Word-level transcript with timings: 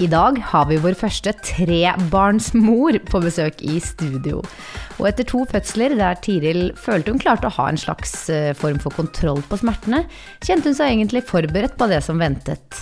I 0.00 0.06
dag 0.08 0.38
har 0.48 0.64
vi 0.70 0.78
vår 0.80 0.94
første 0.96 1.34
trebarnsmor 1.44 2.96
på 3.10 3.20
besøk 3.20 3.58
i 3.60 3.76
studio. 3.84 4.38
Og 4.96 5.10
etter 5.10 5.28
to 5.28 5.42
fødsler 5.50 5.92
der 5.98 6.16
Tiril 6.24 6.70
følte 6.80 7.12
hun 7.12 7.20
klarte 7.20 7.50
å 7.50 7.56
ha 7.58 7.66
en 7.68 7.80
slags 7.80 8.14
eh, 8.32 8.54
form 8.56 8.80
for 8.80 8.96
kontroll 8.96 9.42
på 9.50 9.60
smertene, 9.60 10.06
kjente 10.40 10.72
hun 10.72 10.78
seg 10.78 10.94
egentlig 10.94 11.26
forberedt 11.28 11.76
på 11.76 11.90
det 11.92 12.00
som 12.06 12.22
ventet. 12.22 12.80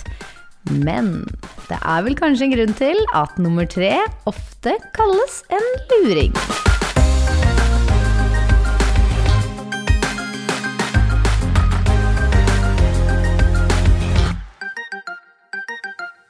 Men 0.71 1.25
det 1.67 1.81
er 1.83 2.07
vel 2.07 2.15
kanskje 2.19 2.47
en 2.47 2.55
grunn 2.55 2.79
til 2.79 3.03
at 3.19 3.35
nummer 3.41 3.67
tre 3.67 3.97
ofte 4.29 4.79
kalles 4.95 5.41
en 5.51 5.73
luring. 5.91 6.35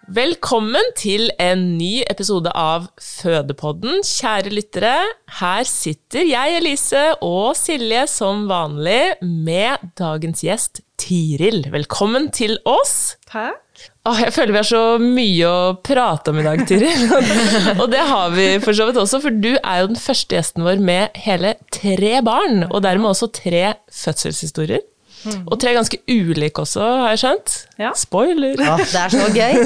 Velkommen 0.09 0.88
til 0.97 1.27
en 1.38 1.75
ny 1.77 1.99
episode 2.09 2.49
av 2.57 2.88
Fødepodden. 2.97 4.00
Kjære 4.01 4.50
lyttere, 4.50 4.95
her 5.38 5.67
sitter 5.69 6.25
jeg, 6.25 6.56
Elise, 6.57 7.03
og 7.22 7.53
Silje 7.59 8.07
som 8.09 8.47
vanlig 8.50 9.19
med 9.22 9.91
dagens 10.00 10.41
gjest 10.47 10.81
Tiril. 10.97 11.61
Velkommen 11.69 12.31
til 12.34 12.57
oss. 12.66 13.19
Takk. 13.29 13.85
Åh, 14.09 14.23
jeg 14.25 14.34
føler 14.34 14.56
vi 14.56 14.59
har 14.63 14.69
så 14.72 14.84
mye 15.03 15.53
å 15.53 15.72
prate 15.85 16.34
om 16.34 16.41
i 16.41 16.47
dag, 16.47 16.66
Tiril. 16.66 17.05
og 17.84 17.85
det 17.94 18.01
har 18.09 18.34
vi 18.34 18.50
for 18.66 18.73
så 18.73 18.89
vidt 18.89 18.97
også, 18.97 19.22
for 19.22 19.41
du 19.45 19.51
er 19.59 19.84
jo 19.84 19.91
den 19.94 20.01
første 20.09 20.39
gjesten 20.39 20.66
vår 20.66 20.81
med 20.89 21.22
hele 21.22 21.53
tre 21.69 22.17
barn, 22.25 22.66
og 22.72 22.81
dermed 22.88 23.13
også 23.13 23.29
tre 23.44 23.75
fødselshistorier. 23.94 24.81
Og 25.28 25.57
tre 25.59 25.74
ganske 25.75 26.00
ulike 26.07 26.63
også, 26.63 26.84
har 27.03 27.13
jeg 27.13 27.22
skjønt. 27.24 27.56
Ja. 27.81 27.91
Spoiler! 27.97 28.56
Ja. 28.59 28.78
det 28.94 29.02
er 29.02 29.13
så 29.13 29.28
gøy! 29.35 29.57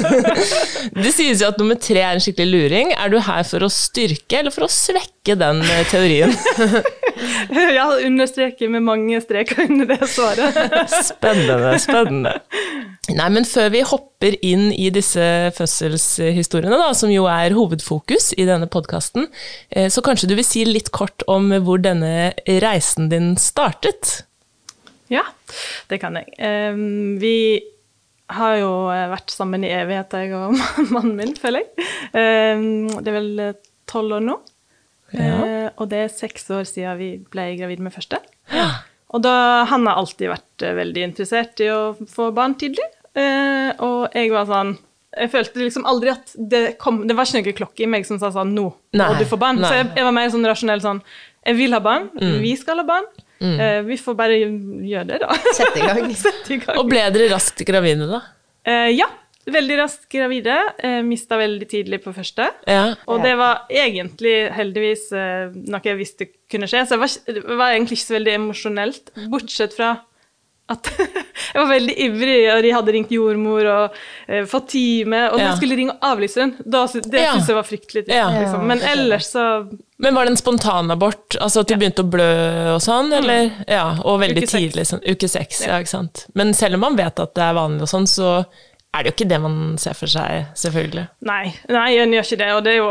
Det 1.04 1.12
sies 1.14 1.42
jo 1.42 1.48
at 1.50 1.58
nummer 1.60 1.78
tre 1.80 2.02
er 2.02 2.16
en 2.16 2.22
skikkelig 2.22 2.50
luring. 2.50 2.92
Er 2.94 3.12
du 3.12 3.18
her 3.22 3.46
for 3.46 3.64
å 3.66 3.70
styrke 3.72 4.40
eller 4.40 4.54
for 4.54 4.66
å 4.66 4.70
svekke 4.70 5.36
den 5.38 5.62
eh, 5.64 5.86
teorien? 5.90 6.34
Ja, 7.54 7.86
understreker 8.04 8.68
med 8.68 8.82
mange 8.84 9.20
streker 9.22 9.62
under 9.68 9.86
det 9.86 10.08
svaret. 10.10 10.56
Spennende, 11.06 11.70
spennende. 11.80 12.32
Nei, 13.14 13.28
men 13.32 13.46
før 13.48 13.70
vi 13.72 13.84
hopper 13.86 14.34
inn 14.44 14.66
i 14.74 14.90
disse 14.92 15.22
fødselshistoriene, 15.56 16.74
da, 16.80 16.90
som 16.98 17.12
jo 17.14 17.28
er 17.30 17.54
hovedfokus 17.56 18.32
i 18.34 18.48
denne 18.50 18.68
podkasten, 18.68 19.30
så 19.70 20.04
kanskje 20.04 20.32
du 20.32 20.36
vil 20.36 20.46
si 20.46 20.66
litt 20.68 20.90
kort 20.94 21.24
om 21.30 21.52
hvor 21.64 21.80
denne 21.86 22.34
reisen 22.66 23.08
din 23.14 23.34
startet? 23.40 24.24
Ja, 25.12 25.22
det 25.90 25.98
kan 26.00 26.16
jeg. 26.16 26.32
Vi 27.20 27.36
har 28.34 28.56
jo 28.56 28.70
vært 29.12 29.34
sammen 29.34 29.66
i 29.66 29.72
evighet, 29.74 30.16
jeg 30.16 30.32
og 30.32 30.56
mannen 30.94 31.18
min, 31.18 31.34
føler 31.36 31.64
jeg. 31.64 31.88
Det 32.14 33.10
er 33.12 33.16
vel 33.18 33.30
tolv 33.90 34.16
år 34.18 34.24
nå. 34.24 34.38
Ja. 35.14 35.34
Eh, 35.44 35.68
og 35.78 35.90
det 35.92 36.00
er 36.04 36.12
seks 36.12 36.48
år 36.54 36.66
siden 36.68 36.98
vi 36.98 37.10
ble 37.30 37.50
gravid 37.58 37.82
med 37.84 37.94
første. 37.94 38.18
Og 39.14 39.22
da, 39.22 39.34
han 39.70 39.86
har 39.86 40.00
alltid 40.00 40.32
vært 40.32 40.64
eh, 40.66 40.74
veldig 40.74 41.04
interessert 41.10 41.60
i 41.62 41.68
å 41.70 41.94
få 42.10 42.30
barn 42.34 42.56
tidlig. 42.58 42.86
Eh, 43.14 43.70
og 43.84 44.10
jeg 44.16 44.32
var 44.34 44.48
sånn 44.48 44.72
Jeg 45.14 45.30
følte 45.30 45.60
liksom 45.60 45.84
aldri 45.86 46.10
at 46.10 46.32
det 46.34 46.62
kom 46.82 47.04
Det 47.06 47.14
var 47.14 47.28
ikke 47.28 47.44
noen 47.44 47.56
klokke 47.60 47.84
i 47.84 47.86
meg 47.86 48.08
som 48.08 48.18
sa 48.18 48.32
sånn 48.34 48.50
Nå 48.56 48.64
må 48.98 49.06
du 49.20 49.22
få 49.30 49.38
barn. 49.38 49.60
nei. 49.62 49.68
Så 49.70 49.76
jeg, 49.78 49.92
jeg 50.00 50.06
var 50.08 50.16
mer 50.16 50.32
sånn 50.32 50.48
rasjonell 50.50 50.82
sånn 50.82 50.98
Jeg 51.46 51.60
vil 51.60 51.76
ha 51.76 51.80
barn. 51.84 52.08
Mm. 52.18 52.40
Vi 52.42 52.56
skal 52.58 52.82
ha 52.82 52.86
barn. 52.88 53.06
Eh, 53.44 53.80
vi 53.86 53.96
får 54.00 54.16
bare 54.18 54.38
gjøre 54.40 55.06
det, 55.12 55.20
da. 55.24 55.36
Sette 55.58 55.78
i 55.82 55.86
gang. 55.88 56.14
Sett 56.24 56.50
i 56.50 56.58
gang. 56.62 56.78
Og 56.80 56.88
ble 56.90 57.04
dere 57.14 57.28
raskt 57.34 57.64
gravide, 57.68 58.08
da? 58.10 58.22
Eh, 58.64 58.90
ja. 58.96 59.10
Veldig 59.44 59.76
raskt 59.76 60.06
gravide. 60.08 60.54
Eh, 60.80 61.02
Mista 61.04 61.36
veldig 61.36 61.66
tidlig 61.68 61.98
på 62.00 62.14
første. 62.16 62.46
Ja. 62.64 62.94
Og 63.12 63.20
det 63.26 63.34
var 63.36 63.66
egentlig 63.68 64.32
heldigvis 64.56 65.10
eh, 65.12 65.52
noe 65.68 65.84
jeg 65.84 65.98
visste 66.00 66.30
kunne 66.48 66.64
skje, 66.70 66.86
så 66.88 66.96
det 66.96 67.02
var, 67.04 67.12
det 67.36 67.58
var 67.60 67.74
egentlig 67.74 67.98
ikke 67.98 68.06
så 68.08 68.16
veldig 68.16 68.34
emosjonelt, 68.38 69.12
bortsett 69.28 69.76
fra 69.76 69.90
at 70.72 70.88
jeg 70.96 71.58
var 71.60 71.68
veldig 71.68 71.94
ivrig, 72.06 72.38
og 72.54 72.62
de 72.64 72.70
hadde 72.72 72.92
ringt 72.96 73.10
jordmor 73.12 73.66
og 73.68 73.98
eh, 74.32 74.46
fått 74.48 74.70
time, 74.72 75.26
og 75.28 75.36
Ja. 75.42 75.50
jeg 75.50 75.58
skulle 75.60 75.76
ringe 75.76 75.92
og 75.98 76.06
avlyse 76.08 76.40
den, 76.40 76.54
da, 76.64 76.86
det 76.88 77.20
Ja. 77.20 77.34
syntes 77.34 77.50
jeg 77.52 77.58
var 77.58 77.68
fryktelig. 77.68 78.04
Ja. 78.08 78.30
Liksom. 78.32 78.64
Men 78.72 78.80
ellers 78.94 79.28
så 79.34 79.44
Men 80.02 80.14
var 80.16 80.26
det 80.26 80.32
en 80.34 80.36
spontanabort? 80.40 81.36
Altså 81.40 81.62
at 81.62 81.68
du 81.70 81.76
begynte 81.78 82.02
å 82.02 82.10
blø 82.10 82.28
og 82.74 82.80
sånn, 82.82 83.12
eller? 83.14 83.52
Ja, 83.70 83.96
og 84.02 84.20
veldig 84.24 84.42
Mm. 84.42 84.48
Uke 84.48 84.58
tidlig, 84.58 84.86
sånn 84.90 85.04
uke 85.06 85.28
seks, 85.30 85.60
ja. 85.62 85.74
Ja. 85.74 85.80
ikke 85.84 85.92
sant. 85.92 86.26
Men 86.34 86.54
selv 86.54 86.74
om 86.74 86.80
man 86.88 86.96
vet 86.98 87.20
at 87.22 87.34
det 87.38 87.42
er 87.46 87.54
vanlig 87.54 87.86
og 87.86 87.90
sånn, 87.92 88.08
så 88.10 88.30
er 88.94 89.02
det 89.02 89.10
jo 89.10 89.14
ikke 89.14 89.28
det 89.30 89.38
man 89.42 89.54
ser 89.78 89.94
for 89.98 90.06
seg, 90.10 90.44
selvfølgelig. 90.54 91.04
Nei, 91.26 91.52
nei, 91.70 91.86
en 91.98 92.12
gjør 92.14 92.26
ikke 92.28 92.38
det. 92.42 92.50
Og 92.54 92.60
det 92.66 92.72
er 92.74 92.76
jo 92.78 92.90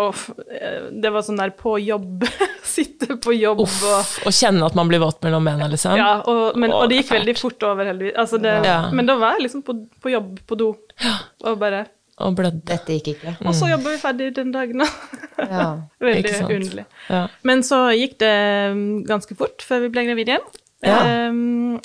eh, 0.52 0.90
Det 1.04 1.12
var 1.16 1.24
sånn 1.24 1.40
der 1.40 1.54
på 1.60 1.78
jobb. 1.80 2.26
Sitte 2.74 3.16
på 3.24 3.36
jobb 3.36 3.62
Uff, 3.64 3.78
og 3.88 4.28
Og 4.28 4.36
kjenne 4.36 4.66
at 4.68 4.76
man 4.76 4.88
blir 4.92 5.00
våt 5.04 5.22
mellom 5.24 5.44
bena, 5.48 5.68
liksom. 5.72 5.96
Ja, 6.00 6.22
og, 6.28 6.58
men, 6.60 6.72
og 6.76 6.88
det 6.92 7.02
gikk 7.02 7.12
veldig 7.18 7.36
fort 7.40 7.64
over, 7.68 7.88
heldigvis. 7.92 8.16
Altså 8.20 8.40
det, 8.44 8.56
Ja. 8.68 8.80
Men 8.92 9.08
da 9.08 9.16
var 9.20 9.36
jeg 9.38 9.50
liksom 9.50 9.64
på, 9.68 9.76
på 10.04 10.12
jobb 10.12 10.40
på 10.48 10.60
do, 10.60 10.72
og 11.44 11.60
bare 11.60 11.86
Og 12.22 12.36
blødde. 12.38 12.62
Dette 12.70 12.98
gikk 13.00 13.16
ikke. 13.16 13.34
Og 13.42 13.56
så 13.58 13.72
jobba 13.72 13.96
vi 13.96 14.02
ferdig 14.02 14.28
den 14.36 14.52
dagen, 14.54 14.84
da. 14.84 14.90
Ja. 15.40 15.66
Veldig 16.04 16.20
Ikke 16.22 16.36
sant. 16.36 16.52
underlig. 16.54 16.86
Ja. 17.10 17.24
Men 17.50 17.64
så 17.66 17.80
gikk 17.98 18.20
det 18.22 18.36
um, 18.74 18.84
ganske 19.08 19.38
fort 19.40 19.66
før 19.66 19.86
vi 19.88 19.90
ble 19.96 20.06
gravide 20.10 20.36
igjen. 20.36 20.46
Ja. 20.86 21.00
Um, 21.32 21.80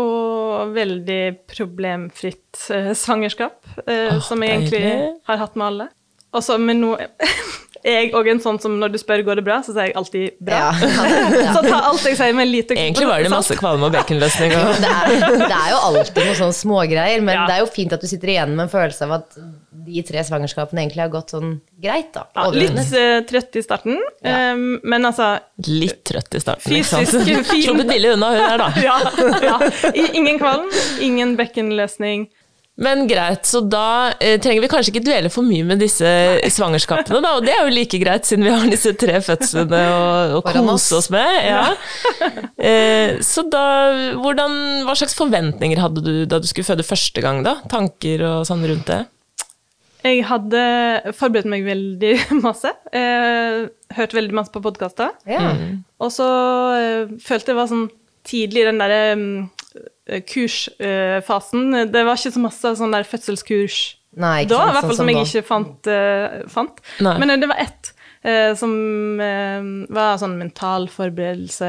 og 0.00 0.74
veldig 0.74 1.22
problemfritt 1.50 2.60
uh, 2.72 2.92
svangerskap, 2.96 3.58
uh, 3.84 4.16
oh, 4.16 4.20
som 4.24 4.42
jeg 4.44 4.58
egentlig 4.58 4.84
har 5.28 5.40
hatt 5.40 5.56
med 5.58 5.66
alle. 5.66 5.88
Og 6.36 6.44
så, 6.46 6.58
men 6.62 6.82
nå 6.82 6.94
jeg 7.84 8.10
òg 8.16 8.28
en 8.32 8.40
sånn 8.42 8.58
som 8.60 8.74
når 8.80 8.92
du 8.94 8.98
spør 9.00 9.22
går 9.24 9.38
det 9.40 9.44
bra, 9.46 9.60
så 9.64 9.72
sier 9.72 9.88
jeg 9.88 9.94
alltid 9.96 10.36
bra. 10.44 10.58
Ja. 10.70 10.90
Så 11.54 11.62
ta 11.64 11.78
alt 11.88 12.04
jeg 12.06 12.16
sier 12.18 12.34
med 12.36 12.44
en 12.46 12.52
lite 12.52 12.76
Egentlig 12.76 13.06
var 13.08 13.22
det 13.24 13.30
masse 13.32 13.56
kvalme 13.58 13.88
og 13.88 13.94
baconløsning. 13.94 14.52
Og... 14.58 14.74
Det 14.84 14.90
er, 14.90 15.38
det 15.40 15.56
er 15.56 15.70
jo 15.72 15.78
alltid 15.88 16.20
noen 16.26 16.38
sånne 16.42 16.56
smågreier, 16.60 17.22
men 17.24 17.34
Ja. 17.38 17.46
det 17.48 17.56
er 17.56 17.62
jo 17.64 17.70
fint 17.72 17.92
at 17.96 18.02
du 18.04 18.08
sitter 18.10 18.34
igjen 18.34 18.52
med 18.56 18.66
en 18.66 18.72
følelse 18.72 19.06
av 19.08 19.14
at 19.20 19.38
de 19.90 20.02
tre 20.06 20.22
svangerskapene 20.26 20.82
egentlig 20.84 21.02
har 21.04 21.12
gått 21.12 21.32
sånn 21.34 21.54
greit, 21.80 22.10
da. 22.14 22.26
Ja, 22.36 22.48
litt 22.52 22.94
eh, 22.96 23.20
trøtt 23.28 23.56
i 23.56 23.62
starten, 23.64 23.96
Ja. 24.26 24.52
um, 24.54 24.76
men 24.84 25.06
altså 25.08 25.30
Litt 25.70 26.02
trøtt 26.10 26.36
i 26.36 26.42
starten, 26.42 26.76
ikke 26.76 26.90
sant? 26.90 27.14
Fysisk. 27.14 27.54
Sluppet 27.64 27.88
billig 27.94 28.12
unna 28.16 28.32
hun 28.34 28.44
her, 28.44 28.60
da. 28.60 28.68
Ja. 28.84 28.98
ja. 29.46 29.56
Ingen 30.12 30.38
kvalm, 30.42 30.68
ingen 31.04 31.34
bekkenløsning. 31.40 32.28
Men 32.80 33.04
greit, 33.08 33.44
så 33.44 33.60
da 33.60 34.14
eh, 34.16 34.38
trenger 34.40 34.64
vi 34.64 34.70
kanskje 34.72 34.94
ikke 34.94 35.04
dvele 35.04 35.30
for 35.32 35.44
mye 35.44 35.66
med 35.68 35.82
disse 35.82 36.08
svangerskapene, 36.56 37.20
da. 37.20 37.34
Og 37.36 37.44
det 37.44 37.52
er 37.52 37.66
jo 37.66 37.74
like 37.76 38.00
greit, 38.00 38.28
siden 38.28 38.46
vi 38.48 38.54
har 38.54 38.64
disse 38.72 38.94
tre 39.00 39.18
fødslene 39.24 39.82
å, 40.38 40.40
kose 40.46 41.00
oss 41.00 41.10
med. 41.12 41.32
Ja. 41.50 41.66
Eh, 42.60 43.16
så 43.24 43.40
da, 43.48 43.62
hvordan, 44.20 44.52
hva 44.84 44.92
slags 44.98 45.14
forventninger 45.16 45.80
hadde 45.80 46.02
du 46.04 46.10
da 46.28 46.36
du 46.42 46.44
skulle 46.48 46.68
føde 46.68 46.84
første 46.84 47.22
gang, 47.24 47.40
da? 47.46 47.54
Tanker 47.72 48.20
og 48.28 48.42
sånn 48.48 48.66
rundt 48.68 48.84
det? 48.90 48.98
Jeg 50.04 50.24
hadde 50.28 50.60
forberedt 51.16 51.48
meg 51.50 51.64
veldig 51.64 52.12
masse. 52.46 52.72
Eh, 52.92 53.64
hørt 53.96 54.16
veldig 54.16 54.36
masse 54.36 54.52
på 54.52 54.62
podkaster. 54.64 55.12
Ja. 55.28 55.54
Og 56.00 56.12
så 56.14 56.28
eh, 56.76 57.16
følte 57.24 57.54
jeg 57.54 57.60
var 57.60 57.72
sånn 57.72 57.88
tidlig 58.28 58.66
den 58.68 58.80
derre 58.80 59.02
mm, 59.16 59.34
kursfasen. 60.26 61.70
det 61.92 62.04
var 62.06 62.18
ikke 62.18 62.32
så 62.34 62.42
masse 62.42 62.74
sånn 62.80 62.94
der 62.96 63.06
fødselskurs 63.08 63.80
Nei, 64.20 64.42
da, 64.50 64.56
i 64.66 64.72
hvert 64.74 64.82
fall 64.82 64.90
sånn 64.90 65.04
som 65.04 65.10
jeg 65.12 65.16
da. 65.20 65.22
ikke 65.28 65.46
fant. 65.46 65.86
eh, 65.86 66.40
fant. 66.50 66.80
Men 66.98 67.30
eh, 67.30 67.36
det 67.38 67.46
var 67.46 67.60
ett 67.62 67.89
eh, 67.89 67.89
som 68.54 68.72
eh, 69.24 69.62
var 69.96 70.18
sånn 70.20 70.34
mental 70.36 70.84
forberedelse 70.92 71.68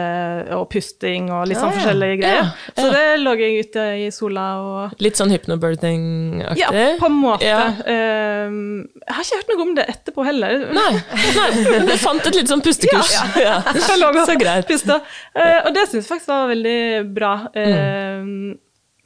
og 0.58 0.66
pusting 0.74 1.30
og 1.32 1.46
litt 1.48 1.56
sånn 1.62 1.70
Ja, 1.72 1.76
ja. 1.78 1.80
forskjellige 1.80 2.18
greier. 2.20 2.50
Ja, 2.50 2.74
Så 2.82 2.88
det 2.92 3.04
lå 3.22 3.36
jeg 3.40 3.66
ute 3.70 3.86
i 4.02 4.10
sola 4.12 4.46
og 4.60 4.98
Litt 5.00 5.16
sånn 5.16 5.32
hypnobirthing-aktig? 5.32 6.60
Ja, 6.60 6.72
på 7.00 7.08
en 7.08 7.16
måte. 7.22 7.46
Eh, 7.48 8.52
jeg 8.52 9.16
har 9.16 9.24
ikke 9.24 9.40
hørt 9.40 9.54
noe 9.54 9.66
om 9.68 9.72
det 9.80 9.86
etterpå 9.94 10.26
heller. 10.28 10.66
Nei, 10.76 10.92
nei, 11.38 11.80
du 11.88 11.94
fant 12.04 12.28
et 12.28 12.36
litt 12.42 12.52
sånn 12.52 12.64
pustekurs. 12.66 13.14
Ja, 13.40 13.62
Jeg 13.72 14.00
lå 14.02 14.10
og 14.12 14.20
Så 14.28 14.36
greit. 14.42 14.68
pusta. 14.68 15.00
Eh, 15.36 15.62
og 15.66 15.72
det 15.78 15.88
syns 15.88 16.04
jeg 16.04 16.10
faktisk 16.12 16.34
var 16.34 16.52
veldig 16.52 16.80
bra. 17.16 17.34
eh, 17.56 18.20
Mm. 18.22 18.58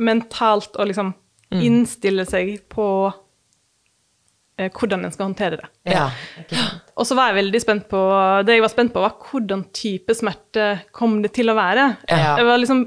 Mentalt 0.01 0.75
å 0.81 0.83
liksom 0.89 1.13
innstille 1.55 2.25
seg 2.27 2.57
på 2.73 2.85
eh, 3.07 3.13
hvordan 4.55 5.03
en 5.03 5.11
skal 5.11 5.27
håndtere 5.27 5.57
det. 5.59 5.69
Ja. 5.91 6.09
Og 6.95 7.07
så 7.07 7.15
var 7.17 7.31
jeg 7.31 7.41
veldig 7.41 7.59
spent 7.59 7.87
på 7.91 7.99
Det 8.47 8.55
jeg 8.55 8.63
var 8.63 8.71
spent 8.71 8.93
på, 8.93 9.01
var 9.03 9.17
hvordan 9.19 9.65
type 9.75 10.15
smerte 10.15 10.67
kom 10.95 11.17
det 11.25 11.33
til 11.35 11.51
å 11.51 11.57
være. 11.57 11.89
Ja. 12.07 12.37
Jeg 12.39 12.47
var 12.47 12.61
liksom 12.61 12.85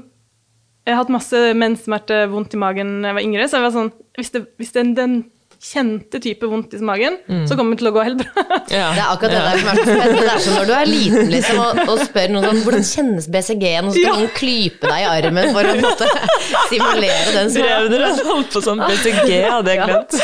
Jeg 0.87 0.95
har 0.95 1.03
hatt 1.03 1.13
masse 1.13 1.41
menssmerte, 1.53 2.23
vondt 2.31 2.55
i 2.57 2.61
magen 2.61 3.01
da 3.03 3.11
jeg 3.11 3.19
var 3.19 3.27
yngre, 3.27 3.45
så 3.49 3.59
jeg 3.59 3.67
var 3.67 3.75
sånn 3.75 3.91
Hvis 4.17 4.33
det, 4.33 4.41
hvis 4.57 4.73
det 4.73 4.81
er 4.81 4.95
den 4.97 5.19
kjente 5.59 6.21
type 6.23 6.47
vondt 6.47 6.73
i 6.73 6.79
magen, 6.87 7.17
så 7.49 7.55
kommer 7.59 7.75
det 7.75 7.81
til 7.81 7.89
å 7.89 7.93
gå 7.97 8.03
helt 8.07 8.21
bra. 8.23 8.43
Ja. 8.69 8.91
Det 8.93 9.01
er 9.01 9.07
akkurat 9.09 9.31
det 9.33 9.39
der 9.43 9.57
som 9.59 9.69
er 9.69 9.77
så 9.79 9.85
spennende. 9.89 10.21
Det 10.21 10.31
er 10.31 10.41
som 10.45 10.53
når 10.59 10.67
du 10.69 10.73
er 10.77 10.89
liten 10.89 11.31
liksom, 11.33 11.57
og, 11.63 11.79
og 11.89 12.01
spør 12.05 12.31
noen 12.35 12.45
sånn 12.45 12.59
hvordan 12.63 12.85
kjennes 12.89 13.27
BCG-en, 13.33 13.87
og 13.89 13.91
så 13.91 13.97
skal 13.97 14.05
Ja. 14.05 14.15
noen 14.19 14.33
klype 14.37 14.91
deg 14.91 14.99
i 15.03 15.07
armen 15.09 15.51
for 15.55 15.69
å 15.69 15.73
måte, 15.81 16.09
simulere 16.71 17.33
den 17.35 17.51
Drev 17.55 17.89
dere 17.91 18.11
og 18.13 18.21
holdt 18.29 18.53
på 18.55 18.61
sånn 18.63 18.83
BCG, 18.85 19.31
hadde 19.49 19.73
jeg 19.75 19.83
glemt. 19.83 20.19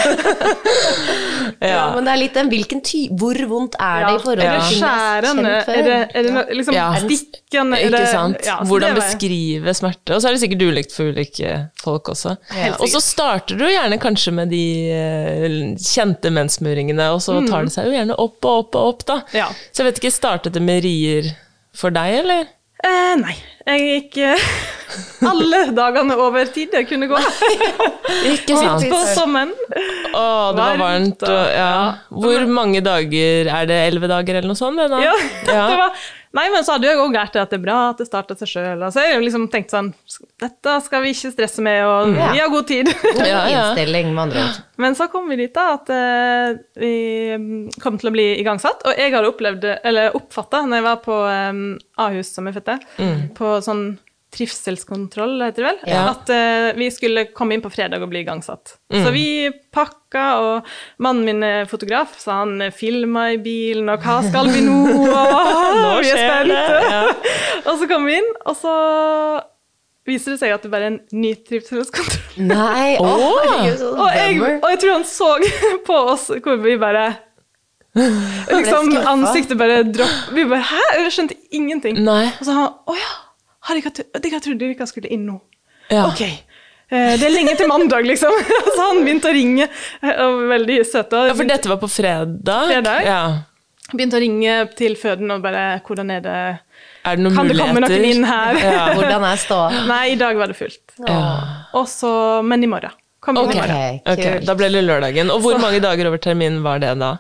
Ja, 1.62 1.68
Ja. 1.70 1.84
men 1.96 2.06
det 2.08 2.12
er 2.12 2.20
litt 2.20 2.34
den 2.36 2.50
hvilken 2.52 2.82
ty 2.84 3.06
Hvor 3.16 3.38
vondt 3.50 3.76
er 3.80 4.02
det 4.06 4.10
i 4.16 4.20
forhold 4.24 4.42
til 4.42 4.80
skjærende? 4.80 5.52
Er 5.72 5.84
det, 5.86 5.98
er 6.20 6.26
det 6.28 6.58
liksom 6.58 6.76
Ja. 6.76 6.88
stikkende? 7.00 7.80
Ikke 7.86 8.02
sant? 8.12 8.42
Ja, 8.46 8.58
Hvordan 8.68 8.98
beskrive 8.98 9.74
smerte. 9.78 10.16
Og 10.18 10.22
så 10.24 10.30
er 10.30 10.36
det 10.36 10.42
sikkert 10.44 10.66
ulikt 10.68 10.96
for 10.96 11.12
ulike 11.14 11.54
folk 11.82 12.12
også. 12.14 12.36
Og 12.80 12.88
så 12.92 13.02
starter 13.04 13.58
du 13.62 13.66
gjerne 13.70 14.00
kanskje 14.02 14.34
med 14.36 14.52
de 14.54 14.64
eh, 14.92 15.25
kjente 15.82 16.32
menssmuringene, 16.34 17.08
og 17.16 17.22
så 17.24 17.40
tar 17.48 17.68
det 17.68 17.74
seg 17.76 17.90
jo 17.90 17.96
gjerne 17.98 18.18
opp 18.22 18.46
og 18.46 18.60
opp 18.66 18.76
og 18.80 18.92
opp, 18.94 19.06
da. 19.10 19.20
Mm. 19.32 19.38
Ja. 19.42 19.48
Så 19.72 19.84
jeg 19.84 19.92
vet 19.92 20.02
ikke, 20.04 20.14
startet 20.16 20.56
det 20.58 20.64
med 20.66 20.84
rier 20.86 21.32
for 21.76 21.94
deg, 21.96 22.20
eller? 22.24 22.48
Eh, 22.86 23.14
nei. 23.18 23.34
Jeg 23.66 23.82
gikk 23.82 24.18
eh, 24.22 24.42
alle 25.32 25.62
dagene 25.74 26.14
over 26.22 26.46
tid 26.54 26.76
jeg 26.78 26.86
kunne 26.90 27.08
gå. 27.10 27.18
Ikke 28.36 28.58
sant? 28.60 28.84
Midt 28.84 28.92
på 28.94 29.00
sommeren. 29.16 29.54
Å, 30.14 30.26
det 30.54 30.60
var 30.62 30.78
Varmt, 30.84 31.24
og- 31.26 31.50
ja. 31.56 31.72
Hvor 32.14 32.46
mange 32.52 32.84
dager 32.86 33.50
er 33.50 33.66
det? 33.72 33.80
Elleve 33.90 34.12
dager, 34.12 34.38
eller 34.38 34.52
noe 34.54 34.60
sånt? 34.60 34.78
det 34.78 34.90
da? 34.94 35.02
Ja, 35.02 35.16
Ja. 35.50 35.64
det 35.72 35.80
var, 35.82 36.06
nei, 36.36 36.46
men 36.54 36.66
så 36.66 36.76
hadde 36.76 36.90
jeg 36.90 37.00
òg 37.02 37.16
lært 37.16 37.36
det 37.36 37.42
at 37.44 37.54
det 37.54 37.60
er 37.60 37.64
bra 37.64 37.78
at 37.92 38.02
det 38.02 38.08
starter 38.08 38.40
seg 38.40 38.52
sjøl. 38.52 38.86
Så 38.94 39.04
jeg 39.04 39.16
har 39.16 39.24
liksom 39.24 39.48
tenkt 39.54 39.74
sånn 39.74 39.92
Dette 40.42 40.78
skal 40.86 41.04
vi 41.06 41.14
ikke 41.16 41.32
stresse 41.34 41.64
med, 41.66 41.82
og 41.88 42.12
mm. 42.12 42.22
vi 42.36 42.42
har 42.44 42.54
god 42.54 42.70
tid. 42.70 42.92
God 43.06 43.22
Ja, 43.32 43.42
ja. 43.50 43.66
innstilling, 43.70 44.14
med 44.14 44.28
andre 44.28 44.46
ord. 44.46 44.62
Men 44.84 44.98
så 45.00 45.10
kom 45.12 45.30
vi 45.32 45.40
dit 45.40 45.56
da 45.56 45.68
at 45.78 45.92
uh, 45.92 46.58
vi 46.82 46.96
mm, 47.40 47.78
kom 47.84 48.00
til 48.02 48.12
å 48.12 48.16
bli 48.16 48.28
igangsatt. 48.42 48.84
Og 48.86 49.00
jeg 49.00 49.16
hadde 49.16 49.32
opplevd, 49.32 49.70
eller 49.88 50.18
oppfatta, 50.18 50.66
når 50.68 50.82
jeg 50.82 50.88
var 50.90 51.04
på 51.06 51.20
um, 51.26 51.64
Ahus 52.06 52.34
som 52.36 52.50
jeg 52.50 52.60
fødte, 52.60 52.80
på 53.38 53.56
sånn 53.66 53.88
trivselskontroll, 54.36 55.38
heter 55.46 55.64
det 55.64 55.70
vel, 55.72 55.80
Ja. 55.92 56.04
at 56.12 56.30
uh, 56.30 56.70
vi 56.78 56.90
skulle 56.94 57.26
komme 57.36 57.56
inn 57.58 57.64
på 57.64 57.72
fredag 57.74 58.04
og 58.04 58.12
bli 58.12 58.22
igangsatt. 58.26 58.76
Så 58.92 59.12
vi 59.16 59.50
pakka, 59.76 60.26
og 60.44 60.70
mannen 61.04 61.26
min 61.28 61.44
er 61.44 61.66
fotograf, 61.72 62.14
så 62.22 62.42
han 62.44 62.70
filma 62.76 63.32
i 63.34 63.42
bilen, 63.42 63.90
og 63.92 64.06
hva 64.06 64.20
skal 64.28 64.52
vi 64.54 64.62
nå? 64.68 64.78
Er 65.96 66.06
skjer 66.06 66.48
det, 66.50 66.64
ja. 66.86 67.04
og 67.68 67.78
så 67.80 67.88
kom 67.90 68.06
vi 68.08 68.20
inn, 68.20 68.32
og 68.46 68.56
så 68.60 68.74
viser 70.06 70.36
det 70.36 70.42
seg 70.44 70.54
at 70.54 70.66
det 70.66 70.72
bare 70.74 70.90
er 70.90 70.94
en 70.94 71.00
ny 71.18 71.34
trivselskontroll. 71.48 72.22
Nei, 72.46 72.96
å 73.02 73.10
herregud, 73.10 73.86
Og 73.96 74.10
jeg, 74.14 74.42
og 74.60 74.68
jeg 74.74 74.82
tror 74.84 74.92
han 74.98 75.08
så 75.10 75.30
på 75.88 76.00
oss 76.14 76.28
hvor 76.44 76.60
vi 76.62 76.76
bare 76.82 77.06
Liksom 77.96 78.90
ansiktet 79.08 79.56
bare 79.56 79.78
dropp 79.88 80.34
Vi 80.36 80.44
bare 80.50 80.66
Hæ? 80.68 80.82
Jeg 81.00 81.14
skjønte 81.16 81.38
ingenting. 81.56 82.02
Nei. 82.04 82.26
Og 82.42 82.44
så 82.44 82.56
han 82.58 82.74
Å 82.92 82.98
ja, 83.00 83.14
dere 83.74 83.92
tro- 83.92 84.22
dere 84.22 84.40
trodde 84.40 84.60
dere 84.76 84.88
skulle 84.88 85.10
inn 85.12 85.26
nå? 85.26 85.40
Ja. 85.90 86.06
Ok. 86.08 86.22
Eh, 86.22 87.16
Det 87.18 87.26
er 87.26 87.34
lenge 87.34 87.56
til 87.58 87.68
mandag, 87.68 88.06
liksom. 88.06 88.34
Så 88.76 88.80
han 88.92 89.02
begynte 89.06 89.32
å 89.32 89.34
ringe. 89.34 89.68
eh, 90.02 90.22
Og 90.26 90.44
veldig 90.52 90.80
søt. 90.86 91.12
Ja, 91.14 91.34
for 91.34 91.44
dette 91.50 91.70
var 91.70 91.78
på 91.82 91.90
fredag? 91.90 92.68
Fredag. 92.70 93.02
Ja. 93.06 93.20
Begynte 93.94 94.18
å 94.18 94.22
ringe 94.22 94.54
til 94.78 94.96
føden 94.98 95.30
og 95.34 95.42
bare 95.44 95.80
Hvordan 95.86 96.10
er 96.16 96.22
det 96.26 96.38
Er 97.06 97.18
det 97.18 97.22
noen 97.22 97.36
Kan 97.38 97.48
det 97.52 97.58
komme 97.60 97.82
noen 97.84 98.06
inn 98.06 98.24
her? 98.26 98.58
Ja. 98.58 98.86
Hvordan 98.98 99.26
er 99.30 99.36
ståa? 99.38 99.68
Nei, 99.90 100.04
i 100.14 100.16
dag 100.18 100.38
var 100.38 100.50
det 100.50 100.58
fullt. 100.58 100.96
Ja. 101.06 101.20
Og 101.78 101.86
så 101.90 102.42
Men 102.46 102.64
i 102.66 102.70
morgen. 102.72 102.94
Kom 103.26 103.38
okay. 103.42 103.58
I 103.58 103.62
morgen. 103.62 104.02
Ok, 104.06 104.20
ok, 104.20 104.46
da 104.46 104.54
ble 104.58 104.68
det 104.74 104.82
lørdagen. 104.86 105.30
Og 105.34 105.42
hvor 105.42 105.58
mange 105.62 105.80
dager 105.82 106.06
over 106.12 106.18
termin 106.22 106.60
var 106.66 106.78
det 106.82 106.92
da? 107.02 107.16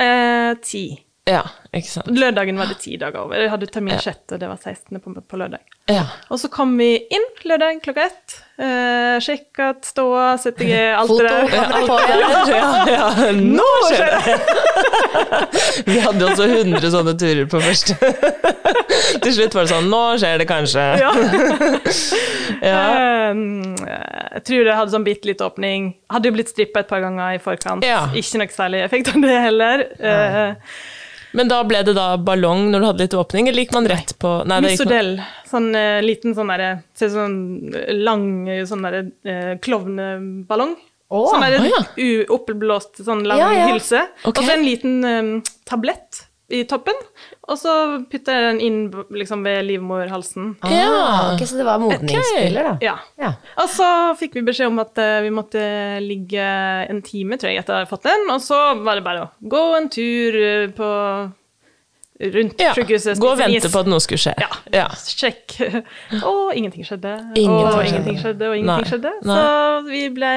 Eh, 0.00 0.54
ti. 0.64 0.84
Ja, 1.26 1.40
ikke 1.74 1.90
sant. 1.90 2.06
Lørdagen 2.14 2.54
var 2.60 2.68
det 2.70 2.76
ti 2.84 2.92
dager 3.02 3.24
over. 3.24 3.34
Jeg 3.42 3.50
hadde 3.50 3.66
termin 3.74 3.96
Ja. 3.96 3.98
sjette, 4.04 4.36
og 4.36 4.38
det 4.40 4.46
var 4.46 4.60
16. 4.62 5.00
på, 5.02 5.10
på 5.26 5.38
lørdag. 5.40 5.58
Ja. 5.90 6.04
Og 6.30 6.38
så 6.38 6.46
kom 6.50 6.76
vi 6.78 6.92
inn 7.10 7.24
lørdag 7.50 7.80
klokka 7.82 8.04
ett. 8.06 8.36
Eh, 8.62 9.16
sjekka 9.20 9.72
ståa, 9.82 10.36
CTG, 10.38 10.70
alt 11.00 11.10
Foto. 11.10 11.24
det 11.24 11.32
der. 11.32 11.50
Ja, 11.50 11.64
der. 11.90 12.54
Ja, 12.54 12.84
ja. 12.92 13.32
Nå 13.58 13.66
skjer 13.90 14.14
det! 14.14 14.36
Vi 15.90 15.98
hadde 16.00 16.22
jo 16.22 16.28
også 16.30 16.46
100 16.46 16.90
sånne 16.94 17.14
turer 17.18 17.46
på 17.50 17.60
første. 17.60 17.96
Til 19.22 19.34
slutt 19.36 19.54
var 19.56 19.66
det 19.66 19.72
sånn 19.74 19.88
Nå 19.92 20.00
skjer 20.22 20.38
det 20.42 20.46
kanskje. 20.48 20.84
Ja. 21.02 21.10
Ja. 22.62 22.82
Eh, 22.96 23.42
jeg 24.36 24.44
tror 24.46 24.66
det 24.68 24.76
hadde 24.78 24.94
sånn 24.94 25.06
bitte 25.06 25.28
litt 25.30 25.42
åpning. 25.44 25.90
Hadde 26.12 26.30
jo 26.30 26.36
blitt 26.38 26.52
strippa 26.52 26.82
et 26.84 26.90
par 26.90 27.02
ganger 27.04 27.34
i 27.36 27.42
forkant. 27.42 27.84
Ja. 27.86 28.06
Ikke 28.16 28.40
noe 28.42 28.52
særlig 28.54 28.84
effekt 28.86 29.10
av 29.12 29.18
det 29.26 29.36
heller. 29.46 29.84
Eh, 29.98 30.54
Men 31.36 31.50
da 31.52 31.60
ble 31.68 31.82
det 31.84 31.94
da 31.96 32.08
ballong 32.16 32.70
når 32.72 32.82
du 32.82 32.86
hadde 32.88 33.04
litt 33.04 33.16
åpning, 33.18 33.50
eller 33.50 33.66
gikk 33.66 33.74
man 33.76 33.88
rett 33.90 34.14
på 34.22 34.32
Nei, 34.48 34.60
det 34.64 34.74
gikk 34.74 34.88
man- 34.88 35.24
Sånn 35.46 35.68
uh, 35.76 36.00
liten 36.04 36.34
sånn 36.36 36.50
derre 36.50 36.70
Ser 36.96 37.12
ut 37.12 37.16
sånn 37.16 37.36
lang 38.02 38.28
sånn 38.66 38.86
derre 38.86 39.02
uh, 39.28 39.52
klovneballong. 39.62 40.76
Oh, 41.06 41.28
sånn 41.30 41.44
derre 41.44 41.60
oh, 41.62 41.68
ja. 41.70 41.82
oppblåst 42.34 43.04
sånn 43.06 43.22
lang 43.28 43.38
Ja, 43.38 43.50
ja. 43.54 43.68
hylse. 43.70 44.00
Okay. 44.24 44.32
Og 44.32 44.42
så 44.42 44.56
en 44.56 44.64
liten 44.66 44.96
um, 45.06 45.30
tablett 45.68 46.25
i 46.48 46.60
toppen. 46.70 46.94
Og 47.50 47.58
så 47.58 47.72
putter 48.10 48.36
jeg 48.36 48.44
den 48.52 48.60
inn 48.62 48.76
liksom 49.10 49.42
ved 49.46 49.64
livmorhalsen. 49.66 50.52
Ja. 50.62 50.84
Ah, 50.86 51.32
ok, 51.34 51.42
så 51.48 51.58
det 51.58 51.64
var 51.66 51.80
modningsspiller, 51.82 52.68
da. 52.68 52.74
Ja. 52.84 52.94
Ja. 53.18 53.32
Og 53.62 53.70
så 53.74 53.88
fikk 54.20 54.36
vi 54.38 54.44
beskjed 54.46 54.70
om 54.70 54.78
at 54.82 54.94
uh, 55.02 55.16
vi 55.24 55.32
måtte 55.34 55.64
ligge 56.04 56.44
en 56.86 57.02
time, 57.06 57.38
tror 57.40 57.50
jeg, 57.50 57.64
etter 57.64 57.74
jeg 57.74 57.86
hadde 57.86 57.90
fått 57.90 58.06
den. 58.06 58.28
Og 58.30 58.44
så 58.46 58.60
var 58.78 59.00
det 59.00 59.06
bare 59.08 59.26
å 59.26 59.32
gå 59.56 59.64
en 59.80 59.90
tur 59.90 60.38
eh, 60.38 60.68
på 60.76 60.90
rundt 62.36 62.62
Ja. 62.62 62.72
sykehuset. 62.78 63.18
Gå 63.20 63.32
og 63.34 63.38
vente 63.42 63.66
is. 63.66 63.72
på 63.72 63.82
at 63.82 63.90
noe 63.90 64.00
skulle 64.00 64.22
skje. 64.22 64.36
Ja. 64.40 64.48
Ja. 64.72 64.86
Sjekk. 64.96 65.58
Og 66.30 66.54
ingenting 66.56 66.86
skjedde. 66.86 67.12
Ingenting 67.34 67.50
og 67.50 67.74
skjedde. 67.74 67.88
ingenting 67.90 68.22
skjedde, 68.22 68.48
og 68.48 68.56
ingenting 68.56 68.86
Nei. 68.86 68.90
skjedde. 68.94 69.12
Nei. 69.26 69.36
Så 69.36 69.90
vi 69.90 70.04
ble 70.16 70.32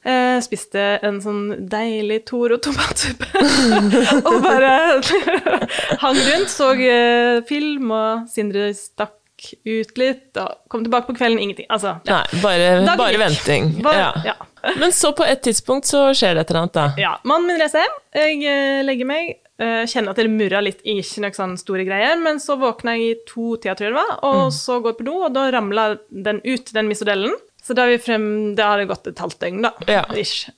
Eh, 0.00 0.38
spiste 0.40 0.80
en 1.04 1.18
sånn 1.20 1.66
deilig 1.68 2.22
Toro 2.30 2.56
tomatsuppe. 2.56 3.26
og 4.30 4.38
bare 4.44 4.70
hang 6.02 6.20
rundt, 6.24 6.48
så 6.52 6.70
eh, 6.80 7.40
film, 7.48 7.90
og 7.92 8.28
Sindre 8.32 8.70
stakk 8.76 9.16
ut 9.64 9.96
litt, 10.00 10.36
og 10.40 10.56
kom 10.72 10.82
tilbake 10.84 11.08
på 11.08 11.16
kvelden, 11.16 11.38
ingenting. 11.40 11.68
Altså, 11.72 11.94
Nei, 12.08 12.22
bare, 12.42 12.70
bare 12.96 13.20
venting. 13.20 13.70
Bare- 13.84 14.00
ja. 14.00 14.32
ja. 14.32 14.34
Men 14.80 14.92
så 14.92 15.12
på 15.16 15.24
et 15.24 15.40
tidspunkt 15.44 15.88
så 15.88 16.10
skjer 16.16 16.34
det 16.36 16.42
et 16.46 16.50
eller 16.52 16.66
annet, 16.66 16.74
da. 16.76 16.88
Ja, 17.00 17.12
Mannen 17.28 17.48
min 17.48 17.60
reiser 17.62 17.84
hjem, 17.86 17.94
jeg 18.20 18.42
eh, 18.50 18.80
legger 18.84 19.08
meg, 19.08 19.30
eh, 19.60 19.84
kjenner 19.88 20.12
at 20.12 20.20
det 20.20 20.28
murrer 20.32 20.64
litt, 20.66 20.82
ikke 20.84 21.22
noen 21.24 21.36
sånne 21.38 21.60
store 21.60 21.86
greier, 21.88 22.20
men 22.20 22.40
så 22.44 22.56
våkner 22.60 22.98
jeg 23.00 23.06
i 23.14 23.20
to-tida, 23.28 23.76
tror 23.76 23.88
jeg 23.88 23.94
det 23.94 24.00
var, 24.00 24.12
og 24.28 24.42
Mm. 24.48 24.52
så 24.60 24.76
går 24.84 24.92
jeg 24.92 25.00
på 25.00 25.08
do, 25.08 25.14
og 25.28 25.32
da 25.36 25.46
ramler 25.56 25.96
den 26.12 26.42
ut, 26.44 26.72
den 26.76 26.88
misodellen. 26.92 27.32
Så 27.60 27.74
da, 27.76 27.84
vi 27.90 27.98
frem, 28.02 28.24
da 28.58 28.70
har 28.72 28.80
det 28.80 28.88
gått 28.90 29.06
et 29.10 29.20
halvt 29.20 29.38
døgn, 29.44 29.62
da. 29.66 29.70
Ja. 29.90 30.02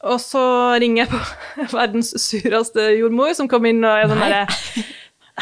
Og 0.06 0.18
så 0.23 0.42
ringer 0.80 1.04
jeg 1.04 1.11
på 1.12 1.21
verdens 1.80 2.12
sureste 2.23 2.88
jordmor, 2.97 3.35
som 3.37 3.50
kom 3.50 3.66
inn 3.68 3.82
og 3.85 3.90
er 4.04 4.09
sånn 4.12 4.23
derre 4.23 4.42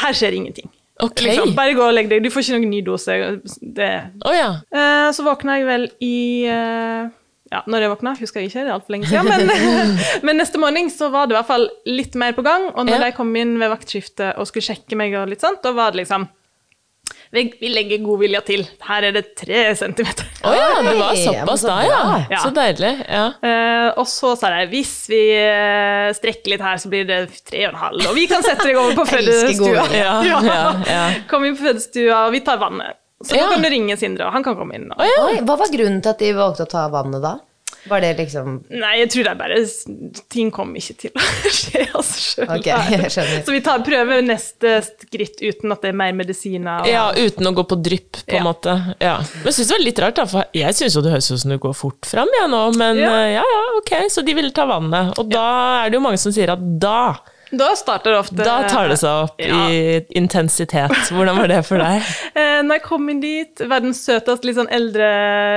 Her 0.01 0.17
skjer 0.17 0.37
ingenting. 0.39 0.71
Okay. 1.01 1.31
Liksom, 1.31 1.55
bare 1.57 1.73
gå 1.77 1.85
og 1.85 1.95
legg 1.97 2.11
deg, 2.11 2.21
du 2.25 2.29
får 2.33 2.45
ikke 2.45 2.59
noen 2.59 2.73
ny 2.75 2.81
dose. 2.85 3.15
Å 3.17 4.33
ja. 4.37 4.51
Eh, 4.69 5.07
så 5.17 5.25
våkna 5.25 5.57
jeg 5.61 5.69
vel 5.69 5.87
i 6.05 6.17
eh, 6.49 7.07
Ja, 7.51 7.63
når 7.67 7.87
jeg 7.87 7.93
våkna, 7.95 8.13
husker 8.21 8.43
jeg 8.45 8.51
ikke, 8.51 8.65
det 8.67 8.71
er 8.71 8.75
altfor 8.77 8.95
lenge 8.97 9.09
siden. 9.09 9.31
Men, 9.49 9.95
men 10.29 10.39
neste 10.43 10.61
morgen 10.61 10.91
så 10.93 11.09
var 11.13 11.27
det 11.29 11.35
i 11.35 11.39
hvert 11.39 11.49
fall 11.49 11.65
litt 11.89 12.19
mer 12.21 12.37
på 12.37 12.45
gang. 12.47 12.69
Og 12.75 12.85
når 12.85 12.99
Ja. 12.99 13.07
de 13.09 13.17
kom 13.17 13.33
inn 13.41 13.57
ved 13.63 13.73
vaktskiftet 13.73 14.37
og 14.37 14.49
skulle 14.51 14.69
sjekke 14.69 14.99
meg, 15.01 15.17
og 15.19 15.33
litt 15.33 15.43
sånt, 15.45 15.63
da 15.65 15.73
var 15.77 15.93
det 15.95 16.03
liksom 16.05 16.29
vi, 17.31 17.45
vi 17.61 17.69
legger 17.71 18.01
god 18.03 18.19
vilje 18.25 18.41
til. 18.49 18.63
Her 18.83 19.05
er 19.07 19.15
det 19.15 19.23
tre 19.39 19.61
centimeter. 19.79 20.27
Å 20.43 20.55
ja, 20.57 20.69
det 20.83 20.95
var 20.99 21.19
såpass 21.19 21.63
da, 21.63 21.77
ja. 21.87 22.01
ja. 22.33 22.41
Så 22.43 22.51
deilig. 22.57 22.91
Ja. 23.07 23.27
Uh, 23.39 24.01
og 24.03 24.09
så 24.11 24.33
sa 24.39 24.51
jeg 24.59 24.71
hvis 24.73 24.95
vi 25.13 25.21
eh, 25.37 26.09
strekker 26.17 26.55
litt 26.55 26.65
her, 26.65 26.81
så 26.83 26.91
blir 26.91 27.07
det 27.07 27.21
tre 27.47 27.67
og 27.69 27.75
en 27.75 27.81
halv. 27.85 28.09
Og 28.11 28.17
vi 28.19 28.25
kan 28.31 28.43
sette 28.47 28.67
deg 28.67 28.79
over 28.81 28.99
på 28.99 29.07
fødestua. 29.13 29.87
Ja, 30.01 30.17
ja, 30.27 30.63
ja. 30.89 31.05
Kom 31.31 31.45
inn 31.47 31.55
på 31.59 31.67
fødestua, 31.69 32.25
og 32.27 32.35
vi 32.35 32.43
tar 32.47 32.59
vannet. 32.63 32.99
Så 33.23 33.37
Ja. 33.37 33.47
da 33.47 33.55
kan 33.55 33.63
du 33.63 33.69
ringe 33.69 33.97
Sindre, 34.01 34.27
og 34.27 34.33
han 34.33 34.43
kan 34.47 34.57
komme 34.57 34.79
inn. 34.79 34.89
Og... 34.95 35.01
Oi, 35.05 35.41
hva 35.45 35.59
var 35.61 35.71
grunnen 35.71 36.01
til 36.03 36.15
at 36.15 36.23
de 36.23 36.31
valgte 36.39 36.65
å 36.65 36.71
ta 36.73 36.87
vannet 36.93 37.21
da? 37.23 37.35
Var 37.89 38.01
det 38.05 38.11
liksom 38.19 38.59
Nei, 38.69 38.91
jeg 39.01 39.09
tror 39.15 39.25
det 39.25 39.31
er 39.33 39.39
bare 39.41 39.59
Ting 40.29 40.51
kom 40.53 40.75
ikke 40.77 40.97
til 41.01 41.15
å 41.17 41.23
skje 41.61 41.87
av 41.97 42.05
seg 42.05 42.21
sjøl. 42.27 42.51
Ok, 42.59 42.67
jeg 42.69 43.11
skjønner. 43.15 43.45
Så 43.47 43.55
vi 43.55 43.61
tar, 43.65 43.81
prøver 43.87 44.21
neste 44.27 44.75
skritt 44.85 45.41
uten 45.41 45.73
at 45.73 45.81
det 45.87 45.93
er 45.95 45.97
mer 46.03 46.13
medisiner. 46.19 46.83
Og... 46.85 46.91
Ja, 46.93 47.07
uten 47.17 47.49
å 47.49 47.55
gå 47.57 47.65
på 47.71 47.79
drypp, 47.81 48.21
på 48.27 48.37
en 48.37 48.41
Ja. 48.43 48.45
måte. 48.45 48.77
Ja. 49.01 49.17
Men 49.41 49.49
jeg 49.51 49.57
syns 49.59 49.73
det 49.73 49.77
var 49.79 49.85
litt 49.87 50.03
rart, 50.05 50.21
da, 50.21 50.27
for 50.31 50.45
jeg 50.61 50.77
syns 50.77 50.97
jo 50.99 51.05
det 51.07 51.15
høres 51.17 51.31
ut 51.33 51.41
som 51.45 51.55
du 51.55 51.59
går 51.63 51.77
fort 51.79 52.09
fram, 52.09 52.29
jeg 52.41 52.53
nå, 52.53 52.63
men 52.77 53.01
Ja. 53.01 53.11
eh, 53.17 53.33
ja 53.39 53.45
ja, 53.55 53.63
ok, 53.81 53.93
så 54.13 54.25
de 54.27 54.37
ville 54.37 54.53
ta 54.57 54.67
vannet. 54.69 55.17
Og 55.19 55.31
da 55.33 55.47
er 55.85 55.91
det 55.91 55.97
jo 56.01 56.05
mange 56.05 56.21
som 56.21 56.33
sier 56.37 56.53
at 56.53 56.63
da, 56.83 56.99
Da 57.51 57.73
starter 57.77 58.15
det 58.15 58.19
ofte 58.21 58.45
da 58.47 58.61
tar 58.69 58.91
det 58.93 58.99
seg 59.01 59.25
opp 59.27 59.41
Ja. 59.43 59.65
i 59.71 60.05
intensitet. 60.17 60.95
Hvordan 61.11 61.41
var 61.41 61.51
det 61.51 61.63
for 61.67 61.83
deg? 61.83 62.07
Eh, 62.41 62.61
når 62.63 62.79
jeg 62.79 62.85
kom 62.85 63.09
inn 63.11 63.21
dit, 63.21 63.63
verdens 63.69 64.05
søteste, 64.07 64.47
litt 64.47 64.57
sånn 64.57 64.71
eldre 64.71 65.09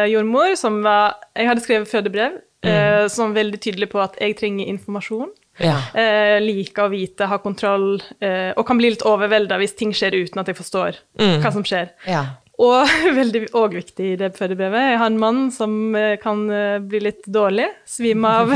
jordmor, 0.09 0.55
som 0.59 0.81
var 0.83 1.19
Jeg 1.37 1.47
hadde 1.49 1.63
skrevet 1.63 1.89
fødebrev, 1.91 2.39
mm. 2.65 3.09
som 3.13 3.29
var 3.29 3.43
veldig 3.43 3.59
tydelig 3.61 3.89
på 3.91 4.01
at 4.01 4.17
jeg 4.21 4.37
trenger 4.39 4.69
informasjon. 4.71 5.29
Ja. 5.61 5.75
Eh, 5.93 6.39
liker 6.41 6.87
å 6.87 6.91
vite, 6.91 7.27
ha 7.29 7.37
kontroll, 7.43 8.01
eh, 8.23 8.51
og 8.57 8.65
kan 8.67 8.79
bli 8.79 8.89
litt 8.95 9.05
overvelda 9.05 9.59
hvis 9.61 9.75
ting 9.77 9.93
skjer 9.93 10.17
uten 10.23 10.41
at 10.41 10.49
jeg 10.49 10.57
forstår 10.57 10.97
hva 11.19 11.51
som 11.53 11.65
skjer. 11.67 11.93
Ja. 12.09 12.23
Og 12.61 12.85
veldig 13.17 13.47
òg 13.57 13.73
viktig 13.79 14.11
i 14.11 14.17
det 14.19 14.29
fødebrevet, 14.37 14.91
jeg 14.91 14.97
har 15.01 15.09
en 15.09 15.17
mann 15.17 15.39
som 15.53 15.95
eh, 15.97 16.19
kan 16.21 16.43
eh, 16.53 16.75
bli 16.85 16.99
litt 17.01 17.25
dårlig, 17.25 17.65
svime 17.89 18.29
av. 18.29 18.53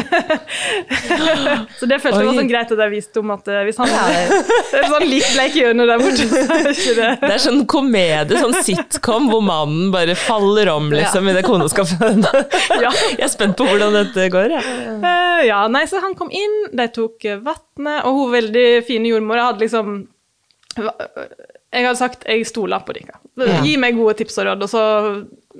så 1.79 1.89
det 1.89 1.97
føltes 2.03 2.29
sånn 2.37 2.51
greit 2.51 2.73
at 2.75 2.83
jeg 2.83 2.93
viste 2.93 3.23
om 3.23 3.33
at 3.33 3.49
eh, 3.49 3.63
hvis 3.65 3.81
han 3.81 3.89
er 3.89 4.35
er 4.77 4.85
sånn 4.91 5.07
litt 5.09 5.31
bleik 5.33 5.57
i 5.57 5.65
øynene 5.65 5.89
der 5.89 6.03
borte, 6.03 6.27
så 6.29 6.43
er 6.43 6.67
det 6.67 6.75
ikke 6.75 6.95
det. 6.99 7.09
Det 7.25 7.33
er 7.39 7.43
sånn 7.47 7.65
komedie, 7.73 8.43
sånn 8.45 8.55
sitcom, 8.69 9.31
hvor 9.33 9.41
mannen 9.47 9.89
bare 9.95 10.17
faller 10.27 10.69
om 10.75 10.93
liksom 10.93 11.33
idet 11.33 11.45
kona 11.47 11.65
skal 11.73 11.89
føde. 11.89 12.45
Ja. 12.77 12.93
Jeg 13.17 13.25
er 13.25 13.33
spent 13.33 13.57
på 13.57 13.65
hvordan 13.65 13.97
dette 13.97 14.29
går, 14.33 14.59
jeg. 14.59 14.77
Ja. 15.01 15.17
ja, 15.47 15.65
nei, 15.73 15.87
så 15.89 16.03
han 16.05 16.13
kom 16.19 16.29
inn, 16.29 16.57
de 16.69 16.85
tok 16.93 17.25
vannet, 17.41 18.05
og 18.05 18.21
hun 18.21 18.33
veldig 18.37 18.67
fine 18.85 19.09
jordmora 19.09 19.49
hadde 19.49 19.65
liksom 19.65 20.03
Jeg 21.77 21.86
hadde 21.86 22.00
sagt 22.00 22.25
jeg 22.25 22.48
stoler 22.50 22.81
på 22.86 22.96
dere. 22.98 23.19
Ja. 23.38 23.60
Gi 23.65 23.75
meg 23.79 23.98
gode 23.98 24.15
tips 24.17 24.39
og 24.41 24.50
råd, 24.50 24.65
og 24.65 24.72
så 24.72 24.84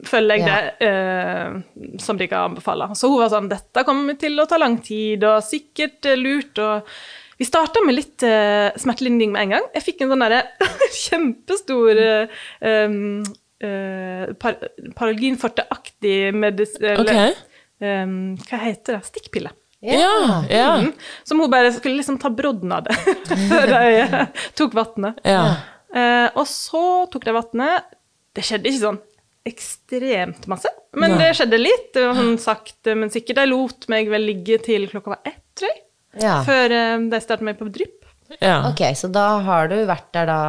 følger 0.08 0.42
jeg 0.42 0.48
det 0.48 0.88
eh, 0.88 1.58
som 2.02 2.18
dere 2.20 2.44
anbefaler. 2.50 2.94
Så 2.98 3.10
hun 3.12 3.22
var 3.22 3.32
sånn 3.34 3.50
Dette 3.52 3.86
kommer 3.88 4.18
til 4.20 4.38
å 4.42 4.48
ta 4.50 4.60
lang 4.62 4.80
tid, 4.86 5.26
og 5.28 5.46
sikkert 5.46 6.10
eh, 6.10 6.18
lurt, 6.20 6.58
og 6.64 6.90
vi 7.38 7.46
starta 7.46 7.84
med 7.86 8.00
litt 8.00 8.26
eh, 8.26 8.72
smertelindring 8.82 9.34
med 9.34 9.46
en 9.46 9.54
gang. 9.58 9.68
Jeg 9.78 9.86
fikk 9.92 10.02
en 10.04 10.14
sånn 10.14 10.26
derre 10.26 10.42
kjempestor 11.04 12.02
uh, 12.02 12.40
um, 12.66 13.22
uh, 13.62 14.24
par 14.42 14.58
Paralginforte-aktig 14.98 16.18
medisin... 16.34 16.98
okay. 16.98 17.38
Um, 17.78 18.34
hva 18.50 18.58
heter 18.64 18.98
det? 18.98 19.06
Stikkpille. 19.06 19.54
Ja, 19.80 20.44
ja. 20.50 20.78
Mm. 20.82 20.92
Som 21.24 21.40
hun 21.40 21.52
bare 21.52 21.72
skulle 21.72 21.96
liksom 21.96 22.18
ta 22.18 22.30
brodden 22.30 22.72
av 22.72 22.88
det 22.88 22.96
før 23.52 23.70
de 23.70 23.82
eh, 24.02 24.46
tok 24.58 24.74
vannet. 24.78 25.22
ja. 25.24 25.56
Eh, 25.96 26.30
og 26.36 26.46
så 26.50 26.82
tok 27.12 27.24
de 27.28 27.34
vannet. 27.38 27.94
Det 28.36 28.44
skjedde 28.46 28.70
ikke 28.72 28.84
sånn 28.84 29.00
ekstremt 29.48 30.48
masse, 30.52 30.68
men 31.00 31.14
Nei. 31.16 31.20
det 31.22 31.30
skjedde 31.40 31.60
litt. 31.62 31.86
Det 31.96 32.04
var 32.10 32.18
sånn 32.20 32.38
sakte, 32.42 32.96
men 33.00 33.10
sikkert. 33.14 33.40
De 33.40 33.46
lot 33.48 33.88
meg 33.92 34.10
vel 34.12 34.26
ligge 34.28 34.58
til 34.66 34.88
klokka 34.92 35.14
var 35.16 35.22
ett, 35.30 35.40
tror 35.58 35.72
jeg. 35.72 35.82
ja. 36.26 36.42
Før 36.48 36.76
eh, 36.76 36.98
de 37.14 37.22
startet 37.24 37.48
meg 37.48 37.58
på 37.62 37.70
drypp. 37.72 37.94
ja. 38.42 38.58
Ok, 38.68 38.84
så 39.00 39.08
da 39.14 39.28
har 39.48 39.70
du 39.72 39.78
vært 39.88 40.10
der 40.18 40.28
da 40.28 40.40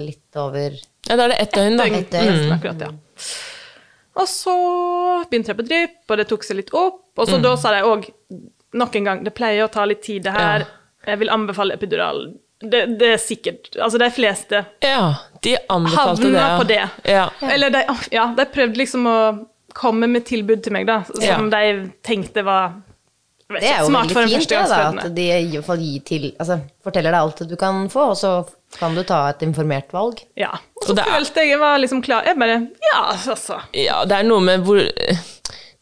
litt 0.00 0.38
over 0.40 0.72
ja 1.06 1.14
da 1.14 1.26
er 1.28 1.34
det 1.34 1.40
ett 1.44 1.52
døgn, 1.54 1.76
da. 1.78 1.84
Døgn. 1.84 1.98
Et 2.00 2.10
døgn. 2.10 2.38
Mm. 2.48 2.52
Akkurat, 2.56 2.80
ja. 2.82 2.88
Og 4.16 4.26
så 4.32 4.54
begynte 5.28 5.52
jeg 5.52 5.58
på 5.60 5.66
drypp, 5.68 5.98
og 6.10 6.16
det 6.18 6.24
tok 6.32 6.42
seg 6.48 6.56
litt 6.62 6.72
opp. 6.74 7.02
Og 7.20 7.28
Mm. 7.28 7.30
så 7.30 7.42
da 7.44 7.52
sa 7.60 7.70
de 7.76 7.82
òg 7.86 8.08
nok 8.74 8.96
en 8.96 9.04
gang 9.04 9.22
det 9.22 9.34
pleier 9.36 9.64
å 9.64 9.70
ta 9.70 9.84
litt 9.86 10.02
tid, 10.02 10.24
det 10.24 10.32
her. 10.32 10.64
Jeg 11.06 11.18
vil 11.20 11.30
anbefale 11.30 11.74
epidural. 11.76 12.34
Det, 12.60 12.98
det 12.98 13.08
er 13.12 13.18
sikkert 13.20 13.74
Altså, 13.76 13.98
de 14.00 14.08
fleste 14.10 14.62
Ja, 14.80 15.14
de 15.44 15.56
anbefalte 15.68 16.30
det. 16.30 16.40
havna 16.40 16.48
ja. 16.48 16.56
på 16.58 16.64
det. 16.70 16.88
Ja. 17.12 17.26
Eller 17.52 17.70
de, 17.74 17.82
ja, 18.14 18.26
de 18.36 18.46
prøvde 18.54 18.80
liksom 18.80 19.06
å 19.10 19.18
komme 19.76 20.08
med 20.08 20.24
tilbud 20.24 20.62
til 20.64 20.72
meg, 20.72 20.86
da, 20.88 21.02
som 21.04 21.22
Ja. 21.22 21.36
de 21.52 21.90
tenkte 22.06 22.42
var 22.46 22.78
vet 23.52 23.60
Det 23.60 23.68
er 23.70 23.82
jo 23.84 23.90
veldig 23.92 24.16
fint, 24.16 24.48
det, 24.48 24.62
da. 24.70 24.78
At 25.04 25.14
de 25.14 25.26
i 25.36 25.50
hvert 25.52 25.66
fall 25.68 25.82
gir 25.84 26.00
til 26.08 26.24
Altså 26.40 26.56
forteller 26.82 27.12
deg 27.12 27.20
alt 27.20 27.44
du 27.50 27.56
kan 27.60 27.84
få, 27.92 28.08
og 28.14 28.16
så 28.18 28.32
kan 28.80 28.96
du 28.96 29.04
ta 29.06 29.20
et 29.30 29.44
informert 29.46 29.92
valg. 29.94 30.18
Ja. 30.36 30.50
Og 30.80 30.88
så 30.88 30.96
følte 30.96 31.44
jeg 31.44 31.52
jeg 31.54 31.60
var 31.60 31.78
liksom 31.78 32.02
klar. 32.02 32.24
Jeg 32.26 32.38
bare 32.40 32.56
Ja, 32.88 33.02
altså. 33.14 33.60
Ja, 33.76 34.00
det 34.04 34.16
er 34.18 34.26
noe 34.26 34.40
med 34.40 34.64
hvor 34.66 34.80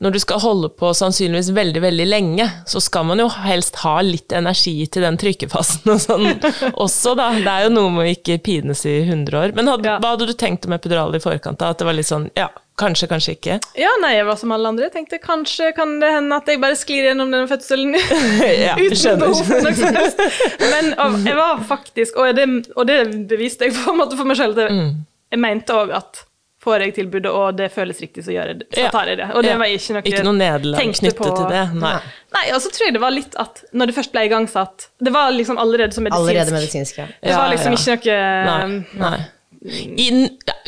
Når 0.05 0.13
du 0.13 0.19
skal 0.21 0.41
holde 0.45 0.69
på 0.77 0.91
sannsynligvis 0.95 1.49
veldig, 1.57 1.81
veldig 1.81 2.05
lenge, 2.11 2.45
så 2.69 2.81
skal 2.85 3.07
man 3.09 3.23
jo 3.23 3.29
helst 3.33 3.79
ha 3.83 3.95
litt 4.05 4.35
energi 4.37 4.75
til 4.93 5.07
den 5.07 5.17
trykkefasen 5.21 5.89
og 5.95 6.03
sånn 6.03 6.27
også, 6.85 7.15
da. 7.17 7.31
Det 7.41 7.49
er 7.55 7.63
jo 7.67 7.71
noe 7.73 7.93
med 7.95 8.05
å 8.05 8.13
ikke 8.13 8.37
pines 8.45 8.85
i 8.91 8.99
100 9.07 9.39
år. 9.41 9.55
Men 9.57 9.71
hadde, 9.73 9.89
Ja. 9.89 9.97
hva 10.03 10.11
hadde 10.15 10.29
du 10.29 10.35
tenkt 10.37 10.69
om 10.69 10.77
epidural 10.77 11.17
i 11.17 11.23
forkant? 11.25 11.57
da? 11.63 11.71
At 11.73 11.81
det 11.81 11.89
var 11.89 11.97
litt 11.97 12.11
sånn 12.11 12.27
ja, 12.37 12.51
kanskje, 12.81 13.09
kanskje 13.09 13.35
ikke? 13.39 13.57
Ja, 13.81 13.95
nei, 14.03 14.13
jeg 14.19 14.27
var 14.29 14.37
som 14.43 14.53
alle 14.53 14.69
andre. 14.75 14.91
Jeg 14.91 14.95
tenkte 14.99 15.21
kanskje 15.25 15.71
kan 15.77 15.97
det 16.03 16.13
hende 16.19 16.37
at 16.43 16.53
jeg 16.53 16.61
bare 16.61 16.77
sklir 16.77 17.09
gjennom 17.09 17.33
denne 17.33 17.49
fødselen 17.49 17.97
Ja, 18.67 18.77
uten 18.77 19.25
behov 19.25 19.41
for 19.49 19.65
noe 19.65 19.75
som 19.81 19.97
helst. 19.97 20.23
Men 20.61 20.93
og, 21.01 21.19
jeg 21.25 21.41
var 21.41 21.65
faktisk, 21.73 22.21
og 22.21 22.37
det, 22.37 22.47
og 22.77 22.87
det 22.93 23.01
beviste 23.33 23.71
jeg 23.71 23.79
på 23.81 23.95
en 23.97 24.03
måte 24.05 24.21
for 24.21 24.29
meg 24.29 24.37
selv, 24.43 24.61
Mm. 24.69 24.93
jeg 25.33 25.41
mente 25.41 25.75
òg 25.81 25.97
at 25.97 26.25
får 26.65 26.85
jeg 26.87 26.95
tilbudet, 26.97 27.31
og 27.31 27.57
det 27.59 27.71
føles 27.75 28.01
riktig, 28.01 28.25
så 28.27 28.33
gjør 28.35 28.51
jeg 28.53 28.59
det. 28.63 28.67
Så 28.75 28.91
tar 28.95 29.11
jeg 29.13 29.19
det. 29.21 29.29
Og 29.35 29.43
det 29.45 29.51
Ja. 29.53 29.59
var 29.61 29.71
ikke 29.73 29.95
noe 29.97 30.03
Ikke 30.11 30.25
noe 30.25 30.39
nederlag 30.39 30.81
knyttet 30.81 31.17
på- 31.19 31.37
til 31.37 31.47
det? 31.53 31.65
Nei. 31.75 31.95
Nei, 32.35 32.45
og 32.55 32.61
så 32.65 32.73
tror 32.73 32.87
jeg 32.89 32.95
det 32.97 33.01
var 33.05 33.11
litt 33.15 33.37
at 33.39 33.63
når 33.73 33.87
det 33.87 33.95
først 33.95 34.13
ble 34.13 34.25
igangsatt 34.27 34.89
Det 35.03 35.13
var 35.13 35.31
liksom 35.31 35.59
allerede 35.59 35.93
så 35.95 36.03
medisinsk. 36.03 36.29
Allerede 36.29 36.53
medisinsk, 36.53 36.99
ja. 36.99 37.07
Det 37.23 37.37
var 37.37 37.51
liksom 37.55 37.73
ja. 37.73 37.97
ikke 37.97 38.19
noe 38.49 38.69
Nei. 38.69 38.87
nei. 38.99 39.19
I, 39.65 40.09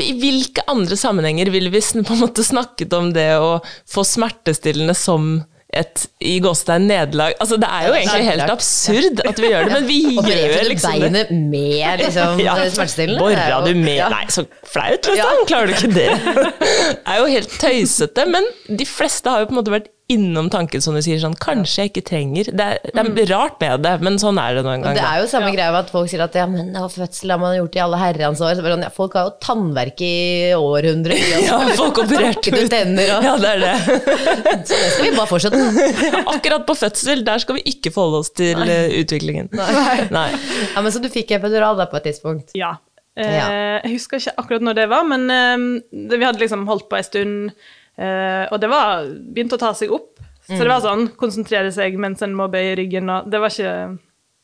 I 0.00 0.12
hvilke 0.16 0.62
andre 0.68 0.96
sammenhenger 0.96 1.50
ville 1.52 1.68
vi 1.70 1.80
på 1.80 2.14
en 2.14 2.22
måte 2.22 2.44
snakket 2.44 2.92
om 2.96 3.12
det 3.12 3.28
å 3.36 3.60
få 3.84 4.04
smertestillende 4.04 4.94
som 4.96 5.44
et 5.74 6.06
i 6.22 6.36
gåstein 6.40 6.86
nederlag? 6.88 7.34
Altså, 7.42 7.56
det 7.60 7.68
er 7.68 7.88
jo 7.88 7.94
egentlig 7.98 8.24
helt 8.28 8.42
klart. 8.44 8.50
absurd 8.54 9.20
at 9.28 9.40
vi 9.42 9.50
gjør 9.50 9.64
det, 9.66 9.72
men 9.72 9.88
vi 9.88 9.98
gjør 10.14 10.28
det 10.30 10.60
du 10.62 10.68
liksom 10.70 10.92
det. 10.92 11.00
beinet 11.10 11.32
med 11.50 12.00
liksom, 12.04 12.40
Ja, 12.46 12.54
smertestillende? 12.70 13.18
Borra 13.20 13.34
Det 13.34 13.42
er 13.42 13.50
jo- 13.56 13.66
du 13.66 13.82
med 13.82 13.96
ja. 13.96 14.08
Nei, 14.12 14.24
så 14.30 14.46
flaut, 14.72 15.10
liksom. 15.10 15.42
Klarer 15.50 15.66
du 15.66 15.74
ikke 15.74 15.92
det? 15.96 16.08
Det 17.02 17.12
er 17.12 17.18
jo 17.20 17.26
helt 17.34 17.58
tøysete. 17.60 18.26
Men 18.30 18.46
de 18.78 18.86
fleste 18.86 19.30
har 19.30 19.42
jo 19.42 19.50
på 19.50 19.56
en 19.56 19.60
måte 19.62 19.74
vært 19.74 19.90
innom 20.12 20.46
tanken 20.52 20.78
som 20.84 20.94
du 20.94 21.00
sier, 21.02 21.18
sånn 21.18 21.32
kanskje 21.34 21.82
jeg 21.82 21.90
ikke 21.90 22.02
trenger 22.06 22.46
Det 22.54 22.62
er, 22.62 22.76
det 22.94 23.02
er 23.24 23.30
rart 23.32 23.56
med 23.58 23.82
det, 23.82 23.94
men 24.06 24.18
sånn 24.22 24.38
er 24.38 24.54
det 24.54 24.62
noen 24.62 24.84
ganger. 24.84 25.00
det 25.00 25.02
er 25.02 25.18
jo 25.18 25.26
samme 25.32 25.48
greia 25.50 25.72
med 25.74 25.80
at 25.80 25.88
folk 25.90 26.10
sier 26.12 26.22
at 26.22 26.36
ja, 26.38 26.44
men 26.46 26.68
ja, 26.76 26.84
fødsel 26.92 27.32
har 27.34 27.40
man 27.42 27.56
gjort 27.56 27.74
i 27.74 27.82
alle 27.82 27.98
herrens 27.98 28.42
år. 28.44 28.52
Så 28.54 28.62
bare 28.62 28.76
sånn, 28.76 28.84
ja, 28.86 28.90
folk 28.94 29.16
har 29.18 29.26
jo 29.26 29.32
tannverk 29.42 30.04
i 30.06 30.12
århundrer. 30.54 31.18
Ja, 31.48 31.58
folk 31.78 31.98
opererte 32.04 32.52
ut 32.54 32.70
tenner 32.70 33.10
og 33.16 33.26
Ja, 33.26 33.32
det 33.42 33.50
er 33.56 33.64
det. 33.64 33.74
Så 34.70 34.78
det 34.78 34.90
skal 34.94 35.08
vi 35.08 35.12
bare 35.16 35.30
fortsette 35.32 35.62
med. 35.64 36.20
Akkurat 36.36 36.66
på 36.70 36.76
fødsel, 36.78 37.24
der 37.26 37.42
skal 37.42 37.58
vi 37.58 37.64
ikke 37.74 37.90
forholde 37.94 38.20
oss 38.22 38.30
til 38.38 38.62
Nei. 38.62 38.76
utviklingen. 39.02 39.50
Nei. 39.56 40.28
Ja, 40.70 40.82
men 40.86 40.92
Så 40.94 41.02
du 41.02 41.10
fikk 41.10 41.34
epidural 41.40 41.78
da 41.82 41.88
på 41.90 41.98
et 41.98 42.06
tidspunkt? 42.12 42.54
Ja. 42.58 42.76
Eh, 43.18 43.26
Ja. 43.40 43.48
Jeg 43.82 43.96
husker 43.98 44.22
ikke 44.22 44.36
akkurat 44.44 44.62
når 44.70 44.78
det 44.78 44.86
var, 44.94 45.02
men 45.08 45.26
eh, 45.34 45.66
vi 46.14 46.22
hadde 46.24 46.40
liksom 46.46 46.62
holdt 46.70 46.86
på 46.92 46.98
en 47.02 47.06
stund, 47.10 47.50
eh, 47.98 48.44
og 48.52 48.60
det 48.62 48.68
var 48.72 49.06
begynt 49.34 49.52
å 49.56 49.60
ta 49.60 49.72
seg 49.74 49.92
opp. 49.92 50.12
Så 50.46 50.60
det 50.62 50.68
var 50.70 50.78
sånn 50.84 51.08
konsentrere 51.18 51.72
seg 51.74 51.96
mens 51.98 52.20
en 52.22 52.34
må 52.38 52.46
bøye 52.52 52.76
ryggen, 52.78 53.08
og 53.10 53.30
det 53.32 53.40
var 53.42 53.50
ikke 53.50 53.98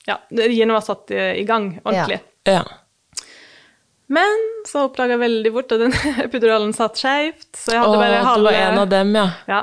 Ja, 0.09 0.16
riene 0.35 0.75
var 0.75 0.82
satt 0.82 1.12
i, 1.14 1.21
i 1.38 1.44
gang 1.47 1.76
ordentlig. 1.85 2.16
Ja. 2.49 2.64
Men 4.12 4.42
så 4.68 4.88
oppdaga 4.88 5.14
jeg 5.14 5.23
veldig 5.23 5.52
fort 5.54 5.73
at 5.76 5.85
den 5.85 5.94
epiduralen 6.26 6.75
satt 6.76 6.99
skeivt, 7.00 7.47
så 7.56 7.76
jeg 7.76 7.80
hadde 7.85 7.94
hadde 7.94 8.02
bare 8.02 8.18
du 8.18 8.26
halve 8.28 8.50
var 8.50 8.59
en 8.66 8.80
av 8.82 8.90
dem, 8.90 9.14
ja. 9.16 9.28
Ja. 9.49 9.61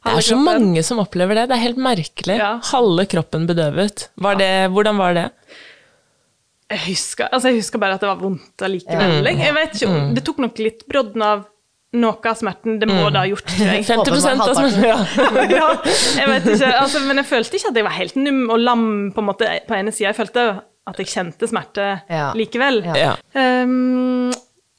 Det 0.00 0.12
er 0.12 0.24
så 0.24 0.36
kroppen. 0.36 0.44
mange 0.46 0.82
som 0.86 1.00
opplever 1.02 1.36
det. 1.36 1.42
Det 1.50 1.56
er 1.58 1.62
helt 1.64 1.80
merkelig. 1.84 2.36
Ja. 2.40 2.52
Halve 2.70 3.04
kroppen 3.12 3.48
bedøvet. 3.48 4.06
Var 4.24 4.38
det, 4.40 4.52
hvordan 4.72 5.00
var 5.00 5.16
det? 5.16 5.24
Jeg 6.70 6.80
husker, 6.86 7.28
altså 7.34 7.50
jeg 7.50 7.58
husker 7.58 7.82
bare 7.82 7.96
at 7.98 8.04
det 8.04 8.08
var 8.08 8.20
vondt 8.22 8.64
allikevel. 8.64 9.26
Jeg, 9.26 9.40
jeg 9.42 9.56
vet 9.58 9.74
ikke, 9.76 9.90
om- 9.90 10.14
Det 10.16 10.24
tok 10.28 10.38
nok 10.44 10.62
litt 10.62 10.84
brodden 10.88 11.24
av 11.26 11.42
noe 11.92 12.30
av 12.30 12.36
smerten. 12.38 12.78
Det 12.78 12.86
må 12.86 13.08
det 13.10 13.18
ha 13.18 13.26
gjort, 13.26 13.50
jeg. 13.58 13.84
50 13.88 13.96
Håper 13.98 14.12
av 14.14 14.54
smerten, 14.54 14.84
ja. 14.86 14.98
ja, 15.58 15.68
jeg 16.20 16.28
vet 16.30 16.46
ikke, 16.54 16.68
altså, 16.84 17.00
men 17.08 17.18
jeg 17.22 17.26
følte 17.26 17.56
ikke 17.58 17.72
at 17.72 17.80
jeg 17.80 17.86
var 17.88 17.96
helt 17.98 18.16
num 18.20 18.44
og 18.50 18.60
lam 18.62 18.84
på 19.16 19.24
en 19.24 19.26
måte 19.32 19.48
på 19.66 19.74
ene 19.78 19.90
sida. 19.94 20.12
Jeg 20.12 20.18
følte 20.20 20.44
at 20.90 21.00
jeg 21.02 21.10
kjente 21.10 21.48
smerte 21.50 21.88
Ja. 22.08 22.30
likevel. 22.38 22.80
Ja. 22.86 22.94
ja. 22.96 23.10
Um, 23.64 24.30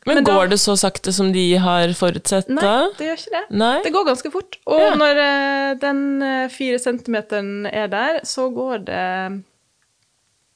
Men, 0.07 0.15
Men 0.17 0.23
da- 0.25 0.33
går 0.33 0.47
det 0.49 0.57
så 0.59 0.73
sakte 0.79 1.11
som 1.13 1.27
de 1.31 1.43
har 1.61 1.91
forutsett 1.93 2.47
nei, 2.49 2.63
da? 2.63 2.87
det 2.97 3.05
gjør 3.05 3.19
ikke 3.19 3.33
det. 3.35 3.41
Nei? 3.61 3.75
Det 3.85 3.91
går 3.93 4.07
ganske 4.07 4.31
fort. 4.33 4.57
Og 4.65 4.79
Ja. 4.81 4.95
når 4.97 5.19
eh, 5.21 5.73
den 5.83 5.99
eh, 6.25 6.47
fire 6.49 6.79
centimeteren 6.81 7.67
er 7.69 7.85
der, 7.91 8.17
så 8.25 8.47
går 8.49 8.79
det 8.87 9.43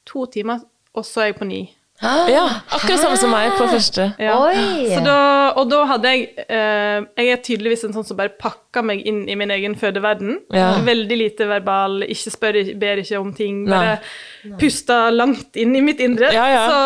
to 0.09 0.25
timer, 0.33 0.63
og 0.95 1.05
så 1.05 1.21
er 1.21 1.25
jeg 1.29 1.37
på 1.37 1.45
ni. 1.45 1.61
Ja, 2.03 2.43
akkurat 2.75 2.99
samme 2.99 3.17
som 3.17 3.31
meg 3.31 3.53
på 3.55 3.65
første. 3.71 4.09
Ja. 4.19 4.35
Oi! 4.43 4.89
Så 4.91 4.99
da, 5.05 5.19
og 5.55 5.69
da 5.71 5.79
hadde 5.87 6.11
jeg 6.11 6.25
eh, 6.43 7.05
Jeg 7.15 7.29
er 7.31 7.39
tydeligvis 7.45 7.85
en 7.87 7.95
sånn 7.95 8.03
som 8.03 8.17
bare 8.19 8.33
pakker 8.35 8.83
meg 8.83 9.05
inn 9.07 9.21
i 9.31 9.37
min 9.39 9.53
egen 9.55 9.77
fødeverden. 9.79 10.41
Ja. 10.53 10.73
Veldig 10.83 11.17
lite 11.21 11.47
verbal, 11.47 12.03
ikke 12.03 12.33
spør, 12.33 12.59
ber 12.81 12.99
ikke 12.99 13.21
om 13.21 13.31
ting. 13.37 13.63
Nei. 13.63 13.79
Bare 13.79 14.59
pusta 14.59 14.97
langt 15.09 15.55
inn 15.57 15.71
i 15.79 15.81
mitt 15.81 16.03
indre. 16.03 16.29
Ja, 16.35 16.45
ja. 16.51 16.65
Så 16.67 16.81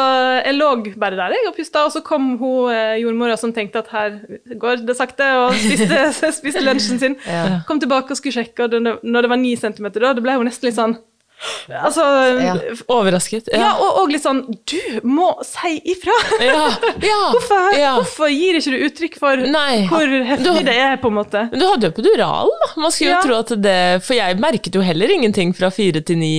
jeg 0.46 0.56
lå 0.60 0.70
bare 1.02 1.18
der 1.18 1.36
jeg 1.36 1.50
og 1.50 1.58
pusta, 1.58 1.88
og 1.90 1.96
så 1.96 2.04
kom 2.06 2.36
hun 2.40 2.70
eh, 2.72 3.00
jordmora 3.02 3.36
som 3.40 3.54
tenkte 3.56 3.82
at 3.82 3.90
her 3.96 4.20
går 4.62 4.86
det 4.86 4.96
sakte, 5.00 5.28
og 5.42 5.58
spiste, 5.58 6.32
spiste 6.40 6.64
lunsjen 6.64 7.02
sin. 7.02 7.18
Ja. 7.26 7.64
Kom 7.68 7.82
tilbake 7.82 8.14
og 8.14 8.22
skulle 8.22 8.38
sjekke, 8.44 8.68
og 8.70 8.78
det, 8.78 9.00
når 9.02 9.26
det 9.26 9.34
var 9.34 9.42
ni 9.42 9.58
centimeter, 9.60 10.06
da, 10.06 10.14
da 10.14 10.24
ble 10.24 10.38
hun 10.38 10.48
nesten 10.48 10.70
litt 10.70 10.78
sånn 10.78 11.00
Altså 11.86 12.04
Ja. 12.42 12.54
Overrasket. 12.92 13.50
ja, 13.54 13.60
Ja. 13.60 13.70
og, 13.80 14.00
og 14.02 14.12
litt 14.14 14.24
sånn 14.26 14.42
Du 14.68 14.80
må 15.08 15.30
si 15.48 15.76
ifra! 15.94 16.16
Ja. 16.44 16.66
Hvorfor, 17.34 17.70
hvorfor 18.00 18.32
gir 18.34 18.58
ikke 18.60 18.74
du 18.76 18.86
uttrykk 18.90 19.20
for 19.22 19.44
Nei. 19.54 19.86
hvor 19.90 20.04
heftig 20.32 20.66
det 20.68 20.76
er, 20.76 20.98
på 21.02 21.12
en 21.12 21.18
måte? 21.20 21.46
Du 21.54 21.64
hadde 21.68 21.88
jo 21.88 21.94
epiduralen, 21.94 22.64
da. 22.66 22.72
Man 22.84 22.92
skulle 22.96 23.16
jo 23.16 23.22
tro 23.28 23.38
at 23.40 23.54
det 23.64 23.78
For 24.06 24.18
jeg 24.18 24.40
merket 24.42 24.76
jo 24.76 24.82
heller 24.86 25.12
ingenting 25.16 25.54
fra 25.58 25.70
fire 25.74 26.02
til 26.06 26.20
ni 26.22 26.34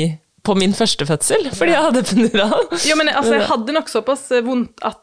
på 0.44 0.54
min 0.56 0.72
første 0.72 1.04
fødsel, 1.04 1.50
fordi 1.52 1.74
jeg 1.74 1.82
hadde 1.84 2.00
epidural. 2.00 2.62
Jo, 2.88 2.94
men 2.96 3.10
altså, 3.12 3.34
jeg 3.36 3.44
hadde 3.52 3.74
nok 3.76 3.90
såpass 3.92 4.22
vondt 4.46 4.80
at 4.88 4.96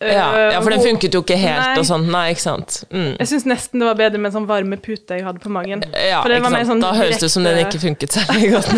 Ja, 0.00 0.52
ja, 0.52 0.60
for 0.60 0.74
den 0.74 0.82
funket 0.84 1.14
jo 1.16 1.22
ikke 1.24 1.38
helt 1.40 1.62
Nei. 1.62 1.80
og 1.80 1.86
sånn. 1.88 2.04
Nei, 2.12 2.24
ikke 2.34 2.44
sant. 2.44 2.78
Mm. 2.90 3.14
Jeg 3.16 3.30
syns 3.30 3.46
nesten 3.48 3.80
det 3.80 3.88
var 3.88 3.98
bedre 3.98 4.20
med 4.20 4.30
en 4.30 4.36
sånn 4.38 4.48
varme 4.48 4.78
pute 4.82 5.16
jeg 5.16 5.24
hadde 5.24 5.40
på 5.42 5.52
magen. 5.52 5.84
Ja, 5.92 6.20
ikke 6.20 6.40
var 6.44 6.56
sant. 6.56 6.70
sånn 6.70 6.84
da 6.84 6.92
høres 6.98 7.22
det 7.22 7.30
ut 7.30 7.34
som 7.36 7.46
den 7.46 7.60
ikke 7.62 7.80
funket 7.82 8.16
særlig 8.18 8.52
godt. 8.56 8.72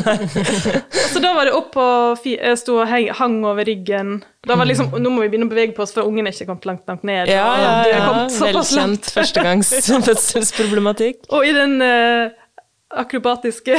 Så 1.12 1.22
da 1.24 1.32
var 1.36 1.48
det 1.48 1.54
opp 1.56 1.78
og 1.78 2.26
Jeg 2.28 2.58
sto 2.60 2.80
og 2.82 2.90
hang 3.18 3.38
over 3.46 3.66
ryggen. 3.66 4.18
Da 4.46 4.56
var 4.56 4.66
det 4.66 4.74
liksom 4.74 4.92
Nå 5.02 5.12
må 5.12 5.24
vi 5.24 5.30
begynne 5.32 5.48
å 5.48 5.52
bevege 5.52 5.74
på 5.76 5.82
oss, 5.84 5.94
for 5.96 6.06
ungen 6.06 6.28
er 6.28 6.34
ikke 6.34 6.48
kommet 6.50 6.68
langt 6.68 6.90
langt 6.90 7.06
ned. 7.06 7.30
Ja, 7.32 7.46
ja, 7.58 7.72
ja. 7.90 8.10
Velkjent 8.38 9.10
førstegangs 9.14 9.72
fødselsproblematikk. 10.08 11.24
Og 11.34 11.46
i 11.46 11.54
den 11.56 11.80
uh, 11.82 12.30
akrobatiske 13.02 13.74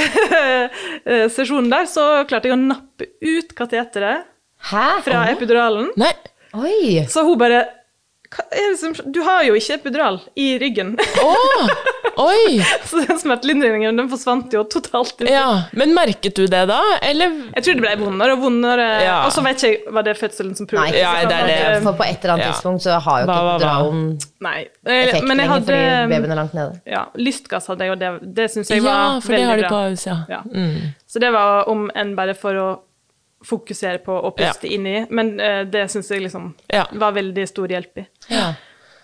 eh, 1.09 1.29
sesjonen 1.33 1.71
der, 1.71 1.87
så 1.89 2.25
klarte 2.29 2.49
jeg 2.49 2.57
å 2.57 2.61
nappe 2.61 3.09
ut 3.23 3.55
kateteret 3.57 4.27
fra 4.59 5.23
epiduralen. 5.31 5.89
Nei, 5.99 6.11
Oi! 6.57 7.05
Så 7.09 7.23
hun 7.27 7.37
bare 7.41 7.65
Hva 8.29 8.43
er 8.53 8.71
det 8.73 8.77
som 8.81 8.93
Du 9.13 9.21
har 9.25 9.43
jo 9.47 9.55
ikke 9.57 9.79
epidural 9.79 10.19
i 10.37 10.51
ryggen. 10.61 10.91
Oh, 11.23 11.69
Oi! 12.29 12.59
så 12.85 12.99
den 13.07 13.17
smertelindringen 13.21 13.95
den 13.97 14.09
forsvant 14.11 14.51
jo 14.53 14.61
totalt. 14.69 15.21
Ja, 15.25 15.63
Men 15.77 15.93
merket 15.95 16.35
du 16.35 16.43
det 16.51 16.65
da, 16.69 16.77
eller? 17.05 17.31
Jeg 17.55 17.63
tror 17.65 17.77
det 17.79 17.83
ble 17.85 17.93
vondere 18.01 18.35
og 18.35 18.41
vondere. 18.43 18.87
Ja. 19.05 19.15
Og 19.25 19.31
så 19.33 19.41
vet 19.45 19.61
ikke 19.63 19.71
jeg 19.71 19.93
Var 19.95 20.05
det 20.09 20.15
fødselen 20.19 20.57
som 20.59 20.67
Nei. 20.75 20.89
Ja, 20.99 21.13
det 21.29 21.37
er 21.37 21.47
det. 21.49 21.79
For 21.87 21.95
på 22.01 22.05
et 22.09 22.19
eller 22.19 22.35
annet 22.35 22.45
Ja. 22.45 22.51
tidspunkt 22.51 22.83
så 22.85 22.99
har 23.07 23.21
jo 23.23 23.29
ikke 23.29 23.39
epiduralen 23.53 24.03
Nei. 24.49 24.59
Eh, 24.85 24.99
effekt 25.07 25.25
Men 25.29 25.37
jeg 25.37 25.37
lenger 25.39 25.53
hadde 25.53 25.71
fordi 25.71 26.11
babyen 26.13 26.35
er 26.35 26.41
langt 26.43 26.53
nede. 26.59 26.81
ja, 26.97 27.05
Lystgass 27.17 27.71
hadde 27.71 27.87
jeg, 27.87 27.95
og 27.95 28.03
det, 28.03 28.11
det 28.41 28.49
syns 28.53 28.69
jeg 28.73 28.83
Ja, 28.83 28.89
var 28.91 29.21
for 29.25 29.33
det 29.33 29.41
har 29.45 29.55
veldig 29.55 29.63
de 29.65 29.71
på 29.71 29.79
bra. 29.79 29.87
Ahus, 29.89 30.05
ja. 30.05 30.17
Ja. 30.29 30.41
Mm. 30.45 30.93
Så 31.09 31.23
det 31.23 31.31
var 31.33 31.69
om 31.71 31.87
enn 31.95 32.13
bare 32.19 32.35
for 32.37 32.53
å 32.61 32.67
fokusere 33.45 34.01
på 34.03 34.15
å 34.15 34.31
puste 34.35 34.67
Ja. 34.67 34.73
inn 34.75 34.87
i, 34.87 34.97
men 35.09 35.35
uh, 35.39 35.63
det 35.63 35.85
syns 35.91 36.09
jeg 36.11 36.25
liksom 36.25 36.53
Ja. 36.73 36.85
var 36.91 37.13
veldig 37.15 37.45
stor 37.47 37.67
hjelp 37.71 38.01
i. 38.03 38.07
Ja. 38.33 38.53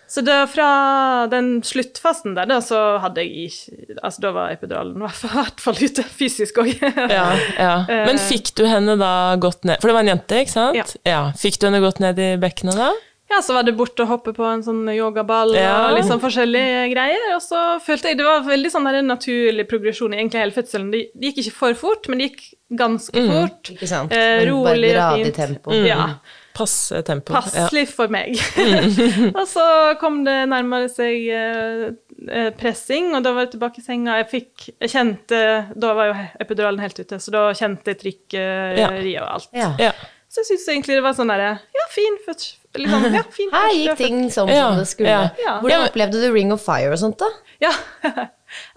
Så 0.08 0.22
da, 0.22 0.44
fra 0.46 1.26
den 1.32 1.64
sluttfasen 1.66 2.36
der, 2.38 2.46
da, 2.46 2.60
så 2.62 2.78
hadde 3.02 3.24
jeg 3.24 3.48
ikke 3.50 3.96
Altså, 4.04 4.22
da 4.22 4.32
var 4.36 4.52
epiduralen 4.54 5.00
i 5.02 5.08
hvert 5.08 5.60
fall 5.64 5.80
ute 5.88 6.04
fysisk 6.06 6.60
òg. 6.62 6.76
Ja, 7.10 7.24
ja. 7.58 7.72
Men 7.90 8.20
fikk 8.22 8.52
du 8.60 8.68
henne 8.70 8.94
da 9.02 9.36
godt 9.42 9.66
ned 9.66 9.82
For 9.82 9.90
det 9.90 9.96
var 9.98 10.06
en 10.06 10.12
jente, 10.14 10.44
ikke 10.46 10.54
sant? 10.54 10.94
Ja. 11.08 11.32
Fikk 11.42 11.58
du 11.58 11.66
henne 11.72 11.82
godt 11.82 12.00
ned 12.04 12.22
i 12.22 12.36
bekkenet 12.38 12.78
da? 12.78 12.92
Ja, 13.30 13.40
så 13.42 13.56
var 13.56 13.64
det 13.66 13.74
bort 13.76 13.98
og 14.00 14.08
hoppe 14.08 14.34
på 14.38 14.46
en 14.46 14.62
sånn 14.62 14.84
yogaball 14.94 15.56
Ja. 15.58 15.88
og 15.90 15.96
litt 15.98 16.06
sånn 16.06 16.22
forskjellige 16.22 16.92
greier. 16.94 17.24
Og 17.36 17.42
så 17.42 17.80
følte 17.82 18.12
jeg 18.12 18.20
det 18.20 18.26
var 18.28 18.44
veldig 18.46 18.70
sånn 18.72 18.86
der 18.86 19.00
en 19.00 19.08
naturlig 19.10 19.66
progresjon 19.68 20.14
i 20.14 20.20
egentlig 20.20 20.44
hele 20.44 20.54
fødselen. 20.54 20.92
Det, 20.94 21.02
gikk 21.26 21.40
ikke 21.42 21.56
for 21.58 21.74
fort, 21.74 22.08
men 22.08 22.20
det 22.22 22.28
gikk 22.30 22.44
ganske 22.78 23.18
Mm. 23.18 23.32
fort. 23.34 23.72
Ikke 23.74 23.88
sant? 23.90 24.14
Eh, 24.14 24.46
rolig 24.46 24.94
bare 24.94 25.20
og 25.20 25.26
fint. 25.26 25.36
tempo. 25.36 25.72
Ja. 25.74 26.20
Passe 26.56 27.02
tempo. 27.04 27.34
Ja. 27.34 27.86
For 27.90 28.08
meg. 28.08 28.38
og 29.36 29.48
så 29.50 29.66
kom 30.00 30.24
det 30.24 30.48
nærmere 30.48 30.88
seg 30.88 31.28
eh, 31.28 31.90
eh, 32.30 32.50
pressing, 32.52 33.10
og 33.16 33.24
da 33.26 33.34
var 33.34 33.46
jeg 33.48 33.56
tilbake 33.58 33.80
i 33.82 33.86
senga. 33.86 34.20
Jeg 34.22 34.30
fikk 34.30 34.70
Jeg 34.80 34.90
kjente 34.94 35.42
Da 35.76 35.94
var 35.98 36.12
jo 36.14 36.16
epiduralen 36.40 36.80
helt 36.80 37.00
ute, 37.00 37.18
så 37.20 37.32
da 37.34 37.50
kjente 37.54 37.86
jeg 37.92 38.00
trykket 38.00 38.78
Ja. 38.80 38.90
i 39.02 39.18
og 39.18 39.28
alt. 39.34 39.50
Ja. 39.52 39.74
Ja. 39.80 39.92
Så 40.30 40.44
jeg 40.44 40.58
syns 40.60 40.68
egentlig 40.70 40.96
det 40.96 41.04
var 41.04 41.14
sånn 41.18 41.28
derre 41.32 41.60
Ja, 41.74 41.86
fin 41.90 42.18
fødsel. 42.26 42.56
Liksom, 42.78 43.08
ja, 43.18 43.24
fint, 43.32 43.54
Her 43.56 43.74
gikk 43.74 43.98
ting 44.00 44.22
som, 44.34 44.50
Ja, 44.52 44.70
som 44.72 44.80
det 44.84 44.88
skulle. 44.92 45.10
ja. 45.10 45.28
Ja. 45.46 45.58
Hvordan 45.64 45.88
opplevde 45.90 46.22
du 46.24 46.30
Ring 46.36 46.54
of 46.56 46.64
Fire 46.66 46.92
og 46.96 47.00
sånt, 47.02 47.20
da? 47.22 47.30
Ja. 47.64 47.74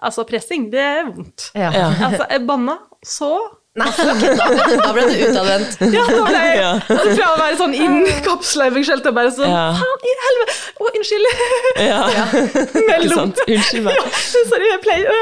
altså, 0.06 0.24
pressing, 0.28 0.70
det 0.72 0.80
er 0.84 1.06
vondt. 1.12 1.50
Ja. 1.54 1.70
Ja. 1.74 1.88
Altså, 2.10 2.26
jeg 2.30 2.46
banna 2.48 2.78
så 3.06 3.32
Nei, 3.78 3.86
da, 3.94 4.46
da 4.82 4.88
ble 4.90 5.02
du 5.06 5.12
utadvendt. 5.28 5.76
Ja, 5.94 6.02
da 6.08 6.22
ble 6.26 6.38
jeg 6.40 6.62
altså, 6.66 7.12
Fra 7.14 7.26
å 7.30 7.36
være 7.38 7.58
sånn 7.60 7.74
innkapsla 7.78 8.64
i 8.66 8.72
meg 8.74 8.86
selv 8.88 9.04
til 9.04 9.12
å 9.12 9.14
bare 9.14 9.30
sånn 9.36 9.52
Ja. 9.52 9.68
Faen 9.78 10.08
i 10.08 10.14
helvete! 10.24 10.56
Å, 10.82 10.88
unnskyld! 10.98 11.28
Ja. 11.86 11.98
Ikke 12.64 12.82
Mellom. 12.88 13.12
sant? 13.20 13.42
Unnskyld 13.44 13.86
meg. 13.86 14.00
Sorry, 14.24 14.66
jeg 14.72 14.82
pleier. 14.82 15.14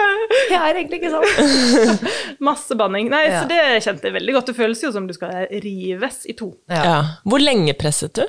Jeg 0.48 0.56
er 0.56 0.80
egentlig 0.80 1.02
ikke 1.02 1.12
sånn. 1.18 2.08
Masse 2.48 2.78
banning. 2.80 3.10
Nei, 3.12 3.26
Ja. 3.28 3.42
så 3.42 3.50
det 3.50 3.60
kjente 3.84 4.08
jeg 4.08 4.16
veldig 4.16 4.38
godt. 4.38 4.48
Det 4.54 4.56
føles 4.62 4.82
jo 4.86 4.92
som 4.94 5.04
du 5.10 5.12
skal 5.18 5.44
rives 5.66 6.22
i 6.24 6.32
to. 6.38 6.54
Ja. 6.72 6.80
Ja. 6.88 6.96
Hvor 7.28 7.44
lenge 7.44 7.76
presset 7.76 8.16
du? 8.16 8.24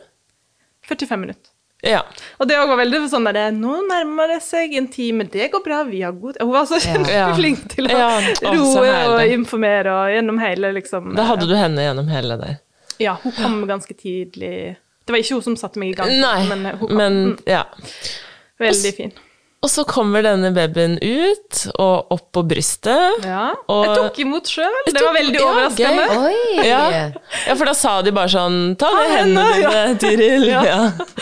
45 0.88 1.20
minutter. 1.22 1.52
Ja. 1.86 2.00
Og 2.42 2.48
det 2.50 2.56
òg 2.58 2.72
var 2.72 2.80
veldig 2.80 3.04
sånn 3.12 3.28
der 3.30 3.52
Nå 3.54 3.76
nærmer 3.86 4.32
det 4.32 4.40
seg 4.42 4.72
en 4.80 4.88
time, 4.90 5.28
det 5.30 5.52
går 5.54 5.62
bra, 5.62 5.84
vi 5.86 6.00
har 6.02 6.16
god 6.18 6.40
Hun 6.42 6.50
var 6.56 6.66
så 6.66 6.80
Ja. 6.82 7.28
til 7.76 7.86
å 7.86 7.92
Ja, 7.92 8.08
roe 8.50 8.96
og 9.14 9.22
informere 9.30 9.94
og 9.94 10.10
gjennom 10.16 10.40
hele, 10.42 10.72
liksom 10.74 11.12
Da 11.16 11.28
hadde 11.30 11.46
du 11.46 11.54
henne 11.56 11.86
gjennom 11.86 12.10
hele 12.10 12.40
der. 12.42 12.58
Ja, 12.98 13.14
hun 13.22 13.32
kom 13.38 13.60
ganske 13.70 13.94
tidlig. 13.94 14.76
Det 15.06 15.14
var 15.14 15.22
ikke 15.22 15.38
hun 15.38 15.46
som 15.52 15.56
satte 15.62 15.78
meg 15.78 15.94
i 15.94 15.98
gang, 16.00 16.10
Nei, 16.18 16.40
men 16.50 16.66
hun 16.72 16.80
kom. 16.82 16.98
men 16.98 17.20
Mm, 17.28 17.38
ja. 17.46 17.62
veldig 18.58 18.94
fin. 18.98 19.12
Og 19.66 19.72
så 19.74 19.84
kommer 19.90 20.22
denne 20.22 20.52
babyen 20.54 21.00
ut 21.02 21.64
og 21.82 22.12
opp 22.14 22.28
på 22.36 22.44
brystet. 22.46 23.26
Ja. 23.26 23.50
Og- 23.68 23.86
jeg 23.88 23.96
tok 23.98 24.20
imot 24.22 24.52
sjøl. 24.52 24.78
Det 24.86 25.02
var 25.02 25.18
veldig 25.18 25.40
ja, 25.40 25.48
overraskende. 25.48 26.06
Oi! 26.22 26.68
Ja. 26.68 26.84
ja, 27.48 27.56
for 27.56 27.66
da 27.66 27.74
sa 27.74 27.96
de 28.06 28.14
bare 28.14 28.30
sånn 28.32 28.76
Ta 28.78 28.92
ned 28.94 29.12
henne, 29.16 29.44
hendene 29.50 29.64
ja. 29.64 29.74
dine, 29.74 29.98
Tiril. 30.04 30.48
Ja. 30.52 30.64
Ja. 30.68 30.80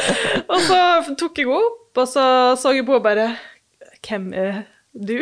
Og 0.51 0.59
så 0.67 0.79
tok 1.15 1.39
jeg 1.39 1.47
henne 1.47 1.63
opp, 1.63 1.81
og 1.95 2.07
så 2.11 2.25
så 2.59 2.73
jeg 2.75 2.83
på 2.85 2.99
bare 2.99 3.29
Hvem 4.03 4.33
er 4.35 4.65
du. 4.95 5.17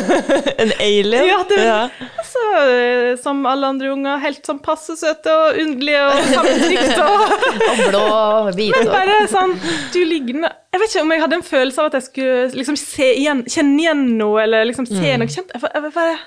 En 0.62 0.72
alien? 0.80 1.26
Ja, 1.26 1.38
det- 1.48 1.64
Ja. 1.64 1.88
Så, 2.26 2.42
eh, 2.68 3.16
som 3.22 3.46
alle 3.46 3.66
andre 3.66 3.90
unger, 3.94 4.18
helt 4.20 4.44
sånn 4.46 4.58
passe 4.62 4.96
søte 5.00 5.32
og 5.32 5.56
underlige 5.62 6.02
og 6.04 6.26
sammentrykte. 6.34 7.06
Og, 7.06 7.34
Og 7.70 7.80
blå 7.90 8.02
og 8.12 8.50
hvite. 8.58 8.76
men 8.82 8.90
bare 8.92 9.14
sånn 9.32 9.54
Du 9.94 10.00
ligner 10.04 10.52
Jeg 10.74 10.80
vet 10.82 10.90
ikke 10.92 11.02
om 11.06 11.12
jeg 11.14 11.22
hadde 11.24 11.38
en 11.40 11.46
følelse 11.46 11.80
av 11.80 11.86
at 11.90 11.96
jeg 12.00 12.02
skulle 12.10 12.50
liksom 12.60 12.76
se 12.76 13.08
igjen, 13.16 13.44
kjenne 13.48 13.80
igjen 13.86 14.02
noe, 14.18 14.42
eller 14.44 14.66
liksom 14.68 14.86
se 14.90 15.00
Mm. 15.00 15.22
noe 15.24 15.28
kjent. 15.32 15.54
Jeg 15.54 15.62
var- 15.62 15.72
jeg 15.74 15.92
bare 15.94 16.18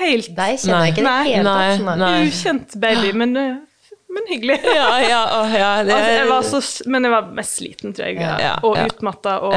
helt 0.00 0.28
Deg 0.36 0.58
kjenner 0.58 0.84
jeg 0.84 0.92
ikke 0.94 1.02
i 1.02 1.06
det 1.06 1.34
hele 1.34 1.54
tatt. 1.54 2.26
ukjent 2.26 2.80
baby, 2.80 3.12
men, 3.12 3.36
eh, 3.36 3.54
men 4.14 4.30
hyggelig. 4.30 4.58
Ja, 4.64 4.88
ja, 5.02 5.20
å, 5.36 5.42
ja, 5.50 5.70
det 5.84 5.94
Altså, 5.94 6.14
jeg 6.16 6.30
var 6.30 6.48
så, 6.48 6.60
men 6.90 7.06
jeg 7.08 7.14
var 7.14 7.30
mest 7.36 7.60
sliten, 7.60 7.94
tror 7.96 8.10
jeg. 8.10 8.50
Og 8.66 8.78
utmatta. 8.86 9.36
Og 9.44 9.54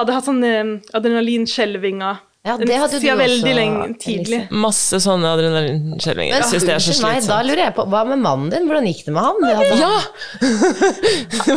hadde 0.00 0.16
hatt 0.18 0.28
sånn 0.28 0.42
eh, 0.46 0.62
adrenalinskjelvinger 0.98 2.22
Ja, 2.44 2.58
det 2.60 2.76
hadde 2.76 2.98
Siden 3.00 3.16
du 3.16 3.22
også, 3.24 3.52
lenge 3.56 3.84
Elise. 3.86 4.00
tidlig. 4.04 4.38
Masse 4.52 4.98
sånne 5.00 5.30
adrenalinskjelvinger. 5.32 6.34
Men 6.34 6.42
synes 6.50 6.66
det 6.68 6.74
er 6.74 6.82
så 6.84 6.96
meg, 7.06 7.22
da 7.24 7.38
lurer 7.40 7.62
jeg 7.62 7.72
på, 7.78 7.86
hva 7.88 8.02
med 8.04 8.20
mannen 8.20 8.50
din? 8.52 8.66
Hvordan 8.68 8.88
gikk 8.90 9.00
det 9.06 9.14
med 9.16 9.24
han? 9.24 9.46
Altså, 9.48 9.78
Ja! 9.80 9.94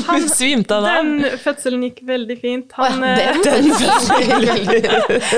Han 0.08 0.30
svimte 0.32 0.78
av 0.78 0.86
da. 0.88 0.94
Den 1.02 1.26
fødselen 1.44 1.84
gikk 1.90 2.00
veldig 2.08 2.38
fint. 2.40 2.72
Han, 2.80 3.04
oh, 3.04 3.20
ja, 3.20 3.34
eh, 3.36 3.44
veldig 4.48 4.80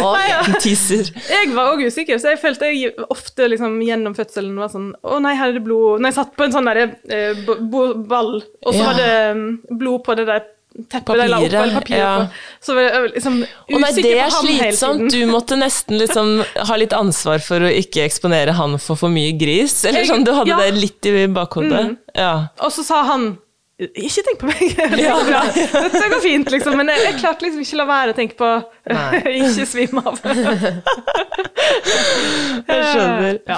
Ok. 0.05 0.59
Teaser. 0.61 1.09
jeg 1.31 1.49
var 1.57 1.73
òg 1.73 1.81
usikker, 1.89 2.21
så 2.21 2.35
jeg 2.35 2.41
følte 2.43 2.69
jeg 2.69 2.93
ofte 3.09 3.49
liksom, 3.49 3.79
gjennom 3.85 4.13
fødselen 4.17 4.53
var 4.59 4.69
sånn 4.69 4.91
Å 5.01 5.17
nei, 5.23 5.33
her 5.39 5.49
er 5.49 5.57
det 5.57 5.63
blod 5.65 6.01
Når 6.03 6.11
jeg 6.11 6.17
satt 6.19 6.33
på 6.37 6.45
en 6.45 6.53
sånn 6.55 6.69
derre 6.69 6.85
eh, 7.09 7.41
ball, 7.73 8.35
og 8.37 8.69
så 8.73 8.77
Ja. 8.79 8.85
var 8.91 9.01
det 9.01 9.11
mm, 9.39 9.49
blod 9.81 10.05
på 10.05 10.15
det 10.21 10.29
der 10.29 10.45
opp, 10.79 10.89
Papiret, 10.93 11.25
eller 11.29 11.73
papiret 11.75 11.99
ja. 11.99 12.27
Så 12.63 12.75
var 12.77 12.87
jeg 12.87 13.11
liksom 13.15 13.41
usikker 13.41 13.81
nei, 13.83 13.91
det 13.97 14.13
er 14.19 14.33
slitsomt. 14.35 15.09
Du 15.13 15.19
måtte 15.29 15.57
nesten 15.59 15.99
liksom 16.01 16.39
ha 16.69 16.79
litt 16.79 16.95
ansvar 16.95 17.43
for 17.43 17.67
å 17.67 17.73
ikke 17.81 18.05
eksponere 18.07 18.55
han 18.57 18.77
for 18.81 18.99
for 18.99 19.13
mye 19.13 19.35
gris. 19.39 19.81
Eller 19.89 20.07
sånn, 20.09 20.25
du 20.27 20.33
hadde 20.35 20.51
ja. 20.51 20.63
det 20.63 20.79
litt 20.79 21.09
i 21.09 21.27
bakhodet. 21.31 21.85
Ja. 22.17 22.33
Og 22.63 22.73
så 22.75 22.85
sa 22.87 23.03
han 23.11 23.31
ikke 23.79 24.23
tenk 24.27 24.41
på 24.41 24.47
meg, 24.49 24.73
det 24.91 25.05
går 25.07 25.27
bra. 25.29 25.41
Dette 25.55 26.07
går 26.11 26.19
fint, 26.23 26.49
liksom. 26.51 26.75
Men 26.75 26.91
jeg, 26.91 27.03
jeg 27.05 27.19
klarte 27.21 27.45
liksom 27.45 27.61
ikke 27.63 27.79
la 27.79 27.85
være 27.87 28.11
å 28.11 28.17
tenke 28.17 28.35
på 28.39 28.49
ikke 29.39 29.67
svim 29.69 30.01
av. 30.03 30.19
Jeg 32.69 32.81
skjønner. 32.89 33.39
Ja. 33.47 33.57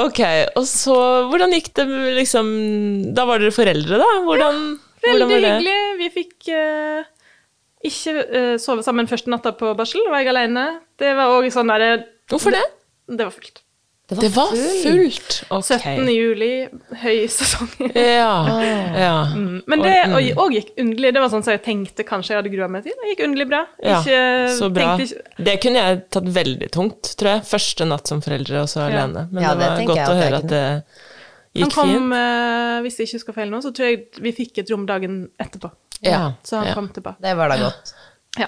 Ok, 0.00 0.20
og 0.56 0.64
så 0.70 0.96
hvordan 1.28 1.52
gikk 1.56 1.72
det 1.76 1.84
liksom 2.16 2.46
Da 3.16 3.24
var 3.28 3.42
dere 3.42 3.52
foreldre, 3.54 3.98
da? 4.00 4.08
Hvordan, 4.24 4.60
hvordan 4.70 4.89
Veldig 5.04 5.30
hyggelig. 5.32 5.78
Vi 6.00 6.10
fikk 6.14 6.50
uh, 6.52 7.08
ikke 7.86 8.14
uh, 8.20 8.54
sove 8.60 8.84
sammen 8.86 9.08
første 9.10 9.32
natta 9.32 9.54
på 9.56 9.72
barsel, 9.78 10.04
var 10.12 10.24
jeg 10.24 10.32
alene. 10.34 10.68
Det 11.00 11.14
var 11.16 11.38
òg 11.38 11.48
sånn 11.54 11.72
derre 11.72 11.96
Hvorfor 12.30 12.54
det? 12.54 12.62
Det 13.10 13.26
var 13.26 13.34
fullt. 13.34 13.64
Det 14.10 14.28
var 14.34 14.50
fullt. 14.82 15.44
Okay. 15.48 15.78
17. 15.78 16.08
juli, 16.10 16.50
høy 17.02 17.28
sesong. 17.30 17.68
Ja. 17.94 18.32
ja. 18.98 19.12
Men 19.70 19.84
det 19.84 19.92
mm. 20.10 20.16
òg 20.40 20.56
gikk 20.56 20.72
underlig. 20.82 21.12
Det 21.14 21.22
var 21.22 21.30
sånn 21.30 21.44
som 21.46 21.54
jeg 21.54 21.62
tenkte 21.62 22.06
kanskje 22.06 22.34
jeg 22.34 22.40
hadde 22.40 22.52
grua 22.54 22.66
meg 22.70 22.86
til. 22.86 22.96
Det 22.98 23.12
gikk 23.12 23.22
underlig 23.28 23.46
bra. 23.52 23.60
Ja, 23.78 24.00
Ikke, 24.00 24.24
så 24.56 24.70
bra. 24.74 24.96
ikke- 24.98 25.44
Det 25.46 25.56
kunne 25.62 25.84
jeg 25.84 26.02
tatt 26.10 26.32
veldig 26.40 26.70
tungt, 26.74 27.12
tror 27.20 27.36
jeg. 27.36 27.46
Første 27.52 27.86
natt 27.86 28.10
som 28.10 28.22
foreldre, 28.24 28.64
og 28.64 28.70
så 28.72 28.82
Ja. 28.82 28.88
alene. 28.90 29.28
Men 29.30 29.42
Ja, 29.42 29.54
det 29.54 29.60
det 29.60 29.70
var 29.70 29.94
godt 29.94 30.10
å 30.10 30.20
høre 30.22 30.42
at 30.42 30.48
det 30.50 30.66
Han 31.58 31.70
kom, 31.74 31.90
fint. 31.90 32.12
eh, 32.14 32.76
hvis 32.84 32.98
jeg 33.00 33.08
ikke 33.08 33.18
husker 33.18 33.36
feil 33.40 33.50
nå, 33.50 33.58
så 33.64 33.72
tror 33.74 33.88
jeg 33.90 34.22
vi 34.22 34.32
fikk 34.36 34.58
et 34.62 34.70
rom 34.70 34.84
dagen 34.86 35.24
etterpå. 35.42 35.72
Ja. 36.06 36.32
Så 36.46 36.60
han 36.60 36.70
ja. 36.70 36.74
kom 36.78 36.88
tilbake. 36.94 37.18
Det 37.24 37.34
var 37.36 37.50
da 37.50 37.56
godt. 37.58 37.94
Ja. 38.38 38.46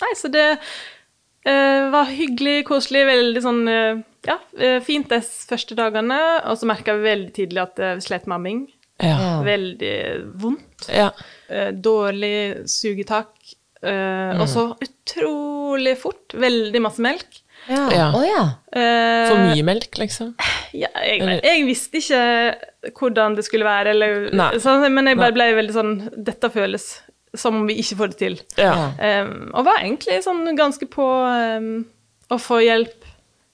Nei, 0.00 0.12
så 0.16 0.30
det 0.30 0.44
eh, 0.54 1.88
var 1.90 2.10
hyggelig, 2.14 2.62
koselig, 2.68 3.02
veldig 3.08 3.42
sånn 3.42 3.62
eh, 3.68 4.00
Ja, 4.28 4.38
eh, 4.58 4.78
fint 4.84 5.10
de 5.10 5.18
første 5.22 5.74
dagene. 5.78 6.18
Og 6.50 6.58
så 6.60 6.68
merka 6.70 6.94
vi 6.98 7.08
veldig 7.10 7.32
tidlig 7.36 7.64
at 7.64 7.82
vi 7.98 8.06
slet 8.06 8.26
med 8.30 8.38
amming. 8.38 8.62
Ja. 9.02 9.18
Veldig 9.46 9.94
vondt. 10.42 10.88
ja. 10.90 11.10
Eh, 11.48 11.70
dårlig 11.72 12.68
sugetak. 12.70 13.34
eh, 13.82 14.06
Mm. 14.34 14.40
Og 14.42 14.48
så 14.50 14.62
utrolig 14.84 15.96
fort. 15.98 16.34
Veldig 16.34 16.80
masse 16.82 17.00
melk. 17.00 17.38
Ja. 17.68 17.84
Ja. 17.92 18.06
Oh, 18.16 18.24
ja. 18.24 18.44
Eh, 18.72 19.28
For 19.28 19.42
mye 19.50 19.64
melk, 19.66 19.98
liksom. 20.00 20.34
Ja, 20.76 20.88
jeg, 21.04 21.40
jeg 21.44 21.66
visste 21.68 22.00
ikke 22.00 22.92
hvordan 22.98 23.36
det 23.36 23.44
skulle 23.46 23.64
være, 23.68 23.92
eller, 23.94 24.58
sånn, 24.62 24.86
men 24.94 25.06
jeg 25.10 25.18
bare 25.20 25.32
ble 25.36 25.46
veldig 25.56 25.74
sånn 25.76 25.92
Dette 26.24 26.50
føles 26.52 26.86
som 27.36 27.58
om 27.60 27.66
vi 27.68 27.74
ikke 27.82 27.96
får 27.98 28.12
det 28.14 28.18
til. 28.22 28.36
Ja. 28.56 28.72
Um, 28.96 29.50
og 29.52 29.66
var 29.68 29.82
egentlig 29.82 30.22
sånn 30.24 30.46
ganske 30.56 30.86
på 30.88 31.04
um, 31.04 31.84
å 32.32 32.38
få 32.40 32.62
hjelp. 32.64 33.04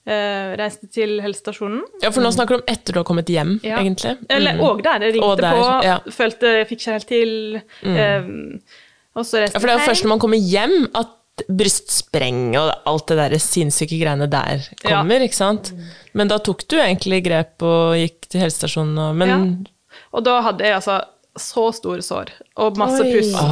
Uh, 0.05 0.53
reiste 0.59 0.85
til 0.93 1.15
helsestasjonen. 1.17 1.79
ja, 2.03 2.11
for 2.13 2.21
nå 2.21 2.29
snakker 2.29 2.53
du 2.55 2.61
om 2.61 2.67
etter 2.69 2.93
du 2.93 2.99
har 2.99 3.05
kommet 3.07 3.25
hjem, 3.33 3.55
Ja. 3.65 3.79
egentlig. 3.81 4.11
Eller 4.29 4.53
Mm. 4.53 4.61
òg 4.61 4.83
der. 4.85 5.01
Jeg 5.01 5.15
ringte 5.15 5.41
der, 5.41 5.55
på, 5.57 5.83
ja. 5.83 5.95
følte 6.13 6.51
jeg 6.59 6.67
fikk 6.69 6.79
ikke 6.83 6.91
helt 6.93 7.07
til. 7.09 7.61
Um, 7.81 8.61
og 9.15 9.25
så 9.25 9.41
reiste 9.41 9.55
Ja, 9.57 9.59
for 9.59 9.65
det 9.67 9.73
er 9.75 9.79
jo 9.81 9.87
først 9.89 10.03
når 10.05 10.11
man 10.13 10.19
kommer 10.21 10.37
hjem 10.37 10.75
at 10.93 11.07
brystspreng 11.51 12.55
og 12.59 12.71
alt 12.87 13.07
det 13.11 13.17
der 13.19 13.35
sinnssyke 13.43 13.97
greiene 13.99 14.27
der 14.31 14.61
Ja. 14.83 15.01
kommer, 15.01 15.21
ikke 15.25 15.35
sant? 15.35 15.73
Men 16.13 16.27
da 16.31 16.37
tok 16.39 16.67
du 16.67 16.77
egentlig 16.77 17.23
grep 17.25 17.61
og 17.61 17.95
gikk 17.99 18.29
til 18.29 18.41
helsestasjonen 18.41 18.97
og 19.09 19.15
Men 19.15 19.29
Ja. 19.29 19.71
Og 20.13 20.23
da 20.23 20.41
hadde 20.41 20.63
jeg 20.63 20.75
altså 20.75 21.01
så 21.37 21.65
store 21.75 21.99
sår 22.05 22.29
og 22.63 22.77
masse 22.79 23.01
Oi. 23.03 23.09
puss 23.11 23.33
og 23.35 23.49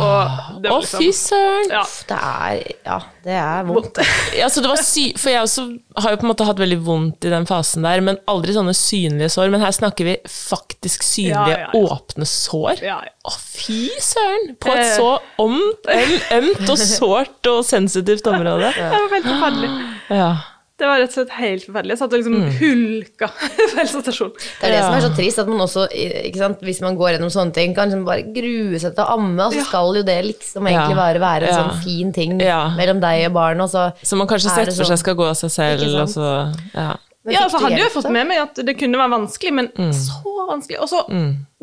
Å, 0.63 0.78
liksom- 0.80 1.02
fy 1.02 1.10
søren! 1.12 1.72
Ja. 1.74 1.82
Det 2.08 2.17
er 2.17 2.62
Ja, 2.86 3.00
det 3.26 3.36
er 3.39 3.63
vondt. 3.67 4.00
Ja, 4.39 4.48
så 4.48 4.62
det 4.63 4.69
var 4.72 4.80
sy 4.84 5.10
for 5.19 5.30
jeg 5.34 5.41
også 5.43 5.65
har 6.00 6.12
jo 6.15 6.19
på 6.22 6.24
en 6.28 6.32
måte 6.32 6.46
hatt 6.48 6.62
veldig 6.63 6.80
vondt 6.86 7.26
i 7.28 7.34
den 7.34 7.46
fasen 7.50 7.84
der, 7.84 8.00
men 8.02 8.17
aldri 8.32 8.56
sånne 8.56 8.74
synlige 8.78 9.30
sår. 9.36 9.52
Men 9.52 9.62
her 9.62 9.72
snakker 9.76 10.08
vi 10.08 10.15
faktisk 10.32 11.04
synlige, 11.04 11.52
Ja, 11.52 11.67
ja, 11.67 11.67
ja. 11.74 11.84
åpne 11.91 12.26
sår. 12.30 12.80
Ja, 12.82 13.02
ja. 13.04 13.12
Å, 13.28 13.36
fy 13.39 13.89
søren! 14.04 14.56
På 14.63 14.72
et 14.74 14.84
Eh. 14.84 14.96
så 14.98 15.12
ømt 15.43 16.69
og 16.69 16.78
sårt 16.80 17.48
og 17.52 17.62
sensitivt 17.67 18.26
område. 18.32 18.72
Det 18.78 18.89
var 18.96 19.12
veldig 19.12 19.36
forferdelig. 19.36 19.72
Ja. 20.10 20.32
Det 20.81 20.88
var 20.89 20.97
rett 21.03 21.12
og 21.13 21.13
slett 21.13 21.33
helt 21.38 21.63
forferdelig. 21.67 21.93
Jeg 21.93 21.99
satt 22.01 22.13
og 22.15 22.19
liksom 22.19 22.38
hulka 22.57 23.27
på 23.69 23.77
helsestasjonen. 23.77 24.33
Det 24.39 24.65
er 24.67 24.71
det 24.73 24.79
som 24.81 24.95
er 24.97 25.03
så 25.05 25.12
trist, 25.15 25.39
at 25.43 25.47
man 25.51 25.62
også, 25.67 25.83
ikke 25.93 26.39
sant, 26.41 26.63
hvis 26.65 26.81
man 26.81 26.97
går 26.97 27.12
gjennom 27.13 27.29
sånne 27.36 27.53
ting, 27.53 27.75
kan 27.77 27.91
liksom 27.91 28.01
bare 28.07 28.25
grue 28.33 28.79
seg 28.81 28.95
til 28.97 29.03
å 29.05 29.13
amme, 29.13 29.38
og 29.45 29.53
så 29.53 29.62
Ja. 29.62 29.67
skal 29.69 29.99
jo 29.99 30.03
det 30.07 30.17
liksom 30.31 30.65
egentlig 30.65 30.97
bare 30.97 31.21
være 31.21 31.43
en 31.47 31.53
Ja. 31.53 31.59
sånn 31.62 31.83
fin 31.86 32.12
ting 32.12 32.39
Ja. 32.41 32.62
mellom 32.75 32.99
deg 33.05 33.27
og 33.29 33.33
barnet, 33.38 33.62
og 33.63 33.69
så 33.69 33.93
Som 34.03 34.17
man 34.23 34.27
kanskje 34.27 34.49
Er 34.49 34.55
setter 34.65 34.71
for 34.73 34.83
sånn? 34.83 34.97
seg 34.97 34.99
skal 35.05 35.15
gå 35.15 35.29
av 35.29 35.36
seg 35.38 35.51
selv, 35.51 36.01
og 36.01 36.07
så 36.09 36.27
Ja. 36.73 36.95
Ja, 37.25 37.47
så 37.47 37.57
du 37.59 37.63
hadde 37.65 37.77
jeg 37.77 37.91
jo 37.93 38.01
fått 38.01 38.12
med 38.12 38.27
meg 38.27 38.38
at 38.41 38.55
det 38.65 38.77
kunne 38.77 38.97
være 38.97 39.13
vanskelig, 39.13 39.53
men 39.53 39.67
Mm. 39.77 39.93
så 39.93 40.49
vanskelig. 40.49 40.79
Og 40.81 40.89
så 40.89 41.05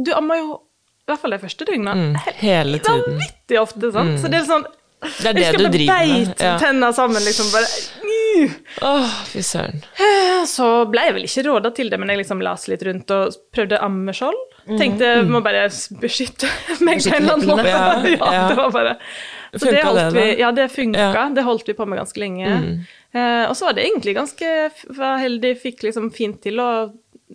Du 0.02 0.12
ammer 0.14 0.36
jo 0.38 0.54
i 0.54 1.10
hvert 1.12 1.18
fall 1.20 1.30
de 1.32 1.38
første 1.38 1.66
døgna 1.66 1.92
Mm, 1.94 2.14
hele 2.38 2.78
tiden. 2.78 3.02
Mm. 3.02 3.18
vanvittig 3.18 3.58
ofte, 3.60 3.92
sant? 3.92 4.18
Så 4.22 4.30
det 4.30 4.34
er 4.40 4.46
sånn 4.46 4.64
Det 5.00 5.30
er 5.30 5.32
det 5.32 5.46
du 5.52 5.58
du 5.58 5.64
med. 5.64 5.72
jeg 5.72 5.72
driver 5.72 5.96
med. 5.96 6.36
beit 6.36 6.60
tenna 6.60 6.92
sammen, 6.92 7.22
liksom. 7.24 7.48
Bare! 7.54 7.68
Åh, 8.82 9.14
fy 9.32 9.42
søren. 9.44 9.80
Så 10.48 10.68
ble 10.92 11.02
jeg 11.08 11.16
vel 11.16 11.26
ikke 11.26 11.44
råda 11.48 11.72
til 11.76 11.90
det, 11.92 11.98
men 12.00 12.12
jeg 12.12 12.20
liksom 12.22 12.42
las 12.44 12.66
litt 12.70 12.82
rundt 12.86 13.10
og 13.16 13.36
prøvde 13.54 13.80
ammeskjold. 13.82 14.38
Tenkte 14.78 15.08
jeg 15.08 15.26
må 15.26 15.40
bare 15.42 15.66
beskytte 16.02 16.48
meg 16.86 17.00
på 17.02 17.14
en 17.16 17.22
eller 17.22 17.34
annen 17.34 17.48
måte. 17.48 17.68
Ja, 17.68 17.84
Ja, 18.20 18.48
det 18.50 18.56
var 18.60 18.70
bare 18.74 18.96
Så 19.52 19.64
Funka 19.64 19.72
det 19.74 19.84
holdt 19.84 20.00
det, 20.00 20.10
vi, 20.14 20.40
ja, 20.40 20.50
det 20.54 20.68
funka. 20.70 21.00
Ja. 21.00 21.24
Mm. 21.26 21.34
Det 21.34 21.44
holdt 21.48 21.68
vi 21.68 21.74
på 21.74 21.86
med 21.90 21.98
ganske 21.98 22.20
lenge. 22.22 22.50
Eh, 23.12 23.44
og 23.48 23.56
så 23.58 23.66
var 23.66 23.74
det 23.78 23.86
egentlig 23.88 24.14
ganske 24.14 24.50
var 25.00 25.18
heldig, 25.18 25.56
fikk 25.64 25.82
liksom 25.88 26.12
fint 26.14 26.38
til 26.44 26.60
å 26.62 26.70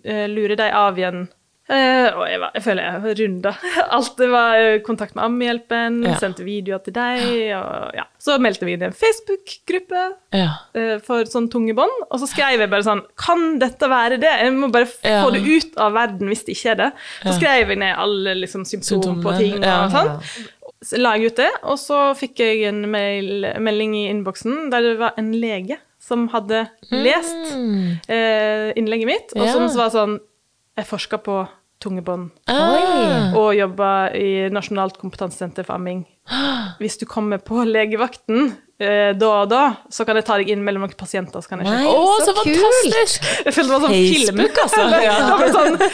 eh, 0.04 0.24
lure 0.32 0.56
dem 0.56 0.72
av 0.72 0.96
igjen. 1.02 1.26
Eh, 1.68 2.08
og 2.14 2.20
jeg, 2.30 2.38
var, 2.38 2.50
jeg 2.54 2.62
føler 2.62 2.84
jeg 2.86 3.16
runda 3.18 3.50
alt. 3.96 4.12
Det 4.20 4.28
var 4.30 4.54
eh, 4.60 4.76
kontakt 4.86 5.16
med 5.18 5.24
Ammehjelpen, 5.24 5.96
Ja. 6.06 6.12
sendte 6.22 6.44
videoer 6.46 6.78
til 6.84 6.94
deg. 6.94 7.24
Og, 7.58 7.96
ja. 7.98 8.04
Så 8.22 8.36
meldte 8.42 8.66
vi 8.68 8.76
inn 8.76 8.84
i 8.84 8.86
en 8.86 8.94
Facebook-gruppe 8.94 10.02
Ja. 10.36 10.48
eh, 10.78 10.96
for 11.02 11.26
sånn 11.26 11.48
tunge 11.50 11.74
bånd, 11.74 12.04
og 12.10 12.20
så 12.22 12.28
skrev 12.30 12.60
jeg 12.62 12.70
bare 12.70 12.86
sånn 12.86 13.02
Kan 13.18 13.58
dette 13.58 13.88
være 13.90 14.20
det? 14.22 14.30
Jeg 14.44 14.52
må 14.54 14.68
bare 14.70 14.86
få 14.86 15.32
det 15.34 15.42
ut 15.46 15.74
av 15.82 15.92
verden 15.96 16.28
hvis 16.30 16.44
det 16.46 16.54
ikke 16.54 16.70
er 16.76 16.78
det. 16.84 16.90
Så 17.24 17.34
skrev 17.40 17.72
jeg 17.74 17.78
ned 17.82 17.96
alle 17.98 18.36
liksom, 18.44 18.62
symptomer 18.68 19.22
på 19.26 19.34
ting. 19.40 19.58
og 19.64 19.90
sånn. 19.96 20.14
Så 20.86 20.98
la 21.00 21.14
jeg 21.16 21.32
ut 21.32 21.36
det, 21.40 21.50
og 21.64 21.78
så 21.80 21.98
fikk 22.14 22.38
jeg 22.44 22.62
en 22.68 22.82
mail, 22.92 23.46
melding 23.58 23.94
i 23.96 24.06
innboksen 24.12 24.68
der 24.70 24.82
det 24.92 24.98
var 25.00 25.14
en 25.18 25.32
lege 25.34 25.78
som 26.06 26.28
hadde 26.30 26.66
lest 26.94 27.56
eh, 28.06 28.70
innlegget 28.78 29.08
mitt, 29.08 29.32
og 29.34 29.48
som 29.50 29.66
Ja. 29.66 29.74
var 29.82 29.90
sånn 29.94 30.18
Jeg 30.76 30.84
forska 30.90 31.16
på 31.24 31.48
tunge 31.82 32.02
bånd 32.04 32.30
Ah. 32.48 33.32
og 33.36 33.54
jobba 33.54 34.10
i 34.16 34.48
Nasjonalt 34.50 34.96
kompetansesenter 34.98 35.64
for 35.66 35.74
amming. 35.76 36.04
Hvis 36.80 36.96
du 36.98 37.04
kommer 37.06 37.38
på 37.38 37.60
legevakten 37.68 38.56
eh, 38.80 39.12
da 39.14 39.28
og 39.44 39.50
da, 39.52 39.60
så 39.92 40.04
kan 40.08 40.16
jeg 40.18 40.24
ta 40.26 40.38
deg 40.40 40.48
inn 40.50 40.64
mellom 40.66 40.82
noen 40.82 40.96
pasienter. 40.98 41.40
Så 41.44 41.48
kan 41.52 41.60
jeg 41.62 41.68
Nei. 41.68 41.84
sjekke. 41.84 42.00
Å, 42.00 42.16
så 42.18 42.32
så 42.32 42.42
kult. 42.42 42.58
fantastisk! 42.64 43.28
Jeg 43.46 43.54
følte 43.54 43.68
det 43.68 43.76
var 43.76 43.84
sånn 43.84 43.94
film. 43.94 44.40
Facebook, 44.40 44.58
altså. 44.64 44.82
Det 44.96 45.02
Ja. 45.04 45.14
var 45.30 45.54
sånn, 45.54 45.78
du, 45.78 45.86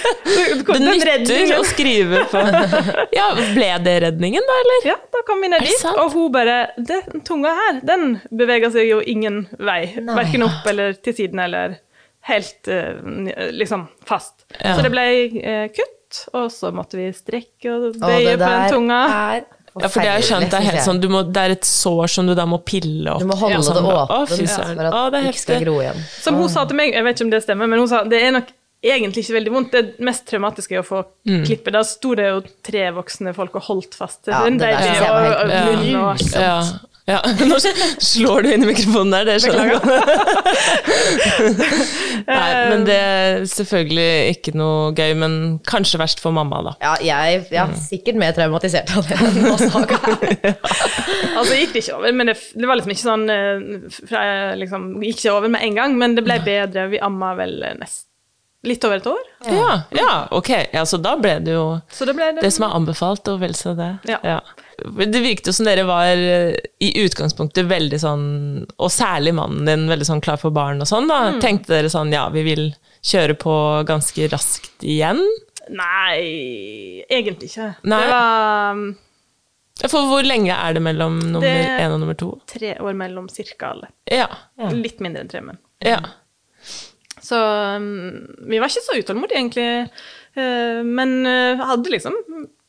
du, 0.63 0.73
Det 0.73 0.81
nytter 0.87 1.11
redningen. 1.13 1.53
å 1.59 1.67
skrive 1.69 2.23
på 2.33 2.45
Ja, 3.19 3.27
ble 3.53 3.71
det 3.85 3.97
redningen, 4.07 4.49
da, 4.49 4.59
eller? 4.65 4.89
Ja, 4.95 4.97
da 5.13 5.23
kom 5.29 5.43
vi 5.45 5.53
ned 5.53 5.67
dit, 5.69 5.85
og 5.93 6.13
hun 6.17 6.33
bare 6.33 6.57
Den 6.79 7.21
tunga 7.29 7.53
her, 7.59 7.81
den 7.93 8.21
beveger 8.31 8.73
seg 8.73 8.89
jo 8.89 9.03
ingen 9.05 9.45
vei. 9.59 9.93
Verken 10.09 10.47
opp 10.49 10.67
eller 10.73 10.95
til 10.95 11.19
siden 11.21 11.43
eller 11.45 11.77
helt 12.31 12.69
eh, 12.71 12.95
liksom 13.53 13.89
fast. 14.07 14.42
Ja. 14.61 14.77
Så 14.77 14.83
det 14.87 14.91
ble 14.93 15.07
eh, 15.43 15.67
kutt, 15.73 16.21
og 16.37 16.51
så 16.53 16.73
måtte 16.77 16.99
vi 17.01 17.09
strekke 17.17 17.73
og 17.73 17.89
Og 17.95 18.01
bøye 18.03 18.37
på 18.37 18.45
den 18.45 18.71
tunga. 18.71 19.01
er 19.37 19.45
Ja, 19.73 19.89
for 19.89 20.03
det 20.05 20.09
har 20.11 20.19
jeg 20.21 20.27
skjønt, 20.29 20.51
det 20.53 20.59
er 20.59 20.67
helt 20.69 20.85
sånn, 20.85 20.99
du 21.01 21.09
må, 21.09 21.23
det 21.33 21.43
er 21.47 21.51
et 21.55 21.65
sår 21.65 22.11
som 22.13 22.27
du 22.29 22.35
da 22.37 22.45
må 22.45 22.59
pille 22.61 23.09
opp. 23.15 23.23
Du 23.23 23.29
må 23.31 23.39
holde 23.41 23.55
Ja, 23.57 23.63
sånn, 23.65 23.79
det 23.79 23.93
åpent 23.95 24.43
ja, 24.45 24.57
for 24.59 24.85
at 24.85 24.97
Å, 24.99 25.05
det 25.15 25.23
ikke 25.31 25.41
skal 25.47 25.63
gro 25.65 25.77
igjen. 25.81 26.03
Som 26.21 26.35
hun 26.37 26.51
sa 26.53 26.67
til 26.69 26.77
meg, 26.77 26.93
jeg 26.93 27.05
vet 27.07 27.17
ikke 27.17 27.25
om 27.25 27.31
det 27.33 27.41
stemmer, 27.47 27.71
men 27.73 27.81
hun 27.81 27.89
sa 27.89 28.03
det 28.05 28.21
er 28.21 28.35
nok 28.37 28.51
egentlig 28.85 29.23
ikke 29.25 29.37
veldig 29.39 29.53
vondt. 29.55 29.73
Det 29.73 30.01
mest 30.05 30.27
traumatiske 30.29 30.75
er 30.77 30.83
å 30.83 30.85
få 30.85 31.05
Mm. 31.25 31.45
klippe. 31.47 31.71
Da 31.73 31.81
sto 31.87 32.15
det 32.19 32.25
jo 32.29 32.43
tre 32.67 32.91
voksne 32.93 33.33
folk 33.33 33.55
og 33.57 33.63
holdt 33.63 33.95
fast 33.95 34.25
til 34.25 34.35
Ja, 34.35 34.45
den 34.45 34.59
det 34.59 34.67
der 34.67 34.77
baby 34.77 34.89
og, 34.89 34.95
jeg 34.95 35.09
var 35.09 35.23
og, 35.23 35.31
helt 35.33 35.43
og 35.43 36.03
og 36.03 36.19
grusomt. 36.19 36.92
Ja, 37.09 37.19
ja. 37.19 37.47
Nå 37.51 37.57
slår 37.59 38.43
du 38.47 38.53
inn 38.55 38.63
i 38.63 38.67
mikrofonen 38.69 39.11
der, 39.11 39.25
det 39.27 39.41
skjønner 39.43 39.73
jeg. 39.73 39.83
Nei, 42.29 42.51
men 42.71 42.85
det 42.87 42.95
er 42.99 43.45
selvfølgelig 43.51 44.37
ikke 44.37 44.53
noe 44.59 44.93
gøy, 44.97 45.13
men 45.19 45.33
kanskje 45.69 45.99
verst 46.03 46.21
for 46.23 46.33
mamma, 46.37 46.61
da. 46.69 46.73
Ja, 46.85 46.93
jeg 47.03 47.41
er 47.51 47.67
Mm. 47.73 47.77
sikkert 47.79 48.17
mer 48.19 48.33
traumatisert 48.37 48.91
av 48.97 49.03
det 49.09 49.17
enn 49.19 49.43
hva 49.45 49.57
Saga 49.61 49.97
er. 50.13 50.19
Altså, 51.37 51.55
gikk 51.59 51.73
det 51.75 51.81
ikke 51.85 51.97
over, 51.99 52.11
men 52.19 52.27
det, 52.31 52.37
det 52.55 52.67
var 52.71 52.77
liksom 52.79 52.93
ikke 52.95 53.09
sånn 53.09 53.27
eh, 53.31 53.59
fra, 54.09 54.19
jeg 54.29 54.59
liksom, 54.63 54.83
Gikk 55.03 55.19
ikke 55.23 55.35
over 55.37 55.49
med 55.53 55.61
en 55.67 55.77
gang, 55.79 55.91
men 55.99 56.11
det 56.19 56.25
ble 56.27 56.37
bedre. 56.47 56.81
Vi 56.93 56.99
amma 57.03 57.31
vel 57.39 57.55
eh, 57.67 57.75
nest, 57.83 58.05
litt 58.63 58.85
over 58.87 59.01
et 59.01 59.07
år. 59.11 59.23
Ja, 59.51 59.71
ja, 59.91 60.11
ok. 60.31 60.51
Ja, 60.73 60.85
så 60.87 60.99
da 61.03 61.17
ble 61.19 61.33
det 61.43 61.55
jo 61.57 61.65
Så 61.91 62.07
det 62.07 62.15
ble 62.15 62.29
det. 62.37 62.45
det 62.45 62.51
som 62.55 62.69
er 62.69 62.77
anbefalt, 62.79 63.27
og 63.33 63.41
vel 63.43 63.55
så 63.59 63.73
det. 63.79 63.89
Ja. 64.07 64.39
Det 64.83 65.23
virket 65.23 65.51
jo 65.51 65.55
som 65.57 65.67
dere 65.67 65.83
var 65.89 66.07
eh, 66.15 66.55
i 66.83 66.93
utgangspunktet 67.03 67.67
veldig 67.71 67.99
sånn, 68.03 68.25
og 68.79 68.91
særlig 68.95 69.35
mannen 69.39 69.67
din, 69.67 69.89
veldig 69.91 70.07
sånn 70.09 70.23
klar 70.25 70.39
for 70.39 70.55
barn 70.55 70.81
og 70.83 70.89
sånn, 70.91 71.11
da. 71.11 71.19
Mm. 71.35 71.41
Tenkte 71.43 71.75
dere 71.75 71.91
sånn, 71.93 72.15
ja, 72.15 72.29
vi 72.35 72.45
vil 72.47 72.65
kjøre 73.03 73.35
på 73.43 73.55
ganske 73.89 74.29
raskt 74.31 74.87
igjen? 74.87 75.21
Nei, 75.71 77.03
egentlig 77.11 77.51
ikke. 77.53 77.73
Nei. 77.87 77.99
Det 78.03 78.11
var 78.15 78.73
um, 78.79 78.87
For 79.91 80.07
hvor 80.11 80.27
lenge 80.27 80.55
er 80.55 80.75
det 80.79 80.83
mellom 80.87 81.19
nummer 81.35 81.63
én 81.83 81.95
og 81.95 82.01
nummer 82.03 82.19
to? 82.19 82.33
tre 82.51 82.77
år 82.79 82.95
mellom 82.99 83.27
cirka 83.33 83.73
alle. 83.75 83.91
Ja. 84.11 84.29
Litt 84.71 85.03
mindre 85.03 85.23
enn 85.27 85.31
tre, 85.35 85.43
men. 85.51 85.59
ja. 85.83 85.99
Så 87.23 87.39
um, 87.79 88.27
vi 88.51 88.59
var 88.59 88.67
ikke 88.73 88.83
så 88.83 88.97
utålmodige, 88.99 89.39
egentlig. 89.39 89.91
Eh, 90.35 90.81
men 90.83 91.13
eh, 91.29 91.61
hadde 91.69 91.93
liksom 91.93 92.17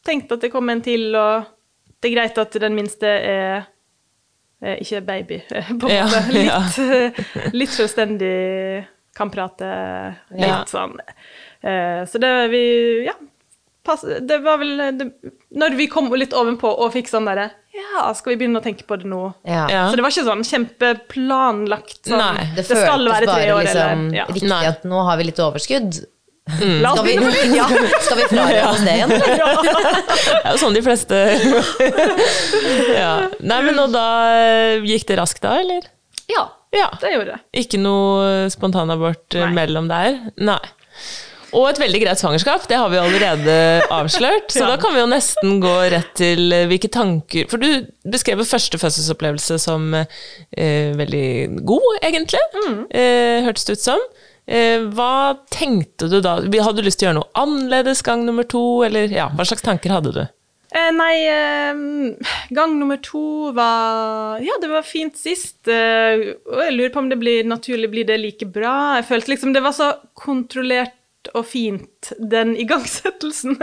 tenkt 0.05 0.31
at 0.35 0.43
det 0.45 0.51
kom 0.53 0.69
en 0.69 0.81
til, 0.85 1.07
og 1.17 1.47
det 2.03 2.11
er 2.11 2.15
greit 2.17 2.37
at 2.37 2.57
den 2.61 2.75
minste 2.77 3.07
er 3.07 3.63
eh, 4.61 4.77
ikke 4.83 5.01
baby, 5.07 5.39
eh, 5.49 5.71
på 5.81 5.89
en 5.89 6.05
måte. 6.05 6.21
ja. 6.43 6.59
Litt, 6.67 6.77
ja. 6.83 7.49
litt 7.55 7.73
selvstendig, 7.73 8.33
kan 9.17 9.29
prate 9.33 9.69
litt 10.33 10.47
Ja. 10.49 10.63
sånn. 10.69 10.95
Eh, 11.63 12.03
så 12.09 12.21
det 12.21 12.33
vi 12.53 12.63
Ja. 13.09 13.17
Pass, 13.83 14.05
det 14.07 14.37
var 14.45 14.61
vel 14.61 14.77
det, 14.95 15.09
Når 15.59 15.73
vi 15.75 15.89
kom 15.91 16.05
litt 16.15 16.31
ovenpå 16.39 16.69
og 16.71 16.93
fikk 16.93 17.09
sånn 17.11 17.25
derre 17.27 17.49
Ja, 17.73 18.03
skal 18.13 18.35
vi 18.35 18.37
begynne 18.43 18.59
å 18.61 18.63
tenke 18.63 18.85
på 18.85 18.95
det 19.01 19.07
nå? 19.09 19.21
Ja. 19.49 19.63
Ja. 19.71 19.83
Så 19.89 19.97
det 19.97 20.03
var 20.05 20.13
ikke 20.13 20.27
sånn 20.27 20.43
kjempeplanlagt. 20.45 22.03
Sånn, 22.05 22.19
Nei, 22.21 22.43
Det, 22.53 22.67
det 22.69 22.81
skal 22.83 23.07
være 23.09 23.25
tre 23.29 23.47
år, 23.53 23.63
liksom 23.65 24.03
eller 24.09 24.17
ja. 24.19 24.25
riktig 24.29 24.49
Nei. 24.51 24.65
at 24.69 24.83
nå 24.85 24.99
har 25.07 25.17
vi 25.17 25.25
litt 25.31 25.41
overskudd. 25.41 26.03
La 26.83 26.91
oss 26.91 26.99
Skal 26.99 27.05
vi, 27.07 27.13
begynne 27.15 27.29
på 27.31 27.35
det! 27.39 27.55
ja, 27.55 27.65
skal 28.05 28.17
vi 28.19 28.25
frarøve 28.27 28.65
oss 28.73 28.81
det 28.83 28.95
igjen? 28.97 29.13
ja. 29.41 29.47
Det 29.63 30.33
er 30.43 30.49
jo 30.51 30.59
sånn 30.59 30.75
de 30.75 30.81
fleste 30.83 31.21
ja. 32.99 33.13
Nei, 33.39 33.59
men 33.63 33.79
og 33.79 33.93
da 33.95 34.05
gikk 34.83 35.07
det 35.09 35.17
raskt 35.21 35.41
da, 35.45 35.55
eller? 35.63 35.87
Ja, 36.29 36.45
Ja. 36.75 36.89
det 37.01 37.13
gjorde 37.13 37.35
det. 37.37 37.41
Ikke 37.63 37.79
noe 37.79 38.49
spontanabort 38.53 39.37
eh, 39.37 39.45
Nei. 39.47 39.53
mellom 39.61 39.87
der? 39.91 40.19
Nei. 40.41 40.59
Og 41.53 41.67
et 41.69 41.79
veldig 41.81 41.99
greit 42.01 42.17
svangerskap, 42.21 42.63
det 42.69 42.77
har 42.81 42.89
vi 42.89 42.97
allerede 43.01 43.55
avslørt. 43.99 44.49
Så 44.53 44.63
Ja. 44.63 44.71
da 44.73 44.77
kan 44.81 44.93
vi 44.95 45.01
jo 45.03 45.07
nesten 45.11 45.59
gå 45.61 45.73
rett 45.93 46.13
til 46.17 46.51
eh, 46.55 46.65
hvilke 46.71 46.89
tanker 46.93 47.45
For 47.51 47.61
du 47.61 47.85
beskrev 48.09 48.41
første 48.47 48.79
fødselsopplevelse 48.81 49.59
som 49.61 49.93
eh, 49.93 50.91
veldig 50.97 51.27
god, 51.65 51.89
egentlig. 52.01 52.41
Mm. 52.57 52.77
Eh, 52.89 53.39
hørtes 53.45 53.65
det 53.69 53.77
ut 53.77 53.85
som. 53.85 54.01
Eh, 54.49 54.81
hva 54.91 55.37
tenkte 55.53 56.09
du 56.11 56.17
da? 56.25 56.39
Hadde 56.41 56.81
du 56.81 56.87
lyst 56.89 56.99
til 56.99 57.07
å 57.07 57.11
gjøre 57.11 57.19
noe 57.21 57.31
annerledes 57.45 58.01
gang 58.03 58.25
nummer 58.27 58.43
to, 58.49 58.63
eller 58.83 59.07
ja, 59.13 59.29
hva 59.31 59.45
slags 59.47 59.63
tanker 59.63 59.93
hadde 59.93 60.11
du? 60.17 60.23
Eh, 60.73 60.89
nei, 60.97 61.13
eh, 61.29 62.49
gang 62.57 62.73
nummer 62.79 62.97
to 63.05 63.51
var 63.53 64.41
Ja, 64.41 64.57
det 64.59 64.71
var 64.73 64.81
fint 64.81 65.15
sist. 65.21 65.59
Og 65.69 66.59
jeg 66.65 66.73
lurer 66.75 66.89
på 66.95 67.03
om 67.05 67.11
det 67.13 67.19
blir 67.21 67.45
naturlig, 67.45 67.91
blir 67.93 68.09
det 68.09 68.17
like 68.23 68.49
bra? 68.49 68.95
Jeg 68.97 69.05
følte 69.11 69.35
liksom 69.35 69.53
det 69.53 69.61
var 69.63 69.77
så 69.77 69.91
kontrollert 70.17 70.97
og 71.33 71.45
fint, 71.47 72.11
den 72.19 72.55
igangsettelsen. 72.59 73.55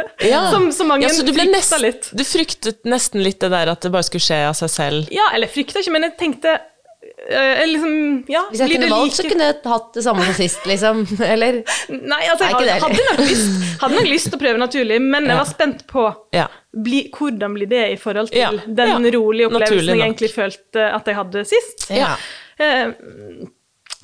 Som 0.51 0.71
så 0.73 0.87
mange 0.89 1.05
ja, 1.07 1.13
så 1.13 1.25
du 1.27 1.33
frykta 1.37 1.53
nest- 1.59 1.79
litt. 1.83 2.11
Du 2.17 2.25
fryktet 2.25 2.85
nesten 2.89 3.23
litt 3.25 3.41
det 3.45 3.51
der 3.53 3.71
at 3.75 3.85
det 3.85 3.93
bare 3.93 4.07
skulle 4.07 4.25
skje 4.25 4.41
av 4.49 4.57
seg 4.59 4.73
selv? 4.73 5.11
Ja, 5.15 5.29
eller 5.37 5.51
frykta 5.53 5.83
ikke, 5.83 5.93
men 5.93 6.07
jeg 6.09 6.17
tenkte 6.21 6.55
eh, 6.57 7.61
liksom 7.69 7.95
Ja, 8.33 8.47
Hvis 8.51 8.63
jeg 8.63 8.71
blir 8.71 8.79
kunne 8.81 8.89
det 8.89 8.97
valgt, 8.97 9.19
så 9.19 9.27
kunne 9.29 9.49
jeg 9.51 9.61
hatt 9.75 9.93
det 9.99 10.05
samme 10.07 10.25
som 10.25 10.35
sist, 10.41 10.65
liksom. 10.69 11.05
Eller 11.35 11.61
Nei, 11.93 12.23
altså, 12.33 12.49
jeg 12.49 12.57
hadde, 12.57 12.81
hadde, 12.87 13.05
nok 13.11 13.23
lyst, 13.29 13.71
hadde 13.85 14.01
nok 14.01 14.11
lyst 14.15 14.31
til 14.31 14.39
å 14.41 14.43
prøve 14.47 14.63
naturlig, 14.65 15.01
men 15.05 15.29
jeg 15.31 15.41
var 15.43 15.49
spent 15.53 15.87
på 15.91 16.09
Ja. 16.37 16.49
bli, 16.73 17.05
hvordan 17.17 17.57
blir 17.61 17.71
det 17.71 17.85
i 17.93 17.97
forhold 18.01 18.33
til 18.33 18.41
Ja, 18.41 18.51
den 18.67 18.97
ja, 18.97 19.15
rolige 19.19 19.53
opplevelsen 19.53 19.95
jeg 19.97 20.07
egentlig 20.09 20.33
følte 20.35 20.91
at 20.97 21.09
jeg 21.13 21.21
hadde 21.21 21.45
sist. 21.49 21.89
Ja. 21.93 22.15
Eh, 22.61 22.93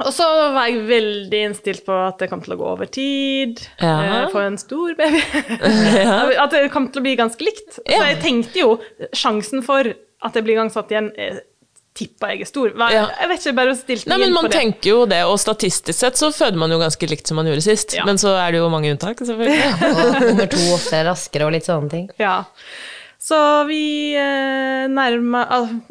og 0.05 0.13
så 0.13 0.27
var 0.53 0.67
jeg 0.69 0.83
veldig 0.91 1.39
innstilt 1.49 1.85
på 1.87 1.95
at 2.07 2.19
det 2.21 2.29
kom 2.29 2.43
til 2.45 2.53
å 2.53 2.59
gå 2.61 2.67
over 2.75 2.87
tid, 2.93 3.63
Ja. 3.81 3.95
eh, 4.25 4.29
få 4.33 4.43
en 4.45 4.59
stor 4.61 4.95
baby. 4.99 5.23
At 6.45 6.51
det 6.53 6.67
kom 6.75 6.91
til 6.93 7.01
å 7.01 7.07
bli 7.07 7.17
ganske 7.17 7.41
likt. 7.47 7.79
Ja. 7.87 8.01
Så 8.03 8.07
jeg 8.11 8.19
tenkte 8.25 8.61
jo 8.61 8.75
sjansen 9.17 9.63
for 9.65 9.89
at 10.27 10.35
jeg 10.37 10.45
blir 10.45 10.57
igangsatt 10.59 10.91
igjen, 10.93 11.11
eh, 11.17 11.39
tippa 11.97 12.29
jeg 12.35 12.43
er 12.45 12.49
stor. 12.51 12.75
Hva- 12.77 12.91
Ja. 12.93 13.07
Jeg 13.23 13.29
vet 13.31 13.41
ikke, 13.47 13.55
bare 13.57 13.75
stilte 13.79 14.07
Nei, 14.11 14.19
meg 14.19 14.21
men 14.21 14.29
inn 14.29 14.35
Man 14.37 14.45
på 14.45 14.51
det. 14.53 14.59
tenker 14.61 14.91
jo 14.91 15.07
det, 15.09 15.23
og 15.25 15.39
statistisk 15.41 15.97
sett 15.99 16.19
så 16.21 16.29
føder 16.29 16.59
man 16.61 16.71
jo 16.71 16.79
ganske 16.83 17.09
likt 17.09 17.27
som 17.27 17.37
man 17.41 17.47
gjorde 17.49 17.65
sist. 17.65 17.95
Ja. 17.97 18.05
Men 18.05 18.17
så 18.21 18.35
er 18.37 18.53
det 18.53 18.61
jo 18.61 18.69
mange 18.69 18.93
unntak, 18.93 19.17
selvfølgelig. 19.17 19.71
og 19.97 20.21
nummer 20.27 20.47
to 20.53 20.61
ofte 20.75 20.93
er 21.01 21.09
raskere 21.09 21.47
og 21.49 21.53
litt 21.57 21.65
sånne 21.65 21.89
ting. 21.95 22.11
Ja. 22.21 22.43
Så 23.27 23.39
vi 23.67 24.15
eh, 24.15 24.85
nærma 24.93 25.41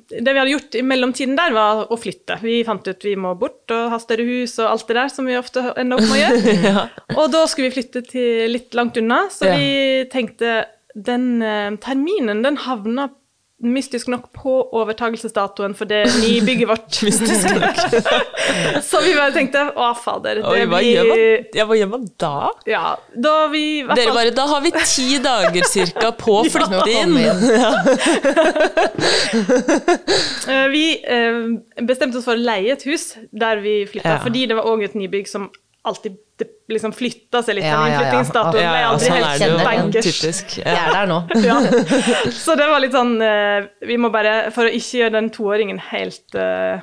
Det 0.08 0.24
vi 0.24 0.40
hadde 0.40 0.54
gjort 0.54 0.78
i 0.80 0.84
mellomtiden 0.88 1.36
der, 1.36 1.52
var 1.56 1.82
å 1.92 1.98
flytte. 2.00 2.38
Vi 2.44 2.62
fant 2.68 2.88
ut 2.88 3.04
vi 3.04 3.16
må 3.20 3.34
bort 3.40 3.74
og 3.76 3.90
ha 3.92 4.00
større 4.00 4.24
hus 4.28 4.54
og 4.62 4.70
alt 4.72 4.88
det 4.88 4.96
der 5.02 5.12
som 5.12 5.28
vi 5.28 5.36
ofte 5.40 5.66
ender 5.76 6.00
opp 6.00 6.08
med 6.08 6.16
å 6.16 6.22
gjøre. 6.22 6.86
Og 7.20 7.28
da 7.34 7.44
skulle 7.52 7.68
vi 7.70 7.76
flytte 7.76 8.06
til 8.08 8.54
litt 8.54 8.78
langt 8.78 8.96
unna, 9.02 9.26
så 9.34 9.50
Ja. 9.50 9.58
vi 9.60 10.06
tenkte 10.14 10.62
den 10.96 11.42
eh, 11.44 11.76
terminen 11.84 12.40
den 12.46 12.62
havna 12.64 13.10
mystisk 13.64 14.10
nok 14.12 14.26
på 14.36 14.52
overtagelsesdatoen 14.76 15.76
for 15.80 15.88
det 15.88 16.02
nybygget 16.20 16.68
vårt. 16.68 16.98
Mystisk 17.08 17.48
nok. 17.56 17.80
så 18.90 19.00
vi 19.06 19.14
bare 19.16 19.32
tenkte 19.36 19.62
å, 19.72 19.88
fader, 19.96 20.42
det 20.42 20.50
Oi, 20.50 20.66
hva 20.68 20.82
blir 20.82 20.90
gjør 20.92 21.10
man, 21.10 21.24
ja, 21.56 21.68
hva 21.70 21.78
gjør 21.80 21.92
man 21.94 22.04
da? 22.22 22.34
Ja, 22.70 22.84
da 23.16 23.36
vi 23.54 23.64
hvert 23.88 24.02
Dere 24.02 24.16
bare, 24.18 24.34
Da 24.36 24.48
har 24.52 24.66
vi 24.66 24.74
ti 24.82 25.08
dager 25.24 25.70
cirka 25.72 26.12
på 26.20 26.42
å 26.42 26.44
flytte 26.56 26.98
inn. 27.00 27.16
vi. 30.76 30.86
Eh, 31.08 31.16
eh, 31.16 31.42
bestemte 31.88 32.20
oss 32.20 32.28
for 32.28 32.36
å 32.36 32.42
leie 32.42 32.76
et 32.76 32.84
hus 32.90 33.14
der 33.32 33.64
vi 33.64 33.80
flytta, 33.90 34.18
Ja. 34.18 34.22
fordi 34.24 34.48
det 34.52 34.60
var 34.60 34.68
òg 34.68 34.84
et 34.84 35.00
nybygg 35.00 35.32
som 35.32 35.50
alltid 35.86 36.20
liksom 36.70 36.92
flytta 36.96 37.42
seg 37.46 37.56
litt. 37.60 37.66
Ja, 37.68 37.76
Ja, 37.76 37.86
ja, 37.86 37.92
ja. 37.94 38.00
Innflyttingsdatoen 38.00 38.64
Ja, 38.64 38.72
ble 38.72 38.82
ja, 38.82 38.90
aldri 38.90 39.06
sånn 39.06 39.22
helt 39.22 39.46
er 39.46 39.70
bankers. 39.70 40.08
Typisk. 40.10 40.58
Jeg 40.66 40.82
er 40.82 40.92
der 40.96 41.08
nå. 41.12 41.20
Ja. 41.50 41.60
Så 42.46 42.56
det 42.60 42.68
var 42.72 42.82
litt 42.84 42.96
sånn 42.96 43.16
eh, 43.22 43.70
Vi 43.88 43.98
må 44.02 44.10
bare, 44.14 44.36
for 44.56 44.68
å 44.68 44.74
ikke 44.74 45.04
gjøre 45.04 45.16
den 45.20 45.30
toåringen 45.36 45.80
helt 45.92 46.36
uh, 46.40 46.82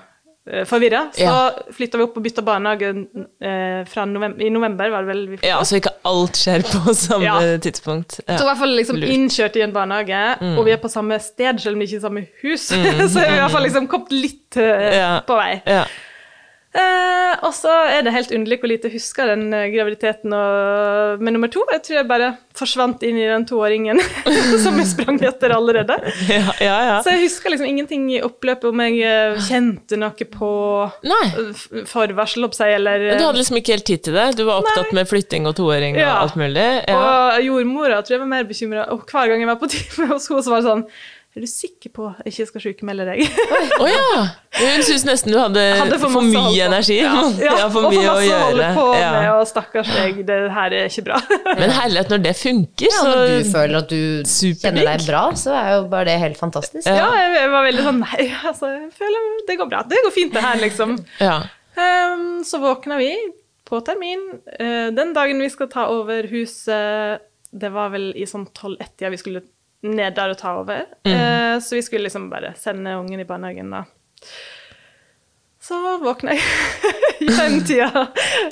forvirra, 0.66 1.04
så 1.14 1.22
Ja. 1.22 1.34
flytta 1.70 1.98
vi 2.00 2.02
opp 2.02 2.16
og 2.18 2.24
bytta 2.24 2.42
barnehage 2.42 2.88
uh, 2.90 3.84
fra 3.86 4.04
november, 4.10 4.42
i 4.42 4.48
november, 4.50 4.90
var 4.90 5.04
det 5.04 5.10
vel 5.12 5.20
vi 5.30 5.38
ja, 5.46 5.60
Så 5.62 5.76
ikke 5.78 5.92
alt 6.08 6.34
skjer 6.40 6.64
på 6.66 6.94
samme 6.98 7.28
Ja. 7.28 7.36
tidspunkt. 7.62 8.16
Så 8.26 8.40
i 8.40 8.48
hvert 8.48 8.58
fall 8.58 8.74
liksom 8.74 8.98
Lurt. 8.98 9.12
innkjørt 9.14 9.58
i 9.60 9.62
en 9.62 9.74
barnehage, 9.76 10.22
og 10.56 10.64
vi 10.66 10.72
er 10.74 10.80
på 10.82 10.90
samme 10.90 11.18
sted, 11.22 11.60
selv 11.62 11.76
om 11.76 11.84
det 11.84 11.90
ikke 11.90 12.00
er 12.00 12.06
samme 12.08 12.24
hus. 12.42 12.64
så 12.72 13.22
er 13.22 13.30
vi 13.30 13.36
i 13.36 13.42
hvert 13.44 13.54
fall 13.54 13.66
liksom 13.68 13.86
kommet 13.92 14.10
litt 14.16 14.58
uh, 14.58 14.88
Ja. 14.96 15.12
på 15.26 15.36
vei. 15.38 15.52
Eh, 16.72 17.32
og 17.44 17.52
så 17.52 17.68
er 17.92 18.00
det 18.06 18.14
helt 18.14 18.30
underlig 18.32 18.56
hvor 18.62 18.70
lite 18.70 18.88
jeg 18.88 18.96
husker 18.96 19.28
den 19.28 19.42
eh, 19.52 19.66
graviditeten 19.74 20.32
og, 20.32 21.20
med 21.20 21.34
nummer 21.36 21.50
to. 21.52 21.60
Jeg 21.68 21.82
tror 21.84 21.98
jeg 21.98 22.08
bare 22.08 22.30
forsvant 22.56 23.02
inn 23.04 23.18
i 23.20 23.26
den 23.28 23.44
toåringen 23.48 24.00
som 24.64 24.78
jeg 24.80 24.88
sprang 24.88 25.18
etter 25.28 25.52
allerede. 25.52 25.98
Ja, 26.30 26.46
ja. 26.64 26.78
ja. 26.88 26.96
Så 27.04 27.12
jeg 27.12 27.26
husker 27.26 27.52
liksom 27.52 27.68
ingenting 27.68 28.06
i 28.14 28.22
oppløpet 28.24 28.70
om 28.70 28.80
jeg 28.86 29.02
eh, 29.04 29.36
kjente 29.50 30.00
noe 30.00 30.28
på 30.32 30.50
Nei. 31.12 31.22
eh, 31.44 31.62
forvarsel, 31.92 32.48
opp 32.48 32.56
seg, 32.56 32.78
eller 32.78 33.04
du 33.20 33.26
hadde 33.26 33.42
liksom 33.42 33.60
ikke 33.60 33.76
helt 33.76 33.88
tid 33.92 34.06
til 34.08 34.16
det? 34.16 34.26
Du 34.40 34.46
var 34.48 34.64
opptatt 34.64 34.94
med 34.96 35.08
flytting 35.12 35.48
og 35.50 35.58
toåring 35.60 35.98
og 35.98 36.04
Ja. 36.06 36.14
alt 36.24 36.40
mulig? 36.40 36.68
Og 36.88 37.42
jordmora 37.50 38.00
tror 38.00 38.16
jeg 38.16 38.24
var 38.24 38.32
mer 38.32 38.48
bekymra. 38.48 38.88
Og 38.96 39.04
hver 39.12 39.28
gang 39.28 39.44
jeg 39.44 39.52
var 39.52 39.60
på 39.60 39.68
time 39.76 40.08
hos 40.14 40.28
henne, 40.32 40.44
så 40.48 40.54
var 40.56 40.64
det 40.64 40.70
sånn 40.72 40.86
Er 41.32 41.40
du 41.40 41.48
sikker 41.48 41.88
på 41.96 42.06
at 42.10 42.26
jeg 42.26 42.34
ikke 42.34 42.44
skal 42.50 42.62
sykemelde 42.66 43.04
deg? 43.08 43.20
Å 43.80 43.86
ja! 43.88 44.16
Hun 44.52 44.82
syntes 44.84 45.04
nesten 45.08 45.32
du 45.32 45.38
hadde, 45.40 45.62
Hadde 45.78 45.96
for, 46.02 46.12
for, 46.12 46.26
mye 46.28 46.66
energi. 46.66 46.98
Ja, 47.00 47.22
ja, 47.40 47.68
for 47.72 47.86
og 47.88 47.94
mye 47.94 48.02
for 48.02 48.10
å 48.10 48.16
masse 48.18 48.34
å 48.34 48.42
holde 48.50 48.66
på 48.76 48.84
med, 48.90 49.00
Ja. 49.00 49.22
og 49.38 49.46
stakkars 49.48 49.92
deg, 49.96 50.18
det 50.28 50.36
her 50.52 50.76
er 50.76 50.90
ikke 50.90 51.06
bra. 51.06 51.20
Men 51.62 51.72
herlighet, 51.72 52.12
når 52.12 52.20
det 52.26 52.34
funker, 52.36 52.84
Ja, 52.84 52.98
så 52.98 53.14
når 53.14 53.32
du 53.32 53.48
føler 53.54 53.78
at 53.80 53.88
du 53.94 54.02
Superdigg. 54.28 54.60
kjenner 54.60 54.90
deg 54.90 55.06
bra, 55.08 55.22
så 55.40 55.54
er 55.56 55.70
jo 55.78 55.86
bare 55.94 56.08
det 56.10 56.18
helt 56.20 56.40
fantastisk. 56.42 56.84
Ja, 56.84 57.08
jeg, 57.16 57.32
jeg 57.38 57.54
var 57.54 57.66
veldig 57.70 57.86
sånn 57.88 58.02
Nei, 58.02 58.28
altså, 58.50 58.74
jeg 58.76 58.92
føler 59.00 59.30
det 59.48 59.58
går 59.62 59.72
bra. 59.72 59.82
Det 59.88 60.02
går 60.04 60.14
fint, 60.18 60.36
det 60.36 60.44
her, 60.44 60.60
liksom. 60.60 60.94
Ja. 61.22 61.38
Ehm, 61.80 62.28
så 62.44 62.60
våkna 62.60 63.00
vi 63.00 63.08
på 63.72 63.80
termin. 63.88 64.28
Uh, 64.60 64.92
den 64.92 65.16
dagen 65.16 65.40
vi 65.40 65.48
skal 65.56 65.72
ta 65.72 65.88
over 65.96 66.28
huset, 66.28 67.24
det 67.52 67.72
var 67.72 67.88
vel 67.96 68.10
i 68.20 68.28
sånn 68.28 68.44
12-1-tida 68.52 69.12
vi 69.16 69.20
skulle 69.24 69.44
ned 69.82 70.14
der 70.16 70.34
og 70.34 70.38
ta 70.38 70.56
over. 70.60 70.84
Eh, 71.06 71.58
så 71.60 71.76
vi 71.78 71.82
skulle 71.82 72.06
liksom 72.06 72.30
bare 72.30 72.54
sende 72.58 72.96
ungen 72.96 73.20
i 73.20 73.28
barnehagen, 73.28 73.70
da. 73.70 73.84
Så 75.62 75.78
våkna 76.02 76.34
jeg 76.34 76.42
i 77.26 77.30
femtida 77.30 78.08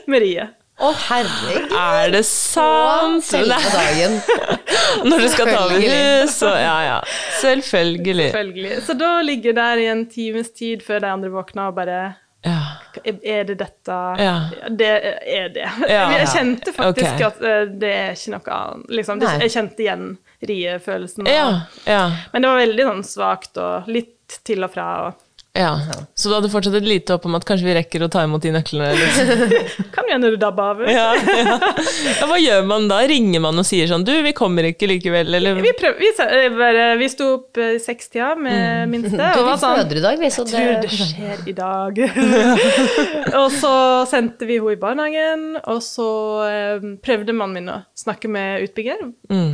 med 0.07 0.23
riet. 0.23 0.57
Å, 0.81 0.91
herregud. 0.97 1.73
Er 1.77 2.13
det 2.15 2.23
sant? 2.25 3.25
Selve 3.27 3.59
dagen. 3.75 4.17
Når 5.11 5.27
du 5.27 5.29
skal 5.29 5.51
ta 5.51 5.59
over 5.67 5.83
hus, 5.83 6.39
og 6.47 6.57
ja 6.57 6.77
ja. 6.87 6.97
Selvfølgelig. 7.43 8.31
Selvfølgelig. 8.31 8.79
Så 8.87 8.97
da 8.97 9.11
ligger 9.27 9.51
jeg 9.51 9.59
der 9.59 9.83
i 9.83 9.87
en 9.93 10.07
times 10.09 10.55
tid 10.57 10.85
før 10.87 11.05
de 11.05 11.13
andre 11.13 11.33
våkner 11.35 11.69
og 11.69 11.77
bare 11.77 12.01
Ja. 12.47 12.57
Er 13.05 13.45
det 13.45 13.59
dette 13.61 13.99
Ja. 14.17 14.37
Det 14.73 14.89
er 14.89 15.53
det. 15.53 15.69
Ja. 15.85 16.07
Jeg 16.17 16.31
kjente 16.33 16.73
faktisk 16.73 17.13
okay. 17.13 17.27
at 17.29 17.45
eh, 17.45 17.63
det 17.83 17.93
er 17.99 18.17
ikke 18.17 18.39
noe 18.39 18.57
annet. 18.57 18.95
Liksom. 19.01 19.25
Jeg 19.43 19.53
kjente 19.53 19.85
igjen 19.85 20.07
riefølelsen. 20.47 21.27
Ja, 21.29 21.67
ja, 21.85 22.05
Men 22.33 22.43
det 22.43 22.53
var 22.53 22.63
veldig 22.63 22.87
sånn 22.93 23.05
svakt 23.07 23.61
og 23.61 23.91
litt 23.91 24.41
til 24.47 24.65
og 24.65 24.73
fra. 24.73 24.87
Og 25.09 25.31
ja. 25.53 25.81
Så 26.15 26.29
du 26.29 26.35
hadde 26.37 26.49
fortsatt 26.53 26.77
et 26.79 26.87
lite 26.87 27.17
håp 27.17 27.25
om 27.27 27.35
at 27.35 27.45
kanskje 27.47 27.67
vi 27.67 27.73
rekker 27.75 28.05
å 28.07 28.09
ta 28.13 28.23
imot 28.23 28.43
de 28.45 28.53
nøklene? 28.55 28.93
Liksom. 28.95 29.89
kan 29.95 30.07
jo 30.07 30.15
hende 30.15 30.31
du 30.31 30.37
dabber 30.39 30.77
av. 30.77 30.83
Ja, 30.87 31.09
ja. 31.19 31.57
ja, 32.21 32.29
hva 32.31 32.39
gjør 32.39 32.63
man 32.71 32.87
da? 32.91 33.01
Ringer 33.11 33.43
man 33.43 33.59
og 33.59 33.67
sier 33.67 33.91
sånn 33.91 34.05
Du, 34.07 34.13
vi 34.23 34.31
kommer 34.37 34.69
ikke 34.69 34.87
likevel, 34.87 35.35
eller? 35.41 35.59
Vi, 35.59 35.75
prøv, 35.79 35.99
vi, 35.99 36.13
eh, 36.23 36.47
bare, 36.55 36.87
vi 37.01 37.11
sto 37.11 37.33
opp 37.41 37.59
eh, 37.59 37.75
i 37.81 37.83
sekstida 37.83 38.37
med 38.39 38.93
minste 38.93 39.19
Du, 39.19 39.43
og 39.43 39.49
var 39.49 39.59
sånn 39.61 39.83
føder 39.83 39.99
i 39.99 40.05
dag, 40.07 40.23
vi, 40.23 40.31
så 40.31 40.47
det 40.47 40.55
tror 40.55 40.73
det 40.87 40.95
skjer 40.95 41.45
i 41.51 41.57
dag. 41.59 42.03
og 43.41 43.49
så 43.59 43.75
sendte 44.11 44.47
vi 44.47 44.61
henne 44.61 44.79
i 44.79 44.81
barnehagen, 44.81 45.47
og 45.65 45.83
så 45.83 46.11
eh, 46.47 46.91
prøvde 47.03 47.35
mannen 47.35 47.59
min 47.59 47.73
å 47.75 47.81
snakke 47.99 48.31
med 48.31 48.69
utbygger. 48.69 49.03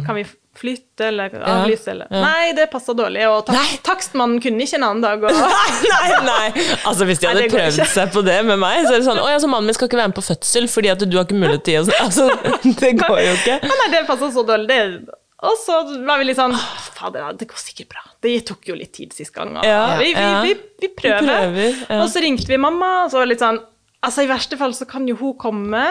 Kan 0.05 0.19
vi 0.19 0.27
flytte 0.57 1.09
eller 1.11 1.35
avlyse, 1.41 1.91
eller 1.93 2.09
Nei, 2.11 2.53
det 2.57 2.67
passa 2.73 2.95
dårlig. 2.97 3.25
Og 3.29 3.45
tak 3.49 3.75
takstmannen 3.87 4.41
kunne 4.43 4.65
ikke 4.65 4.79
en 4.81 4.87
annen 4.89 5.05
dag. 5.05 5.27
Og 5.27 5.43
Nei, 5.93 6.09
nei! 6.27 6.47
Altså 6.89 7.07
Hvis 7.09 7.21
de 7.23 7.29
hadde 7.31 7.45
nei, 7.45 7.51
prøvd 7.53 7.81
ikke. 7.83 7.91
seg 7.93 8.15
på 8.17 8.25
det 8.27 8.39
med 8.49 8.59
meg, 8.63 8.87
så 8.87 8.95
er 8.97 9.03
det 9.03 9.09
sånn 9.09 9.21
Å 9.23 9.29
ja, 9.31 9.43
så 9.43 9.51
mannen 9.53 9.69
min 9.71 9.77
skal 9.77 9.91
ikke 9.91 10.01
være 10.01 10.13
med 10.15 10.19
på 10.19 10.27
fødsel 10.31 10.67
fordi 10.73 10.93
at 10.95 11.05
du 11.05 11.17
har 11.19 11.29
ikke 11.29 11.39
mulighet 11.39 11.67
til 11.69 11.79
å 11.81 11.85
gi 11.87 12.01
Altså, 12.01 12.27
det 12.83 12.93
går 13.03 13.21
jo 13.23 13.37
ikke. 13.43 13.61
Ja, 13.61 13.79
nei, 13.83 13.89
det 13.95 14.03
passa 14.09 14.33
så 14.35 14.45
dårlig. 14.49 14.67
Det, 14.73 15.17
og 15.47 15.59
så 15.61 15.79
var 16.09 16.21
vi 16.23 16.31
litt 16.31 16.39
sånn 16.41 16.55
Fader, 16.97 17.29
det 17.37 17.49
går 17.51 17.61
sikkert 17.61 17.91
bra. 17.93 18.03
Det 18.25 18.33
tok 18.49 18.71
jo 18.71 18.77
litt 18.79 18.95
tid 18.97 19.13
sist 19.13 19.35
gang. 19.37 19.53
Og 19.61 19.67
Ja, 19.69 19.83
vi, 20.01 20.15
vi, 20.17 20.25
ja. 20.25 20.41
vi, 20.47 20.55
vi 20.81 20.89
prøver. 20.97 21.29
Prøver, 21.29 21.81
ja. 21.85 21.99
Og 22.01 22.09
så 22.13 22.23
ringte 22.25 22.49
vi 22.49 22.57
mamma, 22.61 22.93
og 23.05 23.13
så 23.13 23.21
var 23.21 23.29
det 23.29 23.35
litt 23.37 23.45
sånn 23.45 23.61
Altså, 24.07 24.23
i 24.23 24.29
verste 24.31 24.57
fall 24.61 24.75
så 24.77 24.87
kan 24.89 25.07
jo 25.09 25.17
hun 25.19 25.33
komme. 25.41 25.83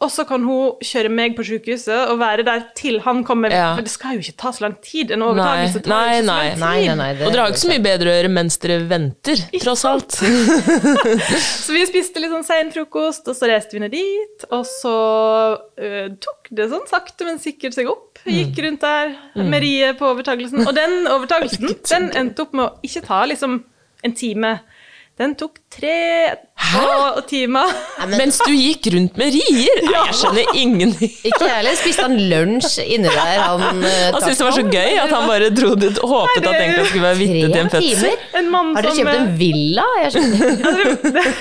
Og 0.00 0.08
så 0.08 0.24
kan 0.24 0.40
hun 0.48 0.78
kjøre 0.80 1.10
meg 1.12 1.34
på 1.36 1.44
sykehuset 1.44 2.08
og 2.08 2.22
være 2.22 2.44
der 2.46 2.62
til 2.78 3.02
han 3.04 3.18
kommer. 3.26 3.52
Ja. 3.52 3.74
For 3.76 3.84
det 3.84 3.92
skal 3.92 4.16
jo 4.16 4.22
ikke 4.24 4.38
ta 4.40 4.52
så 4.56 4.64
lang 4.64 4.78
tid. 4.80 5.12
En 5.12 5.26
overtakelse 5.26 5.82
tar 5.84 5.92
nei, 5.92 6.14
ikke 6.16 6.24
så 6.24 6.30
nei. 6.30 6.38
lang 6.40 6.54
tid. 6.54 6.62
Nei, 6.62 6.78
nei, 6.86 6.94
nei. 7.00 7.08
Det, 7.18 7.26
Og 7.26 7.34
dere 7.34 7.42
har 7.42 7.50
jo 7.50 7.56
ikke 7.56 7.62
så 7.62 7.72
mye 7.72 7.84
bedre 7.84 8.08
å 8.08 8.14
gjøre 8.14 8.30
mens 8.32 8.56
dere 8.62 8.78
venter, 8.88 9.42
tross 9.60 9.84
alt. 9.90 10.16
Så 11.66 11.76
vi 11.76 11.82
spiste 11.86 12.22
litt 12.22 12.32
sånn 12.32 12.46
sein 12.48 12.72
frokost, 12.72 13.28
og 13.30 13.36
så 13.36 13.48
reiste 13.50 13.76
vi 13.76 13.82
ned 13.84 13.92
dit. 13.92 14.46
Og 14.48 14.64
så 14.66 14.94
uh, 15.60 16.06
tok 16.24 16.48
det 16.56 16.70
sånn 16.72 16.88
sakte, 16.88 17.28
men 17.28 17.40
sikkert 17.42 17.76
seg 17.76 17.90
opp. 17.92 18.22
Gikk 18.24 18.58
rundt 18.64 18.84
der 18.84 19.12
med 19.36 19.60
riet 19.62 20.00
på 20.00 20.08
overtakelsen. 20.14 20.64
Og 20.64 20.72
den 20.76 21.04
overtakelsen 21.12 21.76
den 21.92 22.08
endte 22.16 22.46
opp 22.46 22.56
med 22.56 22.66
å 22.66 22.88
ikke 22.88 23.04
ta 23.04 23.20
liksom 23.28 23.60
en 24.06 24.16
time. 24.16 24.56
Den 25.20 25.34
tok 25.36 25.58
tre 25.68 26.32
og 26.80 27.18
timer. 27.28 27.68
Mens 28.14 28.38
du 28.40 28.52
gikk 28.54 28.86
rundt 28.94 29.18
med 29.20 29.34
rier? 29.34 29.80
Nei, 29.84 30.04
jeg 30.06 30.14
skjønner 30.16 30.54
ingenting. 30.56 31.10
Ikke 31.28 31.42
jeg 31.44 31.56
heller. 31.58 31.76
Spiste 31.76 32.06
han 32.06 32.14
lunsj 32.30 32.78
inni 32.86 33.10
der? 33.10 33.42
Han, 33.42 33.82
uh, 33.82 33.88
Han 34.14 34.16
syntes 34.22 34.40
det 34.40 34.46
var 34.46 34.56
så 34.56 34.64
gøy 34.64 34.96
at 35.02 35.12
han 35.12 35.26
bare 35.28 35.50
dro 35.52 35.74
dit 35.82 36.00
og 36.00 36.14
håpet 36.14 36.40
at 36.40 36.54
egentlig 36.54 36.78
han 36.78 36.88
skulle 36.88 37.04
være 37.04 37.20
vitne 37.20 37.50
til 37.50 37.60
en 37.60 37.72
fødsel. 37.74 38.16
Har 38.32 38.88
dere 38.88 38.94
kjøpt 38.96 39.18
en 39.18 39.28
villa? 39.42 39.86
Jeg 40.06 40.14
skjønner. 40.16 40.40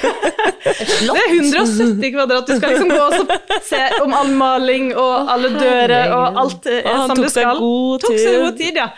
Et 0.70 0.94
Det 1.00 1.24
er 1.24 1.34
170 1.38 2.13
kvadrat. 2.18 2.52
Du 2.52 2.60
skal 2.60 2.76
liksom 2.76 2.92
gå 2.92 3.00
og 3.00 3.63
se 3.70 3.82
om 4.04 4.20
all 4.20 4.36
maling 4.44 4.92
og 4.92 5.32
alle 5.32 5.54
dører 5.56 6.12
og 6.20 6.44
alt 6.44 6.68
er 6.74 6.84
han 6.89 7.08
som 7.08 7.15
tok 7.15 7.26
det 7.30 7.34
seg 7.38 7.48
skal. 7.48 7.63
god 7.63 8.06
Tok 8.06 8.20
seg 8.20 8.39
god 8.44 8.60
tid, 8.60 8.84
ja. 8.84 8.92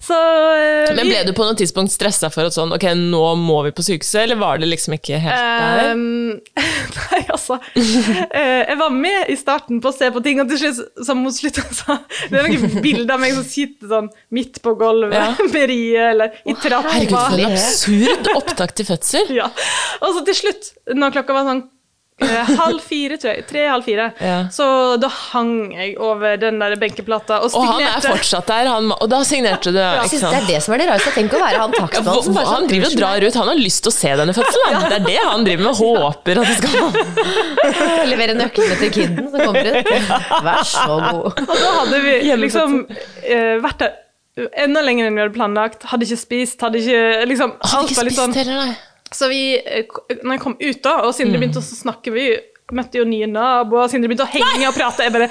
Så 0.00 0.16
uh, 0.16 0.90
Men 0.96 1.08
ble 1.10 1.20
du 1.28 1.32
på 1.36 1.44
noe 1.44 1.56
tidspunkt 1.58 1.92
stressa 1.92 2.30
for 2.32 2.48
at 2.48 2.56
sånn, 2.56 2.72
ok, 2.72 2.86
nå 2.96 3.22
må 3.40 3.58
vi 3.66 3.72
på 3.76 3.84
sykehuset, 3.84 4.22
eller 4.22 4.38
var 4.40 4.60
det 4.60 4.70
liksom 4.70 4.96
ikke 4.96 5.20
helt 5.20 5.36
der? 5.36 5.90
Ehm, 5.90 6.38
nei, 6.96 7.20
altså 7.26 7.58
uh, 7.60 8.20
Jeg 8.32 8.78
var 8.80 8.94
med 8.94 9.32
i 9.32 9.36
starten 9.38 9.82
på 9.84 9.92
å 9.92 9.96
se 9.96 10.08
på 10.14 10.22
ting, 10.24 10.40
og 10.40 10.48
til 10.50 10.62
slutt, 10.62 11.04
som 11.06 11.20
mot 11.20 11.36
slutten 11.36 11.68
så 11.76 11.98
Det 12.30 12.40
er 12.40 12.48
noen 12.48 12.80
bilder 12.84 13.16
av 13.18 13.24
meg 13.24 13.36
som 13.36 13.44
sitter 13.46 13.92
sånn 13.92 14.08
midt 14.36 14.62
på 14.64 14.74
gulvet 14.80 15.18
Ja. 15.18 15.28
med 15.54 15.68
riet, 15.68 16.06
eller 16.14 16.40
i 16.48 16.56
trappa. 16.56 16.94
Herregud, 16.94 17.18
for 17.18 17.44
en 17.44 17.52
absurd 17.52 18.32
opptak 18.36 18.72
til 18.78 18.88
fødsel. 18.88 19.34
Ja. 19.36 19.50
Og 20.00 20.16
så 20.16 20.24
til 20.28 20.38
slutt, 20.44 20.72
når 20.96 21.18
klokka 21.18 21.36
var 21.36 21.48
sånn 21.48 21.66
halv 22.20 22.80
fire, 22.84 23.16
tror 23.20 23.30
jeg, 23.34 23.44
tre-halv 23.48 23.84
fire, 23.86 24.06
Ja. 24.20 24.36
så 24.52 24.66
da 25.00 25.08
hang 25.08 25.72
jeg 25.74 25.94
over 25.98 26.36
den 26.40 26.58
der 26.60 26.74
benkeplata 26.80 27.38
og 27.44 27.54
Og 27.54 27.64
han 27.66 27.82
er 27.86 28.00
fortsatt 28.04 28.46
der, 28.50 28.68
han, 28.70 28.90
og 28.92 29.06
da 29.10 29.22
signerte 29.24 29.72
du. 29.72 29.78
Jeg 29.80 30.04
ikke 30.04 30.18
synes 30.18 30.26
det 30.34 30.40
er 30.42 30.48
det 30.52 30.60
som 30.64 30.74
er 30.74 30.82
det 30.82 30.88
rareste. 30.90 31.14
Tenk 31.16 31.32
å 31.36 31.40
være 31.42 31.62
han 31.64 31.72
takstmannen 31.76 32.26
som 32.28 32.34
bare 32.36 32.46
han 32.50 32.60
sånn, 32.64 32.68
driver 32.72 32.90
og 32.92 32.98
drar 33.00 33.26
ut, 33.28 33.38
han 33.40 33.48
har 33.52 33.60
lyst 33.62 33.82
til 33.86 33.92
å 33.92 33.96
se 33.96 34.12
denne 34.22 34.36
fødselen. 34.36 34.78
Det 34.90 34.98
er 35.00 35.06
det 35.08 35.18
han 35.24 35.44
driver 35.48 35.64
med, 35.68 35.80
håper 35.80 36.42
at 36.42 36.46
det 36.50 36.58
skal 36.60 36.76
Levere 38.10 38.34
nøklene 38.38 38.76
til 38.80 38.92
kiden 38.94 39.30
som 39.32 39.40
kommer 39.44 39.72
ut. 39.80 39.90
Vær 40.44 40.62
så 40.66 40.86
god. 41.00 41.40
Og 41.46 41.56
da 41.56 41.72
hadde 41.80 42.00
vi 42.04 42.14
liksom 42.44 42.78
eh, 43.24 43.56
vært 43.62 43.82
der 43.84 43.98
enda 44.62 44.80
lenger 44.84 45.08
enn 45.08 45.16
vi 45.18 45.24
hadde 45.24 45.34
planlagt. 45.36 45.82
Hadde 45.90 46.06
ikke 46.06 46.20
spist, 46.20 46.60
hadde 46.64 46.80
ikke 46.80 47.26
liksom 47.28 47.56
Hadde 47.60 47.90
ikke 47.90 48.04
spist 48.06 48.20
sånn 48.20 48.36
heller, 48.38 48.62
nei. 48.70 48.76
Så 49.14 49.28
vi, 49.30 49.58
eh, 49.58 49.84
når 50.22 50.36
jeg 50.36 50.42
kom 50.44 50.56
ut, 50.60 50.82
da, 50.84 51.00
og 51.06 51.14
Sindre 51.16 51.40
begynte 51.40 51.58
å 51.62 51.66
snakke 51.66 52.12
Vi 52.14 52.28
møtte 52.76 53.00
jo 53.00 53.06
nye 53.08 53.26
naboer, 53.26 53.90
Sindre 53.90 54.10
begynte 54.10 54.28
å 54.28 54.30
henge 54.30 54.68
og 54.68 54.76
prate. 54.76 55.06
Jeg 55.06 55.14
bare 55.16 55.30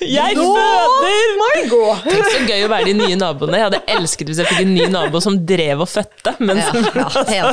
Jeg 0.00 0.36
Nå 0.36 0.44
føder! 0.56 1.32
må 1.40 1.46
vi 1.54 1.62
gå! 1.70 1.82
Tenk 2.06 2.28
så 2.32 2.40
gøy 2.48 2.64
å 2.66 2.70
være 2.72 2.88
de 2.90 2.94
nye 2.98 3.16
naboene. 3.20 3.58
Jeg 3.60 3.68
hadde 3.68 3.82
elsket 3.96 4.30
hvis 4.30 4.40
jeg 4.42 4.48
fikk 4.50 4.62
en 4.64 4.74
ny 4.76 4.86
nabo 4.92 5.20
som 5.24 5.38
drev 5.48 5.84
og 5.84 5.88
fødte. 5.90 6.34
Ja, 7.30 7.52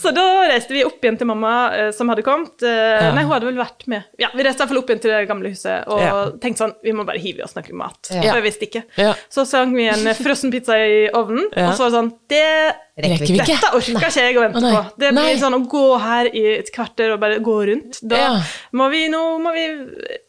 Så 0.00 0.10
da 0.16 0.22
reiste 0.48 0.72
vi 0.72 0.80
opp 0.86 1.02
igjen 1.04 1.18
til 1.20 1.28
mamma, 1.28 1.50
eh, 1.76 1.90
som 1.92 2.08
hadde 2.08 2.22
kommet. 2.24 2.62
Ja. 2.64 3.10
Nei, 3.12 3.24
hun 3.26 3.34
hadde 3.34 3.50
vel 3.50 3.58
vært 3.60 3.84
med. 3.92 4.06
Ja, 4.20 4.30
Vi 4.32 4.44
reiste 4.46 4.62
i 4.62 4.64
hvert 4.64 4.70
fall 4.72 4.80
opp 4.80 4.88
igjen 4.92 5.02
til 5.04 5.12
det 5.12 5.26
gamle 5.28 5.50
huset 5.52 5.88
og 5.92 6.00
Ja. 6.00 6.14
tenkte 6.40 6.64
sånn 6.64 6.74
Vi 6.82 6.92
må 6.96 7.04
bare 7.04 7.20
hive 7.20 7.40
i 7.40 7.44
oss 7.44 7.54
noe 7.56 7.74
mat. 7.76 8.08
Ja. 8.10 8.32
For 8.32 8.40
jeg 8.40 8.46
visste 8.48 8.84
Ja. 8.96 9.14
Så 9.28 9.44
sang 9.46 9.74
vi 9.76 9.88
en 9.88 10.06
frossen 10.16 10.50
pizza 10.50 10.72
i 10.78 11.08
ovnen, 11.12 11.50
Ja. 11.56 11.68
og 11.70 11.76
så 11.76 11.84
var 11.84 11.90
det 11.90 11.98
sånn 11.98 12.12
Det 12.28 12.74
Rekker 13.00 13.26
vi 13.26 13.38
ikke. 13.38 13.46
Dette 13.46 13.68
orker 13.72 13.94
ikke 13.96 14.20
jeg 14.20 14.36
å 14.36 14.40
vente 14.44 14.60
Å, 14.60 14.70
på. 14.76 14.98
Det 14.98 15.12
blir 15.12 15.22
Nei. 15.22 15.36
sånn 15.40 15.54
å 15.56 15.68
gå 15.68 16.00
her 16.00 16.26
i 16.36 16.42
et 16.58 16.68
kvarter 16.72 17.12
og 17.14 17.20
bare 17.20 17.38
gå 17.40 17.54
rundt. 17.68 18.00
Da 18.02 18.16
Ja. 18.16 18.42
må 18.74 18.90
vi 18.90 19.04
eh, 19.06 19.10
Nå 19.10 19.38
må 19.40 19.52
vi 19.54 19.64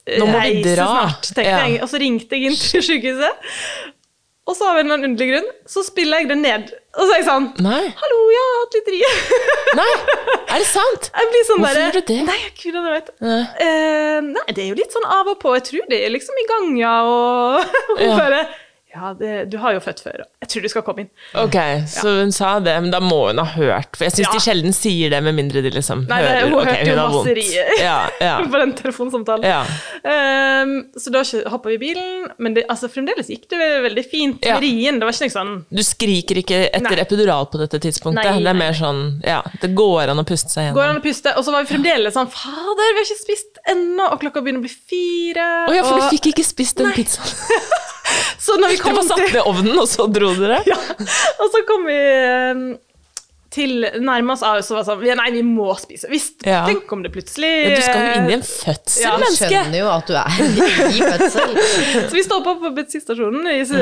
reise 0.08 0.76
snart, 0.76 1.24
tenkte 1.32 1.44
Ja. 1.46 1.58
jeg. 1.66 1.82
Og 1.84 1.90
så 1.92 2.00
ringte 2.02 2.36
jeg 2.38 2.52
inn 2.52 2.56
til 2.58 2.82
sykehuset. 2.90 3.52
Og 4.50 4.56
så 4.58 4.66
av 4.68 4.80
en 4.80 4.86
eller 4.88 4.98
annen 4.98 5.12
underlig 5.12 5.28
grunn 5.36 5.50
så 5.70 5.84
spiller 5.86 6.24
jeg 6.24 6.28
det 6.32 6.38
ned. 6.42 6.72
Og 6.98 7.06
så 7.06 7.14
er 7.14 7.20
jeg 7.22 7.28
sånn 7.28 7.46
Nei. 7.64 7.84
Hallo, 8.02 8.18
jeg 8.34 8.42
har 8.48 8.58
hatt 8.64 8.74
litt 8.80 8.90
rie. 8.96 9.12
Nei, 9.80 9.92
er 10.50 10.58
det 10.58 10.66
sant? 10.68 11.12
Sånn 11.48 11.62
Hvorfor 11.62 11.78
gjør 11.78 11.94
du 12.00 12.02
det? 12.10 12.18
Nei, 12.28 12.40
gud, 12.58 12.74
jeg 12.74 12.88
vet. 12.88 13.12
Nei. 13.22 13.38
Uh, 13.62 14.18
nei, 14.34 14.48
det 14.58 14.66
er 14.66 14.70
jo 14.74 14.80
litt 14.82 14.92
sånn 14.98 15.06
av 15.08 15.30
og 15.32 15.38
på. 15.40 15.54
Jeg 15.60 15.68
tror 15.70 15.88
det 15.94 16.02
er 16.08 16.12
liksom 16.18 16.42
i 16.42 16.48
gang, 16.50 16.74
ja. 16.82 16.96
Og 17.06 17.64
hun 17.94 18.04
Ja. 18.10 18.18
bare 18.18 18.42
Ja, 18.92 19.14
det, 19.16 19.46
du 19.52 19.56
har 19.62 19.72
jo 19.72 19.80
født 19.80 20.02
før. 20.04 20.24
Jeg 20.44 20.50
tror 20.52 20.64
du 20.66 20.68
skal 20.74 20.84
komme 20.84 21.06
inn. 21.06 21.10
Ok, 21.40 21.56
så 21.88 22.12
hun 22.18 22.34
sa 22.36 22.58
det, 22.60 22.74
men 22.84 22.92
da 22.92 23.00
må 23.00 23.22
hun 23.30 23.40
ha 23.40 23.46
hørt. 23.54 23.96
For 23.96 24.04
jeg 24.04 24.18
syns 24.18 24.28
Ja. 24.28 24.34
de 24.36 24.42
sjelden 24.44 24.74
sier 24.76 25.14
det, 25.14 25.22
med 25.24 25.38
mindre 25.38 25.62
de 25.64 25.72
liksom 25.72 26.02
Nei, 26.10 26.18
det, 26.26 26.32
hører 26.34 26.50
hun 26.52 26.68
hørte 26.68 26.90
jo 26.90 27.06
masseriet 27.16 27.80
Ja, 27.80 27.96
ja, 28.20 28.34
på 28.52 28.60
den 28.60 28.74
telefonsamtalen. 28.76 29.48
ja. 29.48 29.62
Ehm, 30.04 30.74
så 31.00 31.14
da 31.14 31.22
hoppa 31.54 31.70
vi 31.72 31.78
i 31.78 31.82
bilen, 31.86 32.26
men 32.38 32.58
det, 32.58 32.66
altså, 32.68 32.90
fremdeles 32.92 33.30
gikk 33.32 33.48
det 33.54 33.62
veldig 33.86 34.04
fint. 34.12 34.44
Ja. 34.46 34.58
Rien, 34.60 35.00
det 35.00 35.08
var 35.08 35.16
ikke 35.16 35.30
noe 35.30 35.36
sånn 35.38 35.54
Du 35.72 35.84
skriker 35.88 36.42
ikke 36.44 36.60
etter 36.68 36.98
Nei. 36.98 37.06
epidural 37.06 37.48
på 37.54 37.62
dette 37.62 37.80
tidspunktet. 37.80 38.28
Nei, 38.28 38.42
det 38.44 38.52
er 38.52 38.60
mer 38.60 38.76
sånn 38.76 39.02
Ja, 39.24 39.40
det 39.62 39.72
går 39.78 40.12
an 40.12 40.20
å 40.20 40.28
puste 40.28 40.52
seg 40.52 40.68
gjennom. 40.68 40.82
Går 40.82 40.90
an 40.92 41.00
å 41.00 41.06
puste? 41.06 41.36
Og 41.38 41.48
så 41.48 41.56
var 41.56 41.64
vi 41.64 41.72
fremdeles 41.72 42.18
sånn 42.18 42.28
Fader, 42.34 42.92
vi 42.92 43.00
har 43.00 43.08
ikke 43.08 43.22
spist 43.24 43.64
ennå, 43.72 44.12
og 44.12 44.20
klokka 44.20 44.44
begynner 44.44 44.60
å 44.60 44.68
bli 44.68 44.74
fire. 44.76 45.48
Å 45.70 45.78
ja, 45.80 45.86
for 45.88 45.96
og, 45.96 46.04
du 46.10 46.18
fikk 46.18 46.34
ikke 46.34 46.44
spist 46.48 46.82
den 46.82 46.92
pizzaen. 46.98 47.32
Så 48.46 48.56
når 48.60 48.72
vi 48.74 48.78
Du 48.80 48.84
kom 48.84 48.96
bare 48.98 49.08
satte 49.10 49.26
til 49.28 49.36
ned 49.40 49.50
ovnen, 49.52 49.76
og 49.82 49.88
så 49.90 50.08
dro 50.12 50.32
dere? 50.40 50.62
ja, 50.72 50.78
Og 51.42 51.52
så 51.54 51.62
kom 51.68 51.84
vi 51.86 51.98
ehm, 51.98 52.64
til 53.52 53.84
nærmest 54.00 54.46
oss 54.46 54.48
av, 54.48 54.62
så 54.64 54.78
var 54.78 54.86
det 54.86 54.88
sånn 55.12 55.18
Nei, 55.20 55.26
vi 55.36 55.42
må 55.44 55.74
spise. 55.78 56.08
Hvis, 56.08 56.30
Ja. 56.48 56.62
Tenk 56.66 56.88
om 56.96 57.02
det 57.04 57.12
plutselig 57.12 57.50
Ja, 57.68 57.74
du 57.76 57.82
skal 57.84 58.06
jo 58.06 58.14
inn 58.22 58.30
i 58.32 58.36
en 58.38 58.46
fødsel, 58.48 59.02
Ja, 59.04 59.12
menneske! 59.20 59.50
skjønner 59.52 59.78
jo 59.82 59.90
at 59.92 60.08
du 60.08 60.16
er 60.16 60.38
i 60.88 61.02
fødsel. 61.04 61.56
Så 62.10 62.16
vi 62.16 62.24
stoppa 62.26 62.54
på 62.64 62.72
bensinstasjonen 62.80 63.50
i 63.52 63.58
s- 63.68 63.76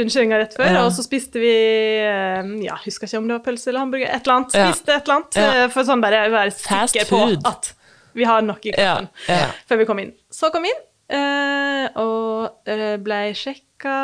rundkjøringa 0.00 0.42
rett 0.42 0.56
før, 0.58 0.66
Mm. 0.72 0.78
Ja. 0.80 0.84
og 0.88 0.92
så 0.98 1.06
spiste 1.06 1.38
vi 1.42 1.54
eh, 2.02 2.52
Ja, 2.66 2.76
husker 2.84 3.06
ikke 3.08 3.22
om 3.22 3.30
det 3.30 3.38
var 3.38 3.44
pølse 3.46 3.70
eller 3.70 3.84
hamburger. 3.86 4.10
Et 4.10 4.26
eller 4.26 4.40
annet. 4.40 4.58
Ja. 4.58 4.68
Spiste 4.74 4.96
et 4.98 5.06
eller 5.06 5.20
annet 5.20 5.38
Ja. 5.40 5.48
eh, 5.62 5.68
for 5.72 5.86
sånn 5.88 6.02
bare 6.04 6.24
å 6.26 6.34
være 6.34 6.56
sikker 6.58 7.08
på 7.14 7.22
at 7.54 7.72
vi 8.18 8.26
har 8.28 8.42
nok 8.44 8.66
i 8.68 8.74
kroppen 8.74 9.06
ja. 9.30 9.46
før 9.70 9.78
vi 9.80 9.86
kom 9.88 10.02
inn. 10.02 10.12
Så 10.34 10.50
kom 10.52 10.66
vi 10.66 10.74
inn, 10.74 10.82
eh, 10.82 10.91
og 12.02 12.70
eh, 12.70 12.96
ble 13.02 13.20
sjekka 13.36 13.96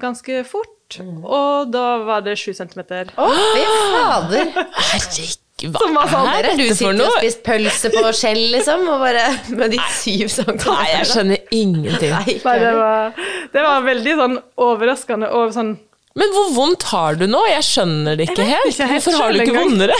ganske 0.00 0.42
fort. 0.48 0.74
Mm. 0.98 1.20
Og 1.24 1.68
da 1.74 1.84
var 2.08 2.22
det 2.24 2.38
sju 2.40 2.52
centimeter. 2.56 3.10
Å, 3.20 3.26
fy 3.28 3.64
fader. 3.68 4.52
Herregud, 4.88 5.74
Som 5.74 5.96
var 5.98 6.06
hva 6.06 6.12
sånn, 6.12 6.28
er 6.30 6.46
Der 6.46 6.50
har 6.52 6.56
du 6.56 6.62
sitter 6.68 6.78
for 6.78 6.92
og 6.92 6.98
noe? 7.00 7.16
spist 7.18 7.42
pølse 7.44 7.90
på 7.92 8.12
skjell, 8.14 8.40
liksom, 8.54 8.84
og 8.88 9.02
bare 9.02 9.24
med 9.58 9.74
de 9.74 9.80
syv 9.98 10.30
centimeterne. 10.30 10.76
Nei, 10.78 10.88
jeg 10.94 11.08
skjønner 11.12 11.52
ingenting. 11.58 12.14
Nei, 12.14 12.36
Nei, 12.44 12.56
det, 12.62 12.72
var, 12.78 13.20
det 13.56 13.64
var 13.66 13.84
veldig 13.88 14.14
sånn 14.22 14.38
overraskende 14.68 15.30
og 15.34 15.52
sånn 15.56 15.74
Men 16.18 16.32
hvor 16.34 16.48
vondt 16.56 16.82
har 16.90 17.14
du 17.20 17.26
nå? 17.30 17.40
Jeg 17.50 17.62
skjønner 17.66 18.16
det 18.18 18.24
ikke 18.30 18.42
Jeg 18.42 18.50
helt. 18.56 18.72
ikke 18.74 18.86
helt 18.90 19.04
Hvorfor 19.06 19.22
har 19.22 19.32
du 19.32 19.38
ikke 19.42 19.54
vet 19.58 19.62
vondere? 19.62 19.96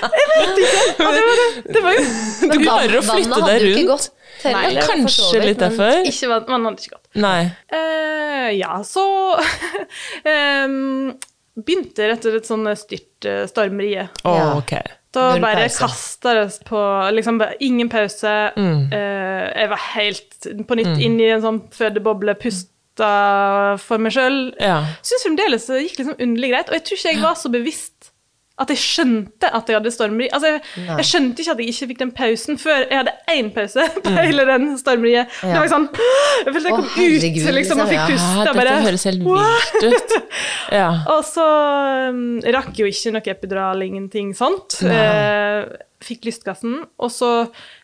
ja, 0.00 1.10
det, 1.16 1.22
var 1.26 1.36
det, 1.40 1.48
det 1.74 1.82
var 1.84 1.96
jo 1.96 2.02
Du 2.50 2.56
klarer 2.60 2.96
å 2.98 3.02
Vannet 3.02 3.14
flytte 3.14 3.34
hadde 3.36 3.50
deg 3.50 3.64
jo 3.64 3.70
ikke 3.70 3.80
rundt. 3.80 3.90
gått 3.90 4.44
heller, 4.44 4.76
Ja, 4.76 4.84
kanskje 4.88 5.24
vidt, 5.34 5.44
litt 5.48 5.60
men- 5.60 5.64
derfor. 5.66 5.92
ikke, 6.10 6.28
vann- 6.30 6.46
Man 6.48 6.64
hadde 6.68 6.80
ikke 6.84 6.94
gått. 6.96 7.08
Nei. 7.20 7.40
Uh, 7.72 8.48
ja, 8.56 8.78
så 8.86 9.04
um, 10.24 11.10
begynte 11.66 12.06
rett 12.08 12.24
og 12.24 12.32
slett 12.36 12.48
sånn 12.48 12.70
styrt 12.80 13.28
uh, 13.28 13.42
stormeriet. 13.50 14.22
Å, 14.24 14.36
Ja. 14.38 14.46
ok. 14.56 14.72
Da 15.12 15.32
Null 15.34 15.42
bare 15.42 15.64
kasta 15.74 16.32
det 16.36 16.44
oss 16.46 16.60
på 16.62 16.78
liksom 17.16 17.40
Ingen 17.66 17.88
pause. 17.90 18.30
Mm. 18.56 18.92
Uh, 18.92 19.46
jeg 19.58 19.68
var 19.72 19.80
helt 19.96 20.46
på 20.68 20.78
nytt 20.78 21.00
inn 21.02 21.16
i 21.20 21.26
en 21.34 21.42
sånn 21.42 21.58
fødeboble, 21.74 22.36
pusta 23.00 23.78
for 23.80 24.02
meg 24.02 24.14
sjøl. 24.14 24.40
Ja. 24.60 24.84
Syns 25.02 25.26
fremdeles 25.26 25.68
det 25.70 25.84
gikk 25.86 26.00
liksom 26.00 26.16
underlig 26.18 26.54
greit. 26.54 26.70
Og 26.70 26.78
jeg 26.78 26.86
tror 26.86 27.00
ikke 27.00 27.14
jeg 27.14 27.24
var 27.24 27.38
så 27.38 27.52
bevisst 27.52 27.96
at 28.60 28.68
jeg 28.68 28.76
skjønte 28.76 29.48
at 29.56 29.70
jeg 29.70 29.78
hadde 29.78 29.90
stormeri. 29.94 30.26
Altså, 30.36 30.50
jeg, 30.50 30.88
jeg 30.98 31.06
skjønte 31.08 31.40
ikke 31.40 31.52
at 31.54 31.60
jeg 31.62 31.72
ikke 31.72 31.86
fikk 31.92 32.00
den 32.02 32.10
pausen 32.12 32.58
før 32.60 32.82
jeg 32.82 32.98
hadde 32.98 33.14
én 33.32 33.48
pause 33.54 33.86
på 34.04 34.12
hele 34.18 34.44
den 34.50 34.66
stormeriet. 34.76 35.32
Det 35.40 35.54
var 35.56 35.70
sånn 35.72 35.86
Jeg 36.44 36.52
følte 36.52 36.68
jeg 36.68 36.76
kom 36.76 36.90
herregud, 36.92 37.46
ut 37.46 37.56
liksom, 37.56 37.80
og 37.80 37.88
fikk 37.88 38.12
liksom, 38.12 38.36
puste. 38.36 38.44
Ja, 38.44 38.54
dette 38.58 38.76
høres 38.84 39.06
helt 39.08 39.24
vilt 39.24 39.96
ut. 39.96 40.16
Ja. 40.80 40.90
Og 41.10 41.24
så 41.26 41.44
um, 42.12 42.20
rakk 42.52 42.76
jo 42.78 42.86
ikke 42.86 43.10
noe 43.16 43.32
epidural, 43.32 43.80
ingenting 43.82 44.34
sånt. 44.38 44.76
Uh, 44.84 45.64
fikk 46.04 46.28
lystgassen. 46.28 46.76
Og 47.00 47.10
så 47.10 47.30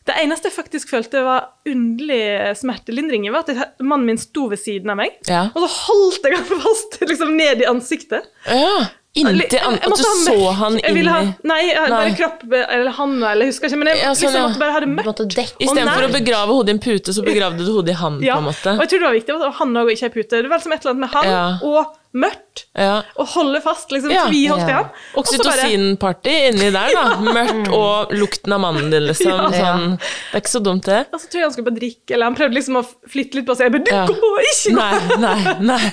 Det 0.06 0.14
eneste 0.22 0.46
jeg 0.48 0.54
faktisk 0.54 0.88
følte 0.94 1.22
var 1.26 1.48
underlig 1.66 2.56
smertelindring 2.60 3.26
var 3.34 3.42
at 3.48 3.80
mannen 3.82 4.06
min 4.06 4.18
sto 4.22 4.46
ved 4.52 4.58
siden 4.62 4.90
av 4.92 4.96
meg, 5.00 5.16
Ja. 5.26 5.48
og 5.54 5.64
så 5.64 5.70
holdt 5.88 6.22
jeg 6.30 6.36
ham 6.38 6.60
fast 6.62 7.00
liksom 7.02 7.34
ned 7.36 7.60
i 7.64 7.66
ansiktet. 7.66 8.22
ja. 8.46 8.86
Inntil 9.16 9.56
an 9.64 9.78
At 9.80 9.86
du 9.96 10.02
ha 10.04 10.08
så 10.26 10.50
han 10.58 10.74
inni 10.76 11.06
ha, 11.08 11.22
Nei, 11.48 11.62
jeg- 11.70 11.88
bare 11.88 12.08
Nei. 12.10 12.16
kropp 12.18 12.42
eller 12.52 12.90
handa, 12.98 13.30
eller 13.32 13.46
jeg 13.46 13.54
husker 13.54 13.70
ikke. 13.70 13.78
Men 13.80 13.88
jeg 13.88 13.96
Ja, 14.02 14.10
sånn, 14.12 14.26
liksom 14.28 14.42
måtte 14.44 14.58
bare 14.60 14.72
ha 14.74 14.80
det 14.80 14.88
mørkt. 14.92 15.22
Istedenfor 15.64 16.02
Å, 16.04 16.08
å 16.10 16.12
begrave 16.12 16.48
hodet 16.52 16.68
i 16.68 16.72
en 16.72 16.78
pute, 16.84 17.14
så 17.16 17.24
begravde 17.24 17.64
du 17.64 17.72
hodet 17.72 17.94
i 17.94 17.96
han, 17.96 18.20
Ja, 18.20 18.34
på 18.36 18.38
en 18.44 18.44
måte. 18.52 18.74
og 18.76 18.80
jeg 18.84 18.88
tror 18.90 18.98
det 19.00 19.08
var 19.08 19.16
viktig 19.16 19.32
at 19.40 19.54
han 19.54 19.72
òg 19.72 19.88
ikke 19.94 20.04
er 20.04 20.12
pute. 20.18 20.42
Det 20.42 20.48
var 20.50 20.58
liksom 20.60 20.72
et 20.76 20.84
eller 20.84 20.92
annet 20.92 21.00
med 21.00 21.10
han 21.16 21.24
Ja. 21.32 21.58
og 21.64 21.96
mørkt. 22.14 22.64
Ja. 22.76 23.02
Og 23.20 23.26
holde 23.34 23.60
fast, 23.60 23.90
liksom 23.92 24.10
Ja. 24.12 24.24
tviholdt 24.28 24.68
i 24.68 24.72
Ja. 24.72 24.82
Og 25.16 25.26
så 25.26 25.36
bare- 25.42 25.64
Oksytocin-party 25.66 26.34
inni 26.48 26.70
der, 26.72 26.92
da. 26.94 27.04
Mørkt 27.20 27.68
og 27.72 28.12
lukten 28.16 28.52
av 28.52 28.60
mannen 28.60 28.90
din, 28.90 29.06
liksom. 29.06 29.32
Ja. 29.52 29.76
Sånn. 29.76 29.96
Det 29.98 30.34
er 30.34 30.40
ikke 30.40 30.52
så 30.54 30.62
dumt, 30.62 30.84
det. 30.84 31.06
Og 31.12 31.20
så 31.20 31.28
tror 31.28 31.40
jeg 31.40 31.42
han 31.48 31.52
skulle 31.52 31.68
bare 31.70 31.80
drikke, 31.80 32.14
eller 32.14 32.24
han 32.30 32.34
prøvde 32.38 32.54
liksom 32.54 32.76
å 32.80 32.84
flytte 33.08 33.34
litt 33.34 33.46
på 33.46 33.56
seg. 33.56 33.66
Jeg 33.66 33.72
bare, 33.72 33.84
du 33.84 33.90
Ja. 33.92 34.06
går 34.06 34.40
ikke 34.52 34.72
nå! 34.72 34.80
Nei, 34.80 35.16
nei, 35.18 35.54
nei. 35.60 35.92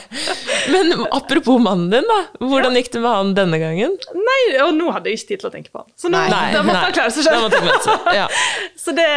Men 0.72 0.94
apropos 1.12 1.60
mannen 1.60 1.90
din, 1.92 2.04
da. 2.08 2.20
Hvordan 2.40 2.76
gikk 2.80 2.92
det 2.92 3.02
med 3.02 3.12
han 3.12 3.34
denne 3.36 3.60
gangen? 3.60 3.98
Nei, 4.16 4.42
og 4.64 4.74
nå 4.76 4.92
hadde 4.94 5.06
jeg 5.12 5.20
ikke 5.20 5.28
tid 5.34 5.40
til 5.44 5.50
å 5.50 5.54
tenke 5.54 5.72
på 5.74 5.84
han. 5.84 5.90
Så 6.00 6.08
nå 6.08 6.18
Nei, 6.18 6.30
nei. 6.30 6.54
Da 6.54 6.62
måtte 6.64 6.84
han 6.86 6.94
klare 6.94 7.12
seg, 7.12 8.16
Ja. 8.16 8.28
Så 8.84 8.92
det, 8.96 9.08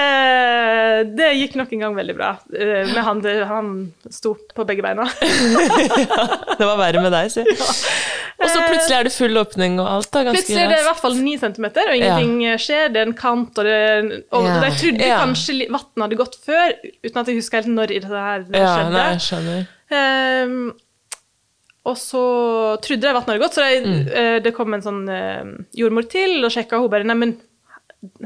det 1.16 1.30
gikk 1.36 1.56
nok 1.58 1.72
en 1.72 1.80
gang 1.80 1.94
veldig 1.96 2.14
bra. 2.16 2.36
eh, 2.54 2.86
Med 2.94 3.02
han, 3.04 3.20
han 3.46 3.92
sto 4.10 4.36
på 4.54 4.64
begge 4.66 4.82
beina. 4.82 5.06
Det 6.56 6.64
var 6.64 6.76
verre 6.78 6.85
med 6.94 7.12
deg, 7.12 7.30
si. 7.30 7.44
Og 8.36 8.50
så 8.52 8.60
plutselig 8.68 8.96
er 8.98 9.04
det 9.04 9.12
full 9.14 9.36
åpning 9.40 9.78
og 9.80 9.86
alt, 9.88 10.10
da. 10.12 10.22
Ganske 10.26 10.36
Plutselig 10.44 10.62
er 10.62 10.68
det 10.68 10.80
i 10.82 10.84
hvert 10.84 11.00
fall 11.00 11.14
ni 11.16 11.38
centimeter, 11.40 11.88
og 11.88 11.96
ingenting 11.96 12.58
skjer. 12.60 12.90
Det 12.92 13.00
er 13.00 13.06
en 13.08 13.14
kant, 13.16 13.58
og, 13.58 13.64
det, 13.64 14.24
og 14.30 14.44
Ja. 14.44 14.60
jeg 14.68 14.72
trodde 14.82 15.06
Ja. 15.08 15.18
kanskje 15.24 15.56
vannet 15.72 16.02
hadde 16.04 16.16
gått 16.20 16.36
før, 16.44 16.74
uten 17.04 17.18
at 17.22 17.26
jeg 17.26 17.36
husker 17.36 17.56
helt 17.62 17.72
når 17.72 17.86
det 17.86 18.04
her 18.04 18.38
det 18.44 18.60
Ja, 18.60 18.76
skjedde. 18.76 18.92
nei, 18.92 19.06
jeg 19.16 19.24
skjønner. 19.28 19.66
Um, 20.44 20.72
og 21.86 21.96
så 21.96 22.22
trodde 22.82 23.06
jeg 23.08 23.14
vannet 23.14 23.30
hadde 23.32 23.42
gått, 23.46 23.54
så 23.56 23.64
jeg, 23.64 23.84
Mm. 23.86 24.06
uh, 24.12 24.38
det 24.40 24.54
kom 24.54 24.74
en 24.74 24.82
sånn 24.82 25.02
uh, 25.08 25.64
jordmor 25.74 26.08
til 26.10 26.44
og 26.44 26.50
sjekka, 26.52 26.76
og 26.76 26.82
hun 26.82 26.90
bare 26.90 27.04
Neimen, 27.08 27.36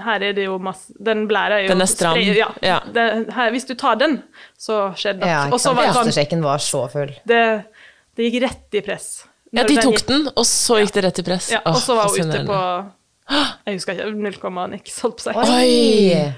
her 0.02 0.20
er 0.26 0.32
det 0.34 0.44
jo 0.44 0.58
masse 0.58 0.90
Den 0.98 1.28
blæra 1.28 1.60
er 1.60 1.62
jo 1.62 1.68
Den 1.68 1.80
er 1.82 1.86
stram. 1.86 2.16
Ja. 2.18 2.48
Ja. 2.60 2.80
Det, 2.92 3.30
her, 3.32 3.50
hvis 3.54 3.64
du 3.68 3.74
tar 3.74 3.94
den, 3.96 4.22
så 4.58 4.90
skjer 4.98 5.20
det 5.20 5.26
Ja, 5.28 5.44
nok. 5.46 5.52
ikke 5.52 5.54
Og 5.54 5.60
så 5.60 5.74
var 5.76 5.86
det 5.86 5.94
sånn 5.94 6.10
Hjertesjekken 6.10 6.42
var 6.42 6.58
så 6.58 6.90
full. 6.90 7.12
det, 7.26 7.64
det 8.20 8.28
gikk 8.28 8.42
rett 8.44 8.78
i 8.78 8.84
press. 8.84 9.08
Ja, 9.50 9.64
de 9.66 9.80
tok 9.80 9.98
den, 10.06 10.28
og 10.30 10.46
så 10.46 10.78
gikk 10.82 10.94
det 10.94 11.06
rett 11.08 11.18
i 11.22 11.26
press. 11.26 11.50
Ja, 11.56 11.64
og 11.66 11.80
så 11.82 11.96
var 11.98 12.12
hun 12.12 12.30
ute 12.30 12.44
på 12.46 12.60
Jeg 13.66 13.80
husker 13.80 13.96
ikke. 13.96 14.12
0, 14.14 14.70
niks, 14.76 15.02
holdt 15.02 15.18
på 15.24 15.32
å 15.32 15.48
si. 15.48 15.56
Oi! 15.56 16.30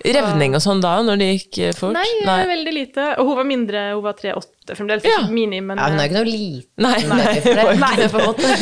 Revning 0.00 0.54
og 0.56 0.62
sånn 0.64 0.78
da, 0.80 0.94
når 1.04 1.18
det 1.20 1.26
gikk 1.28 1.58
eh, 1.60 1.74
fort? 1.76 1.92
Nei, 1.92 2.38
veldig 2.48 2.72
lite. 2.72 3.08
Og 3.20 3.28
hun 3.28 3.36
var 3.36 3.48
mindre, 3.48 3.82
hun 3.92 4.00
var 4.06 4.16
3,8 4.16 4.76
fremdeles. 4.78 5.04
Ja. 5.04 5.18
Mini, 5.28 5.60
men 5.60 5.76
Ja, 5.76 5.90
hun 5.92 6.00
er 6.00 6.06
eh, 6.06 6.08
ikke 6.08 6.16
noe 6.16 6.30
liten 6.30 6.86
Nei, 6.86 6.94
nei. 7.10 7.34
for. 7.44 7.74
Nei. 7.84 8.08
på 8.14 8.22
en 8.22 8.26
måte. 8.30 8.54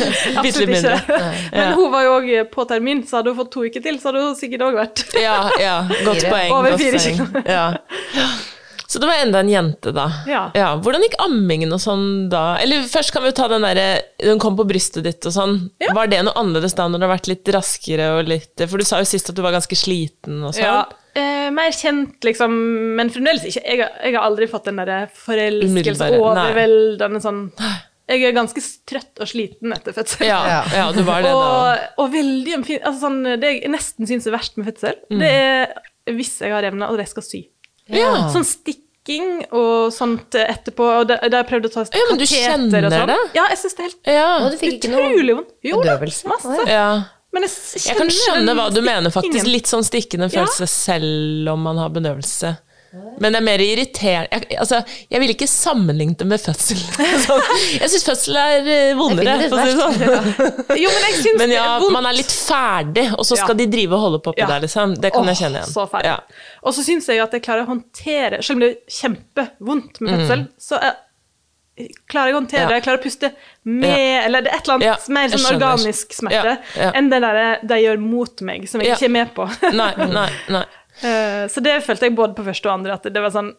Absolutt 0.43 0.75
ikke. 0.75 0.99
ikke. 0.99 1.23
Men 1.55 1.73
hun 1.79 1.89
var 1.95 2.05
jo 2.05 2.13
òg 2.17 2.29
på 2.51 2.67
termin, 2.73 3.05
så 3.07 3.21
hadde 3.21 3.31
hun 3.31 3.39
fått 3.39 3.53
to 3.55 3.63
uker 3.69 3.87
til, 3.87 4.01
så 4.03 4.11
hadde 4.11 4.25
hun 4.27 4.37
sikkert 4.41 4.67
òg 4.67 4.79
vært 4.81 5.05
Ja, 5.15 5.37
ja, 5.63 5.75
godt 6.03 6.27
poeng. 6.27 6.55
Over 6.59 6.79
fire 6.81 7.03
kilo. 7.07 7.29
Ja. 7.47 7.67
Så 8.89 8.97
det 8.97 9.05
var 9.05 9.19
enda 9.21 9.39
en 9.43 9.49
jente, 9.51 9.91
da. 9.93 10.07
Ja. 10.25 10.47
Hvordan 10.81 11.03
gikk 11.05 11.13
ammingen 11.21 11.69
og 11.75 11.81
sånn 11.83 12.05
da? 12.31 12.55
Eller 12.63 12.87
først 12.89 13.13
kan 13.13 13.21
vi 13.21 13.29
jo 13.29 13.35
ta 13.37 13.45
den 13.51 13.61
derre 13.61 14.01
Hun 14.25 14.39
kom 14.41 14.55
på 14.57 14.65
brystet 14.65 15.03
ditt 15.05 15.27
og 15.29 15.35
sånn. 15.35 15.59
Ja. 15.83 15.91
Var 15.93 16.09
det 16.09 16.23
noe 16.25 16.33
annerledes 16.41 16.73
da 16.73 16.87
når 16.89 16.97
det 17.03 17.05
har 17.07 17.13
vært 17.13 17.29
litt 17.29 17.51
raskere 17.53 18.07
og 18.17 18.31
litt 18.31 18.63
For 18.65 18.81
du 18.81 18.87
sa 18.89 18.97
jo 19.03 19.05
sist 19.11 19.29
at 19.29 19.37
du 19.37 19.43
var 19.45 19.53
ganske 19.53 19.77
sliten 19.77 20.41
og 20.41 20.55
sånn. 20.57 20.65
Ja, 20.65 20.79
eh, 21.13 21.51
mer 21.53 21.69
kjent, 21.77 22.17
liksom, 22.25 22.55
men 22.97 23.13
fremdeles 23.13 23.45
ikke. 23.51 23.61
Jeg, 23.63 23.79
har- 23.83 23.93
jeg 24.09 24.15
har 24.17 24.25
aldri 24.25 24.47
fått 24.49 24.65
den 24.71 24.81
derre 24.81 25.03
forelskelse, 25.13 26.09
overveldende 26.17 27.21
sånn 27.23 27.43
Jeg 28.09 28.23
er 28.25 28.33
ganske 28.33 28.61
trøtt 28.89 29.21
og 29.21 29.29
sliten 29.29 29.69
etter 29.75 29.93
fødsel. 29.93 30.25
Ja, 30.25 30.63
ja, 30.73 30.87
du 30.95 31.03
var 31.05 31.21
det 31.21 31.29
da. 31.29 31.45
og, 31.45 31.83
og 32.01 32.11
veldig 32.15 32.55
fin, 32.65 32.79
altså 32.81 33.05
sånn, 33.05 33.21
Det 33.37 33.51
jeg 33.59 33.69
nesten 33.69 34.09
syns 34.09 34.25
er 34.25 34.33
verst 34.33 34.57
med 34.57 34.65
fødsel, 34.71 34.97
Mm. 35.13 35.19
det 35.21 35.29
er 35.29 36.15
hvis 36.17 36.39
jeg 36.41 36.49
har 36.55 36.65
evner 36.65 36.89
og 36.89 36.97
jeg 36.97 37.07
skal 37.11 37.21
sy. 37.27 37.43
Ja. 37.89 38.29
Sånn 38.33 38.45
stikking 38.47 39.45
og 39.51 39.91
sånt 39.95 40.35
etterpå. 40.37 40.87
Og 41.01 41.07
der, 41.09 41.23
jeg 41.29 41.47
prøvde 41.49 41.71
å 41.71 41.73
ta 41.73 41.85
Ja, 41.89 42.03
men 42.09 42.19
du 42.21 42.25
kjenner 42.29 42.89
sånn. 42.89 43.07
det? 43.09 43.19
Ja, 43.35 43.47
jeg 43.49 43.57
syns 43.63 43.75
det 43.77 43.79
er 43.79 43.87
helt 43.89 44.11
Ja. 44.13 44.27
Og 44.45 44.51
du 44.53 44.57
fikk 44.61 44.77
ikke 44.79 44.91
utrolig 44.93 45.35
vondt. 45.39 45.53
Jo 45.65 45.81
da, 45.83 45.97
masse. 45.99 46.67
ja. 46.69 46.89
Men 47.31 47.45
jeg, 47.45 47.51
Jeg 47.85 47.97
kan 47.97 48.09
skjønne 48.09 48.53
hva 48.57 48.69
du 48.73 48.81
mener, 48.81 49.11
faktisk. 49.13 49.45
Litt 49.45 49.67
sånn 49.69 49.83
stikkende 49.85 50.31
Ja. 50.33 50.41
følelse 50.45 50.67
selv 50.67 51.49
om 51.53 51.61
man 51.61 51.77
har 51.77 51.89
bedøvelse. 51.93 52.57
Men 52.91 53.33
det 53.35 53.37
er 53.39 53.43
mer 53.45 53.61
irriterende 53.61 54.29
jeg, 54.33 54.57
altså, 54.63 54.79
jeg 55.11 55.19
ville 55.21 55.33
ikke 55.35 55.47
sammenlignet 55.51 56.17
det 56.23 56.27
med 56.31 56.41
fødsel. 56.41 56.79
Altså, 57.05 57.35
jeg 57.81 57.89
syns 57.93 58.05
fødsel 58.07 58.39
er 58.41 58.69
eh, 58.73 58.93
vondere, 58.97 59.35
det 59.43 59.49
for 59.51 59.61
å 59.61 59.65
si 59.67 59.73
det 59.75 60.07
sånn. 60.09 60.77
Jo, 60.83 60.89
men 60.95 61.05
jeg 61.09 61.17
syns 61.19 61.37
Men 61.41 61.53
det 61.53 61.57
ja, 61.59 61.65
er 61.75 61.83
vondt. 61.83 61.93
man 61.99 62.09
er 62.09 62.17
litt 62.17 62.33
ferdig, 62.33 63.05
og 63.13 63.25
så 63.27 63.37
skal 63.37 63.53
Ja. 63.53 63.59
de 63.61 63.67
drive 63.75 63.93
og 63.99 64.05
holde 64.07 64.21
på 64.25 64.33
oppi 64.33 64.41
Ja. 64.41 64.47
der, 64.55 64.63
liksom. 64.65 64.95
Det 65.03 65.13
kan 65.13 65.29
jeg 65.29 65.41
kjenne 65.43 65.61
igjen. 65.61 65.73
Så 65.75 65.85
ferdig. 65.91 66.15
Ja. 66.15 66.47
Og 66.63 66.73
så 66.79 66.87
syns 66.87 67.11
jeg 67.13 67.21
at 67.27 67.37
jeg 67.37 67.45
klarer 67.45 67.67
å 67.67 67.69
håndtere 67.75 68.41
Selv 68.43 68.57
om 68.57 68.65
det 68.65 68.71
er 68.71 68.97
kjempevondt 69.01 70.01
med 70.01 70.09
Mm. 70.15 70.17
fødsel, 70.25 70.47
så 70.57 70.81
jeg 70.81 70.97
Klarer 72.11 72.27
jeg 72.27 72.35
å 72.35 72.39
håndtere 72.41 72.65
det? 72.67 72.73
Jeg 72.75 72.83
klarer 72.83 72.99
å 72.99 73.03
puste 73.05 73.27
med 73.63 74.25
Eller 74.25 74.41
det 74.43 74.49
er 74.51 74.57
et 74.57 74.65
eller 74.67 74.73
annet 74.81 75.05
mer 75.15 75.29
sånn 75.31 75.45
organisk 75.53 76.11
smerte 76.17 76.57
enn 76.91 77.07
det 77.13 77.21
der 77.23 77.61
de 77.63 77.77
gjør 77.85 78.01
mot 78.03 78.41
meg, 78.43 78.65
som 78.67 78.81
jeg 78.83 78.97
ikke 78.97 79.07
er 79.07 79.13
med 79.15 79.31
på. 79.37 79.45
Nei, 79.71 79.93
nei, 80.11 80.25
nei. 80.51 80.65
Eh, 81.03 81.47
så 81.47 81.61
det 81.63 81.77
følte 81.85 82.05
jeg 82.09 82.15
både 82.15 82.35
på 82.35 82.43
første 82.43 82.65
og 82.69 82.73
andre, 82.79 82.93
at 82.99 83.03
det 83.03 83.21
var 83.23 83.31
sånn 83.31 83.53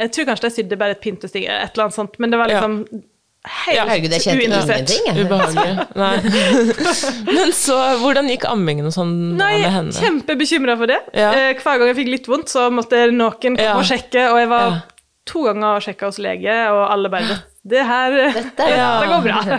Jeg 0.00 0.12
tror 0.16 0.24
kanskje 0.30 0.46
de 0.48 0.50
sydde 0.54 0.76
bare 0.80 0.94
et 0.96 1.00
pyntesting, 1.04 1.44
et 1.44 1.74
eller 1.74 1.84
annet 1.90 1.94
sånt, 1.98 2.14
men 2.18 2.30
det 2.32 2.38
var 2.40 2.48
Ja. 2.48 2.60
liksom 2.60 3.02
helt 3.44 3.76
Ja, 3.76 3.84
Herregud, 3.88 4.10
jeg 4.12 4.20
kjente 4.20 4.46
uinteressert. 4.46 4.90
ingenting. 4.96 5.26
Ubehagelig. 5.26 5.86
Nei. 5.96 7.34
Men 7.36 7.52
så, 7.56 7.76
hvordan 8.00 8.28
gikk 8.28 8.44
ammingen 8.48 8.86
og 8.88 8.92
sånn 8.96 9.14
Nei, 9.36 9.60
med 9.62 9.70
henne? 9.76 9.92
kjempebekymra 9.92 10.76
for 10.80 10.86
det. 10.92 10.98
Ja. 11.16 11.30
Eh, 11.32 11.52
hver 11.60 11.78
gang 11.80 11.88
jeg 11.92 11.96
fikk 12.00 12.10
litt 12.14 12.26
vondt, 12.32 12.48
så 12.52 12.66
måtte 12.72 13.06
noen 13.12 13.36
komme 13.40 13.60
Ja. 13.60 13.76
og 13.76 13.84
sjekke, 13.88 14.26
og 14.32 14.38
jeg 14.40 14.48
var 14.48 14.66
Ja. 14.70 14.80
to 15.26 15.44
ganger 15.44 15.76
og 15.76 15.82
sjekka 15.84 16.06
hos 16.10 16.18
lege, 16.18 16.56
og 16.72 16.90
alle 16.90 17.08
bare 17.12 17.42
Det 17.62 17.82
her 17.84 18.10
Dette, 18.32 18.64
Ja. 18.72 19.04
går 19.04 19.20
bra. 19.20 19.58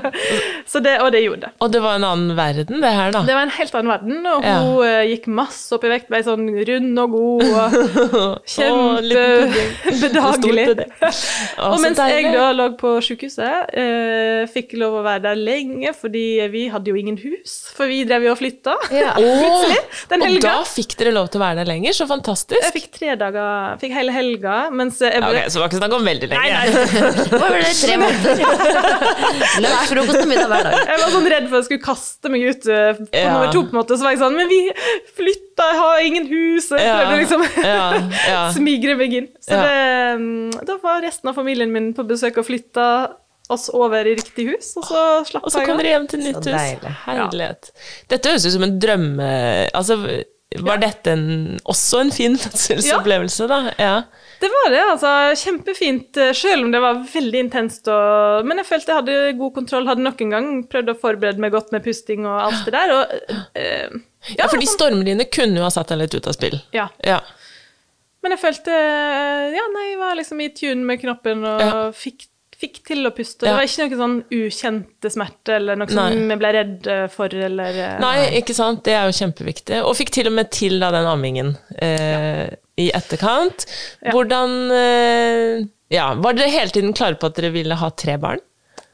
Så 0.66 0.80
det, 0.82 0.96
og 1.04 1.12
det 1.14 1.20
gjorde 1.22 1.42
det. 1.46 1.52
Og 1.62 1.70
det 1.74 1.82
var 1.84 1.96
en 2.00 2.04
annen 2.08 2.34
verden, 2.38 2.82
det 2.82 2.90
her, 2.98 3.12
da. 3.14 3.22
Det 3.28 3.34
var 3.38 3.44
en 3.46 3.52
helt 3.54 3.76
annen 3.78 3.92
verden, 3.94 4.26
og 4.26 4.44
Ja. 4.48 4.56
hun 4.58 4.82
uh, 4.82 5.04
gikk 5.06 5.28
masse 5.30 5.70
opp 5.76 5.84
i 5.86 5.90
vekt, 5.92 6.08
ble 6.10 6.24
sånn 6.26 6.48
rund 6.50 6.98
og 7.04 7.10
god 7.14 7.44
og 7.46 7.72
kjempebedagelig. 8.50 10.66
Og 11.62 11.78
mens 11.84 11.98
jeg 12.02 12.32
da 12.34 12.48
lå 12.56 12.68
på 12.80 12.90
sykehuset, 13.06 13.70
uh, 13.78 14.42
fikk 14.52 14.74
lov 14.82 14.94
å 15.02 15.04
være 15.06 15.22
der 15.30 15.36
lenge, 15.38 15.94
fordi 15.98 16.26
vi 16.54 16.64
hadde 16.74 16.90
jo 16.90 16.96
ingen 16.98 17.18
hus, 17.22 17.52
for 17.76 17.86
vi 17.92 18.02
drev 18.10 18.22
jo 18.26 18.32
og 18.34 18.40
flytta. 18.42 18.74
Ja. 18.96 19.12
Plutselig, 19.20 19.78
den 20.12 20.22
Og 20.26 20.30
da 20.44 20.56
fikk 20.68 20.92
dere 21.00 21.12
lov 21.16 21.28
til 21.32 21.40
å 21.42 21.44
være 21.46 21.58
der 21.62 21.68
lenger, 21.70 21.92
så 21.98 22.06
fantastisk. 22.10 22.62
Jeg 22.66 22.74
fikk 22.80 22.90
tre 22.98 23.10
dager, 23.20 23.78
fikk 23.82 23.94
hele 23.98 24.12
helga, 24.16 24.56
mens 24.74 24.96
jeg 25.04 25.12
Ja, 25.14 25.18
okay, 25.30 25.46
så 25.52 25.56
det 25.60 25.64
var 25.66 25.70
ikke 25.72 25.82
snakk 25.84 25.96
om 26.00 26.06
veldig 26.08 26.28
lenge. 26.32 26.42
Nei, 26.42 26.50
nei. 26.66 26.72
Tre 27.92 27.98
måneder? 28.00 28.42
Lunsj, 29.64 29.92
frokost 29.92 30.22
og 30.24 30.30
middag 30.32 30.48
hver 30.52 30.68
dag. 30.68 30.78
Jeg 30.88 31.00
var 31.04 31.14
sånn 31.16 31.28
redd 31.34 31.48
for 31.50 31.58
at 31.58 31.62
jeg 31.62 31.68
skulle 31.70 31.84
kaste 31.86 32.32
meg 32.34 32.46
ut 32.48 32.68
eh, 32.72 33.02
på 33.02 33.22
Ja. 33.22 33.32
nummer 33.36 33.52
to, 33.54 33.64
på 33.68 33.74
en 33.76 33.80
måte. 33.82 33.98
Så 34.00 34.08
var 34.08 34.16
jeg 34.16 34.22
sånn 34.24 34.38
Men 34.40 34.50
vi 34.52 34.60
flytta, 35.18 35.68
jeg 35.72 35.80
har 35.82 36.04
ingen 36.08 36.28
hus. 36.32 36.70
Jeg 36.72 36.86
Ja, 36.88 36.98
prøvde 37.02 37.20
liksom 37.22 37.46
ja, 37.66 37.88
ja. 38.32 38.42
smigre 38.58 38.96
meg 39.00 39.18
inn. 39.22 39.28
Så 39.44 39.58
Ja. 39.58 39.64
det, 39.68 40.22
mm, 40.22 40.66
da 40.72 40.78
var 40.84 41.02
resten 41.04 41.30
av 41.32 41.38
familien 41.38 41.72
min 41.76 41.92
på 41.98 42.06
besøk 42.08 42.40
og 42.42 42.48
flytta 42.48 42.88
oss 43.52 43.66
over 43.76 44.08
i 44.08 44.14
riktig 44.16 44.46
hus, 44.48 44.70
og 44.80 44.86
så 44.88 45.00
slapp 45.28 45.44
Og 45.44 45.52
så 45.52 45.60
jeg 45.60 45.68
kom 45.68 45.80
dere 45.82 45.90
hjem 45.92 46.06
til 46.08 46.22
nytt 46.24 46.46
hus. 46.48 46.94
Herlighet. 47.04 47.72
Dette 48.08 48.32
høres 48.32 48.46
ut 48.48 48.54
som 48.56 48.64
en 48.64 48.78
drømme... 48.80 49.28
Altså, 49.76 49.98
var 50.60 50.78
dette 50.82 51.14
en, 51.16 51.60
også 51.72 52.02
en 52.04 52.12
fin 52.12 52.36
fødselsopplevelse, 52.38 53.48
da? 53.48 53.60
Ja. 53.80 53.94
Det 54.42 54.50
var 54.52 54.72
det, 54.74 54.82
altså. 54.96 55.12
Kjempefint, 55.38 56.18
eh, 56.18 56.32
selv 56.36 56.66
om 56.66 56.72
det 56.74 56.82
var 56.82 57.00
veldig 57.14 57.40
intenst. 57.46 57.88
Og, 57.88 58.46
men 58.50 58.58
jeg 58.60 58.68
følte 58.68 58.92
jeg 58.92 59.00
hadde 59.04 59.38
god 59.40 59.54
kontroll. 59.56 59.88
Hadde 59.88 60.04
nok 60.04 60.22
en 60.26 60.34
gang 60.36 60.48
prøvd 60.72 60.90
å 60.92 60.98
forberede 61.00 61.40
meg 61.44 61.54
godt 61.56 61.72
med 61.72 61.84
pusting 61.86 62.26
og 62.26 62.40
alt 62.48 62.66
det 62.66 62.74
der. 62.76 62.96
Og, 62.96 63.38
øh, 63.56 64.02
ja, 64.38 64.48
for 64.50 64.58
de 64.62 64.68
stormene 64.70 65.06
dine 65.08 65.30
kunne 65.30 65.62
jo 65.62 65.68
ha 65.68 65.72
satt 65.74 65.94
deg 65.94 66.02
litt 66.04 66.18
ut 66.18 66.28
av 66.28 66.36
spill. 66.38 66.60
ja. 66.76 66.90
Ja. 67.06 67.22
Men 68.22 68.36
jeg 68.36 68.42
følte 68.44 68.70
Ja, 69.56 69.64
nei, 69.74 69.86
jeg 69.92 69.98
var 69.98 70.14
liksom 70.20 70.42
i 70.46 70.50
tune 70.54 70.84
med 70.86 71.00
knoppen 71.02 71.40
og 71.42 71.62
Ja. 71.64 71.72
fikk, 71.90 72.28
fikk 72.62 72.82
til 72.88 73.08
å 73.10 73.12
puste. 73.16 73.46
Ja. 73.46 73.52
Det 73.52 73.58
var 73.58 73.68
ikke 73.68 73.88
noe 73.88 74.00
sånn 74.02 74.18
ukjente 74.38 75.12
smerte 75.14 75.58
eller 75.58 75.80
noe 75.80 75.92
som 75.92 76.18
vi 76.30 76.38
ble 76.42 76.52
redd 76.56 76.90
eh, 76.94 77.06
for, 77.12 77.34
eller 77.50 77.78
eh, 77.88 77.96
Nei, 78.04 78.16
ikke 78.42 78.56
sant. 78.58 78.84
Det 78.86 78.96
er 78.98 79.10
jo 79.10 79.18
kjempeviktig. 79.18 79.82
Og 79.88 79.96
fikk 79.98 80.14
til 80.16 80.30
og 80.32 80.36
med 80.38 80.52
til 80.54 80.78
da 80.82 80.92
den 80.94 81.10
ammingen 81.10 81.56
eh, 81.82 82.48
i 82.82 82.90
etterkant. 82.96 83.66
Ja. 84.02 84.14
Hvordan 84.14 84.56
eh, 84.78 85.66
Ja, 85.92 86.12
var 86.22 86.38
dere 86.38 86.54
hele 86.54 86.74
tiden 86.74 86.96
klare 86.98 87.20
på 87.20 87.32
at 87.32 87.40
dere 87.40 87.52
ville 87.56 87.78
ha 87.82 87.90
tre 87.98 88.18
barn? 88.22 88.44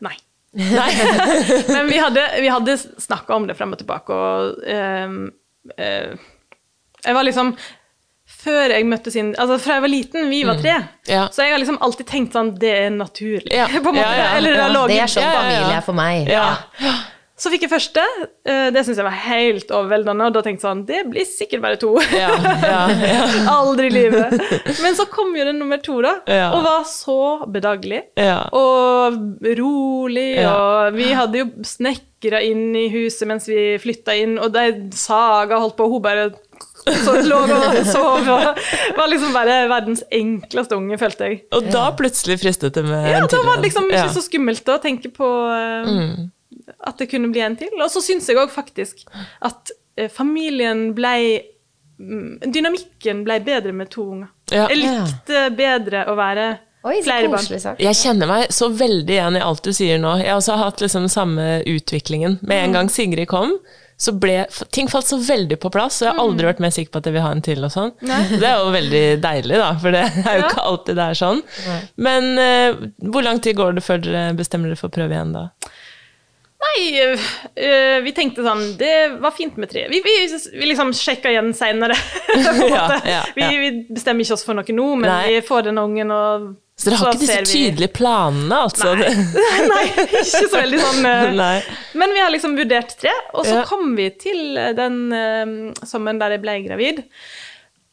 Nei. 0.06 0.16
Nei. 0.58 0.90
Men 1.76 1.92
vi 1.92 2.00
hadde, 2.02 2.24
vi 2.42 2.50
hadde 2.50 2.78
snakka 2.80 3.36
om 3.36 3.46
det 3.50 3.58
frem 3.60 3.76
og 3.76 3.82
tilbake, 3.82 4.16
og 4.16 4.64
ehm, 4.66 5.20
eh, 5.78 6.16
Jeg 7.06 7.14
var 7.18 7.28
liksom 7.28 7.54
Før 8.48 8.74
jeg 8.78 8.88
møtte 8.88 9.12
sin 9.14 9.34
Altså, 9.36 9.60
fra 9.60 9.78
jeg 9.78 9.86
var 9.86 9.94
liten, 9.94 10.30
vi 10.32 10.42
var 10.48 10.56
tre, 10.62 10.78
Mm. 10.80 10.88
Ja. 11.12 11.28
så 11.32 11.44
jeg 11.46 11.52
har 11.54 11.60
liksom 11.62 11.78
alltid 11.84 12.08
tenkt 12.08 12.34
sånn 12.36 12.54
Det 12.60 12.72
er 12.86 12.90
naturlig, 12.96 13.52
Ja. 13.54 13.68
på 13.84 13.92
en 13.92 14.00
måte. 14.00 14.08
Ja, 14.18 14.32
Eller 14.40 14.56
det 14.56 14.88
Det 14.96 15.00
er 15.04 15.14
sånn 15.14 15.30
familie 15.38 15.78
er 15.78 15.86
for 15.86 15.94
meg. 16.00 16.28
Ja. 16.32 16.48
Så 17.38 17.52
fikk 17.54 17.68
jeg 17.68 17.70
første. 17.70 18.02
eh, 18.50 18.72
Det 18.74 18.82
syns 18.82 18.98
jeg 18.98 19.06
var 19.06 19.14
helt 19.14 19.70
overveldende, 19.70 20.26
og 20.26 20.34
da 20.34 20.42
tenkte 20.42 20.64
jeg 20.64 20.72
sånn 20.72 20.80
Det 20.88 21.04
blir 21.12 21.28
sikkert 21.30 21.62
bare 21.62 21.78
to. 21.78 21.92
Ja, 22.10 22.32
ja, 22.34 22.80
ja. 22.90 23.20
Aldri 23.60 23.92
i 23.92 23.94
livet. 23.94 24.34
Men 24.82 24.96
så 24.98 25.06
kom 25.06 25.36
jo 25.38 25.46
den 25.46 25.60
nummer 25.62 25.78
to, 25.86 26.00
da, 26.02 26.16
og 26.50 26.64
var 26.66 26.84
så 26.90 27.18
bedagelig. 27.46 28.02
Og 28.58 29.20
rolig, 29.60 30.32
og 30.50 30.98
vi 30.98 31.12
hadde 31.14 31.44
jo 31.44 31.48
snekra 31.68 32.42
inn 32.42 32.72
i 32.76 32.88
huset 32.96 33.28
mens 33.30 33.46
vi 33.50 33.78
flytta 33.86 34.16
inn, 34.18 34.38
og 34.42 34.52
de 34.58 34.66
saga 34.98 35.60
holdt 35.62 35.78
på, 35.78 35.86
og 35.86 35.98
hun 36.00 36.06
bare 36.10 36.30
så 37.06 37.16
lå 37.26 37.40
og 37.46 37.78
sov, 37.88 38.28
og 38.30 38.62
var 38.98 39.12
liksom 39.12 39.34
bare 39.36 39.58
verdens 39.72 40.04
enkleste 40.14 40.78
unge, 40.78 40.98
følte 41.02 41.30
jeg. 41.32 41.42
Og 41.58 41.68
da 41.74 41.88
plutselig 41.98 42.40
fristet 42.42 42.74
det 42.78 42.86
med 42.88 43.10
Ja, 43.12 43.22
en 43.24 43.28
da 43.32 43.42
var 43.46 43.60
det 43.62 43.70
liksom 43.70 43.90
ikke 43.92 44.14
så 44.16 44.24
skummelt 44.26 44.72
å 44.74 44.78
tenke 44.84 45.12
på 45.16 45.28
eh, 45.54 46.14
at 46.88 46.98
det 47.02 47.10
kunne 47.12 47.32
bli 47.34 47.42
en 47.46 47.58
til. 47.60 47.72
Og 47.82 47.90
så 47.94 48.02
syns 48.04 48.28
jeg 48.30 48.40
òg 48.40 48.52
faktisk 48.54 49.04
at 49.46 49.72
eh, 49.98 50.10
familien 50.14 50.90
blei 50.98 51.42
mm, 52.00 52.40
Dynamikken 52.54 53.24
blei 53.28 53.40
bedre 53.46 53.74
med 53.76 53.90
to 53.94 54.06
unger. 54.18 54.32
Ja. 54.52 54.68
Jeg 54.72 54.80
likte 54.86 55.48
bedre 55.58 56.06
å 56.08 56.16
være 56.18 56.46
Oi, 56.88 57.02
så 57.02 57.08
flere 57.10 57.28
barn. 57.28 57.42
koselig 57.42 57.60
sagt. 57.66 57.82
Jeg 57.84 57.98
kjenner 58.00 58.30
meg 58.30 58.52
så 58.56 58.70
veldig 58.72 59.12
igjen 59.18 59.36
i 59.36 59.42
alt 59.44 59.66
du 59.66 59.74
sier 59.76 59.98
nå. 60.00 60.14
Jeg 60.22 60.30
har 60.32 60.38
også 60.40 60.56
hatt 60.62 60.80
liksom 60.86 61.10
samme 61.12 61.48
utviklingen. 61.68 62.38
Med 62.42 62.62
Mm. 62.62 62.64
en 62.70 62.74
gang 62.78 62.90
Sigrid 62.94 63.28
kom, 63.28 63.58
så 63.98 64.12
ble 64.14 64.44
ting 64.76 64.88
falt 64.92 65.08
så 65.10 65.18
veldig 65.18 65.58
på 65.64 65.72
plass, 65.74 66.02
og 66.02 66.06
jeg 66.06 66.14
har 66.14 66.22
aldri 66.22 66.46
Mm. 66.46 66.50
vært 66.52 66.60
mer 66.62 66.70
sikker 66.76 66.92
på 66.94 67.00
at 67.02 67.06
jeg 67.10 67.14
vil 67.16 67.24
ha 67.26 67.32
en 67.34 67.42
til 67.42 67.64
og 67.66 67.72
sånn. 67.74 67.92
Det 68.42 68.46
er 68.46 68.60
jo 68.62 68.72
veldig 68.76 69.04
deilig, 69.24 69.58
da, 69.58 69.72
for 69.82 69.92
det 69.96 70.04
er 70.06 70.38
jo 70.38 70.44
Ja. 70.44 70.48
ikke 70.52 70.66
alltid 70.70 70.96
det 71.00 71.08
er 71.10 71.18
sånn. 71.24 71.42
Men 71.98 72.30
uh, 72.38 72.88
hvor 73.10 73.26
lang 73.26 73.40
tid 73.42 73.58
går 73.58 73.74
det 73.80 73.84
før 73.88 74.02
dere 74.06 74.34
bestemmer 74.38 74.70
dere 74.70 74.78
for 74.78 74.92
å 74.92 74.96
prøve 75.00 75.18
igjen 75.18 75.34
da? 75.34 75.48
Nei, 76.58 77.02
uh, 77.14 77.98
vi 78.02 78.12
tenkte 78.18 78.42
sånn 78.46 78.64
Det 78.80 78.94
var 79.22 79.32
fint 79.38 79.58
med 79.62 79.70
tre. 79.70 79.84
Vi, 79.92 80.00
vi, 80.06 80.14
vi 80.58 80.70
liksom 80.72 80.90
sjekka 80.98 81.30
igjen 81.34 81.52
seinere. 81.58 81.98
Ja, 82.74 82.86
ja, 83.06 83.20
vi, 83.38 83.50
vi 83.62 83.70
bestemmer 83.94 84.26
ikke 84.26 84.38
oss 84.38 84.46
for 84.46 84.58
noe 84.58 84.78
nå, 84.78 84.88
men 85.02 85.10
Nei. 85.10 85.36
vi 85.38 85.42
får 85.46 85.70
den 85.70 85.78
ungen, 85.82 86.12
og 86.14 86.48
Så 86.78 86.92
dere 86.92 87.00
har 87.02 87.16
ikke 87.16 87.26
ser 87.26 87.42
disse 87.42 87.56
tydelige 87.58 87.90
planene, 87.98 88.58
altså? 88.68 88.92
Nei. 89.00 89.64
Nei, 89.72 89.86
ikke 90.22 90.44
så 90.46 90.50
veldig 90.54 90.82
sånn. 90.84 91.08
Nei. 91.40 91.56
Men 91.98 92.14
vi 92.14 92.22
har 92.22 92.30
liksom 92.34 92.54
vurdert 92.60 92.94
tre, 93.02 93.14
og 93.34 93.48
så 93.48 93.56
Ja. 93.60 93.64
kom 93.66 93.96
vi 93.98 94.12
til 94.22 94.60
den 94.78 95.00
uh, 95.10 95.86
sommeren 95.90 96.22
der 96.22 96.36
jeg 96.36 96.44
ble 96.44 96.60
gravid. 96.68 97.02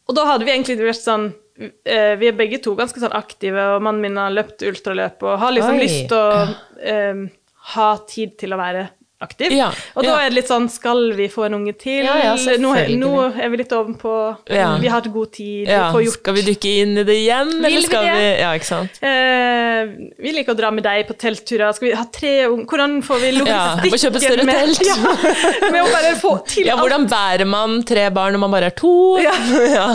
Og 0.05 0.13
da 0.19 0.27
hadde 0.29 0.45
vi 0.45 0.53
egentlig 0.53 0.77
vært 0.83 1.01
sånn 1.01 1.31
uh, 1.33 2.13
Vi 2.21 2.27
er 2.29 2.37
begge 2.37 2.59
to 2.61 2.75
ganske 2.77 3.01
sånn 3.01 3.15
aktive, 3.17 3.71
og 3.73 3.81
mannen 3.87 4.05
min 4.05 4.21
har 4.21 4.35
løpt 4.35 4.61
ultraløp 4.69 5.25
og 5.25 5.39
har 5.41 5.55
liksom 5.55 5.79
Oi. 5.79 5.81
lyst 5.81 6.05
til 6.11 6.21
å 6.21 6.45
uh, 6.45 7.25
ha 7.73 7.89
tid 8.05 8.37
til 8.37 8.53
å 8.53 8.61
være 8.61 8.85
aktiv. 9.25 9.51
Ja, 9.55 9.71
og 9.95 10.05
da 10.05 10.11
ja. 10.11 10.17
er 10.25 10.31
det 10.31 10.37
litt 10.39 10.49
sånn 10.51 10.67
Skal 10.71 11.11
vi 11.17 11.27
få 11.31 11.45
en 11.49 11.57
unge 11.59 11.73
til? 11.81 12.05
Ja, 12.05 12.15
ja, 12.21 12.57
nå, 12.61 12.73
nå 13.01 13.11
er 13.33 13.51
vi 13.53 13.59
litt 13.63 13.73
ovenpå. 13.75 14.13
Ja. 14.53 14.71
Vi 14.81 14.89
har 14.89 14.99
hatt 15.01 15.09
god 15.13 15.31
tid. 15.35 15.67
Ja, 15.69 15.87
vi 15.89 15.97
får 15.97 16.05
gjort 16.07 16.19
skal 16.21 16.37
vi 16.39 16.43
dykke 16.49 16.73
inn 16.83 16.93
i 17.01 17.05
det 17.07 17.17
igjen, 17.23 17.51
Vil 17.59 17.67
eller 17.69 17.85
skal 17.89 18.07
vi 18.09 18.25
Ja, 18.41 18.53
ikke 18.57 18.69
sant? 18.69 18.99
Eh, 19.05 19.81
vi 20.21 20.33
liker 20.37 20.55
å 20.55 20.59
dra 20.59 20.71
med 20.75 20.85
deg 20.87 21.05
på 21.09 21.15
teltturer. 21.19 21.73
Skal 21.77 21.89
vi 21.89 21.93
ha 21.97 22.05
tre 22.13 22.33
unge 22.47 22.65
Hvordan 22.69 22.97
får 23.05 23.21
vi 23.23 23.31
Ja, 23.35 23.41
logistikken 23.41 23.93
må 23.95 24.01
kjøpe 24.05 24.23
større 24.23 24.47
med, 24.47 24.61
telt. 24.61 24.85
Ja, 24.87 25.69
med 25.71 25.79
å 25.81 25.87
bare 25.93 26.13
få 26.21 26.33
til 26.49 26.69
Ja, 26.69 26.77
hvordan 26.79 27.07
bærer 27.11 27.45
man 27.49 27.79
tre 27.87 28.07
barn 28.15 28.35
når 28.37 28.43
man 28.45 28.55
bare 28.55 28.71
er 28.71 28.77
to? 28.77 28.93
Ja. 29.23 29.33
Ja. 29.75 29.85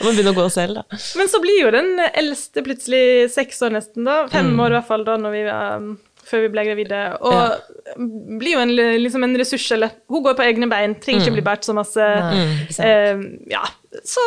Man 0.00 0.14
begynne 0.14 0.32
å 0.32 0.36
gå 0.36 0.44
selv, 0.52 0.78
da. 0.78 0.98
Men 1.18 1.28
så 1.30 1.40
blir 1.42 1.58
jo 1.64 1.70
den 1.74 1.98
eldste 2.08 2.62
plutselig 2.64 3.28
seks 3.34 3.60
år 3.66 3.74
nesten, 3.78 4.06
da. 4.08 4.22
Fem 4.32 4.48
Mm. 4.48 4.60
år 4.64 4.72
i 4.72 4.76
hvert 4.78 4.86
fall, 4.88 5.02
da, 5.04 5.16
når 5.20 5.34
vi, 5.34 5.40
um, 5.52 5.88
før 6.28 6.44
vi 6.44 6.50
ble 6.52 6.64
gravide. 6.68 7.00
Og 7.24 7.98
blir 8.38 8.54
jo 8.54 8.60
en, 8.62 8.72
liksom 9.02 9.24
en 9.24 9.36
ressurs, 9.40 9.66
eller 9.76 9.90
Hun 10.12 10.22
går 10.26 10.36
på 10.38 10.44
egne 10.46 10.68
bein, 10.70 10.94
trenger 11.00 11.20
Mm. 11.20 11.26
ikke 11.26 11.36
bli 11.38 11.46
båret 11.48 11.64
så 11.68 11.74
masse. 11.76 11.98
Nei. 11.98 12.44
Eh, 12.84 13.22
ja, 13.50 13.64
så 14.04 14.24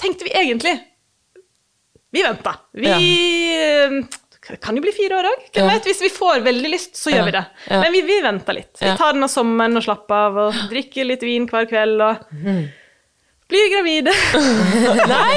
tenkte 0.00 0.24
vi 0.28 0.34
egentlig 0.36 0.76
Vi 2.12 2.22
venta. 2.26 2.56
Vi 2.74 2.88
ja. 2.88 4.56
kan 4.60 4.74
jo 4.74 4.82
bli 4.82 4.90
fire 4.96 5.14
år 5.20 5.28
òg. 5.30 5.42
Hvem 5.54 5.62
Ja. 5.68 5.74
vet? 5.76 5.84
Hvis 5.86 6.00
vi 6.02 6.08
får 6.10 6.40
veldig 6.42 6.70
lyst, 6.72 6.96
så 6.98 7.10
Ja. 7.12 7.16
gjør 7.20 7.24
vi 7.28 7.30
det. 7.36 7.44
Ja. 7.70 7.80
Men 7.84 7.92
vi, 7.92 8.00
vi 8.02 8.20
venter 8.24 8.52
litt. 8.56 8.72
Vi 8.80 8.96
tar 8.98 9.12
den 9.12 9.22
av 9.22 9.30
sommeren 9.30 9.76
og 9.78 9.82
slapper 9.84 10.14
av 10.26 10.36
og 10.38 10.54
drikker 10.72 11.06
litt 11.06 11.22
vin 11.22 11.46
hver 11.46 11.68
kveld 11.70 12.02
og 12.02 12.16
blir 13.50 13.70
gravide. 13.70 14.12
Nei! 15.14 15.36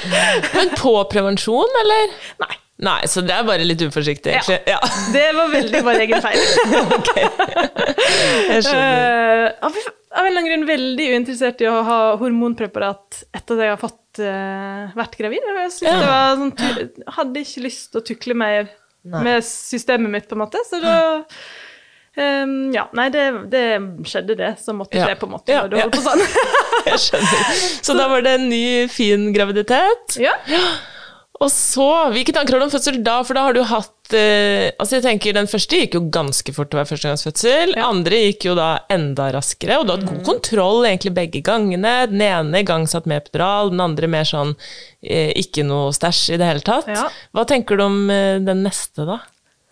Men 0.56 0.70
på 0.76 0.94
prevensjon, 1.12 1.76
eller? 1.82 2.14
Nei. 2.40 2.56
Nei, 2.84 2.98
så 3.08 3.22
det 3.24 3.32
er 3.32 3.44
bare 3.48 3.64
litt 3.64 3.80
uforsiktig, 3.86 4.34
egentlig. 4.34 4.58
Ja. 4.68 4.76
Det 5.14 5.26
var 5.32 5.48
veldig 5.52 5.80
vår 5.86 6.00
egen 6.04 6.20
feil. 6.24 6.42
Jeg 8.50 8.66
skjønner. 8.66 9.06
Uh, 9.06 9.68
av 9.68 9.78
av 10.16 10.24
en 10.24 10.30
eller 10.30 10.40
annen 10.40 10.46
grunn 10.48 10.62
veldig 10.68 11.06
uinteressert 11.12 11.60
i 11.60 11.66
å 11.68 11.80
ha 11.84 11.96
hormonpreparat 12.16 13.18
etter 13.36 13.58
at 13.58 13.62
jeg 13.66 13.72
har 13.74 13.80
fått 13.82 14.20
uh, 14.24 14.94
vært 14.96 15.16
gravid. 15.18 15.44
Jeg 15.44 15.72
synes 15.74 15.90
Ja. 15.90 15.96
det 16.00 16.08
var 16.08 16.38
sånn, 16.40 16.54
hadde 17.18 17.42
ikke 17.44 17.64
lyst 17.66 17.90
til 17.92 18.00
å 18.00 18.06
tukle 18.12 18.36
mer 18.38 18.70
med 19.04 19.44
systemet 19.44 20.14
mitt, 20.14 20.28
på 20.30 20.38
en 20.38 20.44
måte. 20.46 20.62
Så 20.70 20.80
da 20.84 20.96
Um, 22.16 22.72
Ja, 22.72 22.86
nei, 22.96 23.10
det, 23.12 23.26
det 23.52 23.62
skjedde, 24.08 24.38
det 24.40 24.54
som 24.62 24.78
måtte 24.80 24.96
Ja. 24.96 25.10
på 25.20 25.26
en 25.28 25.34
måte. 25.34 25.52
Ja, 25.52 25.66
ja. 25.68 25.84
på 25.92 26.00
sånn. 26.00 26.22
Jeg 26.88 27.00
skjønner. 27.02 27.50
Så 27.84 27.92
da 27.98 28.06
var 28.08 28.24
det 28.24 28.32
en 28.38 28.48
ny, 28.48 28.88
fin 28.88 29.28
graviditet. 29.36 30.16
ja. 30.16 30.32
Og 31.36 31.50
så, 31.52 31.86
hvilke 32.14 32.32
tanker 32.32 32.56
har 32.56 32.62
du 32.62 32.66
om 32.66 32.72
fødsel 32.72 32.98
da? 33.04 33.18
For 33.26 33.36
da 33.36 33.42
har 33.48 33.56
du 33.56 33.60
hatt 33.68 34.14
eh, 34.16 34.70
Altså 34.80 34.96
jeg 34.96 35.04
tenker 35.04 35.36
Den 35.36 35.50
første 35.50 35.80
gikk 35.82 35.96
jo 35.98 36.02
ganske 36.14 36.54
fort 36.56 36.70
til 36.70 36.78
å 36.78 36.80
være 36.80 36.90
førstegangsfødsel. 36.94 37.74
Ja. 37.76 37.88
Andre 37.90 38.22
gikk 38.24 38.48
jo 38.48 38.56
da 38.56 38.70
enda 38.92 39.28
raskere, 39.34 39.80
og 39.80 39.86
du 39.86 39.92
har 39.92 40.00
hatt 40.00 40.10
god 40.10 40.24
kontroll 40.30 40.88
egentlig 40.88 41.12
begge 41.18 41.44
gangene. 41.44 41.94
Den 42.12 42.24
ene 42.24 42.64
igangsatt 42.64 43.08
med 43.10 43.24
epidural, 43.24 43.72
den 43.74 43.84
andre 43.84 44.10
mer 44.10 44.28
sånn 44.28 44.54
eh, 45.02 45.32
ikke 45.36 45.66
noe 45.68 45.92
stæsj 45.96 46.36
i 46.36 46.40
det 46.40 46.52
hele 46.52 46.66
tatt. 46.66 46.92
Ja. 46.92 47.08
Hva 47.36 47.46
tenker 47.48 47.76
du 47.76 47.88
om 47.88 48.04
eh, 48.12 48.36
den 48.40 48.64
neste, 48.64 49.04
da? 49.08 49.20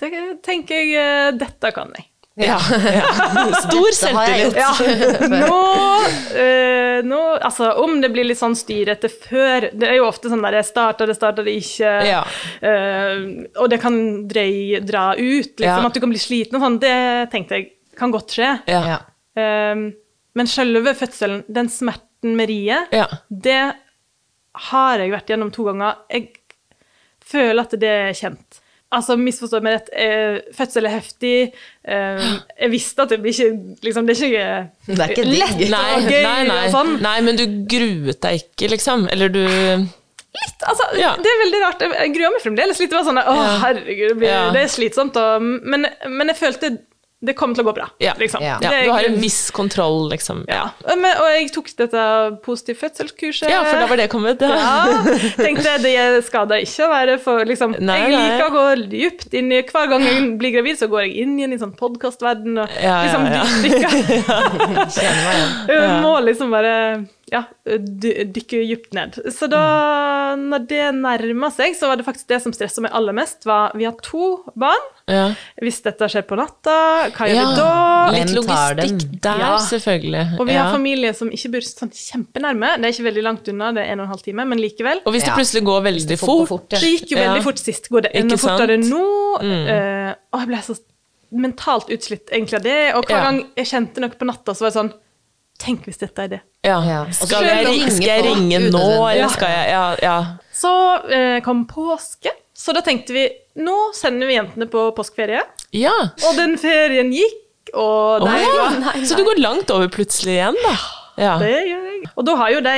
Det 0.03 0.11
tenker 0.45 0.83
jeg 0.83 0.99
eh, 1.01 1.31
Dette 1.39 1.73
kan 1.73 1.95
jeg. 1.97 2.11
Ja. 2.35 2.59
ja. 2.95 3.07
Stor 3.65 3.93
selvtillit. 3.95 4.57
Ja. 4.59 4.73
Nå, 5.31 5.59
eh, 6.35 6.41
nå 6.41 6.54
Altså, 7.45 7.71
om 7.85 7.99
det 8.01 8.09
blir 8.15 8.25
litt 8.27 8.41
sånn 8.41 8.57
styrete 8.57 9.11
før 9.13 9.69
Det 9.77 9.89
er 9.89 9.99
jo 9.99 10.07
ofte 10.09 10.31
sånn 10.33 10.43
der 10.45 10.57
starter 10.67 11.11
det, 11.11 11.17
starter 11.19 11.45
det 11.47 11.55
ikke. 11.61 11.93
Ja. 12.09 12.23
uh, 12.65 13.19
og 13.61 13.69
det 13.73 13.81
kan 13.83 13.99
drei, 14.31 14.81
dra 14.85 15.11
ut, 15.15 15.53
liksom. 15.61 15.83
Ja. 15.85 15.85
At 15.87 15.95
du 15.97 16.01
kan 16.03 16.13
bli 16.13 16.23
sliten 16.23 16.59
og 16.59 16.65
sånn. 16.65 16.81
Det 16.83 16.97
tenkte 17.35 17.61
jeg 17.61 17.71
kan 17.99 18.15
godt 18.15 18.35
skje. 18.35 18.51
Ja. 18.71 18.81
Ja. 18.95 18.99
Eh, 19.39 19.85
men 20.35 20.51
selve 20.51 20.95
fødselen, 20.99 21.45
den 21.47 21.69
smerten 21.71 22.35
med 22.39 22.51
riet, 22.51 22.91
Ja. 22.95 23.07
det 23.29 23.75
har 24.71 24.99
jeg 24.99 25.13
vært 25.13 25.31
gjennom 25.31 25.53
to 25.55 25.67
ganger. 25.69 26.01
Jeg 26.11 26.33
føler 27.25 27.63
at 27.63 27.75
det 27.81 27.91
er 27.91 28.13
kjent. 28.19 28.61
Altså, 28.95 29.17
misforstå 29.19 29.61
meg 29.63 29.75
rett, 29.79 29.89
eh, 29.93 30.39
fødsel 30.57 30.87
er 30.87 30.95
heftig. 30.95 31.53
Eh, 31.85 32.29
jeg 32.61 32.71
visste 32.71 33.03
at 33.03 33.09
det 33.15 33.21
blir 33.23 33.33
ikke 33.35 33.83
liksom, 33.83 34.07
Det 34.07 34.17
er 34.17 34.25
ikke 34.29 34.87
Det 34.87 35.01
er 35.01 35.13
ikke 35.15 35.27
lett 35.29 35.71
Nei, 35.71 35.83
og 35.97 36.09
gøy 36.11 36.23
nei, 36.23 36.43
nei. 36.49 36.61
og 36.67 36.73
sånn. 36.73 36.95
nei, 37.03 37.21
men 37.27 37.37
du 37.37 37.45
gruet 37.69 38.21
deg 38.21 38.41
ikke, 38.45 38.71
liksom? 38.77 39.09
Eller 39.13 39.29
du 39.29 39.45
Litt, 40.35 40.65
Altså, 40.67 40.89
Ja. 40.99 41.13
Det 41.17 41.27
er 41.31 41.39
veldig 41.45 41.61
rart. 41.63 41.81
Jeg- 41.81 41.93
Jeg 42.01 42.15
gruer 42.17 42.33
meg 42.33 42.43
fremdeles 42.43 42.79
litt. 42.81 42.91
Det 42.91 42.97
var 42.99 43.05
sånn, 43.05 43.19
Å, 43.23 43.35
Ja. 43.35 43.59
herregud, 43.63 44.09
det, 44.09 44.17
blir, 44.19 44.29
Ja. 44.29 44.51
det 44.51 44.63
er 44.65 44.73
slitsomt. 44.73 45.17
Og, 45.17 45.43
men, 45.43 45.87
men 46.09 46.27
jeg 46.29 46.37
følte 46.37 46.79
det 47.25 47.33
kommer 47.39 47.57
til 47.57 47.65
å 47.65 47.69
gå 47.71 47.75
bra. 47.79 47.87
Ja. 48.03 48.13
Liksom. 48.19 48.43
Ja. 48.45 48.59
Ja, 48.61 48.71
Det 48.71 48.83
du 48.85 48.91
har 48.93 49.07
en 49.07 49.17
viss 49.21 49.51
kontroll, 49.55 50.11
liksom. 50.11 50.45
Ja, 50.51 50.71
Men, 50.85 51.07
og 51.23 51.29
jeg 51.33 51.53
tok 51.55 51.71
dette 51.79 52.03
positiv 52.45 52.77
fødselskurset. 52.83 53.49
ja 53.49 53.63
for 53.65 53.81
da 53.81 53.87
var 53.89 53.97
det 54.01 54.09
kommet. 54.13 54.43
Ja. 54.45 54.49
Ja, 54.55 55.19
tenkte 55.39 55.79
det 55.83 56.25
skal 56.27 56.49
da 56.51 56.59
ikke 56.61 56.89
være 56.91 57.19
for 57.23 57.45
liksom, 57.49 57.77
Nei, 57.81 57.99
Jeg 58.03 58.13
nei. 58.13 58.23
liker 58.29 58.45
å 58.47 58.53
gå 58.55 58.65
dypt 58.93 59.35
inn 59.37 59.53
i 59.55 59.63
Hver 59.65 59.89
gang 59.91 60.05
jeg 60.05 60.39
blir 60.41 60.53
gravid, 60.59 60.79
så 60.81 60.89
går 60.91 61.07
jeg 61.07 61.25
inn 61.25 61.39
igjen 61.39 61.57
i 61.57 61.61
sånn 61.61 61.75
podkastverden 61.79 62.59
og 62.61 62.69
liksom 62.77 63.27
ja. 63.31 63.45
dykker. 63.65 63.93
Må 66.05 66.19
liksom 66.27 66.53
bare 66.53 66.75
ja, 67.33 67.45
dy 67.65 68.25
dykke 68.35 68.61
dypt 68.69 68.93
ned. 68.97 69.17
Så 69.33 69.49
da 69.51 70.35
når 70.37 70.67
det 70.69 70.83
nærma 70.97 71.51
seg, 71.55 71.75
så 71.79 71.89
var 71.89 71.97
det 71.97 72.05
faktisk 72.07 72.27
det 72.29 72.41
som 72.43 72.53
stressa 72.53 72.83
meg 72.85 72.93
aller 72.93 73.15
mest, 73.17 73.45
var 73.49 73.73
vi 73.75 73.85
har 73.89 73.95
to 74.05 74.43
barn. 74.59 74.85
Ja. 75.11 75.35
Hvis 75.61 75.83
dette 75.85 76.09
skjer 76.09 76.25
på 76.29 76.37
natta, 76.39 76.75
hva 77.15 77.29
gjør 77.29 77.35
Ja. 77.35 77.49
vi 77.51 77.57
da? 77.57 78.11
Litt 78.15 78.35
logistikk 78.37 79.21
der, 79.21 79.39
Ja. 79.39 79.59
selvfølgelig. 79.59 80.39
Og 80.41 80.47
vi 80.47 80.53
ja. 80.55 80.63
har 80.65 80.73
familie 80.73 81.13
som 81.15 81.31
ikke 81.31 81.53
bor 81.53 81.61
sånn 81.61 81.93
kjempenærme. 81.93 82.77
Det 82.81 82.85
er 82.85 82.93
ikke 82.93 83.09
veldig 83.11 83.23
langt 83.23 83.49
unna, 83.49 83.73
det 83.73 83.85
er 83.85 83.93
en 83.93 84.01
og 84.01 84.05
en 84.05 84.13
halv 84.15 84.23
time, 84.23 84.45
men 84.47 84.59
likevel. 84.59 85.01
Og 85.07 85.13
hvis 85.13 85.25
det 85.25 85.33
Ja. 85.33 85.37
plutselig 85.37 85.65
går 85.65 85.83
veldig 85.83 86.19
fort, 86.19 86.49
fort, 86.49 86.67
ja. 86.73 86.79
Det 86.79 86.89
gikk 87.01 87.11
jo 87.11 87.17
veldig 87.19 87.43
Ja. 87.43 87.43
fort 87.43 87.59
sist. 87.59 87.89
Går 87.91 88.03
det 88.03 88.11
enda 88.15 88.37
fortere 88.37 88.77
nå? 88.79 89.41
Mm. 89.41 89.67
Uh, 89.69 90.15
og 90.33 90.41
jeg 90.41 90.49
ble 90.49 90.57
så 90.63 90.79
mentalt 91.35 91.89
utslitt 91.91 92.31
egentlig 92.31 92.55
av 92.55 92.63
det. 92.63 92.95
Og 92.95 93.05
hver 93.07 93.17
Ja. 93.19 93.23
gang 93.31 93.47
jeg 93.57 93.67
kjente 93.67 93.99
noe 94.01 94.11
på 94.11 94.25
natta, 94.27 94.53
så 94.55 94.61
var 94.61 94.71
det 94.71 94.79
sånn 94.79 94.93
Tenk 95.61 95.85
hvis 95.87 96.01
dette 96.01 96.25
er 96.25 96.29
det. 96.33 96.41
ja. 96.67 96.79
Ja. 96.85 97.05
Skal, 97.15 97.45
jeg, 97.47 97.67
ringe- 97.67 97.91
skal 97.95 98.09
jeg 98.11 98.25
ringe 98.27 98.59
nå, 98.71 98.83
eller 99.11 99.29
skal 99.33 99.53
jeg 99.53 99.69
Ja, 99.71 99.85
ja. 100.03 100.17
Så 100.53 100.73
eh, 101.13 101.39
kom 101.47 101.65
påske, 101.71 102.33
så 102.55 102.75
da 102.75 102.81
tenkte 102.85 103.15
vi 103.15 103.29
nå 103.63 103.77
sender 103.95 104.27
vi 104.27 104.35
jentene 104.35 104.67
på 104.71 104.89
påskeferie. 104.97 105.45
ja. 105.73 105.93
Og 106.27 106.37
den 106.41 106.57
ferien 106.59 107.13
gikk, 107.15 107.71
og 107.75 108.25
der 108.27 108.35
de 108.35 108.43
ja. 108.43 108.67
var 108.91 108.99
Så 109.07 109.15
du 109.19 109.23
går 109.27 109.39
langt 109.43 109.71
over 109.71 109.89
plutselig 109.95 110.35
igjen, 110.41 110.59
da? 110.67 110.75
Ja. 111.23 111.37
Det 111.39 111.53
gjør 111.69 111.85
jeg. 111.93 112.03
Og 112.17 112.27
da 112.27 112.35
har 112.41 112.51
jo 112.51 112.61
de, 112.67 112.75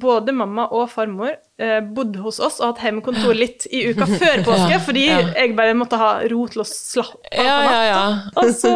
både 0.00 0.32
mamma 0.32 0.68
og 0.70 0.86
farmor, 0.90 1.34
eh, 1.58 1.80
bodd 1.82 2.14
hos 2.22 2.38
oss 2.38 2.60
og 2.62 2.70
hatt 2.76 2.84
hjemmekontor 2.86 3.34
litt 3.34 3.66
i 3.74 3.88
uka 3.90 4.06
før 4.06 4.42
påske, 4.48 4.78
fordi 4.86 5.08
ja. 5.10 5.18
jeg 5.34 5.56
bare 5.58 5.74
måtte 5.74 5.98
ha 5.98 6.12
ro 6.30 6.46
til 6.46 6.62
å 6.62 6.68
slappe 6.70 7.34
av 7.34 7.44
Ja, 7.44 7.58
på 7.58 7.74
ja, 7.74 7.74
natta. 7.74 7.84
ja. 7.90 8.06
Og 8.38 8.54
så 8.54 8.74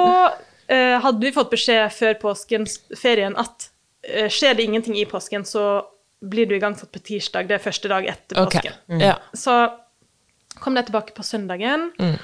hadde 0.68 1.24
vi 1.24 1.32
fått 1.32 1.52
beskjed 1.54 1.92
før 1.96 2.18
påskenferien 2.20 3.36
at 3.40 3.70
eh, 4.04 4.28
skjer 4.28 4.58
det 4.58 4.66
ingenting 4.68 4.98
i 5.00 5.06
påsken, 5.08 5.46
så 5.48 5.86
blir 6.20 6.46
du 6.46 6.56
igangsatt 6.56 6.92
på 6.92 7.00
tirsdag. 7.04 7.48
Det 7.48 7.56
er 7.56 7.62
første 7.62 7.88
dag 7.88 8.06
etter 8.10 8.42
okay. 8.42 8.60
påsken. 8.68 9.00
Ja. 9.00 9.16
Så 9.32 9.54
kom 10.58 10.74
de 10.74 10.82
tilbake 10.82 11.14
på 11.16 11.22
søndagen. 11.22 11.90
Mm. 11.98 12.18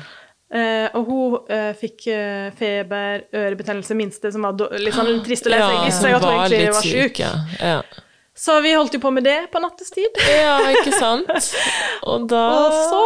Uh, 0.55 0.87
og 0.95 1.09
hun 1.09 1.37
uh, 1.49 1.73
fikk 1.75 2.05
uh, 2.13 2.51
feber, 2.55 3.25
ørebetennelse, 3.35 3.95
minste, 3.99 4.31
som 4.31 4.45
var 4.47 4.59
litt 4.79 4.95
sånn 4.95 5.17
trist 5.27 5.49
å 5.49 5.51
lese. 5.51 5.71
jeg 5.73 5.87
visste 5.89 6.13
jo 6.13 6.19
at 6.19 6.27
hun 6.27 6.29
var 6.29 6.43
egentlig 6.45 6.61
litt 6.61 6.77
var 6.77 6.87
syk 6.87 7.23
Ja. 7.25 7.31
Ja. 7.59 7.79
Så 8.37 8.57
vi 8.61 8.73
holdt 8.75 8.97
jo 8.97 8.99
på 8.99 9.13
med 9.15 9.23
det 9.23 9.47
på 9.53 9.61
nattestid. 9.63 10.17
ja, 10.43 10.57
ikke 10.75 10.91
sant? 10.99 11.29
Og 12.11 12.25
da 12.31 12.41
Og 12.65 12.79
så 12.91 13.03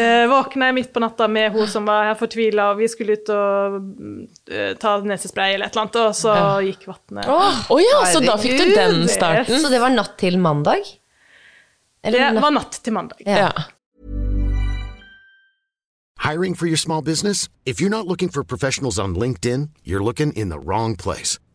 eh, 0.00 0.24
våkna 0.30 0.70
jeg 0.70 0.76
midt 0.78 0.92
på 0.94 1.02
natta 1.04 1.28
med 1.28 1.52
hun 1.52 1.68
som 1.68 1.88
var 1.88 2.08
her 2.08 2.16
fortvila, 2.16 2.70
og 2.72 2.80
vi 2.80 2.88
skulle 2.88 3.18
ut 3.20 3.28
og 3.34 3.76
uh, 3.76 4.72
ta 4.80 4.94
nesespray 5.04 5.58
eller 5.58 5.68
et 5.68 5.76
eller 5.76 5.84
annet, 5.84 5.98
og 6.00 6.16
så 6.16 6.36
gikk 6.64 6.88
vannet. 6.88 7.28
Å 7.28 7.80
ja, 7.82 8.00
så 8.08 8.24
da 8.24 8.38
fikk 8.40 8.56
du 8.62 8.72
den 8.72 9.04
starten? 9.12 9.60
Så 9.60 9.72
det 9.72 9.82
var 9.82 9.92
natt 9.92 10.16
til 10.20 10.40
mandag? 10.40 10.88
Det 12.00 12.32
var 12.40 12.56
natt 12.56 12.80
til 12.80 12.96
mandag. 12.96 13.20
Ja. 13.28 13.52
Hiring 16.24 16.54
for 16.54 16.66
your 16.66 16.80
small 16.80 17.02
business? 17.02 17.48
If 17.66 17.80
you're 17.80 17.92
not 17.92 18.06
looking 18.06 18.28
for 18.28 18.44
professionals 18.44 18.98
on 18.98 19.14
LinkedIn, 19.14 19.70
you're 19.84 20.04
looking 20.04 20.32
in 20.32 20.48
the 20.48 20.58
wrong 20.58 20.96
place. 20.96 21.38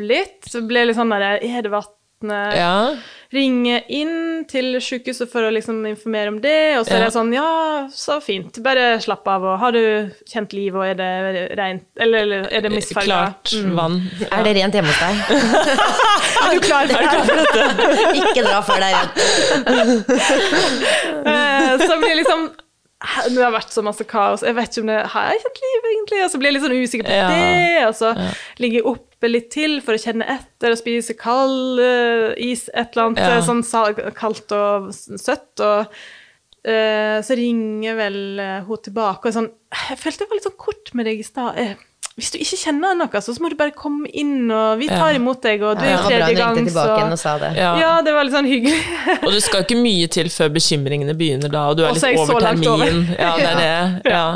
litt, 0.00 0.40
så 0.48 0.62
ble 0.66 0.80
jeg 0.80 0.86
litt 0.92 0.96
sånn 0.96 1.10
der 1.12 1.40
Er 1.42 1.62
det 1.62 1.70
vannet? 1.74 1.98
Ja. 2.54 2.94
Ringe 3.34 3.80
inn 3.90 4.44
til 4.46 4.76
sykehuset 4.78 5.26
for 5.32 5.42
å 5.42 5.50
liksom 5.50 5.80
informere 5.88 6.28
om 6.30 6.36
det, 6.40 6.76
og 6.78 6.84
så 6.86 6.94
er 6.94 7.00
det 7.06 7.12
sånn 7.16 7.32
Ja, 7.34 7.88
så 7.90 8.20
fint, 8.22 8.60
bare 8.62 9.00
slapp 9.02 9.26
av, 9.26 9.42
og 9.42 9.56
har 9.58 9.72
du 9.74 10.10
kjent 10.30 10.52
liv, 10.54 10.76
og 10.76 10.84
er 10.86 10.94
det 11.00 11.08
rent 11.58 11.82
Eller, 11.98 12.22
eller 12.22 12.46
er 12.54 12.62
det 12.62 12.70
misfarga? 12.76 13.08
Klart 13.42 13.52
vann. 13.74 13.98
Er 14.30 14.44
det 14.46 14.54
rent 14.60 14.74
hjemme 14.78 14.92
hos 14.92 15.02
deg? 15.02 15.14
Er 16.42 16.54
du 16.54 16.60
klar 16.62 16.86
for 16.86 16.98
det? 17.02 18.18
Ikke 18.22 18.42
dra 18.46 18.60
før 18.66 18.78
det 18.82 18.88
er 18.88 18.96
rent. 19.00 20.12
Eh, 21.26 21.86
Så 21.86 21.98
blir 21.98 22.08
det 22.14 22.20
liksom 22.22 22.50
det 23.34 23.40
har 23.42 23.50
vært 23.50 23.72
så 23.74 23.82
masse 23.82 24.04
kaos. 24.06 24.44
Jeg 24.46 24.54
vet 24.54 24.68
ikke 24.70 24.82
om 24.84 24.90
det 24.92 24.98
har 25.10 25.32
jeg 25.32 25.40
kjent 25.42 25.56
liv, 25.64 25.86
egentlig. 25.90 26.18
Og 26.22 26.28
så 26.30 26.38
blir 26.38 26.52
jeg 26.52 26.54
litt 26.54 26.62
sånn 26.68 26.74
usikker 26.84 27.08
på 27.08 27.16
Ja. 27.16 27.30
det. 27.32 27.86
Og 27.88 27.94
så 27.98 28.12
ligger 28.62 28.78
jeg 28.78 28.84
oppe 29.22 29.30
litt 29.30 29.50
til 29.54 29.78
for 29.84 29.94
å 29.94 30.02
kjenne 30.02 30.26
etter 30.26 30.74
og 30.74 30.80
spise 30.80 31.14
kald 31.14 31.78
uh, 31.78 32.32
is, 32.42 32.66
et 32.74 32.90
eller 32.96 33.12
annet 33.12 33.22
Ja. 33.22 33.36
eh, 33.38 33.44
sånn 33.46 33.62
sal- 33.62 33.94
kaldt 34.18 34.50
og 34.56 34.90
søtt. 34.92 35.62
Og 35.62 35.86
uh, 36.66 37.22
så 37.22 37.38
ringer 37.38 37.94
vel 37.98 38.18
hun 38.66 38.82
tilbake 38.82 39.30
og 39.30 39.34
sånn 39.38 39.48
Jeg 39.72 39.98
følte 40.02 40.24
det 40.24 40.28
var 40.28 40.38
litt 40.40 40.46
sånn 40.50 40.58
kort 40.58 40.92
med 40.98 41.06
deg 41.06 41.22
i 41.22 41.26
stad. 41.26 41.58
Hvis 42.12 42.28
du 42.34 42.36
ikke 42.42 42.58
kjenner 42.60 42.92
noe, 42.98 43.20
så, 43.24 43.32
så 43.32 43.40
må 43.40 43.48
du 43.48 43.54
bare 43.56 43.72
komme 43.72 44.10
inn, 44.12 44.50
og 44.52 44.82
vi 44.82 44.88
tar 44.90 45.14
imot 45.16 45.40
deg, 45.46 45.62
og 45.64 45.78
du 45.80 45.86
Ja, 45.86 45.94
er 45.96 46.10
tredje 46.10 46.34
gang, 46.36 46.58
så 46.68 46.82
og 47.06 47.14
sa 47.22 47.38
det. 47.40 47.54
Ja. 47.56 47.70
Ja, 47.80 47.92
det 48.04 48.12
var 48.12 48.26
litt 48.28 48.34
sånn 48.34 48.50
hyggelig. 48.50 48.82
Og 49.22 49.30
det 49.32 49.40
skal 49.46 49.64
ikke 49.64 49.78
mye 49.80 50.10
til 50.12 50.28
før 50.28 50.52
bekymringene 50.52 51.14
begynner 51.16 51.48
da, 51.48 51.62
og 51.70 51.78
du 51.80 51.86
er 51.86 51.94
er 51.94 51.96
litt 51.96 52.20
over 52.20 52.44
termin. 52.44 52.68
over. 52.68 53.00
Ja, 53.16 53.32
det 53.38 53.48
er 53.48 53.62
det. 53.62 54.12
Ja. 54.12 54.26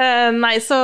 Eh, 0.00 0.30
nei, 0.32 0.56
så 0.64 0.78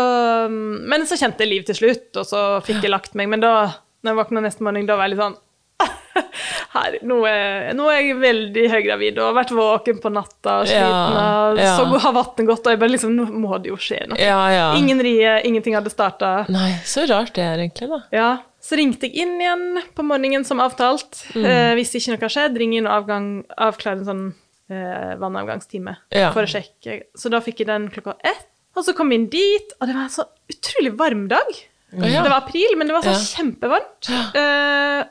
Men 0.50 1.06
så 1.08 1.16
kjente 1.18 1.44
jeg 1.44 1.52
liv 1.52 1.66
til 1.68 1.78
slutt, 1.78 2.10
og 2.20 2.28
så 2.28 2.44
fikk 2.66 2.84
jeg 2.84 2.92
lagt 2.92 3.16
meg. 3.18 3.30
Men 3.32 3.44
da 3.44 3.56
når 4.04 4.12
jeg 4.12 4.20
våkna 4.20 4.44
neste 4.44 4.64
morgen, 4.66 4.86
da 4.86 4.96
var 4.98 5.08
jeg 5.08 5.16
litt 5.16 5.24
sånn 5.24 5.36
her, 6.76 6.94
nå, 7.04 7.16
er, 7.28 7.72
nå 7.76 7.88
er 7.92 7.98
jeg 8.00 8.16
veldig 8.20 8.62
høygravid 8.72 9.18
og 9.20 9.26
har 9.26 9.34
vært 9.36 9.52
våken 9.56 9.98
på 10.00 10.12
natta 10.14 10.54
og 10.62 10.68
sliten. 10.70 11.16
Ja, 11.18 11.26
og 11.50 11.60
ja. 11.60 11.72
Så 11.76 11.84
har 12.04 12.14
vannet 12.16 12.48
gått, 12.48 12.64
og 12.64 12.72
jeg 12.72 12.80
bare 12.80 12.94
liksom 12.94 13.12
Nå 13.16 13.26
må 13.42 13.58
det 13.60 13.72
jo 13.72 13.78
skje 13.80 13.98
noe. 14.08 14.20
ja, 14.20 14.38
ja. 14.54 14.68
Ingen 14.78 15.02
rie, 15.04 15.34
ingenting 15.48 15.76
hadde 15.76 15.92
starta. 15.92 16.32
Nei, 16.52 16.70
så 16.88 17.04
rart 17.10 17.34
det 17.36 17.44
er 17.44 17.64
egentlig, 17.66 17.90
da. 17.92 18.00
Ja, 18.14 18.30
så 18.62 18.78
ringte 18.80 19.10
jeg 19.10 19.26
inn 19.26 19.36
igjen 19.42 19.82
på 19.94 20.06
morgenen 20.06 20.46
som 20.48 20.62
avtalt. 20.64 21.20
Mm. 21.36 21.44
Eh, 21.44 21.72
hvis 21.78 21.92
ikke 21.98 22.14
noe 22.14 22.24
har 22.24 22.34
skjedd, 22.38 22.58
ring 22.62 22.74
inn 22.78 22.88
og 22.88 22.96
avgang, 22.96 23.30
avklare 23.68 24.00
en 24.00 24.08
sånn 24.08 24.24
eh, 24.72 25.12
vannavgangstime 25.20 25.98
for 26.34 26.42
å 26.46 26.50
sjekke. 26.50 27.00
Så 27.18 27.30
da 27.32 27.42
fikk 27.44 27.62
jeg 27.62 27.70
den 27.70 27.90
klokka 27.92 28.16
ett. 28.26 28.48
Og 28.76 28.84
så 28.84 28.92
kom 28.96 29.08
vi 29.10 29.16
inn 29.20 29.28
dit, 29.32 29.72
og 29.80 29.88
det 29.88 29.94
var 29.96 30.04
en 30.06 30.12
så 30.12 30.26
utrolig 30.52 30.92
varm 30.98 31.26
dag. 31.32 31.48
ja. 31.96 32.22
Det 32.22 32.28
var 32.28 32.42
april, 32.42 32.76
men 32.76 32.86
det 32.90 32.94
var 32.96 33.02
så 33.06 33.14
Ja. 33.14 33.24
kjempevarmt. 33.32 34.10
Uh, 34.36 35.02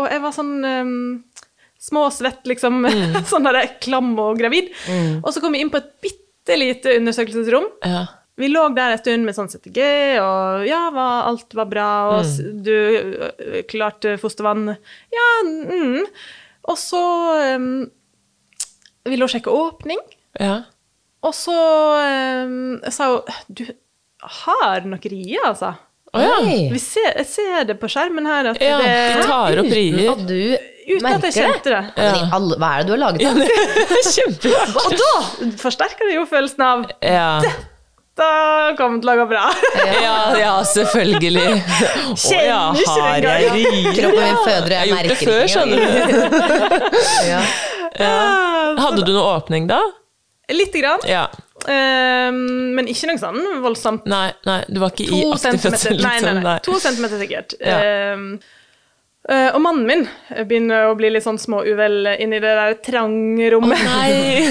og 0.00 0.08
jeg 0.10 0.22
var 0.24 0.32
sånn 0.32 0.54
um, 0.64 1.24
småsvett, 1.84 2.42
liksom. 2.48 2.80
Mm. 2.88 3.18
sånn 3.30 3.44
der 3.46 3.60
klam 3.84 4.14
og 4.18 4.38
gravid. 4.40 4.72
Og 5.22 5.30
så 5.34 5.42
kom 5.44 5.52
vi 5.52 5.60
inn 5.60 5.70
på 5.70 5.78
et 5.82 5.90
bitte 6.02 6.56
lite 6.58 6.96
undersøkelsesrom. 6.98 7.68
Ja. 7.84 8.06
Vi 8.40 8.48
lå 8.50 8.64
der 8.74 8.96
en 8.96 8.98
stund 8.98 9.28
med 9.28 9.36
sånn 9.36 9.46
CTG, 9.52 9.78
og 10.18 10.64
ja, 10.66 10.88
var, 10.90 11.28
alt 11.28 11.52
var 11.54 11.68
bra, 11.70 11.90
og 12.16 12.24
Mm. 12.24 12.62
du 12.66 13.62
klarte 13.70 14.16
fostervann. 14.18 14.72
Ja, 15.14 15.28
mm. 15.46 16.00
Og 16.72 16.78
så 16.80 17.02
um, 17.54 17.68
Vi 19.06 19.16
lå 19.20 19.28
og 19.28 19.30
sjekka 19.30 19.52
åpning, 19.52 20.00
ja. 20.40 20.62
Og 21.24 21.34
så 21.36 21.56
eh, 22.04 22.90
sa 22.92 23.10
hun 23.14 23.34
Du 23.48 23.64
har 24.44 24.86
nok 24.88 25.04
rie, 25.10 25.40
altså. 25.44 25.74
Oh, 26.14 26.22
ja. 26.22 26.36
Vi 26.70 26.78
ser, 26.78 27.10
jeg 27.18 27.26
ser 27.26 27.64
det 27.66 27.74
på 27.80 27.88
skjermen 27.90 28.26
her 28.28 28.52
at 28.52 28.60
ja. 28.62 28.76
De 28.78 28.86
det 29.18 29.26
tar 29.26 29.58
opp 29.64 29.66
Uten 29.66 29.98
at 30.12 30.22
du 30.28 30.38
Uten 30.84 31.06
at 31.08 31.24
jeg 31.26 31.34
kjente 31.40 31.70
det. 31.72 31.82
Ja, 31.96 32.08
men 32.12 32.16
i 32.20 32.32
alle, 32.36 32.56
hva 32.60 32.68
er 32.76 32.82
det 32.84 32.86
du 32.86 32.92
har 32.92 33.00
laget? 33.02 33.20
da? 33.24 34.00
Kjempebra. 34.14 34.64
Og 34.84 34.96
da 35.00 35.12
forsterker 35.62 36.10
det 36.10 36.18
jo 36.18 36.26
følelsen 36.28 36.66
av 36.66 36.84
Ja. 37.00 37.30
Da 38.14 38.28
kommer 38.78 39.00
det 39.00 39.02
til 39.02 39.10
å 39.10 39.14
gå 39.18 39.24
bra. 39.32 39.46
ja, 40.04 40.18
ja, 40.38 40.52
selvfølgelig. 40.70 41.46
Å 41.50 42.42
ja, 42.46 42.60
Kjenner 42.78 42.84
ikke 42.84 43.00
har 43.00 43.24
den 43.24 43.32
jeg 43.32 43.48
rier? 43.56 43.88
Kroppen 43.96 44.22
min 44.22 44.38
føder, 44.44 44.76
Jeg 44.76 44.92
merker 44.92 45.08
jeg 45.08 45.08
gjort 45.08 45.08
det 45.10 45.18
før, 45.26 45.42
skjønner 45.50 45.78
du. 45.82 45.88
Ja. 47.32 48.14
Hadde 48.84 49.02
du 49.02 49.12
noe 49.16 49.34
åpning 49.34 49.66
da? 49.70 49.80
Lite 50.52 50.80
grann. 50.80 51.00
Ja. 51.08 51.28
Um, 51.64 52.74
men 52.76 52.88
ikke 52.90 53.08
noe 53.08 53.20
sånn 53.20 53.40
voldsomt. 53.64 54.04
Nei, 54.10 54.26
nei, 54.44 54.58
du 54.68 54.80
var 54.82 54.92
ikke 54.92 55.06
i 55.06 55.22
To 55.22 55.30
aktiv 55.32 55.62
fødsel, 55.62 55.96
nei, 55.96 56.02
nei, 56.02 56.18
liksom? 56.18 56.40
nei, 56.44 56.56
to 56.66 56.76
centimeter 56.82 57.22
sikkert. 57.22 57.54
Ja. 57.62 57.78
Um, 58.12 58.26
og 59.24 59.60
mannen 59.64 59.86
min 59.88 60.02
begynner 60.44 60.90
å 60.90 60.96
bli 60.98 61.08
litt 61.14 61.24
sånn 61.24 61.38
småuvel 61.40 62.10
inni 62.20 62.42
det 62.44 62.50
der 62.58 62.74
trange 62.84 63.46
rommet. 63.54 63.80
Nei. 63.80 64.42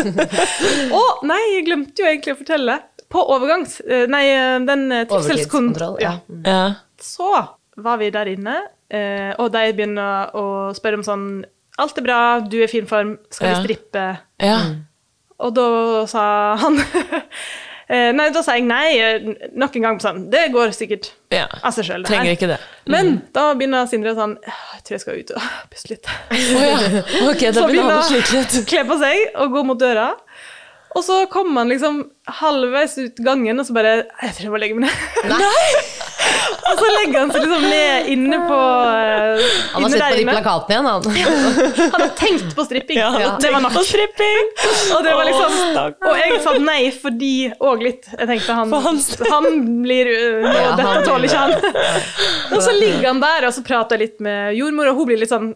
Å 1.00 1.00
nei, 1.26 1.40
jeg 1.56 1.64
glemte 1.66 2.04
jo 2.04 2.06
egentlig 2.12 2.36
å 2.36 2.38
fortelle. 2.44 2.76
På 3.10 3.24
overgangs... 3.34 3.80
uh, 3.82 4.04
nei, 4.12 4.28
uh, 4.30 4.60
den 4.68 4.84
trivselskontrollen. 5.10 6.04
Ja. 6.04 6.12
Ja. 6.30 6.44
Ja. 6.46 6.60
Så 7.02 7.32
var 7.80 7.98
vi 7.98 8.12
der 8.14 8.28
inne, 8.30 8.60
og 9.40 9.46
de 9.54 9.60
begynner 9.72 10.34
å 10.36 10.44
spørre 10.76 10.98
om 10.98 11.04
sånn 11.06 11.26
Alt 11.80 11.96
er 11.96 12.04
bra, 12.04 12.18
du 12.44 12.58
er 12.58 12.66
i 12.66 12.68
fin 12.68 12.84
form, 12.90 13.14
skal 13.32 13.54
vi 13.54 13.60
strippe? 13.64 14.02
ja. 14.42 14.58
Og 15.40 15.54
da 15.56 15.66
sa 16.10 16.22
han 16.60 16.76
eh, 17.90 18.10
Nei, 18.16 18.28
da 18.34 18.42
sa 18.44 18.56
jeg 18.58 18.66
nei. 18.68 18.98
eh, 19.00 19.48
Nok 19.58 19.78
en 19.80 19.86
gang 19.88 20.00
sånn 20.02 20.24
Det 20.32 20.46
går 20.54 20.74
sikkert 20.76 21.10
ja. 21.32 21.46
av 21.62 21.72
seg 21.76 21.88
sjøl. 21.88 22.04
Trenger 22.08 22.34
ikke 22.36 22.50
det. 22.50 22.58
Men 22.90 23.20
da 23.36 23.50
begynner 23.58 23.86
Sindre 23.90 24.16
sånn 24.18 24.36
«Åh, 24.40 24.62
Jeg 24.76 24.84
tror 24.86 24.96
jeg 24.98 25.04
skal 25.04 25.20
ut 25.20 25.32
og 25.36 25.48
puste 25.72 25.92
litt. 25.94 26.10
Oh, 26.30 26.64
ja. 26.64 27.04
okay, 27.30 27.52
da 27.54 27.66
begynner 27.68 28.00
han 28.00 28.20
å. 28.20 28.64
Kle 28.70 28.84
på 28.88 28.98
seg 29.02 29.40
og 29.40 29.54
gå 29.56 29.64
mot 29.70 29.80
døra. 29.80 30.10
Og 30.98 31.04
så 31.06 31.20
kom 31.30 31.54
han 31.56 31.68
liksom 31.70 32.00
halvveis 32.40 32.96
ut 32.98 33.20
gangen, 33.22 33.58
og 33.62 33.66
så 33.66 33.74
bare 33.76 33.92
Jeg 34.02 34.32
tror 34.34 34.42
jeg 34.48 34.50
må 34.54 34.58
legge 34.62 34.74
meg 34.78 34.88
ned. 34.90 35.28
Nei. 35.30 35.68
og 36.70 36.80
så 36.80 36.88
legger 36.96 37.16
han 37.22 37.30
seg 37.32 37.44
liksom 37.44 37.64
ned 37.70 38.08
inne 38.12 38.38
på 38.46 38.56
uh, 38.58 39.44
Han 39.74 39.86
har 39.86 39.94
sett 39.94 40.04
på 40.04 40.18
de 40.18 40.26
plakatene 40.28 40.74
igjen, 40.76 40.88
han. 40.90 41.88
Han 41.94 42.04
har 42.04 42.12
tenkt 42.18 42.54
på 42.58 42.66
stripping. 42.66 42.98
Ja, 43.00 43.08
han 43.14 43.22
Ja. 43.22 43.30
Det 43.40 43.52
var 43.54 43.62
tenkt 43.62 43.68
nok. 43.68 43.78
på 43.78 43.84
stripping. 43.88 44.50
Og 44.96 45.06
det 45.06 45.14
var 45.14 45.30
liksom. 45.30 45.56
Og 46.10 46.20
jeg 46.20 46.42
sa 46.44 46.54
nei 46.66 46.80
fordi 47.02 47.32
Og 47.58 47.82
litt. 47.86 48.10
Jeg 48.18 48.30
tenkte 48.34 48.58
han 48.60 48.70
For 48.74 48.86
han- 48.90 49.02
Han 49.30 49.60
blir 49.86 50.10
uh, 50.10 50.50
Ja, 50.50 50.70
Dette 50.78 51.02
tåler 51.06 51.30
ikke 51.30 51.44
han. 51.46 51.54
Og 52.54 52.62
så 52.66 52.74
ligger 52.74 53.06
han 53.12 53.20
der, 53.22 53.46
og 53.46 53.54
så 53.54 53.62
prater 53.66 53.94
jeg 53.96 54.08
litt 54.08 54.22
med 54.26 54.56
jordmor, 54.58 54.90
og 54.90 54.98
hun 54.98 55.06
blir 55.12 55.20
litt 55.22 55.30
sånn 55.30 55.52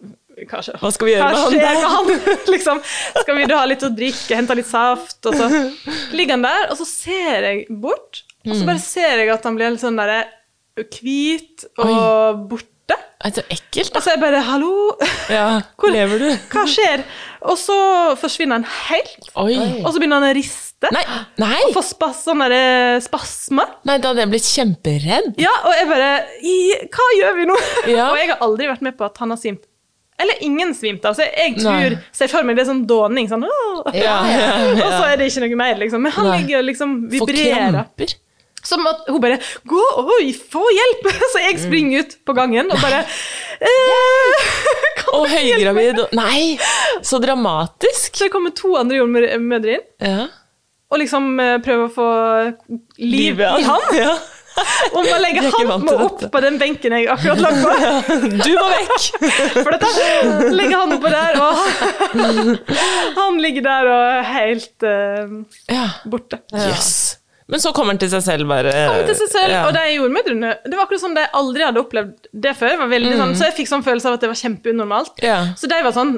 Kanskje. 0.51 0.75
Hva 0.83 0.91
skal 0.93 1.07
vi 1.07 1.13
gjøre 1.15 1.29
Hva 1.31 1.31
med 1.31 1.43
han 1.45 1.53
der? 1.61 1.75
med 1.75 2.29
han? 2.29 2.39
liksom, 2.55 2.81
skal 3.21 3.37
vi 3.39 3.45
da 3.47 3.59
ha 3.63 3.67
litt 3.71 3.85
å 3.87 3.91
drikke, 3.95 4.35
hente 4.35 4.57
litt 4.59 4.67
saft? 4.71 5.21
Og 5.31 5.35
så 5.39 5.49
ligger 6.17 6.35
han 6.39 6.43
der, 6.47 6.71
og 6.73 6.79
så 6.81 6.87
ser 6.91 7.47
jeg 7.51 7.67
bort, 7.71 8.25
og 8.45 8.53
Mm. 8.53 8.59
så 8.61 8.67
bare 8.69 8.79
ser 8.83 9.19
jeg 9.23 9.31
at 9.33 9.45
han 9.49 9.55
blir 9.57 9.71
litt 9.73 9.81
sånn 9.81 9.97
derre 9.97 10.25
hvit 10.77 11.65
og 11.79 12.43
borte. 12.51 12.71
Nei, 13.25 13.31
så 13.33 13.41
ekkelt, 13.49 13.89
da. 13.95 13.97
Og 13.97 14.03
så 14.05 14.11
er 14.11 14.17
jeg 14.19 14.21
bare 14.21 14.41
'hallo', 14.45 14.99
Ja, 15.33 15.61
Hvor- 15.79 15.93
lever 15.95 16.19
du? 16.19 16.29
hva 16.53 16.65
skjer? 16.69 17.05
Og 17.43 17.57
så 17.57 17.77
forsvinner 18.21 18.59
han 18.61 18.65
helt, 18.89 19.31
Oi. 19.37 19.57
og 19.85 19.93
så 19.95 19.99
begynner 20.01 20.21
han 20.21 20.29
å 20.29 20.35
riste. 20.37 20.91
Nei, 20.93 21.05
nei. 21.39 21.61
Og 21.69 21.73
får 21.79 21.87
spas, 21.95 22.25
sånne 22.27 22.49
der 22.53 23.01
spasmer. 23.01 23.67
nei, 23.87 23.97
da 23.99 24.09
hadde 24.13 24.21
jeg 24.27 24.29
blitt 24.35 24.51
kjemperedd. 24.53 25.35
Ja, 25.41 25.55
og 25.65 25.73
jeg 25.73 25.89
bare 25.89 26.27
Hva 26.93 27.07
gjør 27.21 27.37
vi 27.39 27.45
nå? 27.49 27.57
Ja. 27.89 28.11
og 28.13 28.17
jeg 28.19 28.29
har 28.29 28.39
aldri 28.45 28.67
vært 28.69 28.83
med 28.83 28.99
på 28.99 29.05
at 29.07 29.17
han 29.19 29.31
har 29.31 29.39
svimt. 29.41 29.65
Eller 30.23 30.39
ingen 30.47 30.71
svimte 30.79 31.09
av. 31.11 31.17
Så 31.19 31.25
jeg 31.27 31.57
tror, 31.59 31.97
ser 32.15 32.31
for 32.31 32.47
meg 32.47 32.55
det 32.57 32.63
er 32.63 32.69
sånn 32.71 32.85
dåning. 32.87 33.27
Sånn! 33.31 33.43
Ja, 33.99 34.19
ja, 34.31 34.51
Og 34.77 34.93
så 34.93 35.01
er 35.11 35.17
det 35.19 35.27
ikke 35.33 35.43
noe 35.49 35.57
mer, 35.59 35.75
liksom. 35.81 36.05
Men 36.07 36.13
han 36.15 36.29
Nei. 36.31 36.37
ligger 36.43 36.61
og 36.61 36.69
liksom 36.69 36.93
vibrerer. 37.11 37.73
kramper. 37.73 38.15
Som 38.65 38.87
at 38.89 39.03
hun 39.11 39.19
bare 39.21 39.37
'Gå, 39.69 39.81
oi, 40.01 40.31
få 40.33 40.63
hjelp!' 40.73 41.11
Så 41.35 41.43
jeg 41.43 41.59
springer 41.61 42.01
ut 42.01 42.15
på 42.25 42.33
gangen 42.33 42.71
og 42.73 42.79
bare 42.81 43.03
eh, 43.61 44.47
Og 45.15 45.27
du 45.27 45.35
hjelpe 45.35 45.75
meg?» 45.75 45.91
høygravid. 45.91 46.01
Nei, 46.17 46.59
så 47.03 47.19
dramatisk. 47.21 48.15
Så 48.17 48.25
det 48.25 48.33
kommer 48.33 48.55
to 48.57 48.73
andre 48.81 49.03
jordmødre 49.03 49.35
inn 49.77 49.83
Ja. 50.01 50.29
og 50.91 50.99
liksom 51.03 51.29
eh, 51.43 51.59
prøver 51.59 51.91
å 51.91 51.93
få 51.93 52.09
liv 53.03 53.37
Livet, 53.37 53.61
i 53.61 53.63
han. 53.69 53.85
Ja. 53.99 54.15
Og 54.95 55.01
å 55.03 55.17
legge 55.23 55.43
til 55.51 55.71
opp 55.75 56.23
på 56.31 56.41
den 56.45 56.59
benken 56.61 56.95
jeg 56.95 57.09
akkurat 57.11 57.41
lå 57.43 57.51
på. 57.59 58.19
Du 58.45 58.53
må 58.55 58.69
vekk! 58.71 59.09
For 59.59 59.75
dette 59.75 60.53
legger 60.55 60.79
han 60.85 60.95
oppå 60.95 61.11
der, 61.11 61.41
og 61.43 63.19
han 63.19 63.43
ligger 63.43 63.67
der 63.67 63.91
og 63.91 64.07
er 64.21 64.25
helt 64.31 64.87
uh, 64.87 65.37
Ja. 65.73 65.89
borte. 66.07 66.41
Yes. 66.55 67.19
Men 67.51 67.61
så 67.61 67.75
kommer 67.77 67.93
han 67.93 67.99
til 68.01 68.09
seg 68.09 68.23
selv, 68.25 68.49
bare. 68.49 68.71
Kommer 68.73 69.09
til 69.11 69.19
seg 69.19 69.29
selv, 69.35 69.53
Ja. 69.53 69.65
Og 69.69 69.75
de 69.77 69.83
jordmødrene 69.99 70.53
Det 70.65 70.79
var 70.79 70.87
akkurat 70.87 71.03
som 71.03 71.13
de 71.17 71.27
aldri 71.37 71.67
hadde 71.67 71.83
opplevd 71.83 72.29
det 72.47 72.55
før. 72.57 72.79
Var 72.81 72.89
veldig 72.95 73.19
sånn, 73.21 73.35
så 73.37 73.51
jeg 73.51 73.57
fikk 73.59 73.69
sånn 73.69 73.85
følelse 73.85 74.09
av 74.09 74.17
at 74.17 74.25
det 74.25 74.31
var 74.33 74.41
kjempeunormalt. 74.41 75.21
Ja. 75.27 75.39
Så 75.61 75.69
de 75.69 75.83
var 75.85 75.93
sånn 75.93 76.15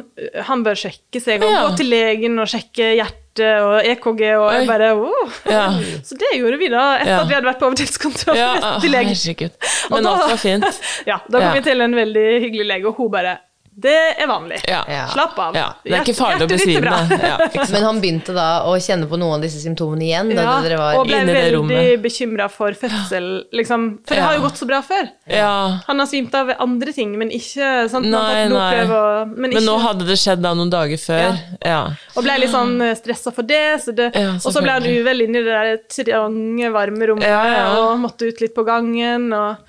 Han 0.53 0.63
bør 0.67 0.79
sjekke 0.87 1.23
seg 1.25 1.43
og 1.43 1.51
Ja. 1.51 1.65
gå 1.67 1.77
til 1.83 1.91
legen 1.91 2.39
og 2.39 2.47
sjekke 2.53 2.93
hjertet 3.01 3.23
og 3.41 3.81
EKG, 3.87 4.23
og 4.39 4.53
jeg 4.55 4.67
bare 4.69 4.93
oh. 4.97 5.33
Ja. 5.51 5.67
Så 6.09 6.15
det 6.19 6.33
gjorde 6.39 6.59
vi 6.59 6.69
da, 6.73 6.85
etter 7.01 7.13
Ja. 7.13 7.21
at 7.23 7.29
vi 7.29 7.35
hadde 7.35 7.47
vært 7.51 7.59
på 7.63 7.67
overtidskontroll 7.71 8.37
Ja, 8.39 8.53
til 8.83 8.91
legen. 8.91 9.51
Og 9.91 9.97
Men 9.97 10.05
da- 10.05 10.15
alt 10.17 10.31
var 10.31 10.37
fint. 10.43 10.81
Ja, 11.11 11.19
da 11.31 11.41
kom 11.45 11.55
vi 11.59 11.63
til 11.69 11.81
en 11.81 11.95
veldig 11.97 12.27
hyggelig 12.47 12.67
lege, 12.67 12.87
og 12.89 12.95
hun 13.01 13.11
bare 13.13 13.37
Det 13.77 13.93
er 14.17 14.25
vanlig. 14.31 14.57
Ja. 14.65 14.79
Slapp 15.13 15.37
av. 15.39 15.57
Ja, 15.59 15.67
det 15.85 15.93
er 15.93 16.05
ikke 16.07 16.15
farlig 16.17 16.47
å 16.47 16.49
besvime. 16.49 16.93
Ja. 17.21 17.35
Men 17.75 17.83
han 17.85 17.99
begynte 18.01 18.33
da 18.33 18.47
å 18.65 18.73
kjenne 18.81 19.05
på 19.11 19.19
noen 19.21 19.35
av 19.37 19.43
disse 19.45 19.61
symptomene 19.61 20.07
igjen? 20.07 20.31
Da 20.33 20.47
Ja, 20.47 20.55
dere 20.65 20.79
var 20.81 20.97
og 20.97 21.05
ble 21.11 21.19
inne 21.21 21.35
veldig 21.37 21.99
bekymra 22.01 22.47
for 22.53 22.73
fødsel, 22.81 23.27
liksom. 23.53 23.85
For 24.09 24.17
det 24.17 24.23
har 24.25 24.39
jo 24.39 24.45
gått 24.47 24.61
så 24.63 24.69
bra 24.71 24.81
før. 24.87 25.11
ja. 25.29 25.51
Han 25.91 26.01
har 26.01 26.09
svimt 26.09 26.33
av 26.41 26.55
andre 26.57 26.95
ting, 26.97 27.13
men 27.21 27.29
ikke 27.37 27.69
sant, 27.93 28.09
Nei, 28.09 28.47
Nei, 28.49 28.71
og 28.89 29.35
men 29.37 29.53
Men 29.59 29.69
nå 29.69 29.75
hadde 29.85 30.07
det 30.09 30.17
skjedd 30.23 30.41
da 30.47 30.55
noen 30.57 30.73
dager 30.73 30.97
før. 31.03 31.37
Ja. 31.61 31.83
Og 32.17 32.25
ble 32.25 32.39
litt 32.41 32.55
sånn 32.55 32.79
stressa 32.97 33.33
for 33.37 33.45
det. 33.45 33.63
Så 33.85 33.93
det 33.93 34.09
Ja, 34.17 34.31
og 34.41 34.53
så 34.57 34.63
ble 34.65 34.79
han 34.79 34.89
uvel 34.89 35.27
inn 35.27 35.37
i 35.37 35.45
det 35.45 35.53
der 35.53 35.77
trange, 35.93 36.73
varme 36.73 37.11
rommet 37.13 37.29
Ja, 37.29 37.45
ja. 37.53 37.69
og 37.83 38.01
måtte 38.01 38.31
ut 38.33 38.41
litt 38.41 38.57
på 38.57 38.65
gangen. 38.65 39.29
og 39.37 39.61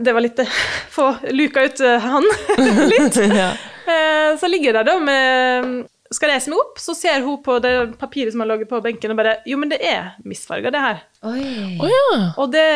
det 0.00 0.12
var 0.16 0.24
litt 0.24 0.38
eh, 0.44 0.52
Få 0.96 1.10
luka 1.34 1.64
ut 1.66 1.80
eh, 1.84 1.98
han 2.00 2.24
litt. 2.92 3.16
ja. 3.42 3.50
Eh, 3.86 4.28
Så 4.40 4.48
ligger 4.48 4.70
jeg 4.72 4.78
der 4.80 4.88
da 4.92 4.98
med 5.02 5.82
skal 6.12 6.28
reise 6.28 6.50
meg 6.52 6.58
opp, 6.60 6.76
så 6.76 6.92
ser 6.92 7.22
hun 7.24 7.38
på 7.40 7.54
det 7.64 7.70
papiret 7.96 8.34
som 8.34 8.42
har 8.44 8.50
ligget 8.50 8.68
på 8.68 8.82
benken, 8.84 9.14
og 9.14 9.16
bare 9.16 9.38
Jo, 9.48 9.56
men 9.56 9.70
det 9.72 9.78
er 9.80 10.10
misfarga, 10.28 10.68
det 10.74 10.82
her. 10.82 10.98
Oi. 11.24 11.44
Å 11.80 11.88
ja. 11.88 12.18
Og 12.36 12.50
det 12.52 12.66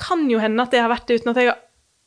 kan 0.00 0.22
jo 0.30 0.40
hende 0.40 0.64
at 0.64 0.72
det 0.72 0.80
har 0.80 0.88
vært 0.88 1.04
det 1.10 1.18
uten 1.20 1.34
at 1.34 1.40
jeg 1.42 1.50
har 1.50 1.58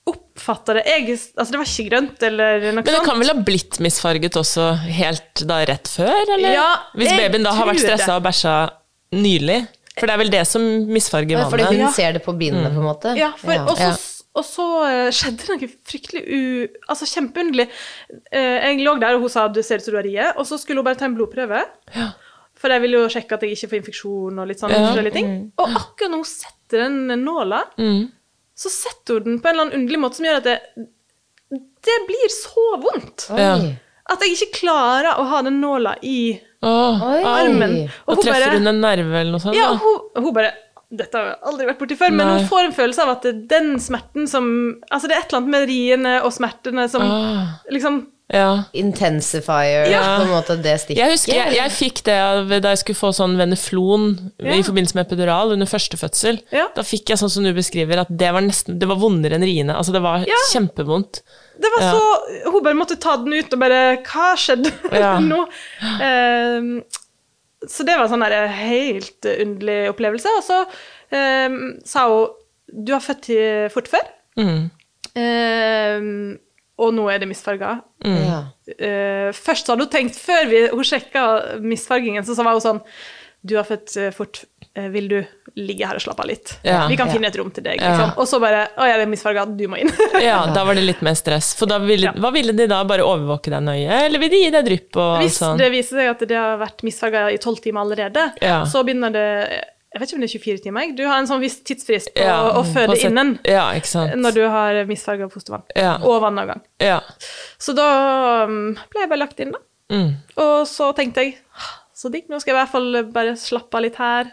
oppfatta 0.10 0.74
det. 0.80 0.84
Jeg, 0.90 1.14
altså, 1.38 1.52
det 1.54 1.60
var 1.62 1.70
ikke 1.70 1.86
grønt 1.92 2.24
eller 2.26 2.56
noe 2.64 2.72
sånt. 2.82 2.88
Men 2.90 2.98
det 2.98 3.04
kan 3.06 3.22
vel 3.22 3.30
ha 3.32 3.38
blitt 3.52 3.78
misfarget 3.86 4.40
også 4.42 4.72
helt 4.90 5.44
da 5.48 5.60
rett 5.70 5.92
før, 5.94 6.34
eller? 6.36 6.56
Ja, 6.58 6.70
Hvis 6.98 7.14
babyen 7.14 7.46
da 7.46 7.54
har 7.60 7.70
vært 7.70 7.84
stressa 7.86 8.18
og 8.18 8.26
bæsja 8.26 8.56
nylig? 9.14 9.60
For 10.02 10.10
det 10.10 10.16
er 10.16 10.22
vel 10.24 10.32
det 10.34 10.42
som 10.50 10.64
misfarger 10.90 11.38
vannet? 11.38 11.52
Fordi 11.54 11.68
hun 11.70 11.84
Ja. 11.84 11.92
ser 11.94 12.16
det 12.18 12.24
på 12.26 12.34
bindene, 12.34 12.72
på 12.74 12.82
en 12.82 12.88
måte? 12.90 13.14
Ja, 13.20 13.28
for, 13.38 13.54
og, 13.70 13.78
så, 13.78 13.90
og 14.42 14.46
så 14.48 14.66
eh, 14.88 15.12
skjedde 15.14 15.46
det 15.46 15.50
noe 15.54 15.70
fryktelig 15.92 16.24
u... 16.26 16.40
Altså 16.90 17.06
kjempeunderlig. 17.12 17.68
Eh, 18.34 18.58
jeg 18.66 18.82
lå 18.82 18.96
der, 19.04 19.14
og 19.20 19.28
hun 19.28 19.34
sa 19.36 19.46
du 19.54 19.62
ser 19.62 19.78
ut 19.78 19.86
som 19.86 19.94
du 19.94 20.00
har 20.02 20.08
rie, 20.10 20.32
og 20.36 20.48
så 20.50 20.58
skulle 20.58 20.82
hun 20.82 20.88
bare 20.90 20.98
ta 20.98 21.06
en 21.06 21.16
blodprøve. 21.20 21.62
For 22.62 22.70
jeg 22.74 22.82
ville 22.84 22.98
jo 23.04 23.12
sjekke 23.14 23.38
at 23.38 23.46
jeg 23.46 23.56
ikke 23.56 23.70
får 23.72 23.80
infeksjon 23.82 24.42
og 24.42 24.48
litt 24.50 24.60
sånne 24.62 24.78
Ja. 24.78 24.88
forskjellige 24.90 25.14
ting. 25.20 25.30
Og 25.62 25.70
akkurat 25.70 26.10
når 26.12 26.20
hun 26.26 26.32
setter 26.34 26.84
den 26.88 27.24
nåla, 27.26 27.62
Mm. 27.78 28.02
så 28.58 28.70
setter 28.74 29.20
hun 29.22 29.24
den 29.24 29.40
på 29.42 29.50
en 29.50 29.56
eller 29.56 29.66
annen 29.70 29.80
underlig 29.82 30.00
måte 30.04 30.16
som 30.20 30.26
gjør 30.26 30.42
at 30.42 30.50
det, 30.50 30.60
det 31.86 31.98
blir 32.08 32.30
så 32.34 32.66
vondt. 32.84 33.30
Oi. 33.34 33.78
At 34.12 34.20
jeg 34.26 34.36
ikke 34.36 34.60
klarer 34.62 35.16
å 35.18 35.26
ha 35.32 35.42
den 35.48 35.62
nåla 35.62 35.96
i 36.04 36.40
Åh, 36.62 37.02
armen. 37.26 37.90
Og 38.08 38.18
hun 38.18 38.24
treffer 38.26 38.46
bare- 38.46 38.58
hun 38.60 38.68
en 38.68 38.82
nerve 38.84 39.16
eller 39.22 39.32
noe 39.32 39.40
sånt? 39.42 39.56
Ja, 39.58 39.72
hun, 39.82 40.00
hun 40.24 40.34
bare 40.36 40.52
Dette 40.94 41.16
har 41.16 41.26
jeg 41.30 41.38
aldri 41.48 41.66
vært 41.70 41.78
borti 41.80 41.96
før, 41.96 42.12
men 42.12 42.28
hun 42.28 42.48
får 42.50 42.66
en 42.66 42.74
følelse 42.76 43.00
av 43.06 43.10
at 43.14 43.24
den 43.48 43.78
smerten 43.80 44.28
som 44.28 44.50
Altså, 44.92 45.08
det 45.08 45.16
er 45.16 45.22
et 45.22 45.30
eller 45.32 45.40
annet 45.40 45.54
med 45.54 45.70
riene 45.70 46.16
og 46.26 46.34
smertene 46.36 46.90
som 46.92 47.02
Ah, 47.06 47.46
liksom 47.72 48.02
ja. 48.32 48.64
Intensifier, 48.74 49.90
Ja. 49.92 50.18
på 50.20 50.24
en 50.24 50.30
måte, 50.32 50.56
det 50.64 50.76
stikket? 50.80 50.98
Jeg 51.02 51.12
husker 51.12 51.34
jeg, 51.36 51.56
jeg 51.56 51.72
fikk 51.72 52.04
det 52.08 52.14
av, 52.20 52.48
da 52.62 52.70
jeg 52.72 52.80
skulle 52.84 53.00
få 53.00 53.10
sånn 53.16 53.36
veneflon 53.40 54.32
Ja. 54.40 54.54
i 54.56 54.62
forbindelse 54.64 54.96
med 54.96 55.08
epidural 55.08 55.52
under 55.52 55.66
første 55.66 55.98
fødsel. 56.00 56.40
Ja. 56.52 56.68
Da 56.76 56.82
fikk 56.82 57.10
jeg 57.10 57.18
sånn 57.20 57.30
som 57.30 57.44
du 57.44 57.54
beskriver, 57.54 58.00
at 58.00 58.08
det 58.16 58.32
var 58.32 58.42
nesten 58.42 58.80
Det 58.80 58.88
var 58.88 58.96
vondere 58.96 59.34
enn 59.36 59.44
riene. 59.44 59.76
Altså, 59.76 59.92
det 59.92 60.02
var 60.02 60.20
Ja. 60.28 60.36
kjempevondt. 60.54 61.22
Det 61.62 61.70
var 61.76 61.84
Ja. 61.86 61.92
så 61.94 62.52
Hun 62.52 62.64
bare 62.66 62.78
måtte 62.80 62.98
ta 63.02 63.16
den 63.22 63.34
ut 63.38 63.54
og 63.54 63.60
bare 63.62 63.82
Hva 64.08 64.32
skjedde 64.40 64.72
Ja. 65.04 65.14
nå? 65.22 65.44
Ehm, 66.02 66.72
så 67.70 67.86
det 67.86 67.98
var 68.00 68.10
sånn 68.10 68.24
der 68.26 68.48
helt 68.58 69.28
underlig 69.30 69.80
opplevelse. 69.92 70.32
Og 70.40 70.44
så 70.48 70.62
ehm, 71.14 71.60
sa 71.86 72.08
hun 72.10 72.32
Du 72.88 72.94
har 72.96 73.04
født 73.04 73.28
fort 73.74 73.90
før, 73.92 74.06
Mm. 74.40 74.70
ehm, 75.20 76.38
og 76.82 76.94
nå 76.96 77.08
er 77.12 77.20
det 77.22 77.28
misfarga. 77.30 77.76
Mm. 78.06 78.22
Uh, 78.72 79.30
først 79.36 79.68
så 79.68 79.74
hadde 79.76 79.84
hun 79.86 79.92
tenkt, 79.92 80.16
før 80.18 80.48
vi, 80.50 80.62
hun 80.72 80.88
sjekka 80.88 81.26
misfargingen, 81.62 82.24
så, 82.26 82.34
så 82.38 82.46
var 82.48 82.56
hun 82.58 82.64
sånn 82.64 82.80
Du 83.44 83.56
har 83.58 83.66
født 83.68 83.96
eh, 83.98 84.12
fort, 84.14 84.44
vil 84.74 85.08
du 85.12 85.18
ligge 85.60 85.84
her 85.86 85.98
og 86.00 86.02
slappe 86.02 86.24
av 86.24 86.28
litt? 86.30 86.54
Ja. 86.64 86.88
vi 86.88 86.96
kan 86.96 87.08
Ja. 87.08 87.14
finne 87.14 87.28
et 87.28 87.36
rom 87.36 87.52
til 87.52 87.64
deg. 87.64 87.82
Ja. 87.82 87.90
Liksom. 87.92 88.14
Og 88.18 88.28
så 88.28 88.40
bare 88.40 88.70
Å 88.78 88.88
ja, 88.88 88.96
det 88.98 89.04
er 89.04 89.12
misfarga, 89.12 89.46
du 89.58 89.66
må 89.68 89.78
inn. 89.82 89.92
Ja, 90.24 90.46
da 90.54 90.64
var 90.64 90.76
det 90.76 90.86
litt 90.86 91.02
mer 91.02 91.14
stress. 91.20 91.54
For 91.60 91.68
ville, 91.84 92.06
Ja. 92.08 92.14
hva 92.14 92.32
ville 92.32 92.54
de 92.56 92.68
da? 92.68 92.84
Bare 92.88 93.04
overvåke 93.04 93.52
deg 93.52 93.62
nøye? 93.68 93.90
Eller 94.06 94.20
vil 94.20 94.30
de 94.30 94.40
gi 94.46 94.50
deg 94.52 94.66
drypp 94.66 94.96
og 94.96 95.20
Hvis 95.22 95.38
sånn? 95.42 95.58
det 95.60 95.72
viser 95.72 96.00
seg 96.00 96.10
at 96.14 96.20
det 96.28 96.38
har 96.38 96.58
vært 96.58 96.84
misfarga 96.88 97.28
i 97.34 97.38
tolv 97.38 97.60
timer 97.62 97.82
allerede, 97.84 98.32
Ja. 98.42 98.64
så 98.66 98.84
begynner 98.88 99.12
det 99.12 99.28
Jeg 99.94 100.00
vet 100.00 100.08
ikke 100.10 100.16
om 100.16 100.22
det 100.22 100.30
er 100.30 100.40
24 100.40 100.62
timer. 100.64 100.82
jeg. 100.86 100.96
Du 100.96 101.04
har 101.06 101.18
en 101.20 101.28
sånn 101.28 101.42
viss 101.42 101.58
tidsfrist 101.68 102.14
på 102.16 102.24
Ja, 102.24 102.38
å 102.56 102.64
føde 102.64 102.96
på 102.96 103.10
innen 103.10 103.40
Ja, 103.44 103.74
sant. 103.84 104.16
når 104.16 104.34
du 104.34 104.48
har 104.48 104.86
misfarga 104.88 105.28
fostervann. 105.30 105.64
Ja. 105.76 105.98
Og 105.98 106.22
vannavgang. 106.24 106.62
Ja. 106.80 107.02
Så 107.60 107.76
da 107.76 108.46
um, 108.46 108.74
ble 108.90 109.02
jeg 109.02 109.10
bare 109.10 109.20
lagt 109.20 109.38
inn, 109.44 109.52
da. 109.52 109.60
Mm. 109.92 110.16
Og 110.38 110.66
så 110.66 110.96
tenkte 110.96 111.26
jeg 111.26 111.36
så 112.02 112.10
digg, 112.10 112.26
nå 112.32 112.40
skal 112.42 112.56
jeg 112.56 112.58
i 112.58 112.62
hvert 112.64 112.72
fall 112.74 112.96
bare 113.14 113.36
slappe 113.38 113.78
av 113.78 113.84
litt 113.86 113.98
her. 114.02 114.32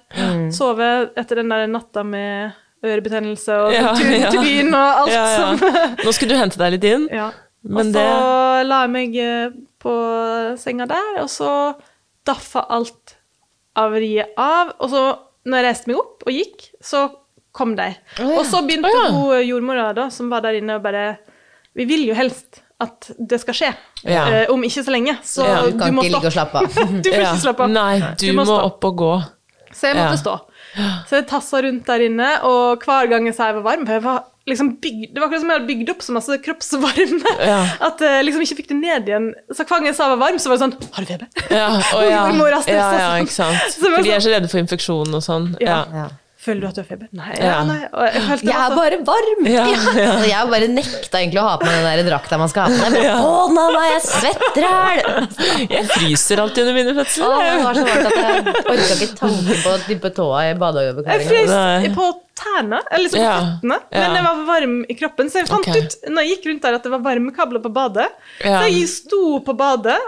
Sove 0.54 0.86
etter 1.20 1.42
den 1.42 1.52
der 1.52 1.66
natta 1.68 2.00
med 2.06 2.56
ørebetennelse 2.86 3.58
og 3.66 3.74
Ja, 3.74 3.90
tur 3.98 4.14
ja. 4.14 4.30
til 4.32 4.40
byen 4.40 4.72
og 4.72 5.02
alt 5.02 5.12
Ja, 5.12 5.24
som 5.36 5.62
Nå 6.06 6.14
skulle 6.16 6.32
du 6.32 6.40
hente 6.40 6.60
deg 6.60 6.76
litt 6.78 6.86
inn. 6.88 7.04
Ja. 7.12 7.28
Men 7.68 7.90
og 7.90 7.98
så 7.98 8.64
la 8.64 8.82
jeg 8.86 8.92
meg 8.94 9.16
eh, 9.20 9.56
på 9.82 9.94
senga 10.62 10.86
der, 10.88 11.18
og 11.20 11.28
så 11.32 11.50
daffa 12.28 12.62
alt 12.72 13.16
averiet 13.78 14.38
av. 14.40 14.72
Og 14.78 14.92
så, 14.92 15.02
når 15.48 15.60
jeg 15.60 15.66
reiste 15.68 15.90
meg 15.90 16.00
opp 16.00 16.24
og 16.24 16.38
gikk, 16.38 16.70
så 16.80 17.04
kom 17.58 17.74
de. 17.76 17.90
Oh. 18.22 18.38
Og 18.38 18.46
så 18.48 18.62
begynte 18.64 18.94
oh, 18.94 19.10
hun 19.12 19.44
jordmora 19.44 19.90
da, 19.96 20.08
som 20.14 20.30
var 20.32 20.46
der 20.46 20.60
inne, 20.60 20.78
og 20.78 20.86
bare 20.86 21.18
Vi 21.76 21.84
vil 21.86 22.08
jo 22.08 22.16
helst 22.16 22.62
at 22.80 23.10
det 23.18 23.40
skal 23.42 23.54
skje. 23.58 23.72
Ja. 24.06 24.24
Eh, 24.30 24.50
om 24.54 24.62
ikke 24.62 24.84
så 24.86 24.92
lenge. 24.94 25.16
Så 25.26 25.42
Ja, 25.46 25.62
Du 25.66 25.78
kan 25.78 25.94
må 25.94 26.02
ikke 26.06 26.14
ligge 26.18 26.30
og 26.30 26.32
slappe 26.36 26.54
av. 26.62 26.68
Du 27.02 27.10
får 27.10 27.18
Ja. 27.22 27.32
ikke 27.32 27.42
slappe 27.48 27.64
av. 27.66 27.70
Nei, 27.74 27.98
du, 28.20 28.26
må 28.32 28.44
må, 28.46 28.58
opp 28.68 28.84
og 28.84 28.96
gå. 28.96 29.12
Så 29.74 29.88
jeg 29.90 29.96
måtte 29.98 30.14
Ja. 30.14 30.22
stå. 30.22 30.40
Så 31.08 31.16
jeg 31.18 31.26
tassa 31.28 31.60
rundt 31.64 31.86
der 31.86 32.00
inne, 32.06 32.28
og 32.44 32.84
hver 32.84 33.08
gang 33.10 33.26
jeg 33.26 33.34
sa 33.34 33.46
jeg 33.50 33.56
var 33.56 33.62
varm 33.72 33.86
for 33.86 33.92
jeg 33.98 34.02
var 34.04 34.24
liksom 34.48 34.68
bygd, 34.80 35.12
Det 35.12 35.20
var 35.20 35.26
akkurat 35.28 35.40
som 35.42 35.50
jeg 35.50 35.58
hadde 35.58 35.68
bygd 35.68 35.90
opp 35.90 36.02
så 36.06 36.12
masse 36.16 36.38
kroppsvarme 36.44 37.32
Ja. 37.44 37.58
at 37.88 37.98
jeg 38.00 38.24
liksom 38.24 38.42
ikke 38.46 38.56
fikk 38.62 38.68
det 38.68 38.76
ned 38.78 39.08
igjen. 39.10 39.26
Så 39.52 39.64
hver 39.66 39.78
gang 39.80 39.86
jeg 39.90 39.96
sa 39.98 40.06
jeg 40.08 40.18
var 40.18 40.22
varm, 40.28 40.38
så 40.38 40.48
var 40.48 40.56
det 40.56 40.62
sånn 40.64 40.76
Har 40.94 41.02
du 41.02 41.10
feber? 41.10 41.28
Ja, 41.50 41.68
ja. 42.08 42.22
Ja, 42.68 42.88
ja, 42.94 43.10
ikke 43.20 43.34
sant. 43.34 43.74
For 43.74 43.90
de 43.90 44.10
er 44.12 44.20
sånn- 44.20 44.24
så 44.28 44.34
redde 44.36 44.48
for 44.48 44.58
infeksjon 44.62 45.14
og 45.18 45.22
sånn. 45.26 45.50
Ja. 45.60 45.82
Føler 46.38 46.60
du 46.62 46.66
at 46.68 46.76
du 46.76 46.80
har 46.84 46.86
feber? 46.86 47.08
Nei. 47.18 47.32
Ja. 47.34 47.46
Ja, 47.48 47.54
nei. 47.66 47.78
Jeg 48.14 48.36
Jeg 48.46 48.54
er 48.54 48.74
bare 48.78 48.98
varm! 49.08 49.40
Ja, 49.50 49.64
ja. 49.98 50.12
Jeg 50.22 50.50
bare 50.52 50.68
nekta 50.70 51.18
egentlig 51.18 51.40
å 51.42 51.46
ha 51.48 51.56
på 51.58 51.66
meg 51.66 51.80
den 51.80 51.88
der 51.98 52.06
drakta 52.12 52.38
man 52.38 52.52
skal 52.52 52.68
ha 52.68 52.68
på 52.70 52.78
seg. 52.78 52.94
Jeg 53.02 53.10
bare, 53.10 53.24
Å, 53.26 53.48
nei, 53.56 53.64
nei, 53.74 53.88
jeg 53.90 54.04
svetter 54.06 54.68
her! 54.68 55.02
Jeg 55.74 55.82
fryser 55.90 56.44
alltid 56.44 56.62
under 56.62 56.76
mine 56.78 56.94
Å, 56.94 56.98
fødsler. 57.00 57.42
det 57.42 57.58
var 57.64 57.80
så 57.80 57.84
varmt 57.90 58.06
at 58.12 58.20
jeg 58.22 58.54
orka 58.62 58.94
ikke 58.94 59.18
tanken 59.18 59.62
på 59.66 59.74
å 59.74 59.76
dyppe 59.88 60.12
tåa 60.20 60.44
i 60.44 60.48
Jeg 60.52 60.60
badeoverbeklæringa. 60.62 61.28
frøs 61.34 61.50
Nei. 61.50 61.92
på 61.98 62.08
tærne, 62.38 62.80
eller 62.90 63.04
liksom 63.04 63.20
Ja. 63.22 63.34
føttene, 63.38 63.78
Ja. 63.90 64.00
men 64.04 64.16
jeg 64.18 64.24
var 64.28 64.42
varm 64.46 64.76
i 64.88 64.94
kroppen. 64.94 65.30
Så 65.30 65.40
jeg 65.42 65.48
fant 65.50 65.66
okay. 65.68 65.82
ut 65.82 66.08
når 66.14 66.22
jeg 66.26 66.30
gikk 66.36 66.46
rundt 66.50 66.62
der 66.62 66.78
at 66.78 66.82
det 66.86 66.92
var 66.94 67.02
varmekabler 67.04 67.62
på 67.64 67.72
badet. 67.74 68.08
Ja. 68.44 68.60
Så 68.62 68.68
jeg 68.70 68.88
sto 68.92 69.22
på 69.44 69.56
badet 69.58 69.98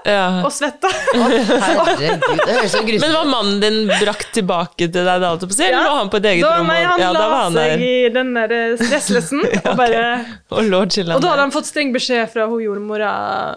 og 0.45 0.51
svetta. 0.55 0.91
Herregud, 1.14 2.43
det 2.47 2.55
høres 2.57 2.72
så 2.74 2.83
grusomt 2.87 3.05
Men 3.07 3.16
var 3.16 3.31
mannen 3.31 3.61
din 3.62 3.78
brakt 4.01 4.31
tilbake 4.37 4.89
til 4.91 5.07
deg 5.07 5.22
da, 5.22 5.33
eller 5.35 5.89
var 5.89 5.97
han 5.99 6.11
på 6.12 6.20
et 6.20 6.28
eget 6.33 6.45
Da, 6.47 6.53
rom? 6.59 6.68
nei, 6.70 6.83
han 6.85 7.01
ja, 7.01 7.12
da 7.12 7.24
var 7.24 7.31
la 7.31 7.41
han 7.45 7.59
seg 7.59 7.85
i 7.87 7.95
den 8.14 8.35
der 8.37 8.55
stresslessen 8.81 9.43
og 9.64 9.72
bare 9.78 10.05
Og 10.51 10.61
Og 10.61 11.22
da 11.22 11.33
hadde 11.33 11.41
han 11.43 11.55
fått 11.55 11.68
streng 11.70 11.93
beskjed 11.95 12.31
fra 12.33 12.47
hun 12.51 12.62
jordmora 12.64 13.11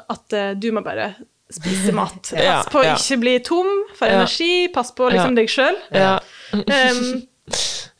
at 0.09 0.34
eh, 0.38 0.53
du 0.59 0.71
må 0.76 0.84
bare 0.86 1.13
spise 1.53 1.93
mat. 1.93 2.32
Pass 2.34 2.69
på 2.74 2.82
å 2.82 2.86
ja. 2.88 2.95
ikke 2.97 3.19
bli 3.21 3.36
tom 3.45 3.69
for 3.97 4.09
Ja. 4.09 4.21
energi, 4.24 4.67
pass 4.74 4.89
på 4.95 5.09
liksom 5.13 5.36
Ja. 5.36 5.41
deg 5.41 5.51
sjøl. 5.53 5.78
Ja. 5.93 6.13
Um, 6.53 7.28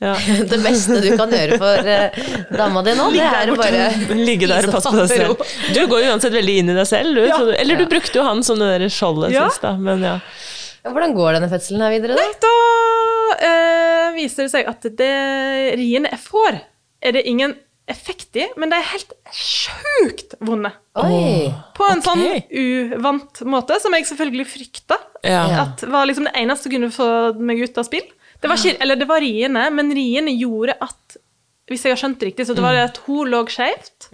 Ja. 0.04 0.14
Det 0.52 0.60
beste 0.64 1.00
du 1.04 1.10
kan 1.20 1.32
gjøre 1.32 1.60
for 1.62 1.90
eh, 1.90 2.24
dama 2.52 2.84
di 2.84 2.96
nå, 2.98 3.10
det 3.14 3.24
er 3.24 3.52
å 3.52 3.58
bare 3.60 3.86
Ligge 4.28 4.50
der 4.52 4.68
og 4.68 4.76
passe 4.76 4.92
på 4.92 5.00
deg 5.00 5.12
selv. 5.12 5.44
Du 5.76 5.82
går 5.92 6.06
jo 6.06 6.14
uansett 6.14 6.36
veldig 6.36 6.58
inn 6.62 6.72
i 6.74 6.78
deg 6.78 6.90
selv, 6.90 7.16
du. 7.16 7.24
Ja. 7.28 7.40
Så 7.40 7.54
eller 7.56 7.80
du 7.80 7.86
brukte 7.92 8.20
jo 8.20 8.26
han 8.28 8.44
som 8.46 8.60
det 8.62 8.72
der 8.74 8.88
skjoldet 8.92 9.36
Ja. 9.36 9.48
sist, 9.52 9.64
da. 9.64 9.76
Men 9.80 10.04
ja. 10.04 10.18
Ja, 10.84 10.92
Hvordan 10.92 11.14
går 11.16 11.38
denne 11.38 11.48
fødselen 11.52 11.84
her 11.86 11.94
videre, 11.94 12.18
da? 12.20 12.26
da 12.44 12.56
eh, 13.48 14.08
viser 14.18 14.44
det 14.48 14.52
seg 14.52 14.68
at 14.68 14.84
det 15.00 15.14
riene 15.80 16.12
jeg 16.12 16.20
får, 16.26 16.58
er 17.04 17.16
det 17.16 17.24
ingen 17.30 17.56
effekt 17.88 18.36
i, 18.40 18.46
men 18.60 18.72
de 18.72 18.80
er 18.80 18.90
helt 18.94 19.14
sjukt 19.36 20.36
vonde. 20.44 20.72
Oi. 21.00 21.52
På 21.76 21.88
en 21.92 22.04
okay. 22.04 22.44
sånn 22.44 23.00
uvant 23.00 23.42
måte, 23.48 23.80
som 23.84 23.96
jeg 23.96 24.08
selvfølgelig 24.12 24.48
frykta. 24.52 25.00
Ja. 25.24 25.44
At 25.64 25.84
var 25.88 26.08
liksom 26.08 26.28
det 26.28 26.36
eneste 26.40 26.68
som 26.68 26.76
kunne 26.76 26.92
få 26.96 27.08
meg 27.40 27.64
ut 27.64 27.80
av 27.80 27.88
spill. 27.88 28.06
Det 28.44 28.50
var, 28.52 28.60
ikke, 28.60 28.78
eller 28.84 29.00
det 29.00 29.08
var 29.10 29.24
riene, 29.24 29.66
men 29.72 29.92
riene 29.96 30.34
gjorde 30.36 30.76
at 30.84 31.18
hvis 31.72 31.86
jeg 31.88 31.94
har 31.96 32.00
skjønt 32.02 32.20
det 32.20 32.28
riktig, 32.28 32.46
så 32.50 32.54
det 32.58 32.62
var 32.66 32.76
det 32.76 32.82
at 32.90 32.98
hun 33.06 33.30
lå 33.32 33.40
skjevt 33.48 34.10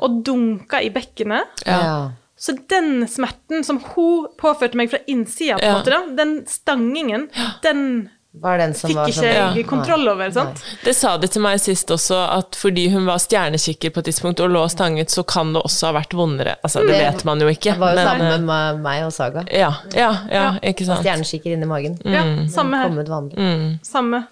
og 0.00 0.20
dunka 0.24 0.78
i 0.86 0.90
bekkenet. 0.94 1.64
Ja. 1.66 2.12
Så 2.38 2.54
den 2.70 3.06
smerten 3.10 3.64
som 3.66 3.80
hun 3.96 4.28
påførte 4.38 4.76
meg 4.78 4.90
fra 4.92 5.00
innsida, 5.10 5.58
Ja. 5.60 5.80
den 6.16 6.44
stangingen, 6.46 7.28
den 7.64 8.10
Var 8.40 8.58
den 8.58 8.74
som 8.76 8.90
fikk 8.90 8.98
var 8.98 9.08
ikke 9.10 9.22
sånn 9.24 9.64
kontroll 9.68 10.08
over. 10.12 10.30
sant? 10.30 10.60
Det 10.84 10.92
sa 10.96 11.14
de 11.16 11.28
til 11.32 11.42
meg 11.44 11.60
sist 11.62 11.90
også, 11.90 12.18
at 12.36 12.58
fordi 12.60 12.88
hun 12.92 13.08
var 13.08 13.20
stjernekikker 13.22 13.94
på 13.94 14.02
et 14.02 14.10
tidspunkt 14.10 14.42
og 14.44 14.52
lå 14.52 14.66
stanget, 14.68 15.10
så 15.10 15.24
kan 15.24 15.54
det 15.56 15.62
også 15.64 15.88
ha 15.88 15.96
vært 15.96 16.16
vondere. 16.16 16.56
Altså, 16.62 16.84
det 16.84 16.92
Det 16.92 17.00
vet 17.00 17.24
man 17.24 17.40
jo 17.40 17.48
ikke. 17.48 17.72
Det 17.72 17.80
var 17.80 17.96
jo 17.96 18.02
men, 18.02 18.08
samme 18.12 18.30
eh, 18.34 18.46
med 18.50 18.80
meg 18.84 19.04
og 19.06 19.12
Saga. 19.16 19.46
Ja, 19.48 19.72
ja, 19.96 20.12
ja, 20.30 20.46
ikke 20.62 20.84
sant. 20.88 21.00
Stjernekikker 21.00 21.56
inni 21.56 21.68
magen. 21.70 21.98
Ja, 22.04 22.24
samme 22.52 22.82
her. 22.82 22.92
Mm. 23.36 23.78
Samme. 23.82 24.26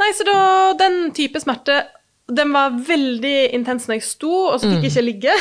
Nei, 0.00 0.10
så 0.18 0.26
da 0.26 0.38
Den 0.78 1.12
type 1.14 1.38
smerte 1.40 1.84
Den 2.32 2.54
var 2.56 2.70
veldig 2.86 3.52
intens 3.52 3.84
når 3.84 3.98
jeg 3.98 4.04
sto, 4.06 4.28
og 4.48 4.54
så 4.56 4.70
fikk 4.70 4.86
jeg 4.86 4.92
ikke 4.94 5.02
ligge. 5.04 5.32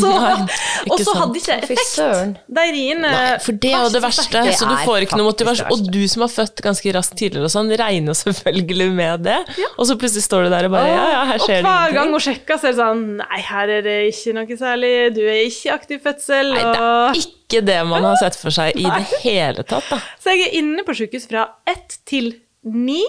så, 0.00 0.12
Mm. 0.16 0.46
og 0.92 1.00
så 1.04 1.12
hadde 1.18 1.36
ikke 1.42 1.56
effekt. 1.60 1.82
søren. 1.90 2.30
De 2.48 2.62
riene 2.72 3.10
Nei, 3.12 3.34
for 3.44 3.52
det 3.60 3.72
er 3.74 3.82
jo 3.84 3.90
det 3.92 4.00
verste, 4.02 4.40
det 4.46 4.54
så 4.56 4.64
du 4.70 4.72
får 4.86 5.04
ikke 5.04 5.18
noe 5.20 5.26
motivasjon. 5.28 5.68
Og 5.74 5.90
du 5.92 6.00
som 6.08 6.24
har 6.24 6.30
født 6.32 6.62
ganske 6.64 6.94
raskt 6.96 7.18
tidligere 7.20 7.50
og 7.50 7.52
sånn, 7.52 7.68
regner 7.76 8.16
selvfølgelig 8.16 8.88
med 8.96 9.26
det. 9.28 9.36
Og 9.76 9.84
så 9.90 9.98
plutselig 10.00 10.24
står 10.24 10.46
du 10.48 10.50
der 10.54 10.70
og 10.70 10.72
bare 10.72 10.88
Ja, 10.88 11.04
ja, 11.12 11.20
her 11.34 11.42
skjer 11.44 11.52
det 11.52 11.60
ingenting. 11.60 11.68
Og 11.68 11.84
hver 11.84 11.96
gang 11.98 12.16
hun 12.16 12.24
sjekker, 12.24 12.56
så 12.62 12.70
er 12.70 12.72
det 12.72 12.80
sånn 12.80 13.04
Nei, 13.20 13.40
her 13.52 13.74
er 13.76 13.84
det 13.90 13.98
ikke 14.14 14.34
noe 14.40 14.58
særlig. 14.64 14.92
Du 15.18 15.20
er 15.26 15.40
ikke 15.50 15.76
aktiv 15.76 16.00
fødsel. 16.08 16.54
Nei, 16.56 16.64
det 16.64 16.86
er 16.88 17.20
ikke 17.26 17.64
det 17.68 17.80
man 17.92 18.08
har 18.08 18.16
sett 18.24 18.40
for 18.40 18.56
seg 18.56 18.80
i 18.80 18.88
det 18.96 19.04
hele 19.26 19.66
tatt, 19.68 19.84
da. 19.92 20.00
Så 20.16 20.32
jeg 20.32 20.48
er 20.48 20.56
inne 20.62 20.86
på 20.88 20.96
sykehus 20.96 21.28
fra 21.28 21.44
ett 21.68 21.98
til 22.08 22.32
ni 22.64 23.02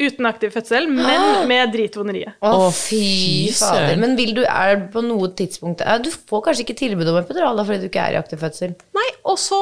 uten 0.00 0.28
aktiv 0.28 0.52
fødsel, 0.54 0.88
men 0.92 1.26
med 1.50 1.72
dritvoneriet. 1.74 2.36
Å, 2.44 2.68
fy 2.74 3.48
fader. 3.56 3.96
Men 4.00 4.16
vil 4.18 4.34
du, 4.36 4.42
er 4.44 4.86
på 4.92 5.02
noe 5.04 5.30
tidspunkt 5.36 5.84
Du 6.04 6.10
får 6.12 6.44
kanskje 6.48 6.66
ikke 6.66 6.78
tilbud 6.82 7.12
om 7.12 7.20
epidural 7.22 7.56
da, 7.56 7.64
fordi 7.66 7.86
du 7.86 7.90
ikke 7.90 8.04
er 8.04 8.16
i 8.16 8.20
aktiv 8.20 8.42
fødsel? 8.42 8.76
Nei, 8.96 9.08
og 9.24 9.40
så 9.40 9.60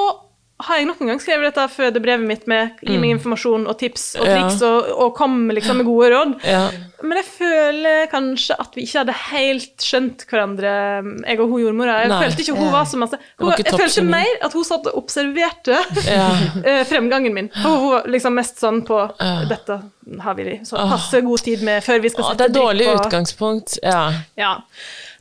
har 0.62 0.76
jeg 0.78 0.86
nok 0.86 1.00
en 1.02 1.08
gang 1.10 1.18
skrevet 1.20 1.48
dette 1.50 1.64
fødebrevet 1.74 2.22
mitt 2.28 2.44
med 2.46 2.76
gi 2.86 2.94
meg 3.02 3.16
informasjon 3.16 3.64
og 3.66 3.74
tips 3.80 4.04
og 4.20 4.24
triks 4.28 4.60
Ja. 4.62 4.68
og, 4.70 4.90
og 5.02 5.14
kom 5.18 5.48
liksom 5.50 5.80
med 5.80 5.86
gode 5.88 6.10
råd. 6.12 6.34
Ja. 6.46 6.68
Men 7.02 7.18
jeg 7.18 7.26
føler 7.26 8.06
kanskje 8.12 8.54
at 8.62 8.76
vi 8.78 8.84
ikke 8.86 9.02
hadde 9.02 9.16
helt 9.34 9.82
skjønt 9.84 10.22
hverandre, 10.30 10.70
jeg 11.26 11.40
og 11.42 11.50
hun 11.50 11.64
jordmora. 11.64 11.98
Jeg 12.04 12.12
Nei. 12.14 12.20
følte 12.22 12.44
ikke 12.46 12.56
hun 12.60 12.70
var 12.72 12.86
så 12.88 13.00
masse 13.02 13.18
hun, 13.18 13.48
var 13.50 13.58
Jeg 13.64 13.74
følte 13.82 14.06
mer 14.08 14.38
at 14.46 14.56
hun 14.56 14.64
satt 14.70 14.86
og 14.92 14.98
observerte 15.02 15.80
Ja. 16.06 16.28
eh, 16.70 16.82
fremgangen 16.88 17.34
min. 17.34 17.50
For 17.58 17.74
hun 17.74 17.90
var 17.96 18.08
liksom 18.14 18.38
mest 18.38 18.62
sånn 18.62 18.84
på 18.86 19.02
Dette 19.50 19.80
har 20.22 20.34
vi 20.38 20.60
så 20.64 20.76
passe 20.76 21.20
god 21.24 21.44
tid 21.50 21.64
med 21.66 21.82
før 21.84 21.98
vi 22.04 22.12
skal 22.14 22.30
sette 22.30 22.46
drikk 22.46 22.46
på. 22.46 22.52
det 22.52 22.60
er 22.60 22.60
dårlig 22.62 22.86
på 22.92 22.98
utgangspunkt. 23.02 23.78
Ja. 23.82 24.04
Ja. 24.38 24.54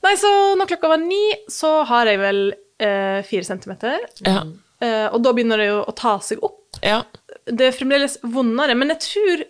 Nei, 0.03 0.13
så 0.19 0.29
når 0.59 0.69
klokka 0.75 0.93
var 0.93 1.01
ni, 1.01 1.23
så 1.49 1.79
har 1.89 2.05
jeg 2.11 2.19
vel 2.21 2.45
eh, 2.84 3.23
fire 3.25 3.43
centimeter. 3.47 3.97
Ja. 4.27 4.43
Eh, 4.84 5.07
og 5.13 5.21
da 5.23 5.31
begynner 5.34 5.57
det 5.61 5.69
jo 5.69 5.79
å 5.88 5.93
ta 5.95 6.17
seg 6.19 6.41
opp. 6.43 6.59
ja. 6.84 7.03
Det 7.45 7.65
er 7.67 7.75
fremdeles 7.75 8.17
vondere, 8.23 8.75
men 8.77 8.88
jeg 8.93 8.99
tror 9.03 9.41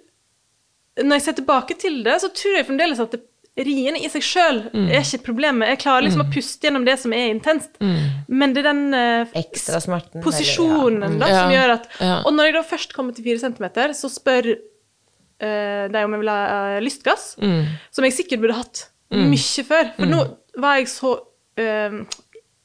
Når 1.04 1.16
jeg 1.18 1.22
ser 1.26 1.34
tilbake 1.40 1.76
til 1.82 2.04
det, 2.06 2.16
så 2.22 2.28
tror 2.34 2.56
jeg 2.58 2.66
fremdeles 2.68 3.00
at 3.02 3.12
det, 3.16 3.20
riene 3.66 3.98
i 4.02 4.08
seg 4.10 4.22
sjøl 4.26 4.60
Mm. 4.74 4.88
er 4.90 5.02
ikke 5.02 5.24
problemet. 5.26 5.68
Jeg 5.70 5.80
klarer 5.84 6.04
liksom 6.06 6.22
å 6.24 6.32
puste 6.34 6.66
gjennom 6.68 6.86
det 6.86 6.96
som 7.00 7.14
er 7.14 7.30
intenst, 7.34 7.70
Mm. 7.82 8.26
men 8.30 8.54
det 8.54 8.64
er 8.66 8.74
den 8.74 8.94
uh, 8.94 9.26
Ekstra 9.38 9.80
smerten? 9.82 10.22
eller- 10.22 10.24
posisjonen 10.26 11.20
da, 11.20 11.28
som 11.28 11.52
Ja. 11.52 11.58
gjør 11.62 11.74
at 11.74 11.88
Ja. 12.00 12.22
Og 12.26 12.34
når 12.34 12.44
jeg 12.46 12.54
da 12.54 12.62
først 12.64 12.94
kommer 12.94 13.14
til 13.16 13.24
fire 13.26 13.40
centimeter, 13.40 13.90
så 13.94 14.10
spør 14.10 14.54
uh, 15.42 15.88
de 15.88 16.04
om 16.04 16.12
jeg 16.14 16.20
vil 16.20 16.30
ha 16.30 16.78
uh, 16.78 16.80
lystgass, 16.82 17.36
Mm. 17.42 17.66
som 17.92 18.04
jeg 18.06 18.14
sikkert 18.14 18.42
burde 18.42 18.56
hatt 18.56 18.88
mye 19.12 19.64
før. 19.66 19.96
For 19.96 20.06
nå 20.06 20.38
var 20.58 20.78
jeg 20.78 20.88
så 20.88 21.14
uh, 21.60 22.06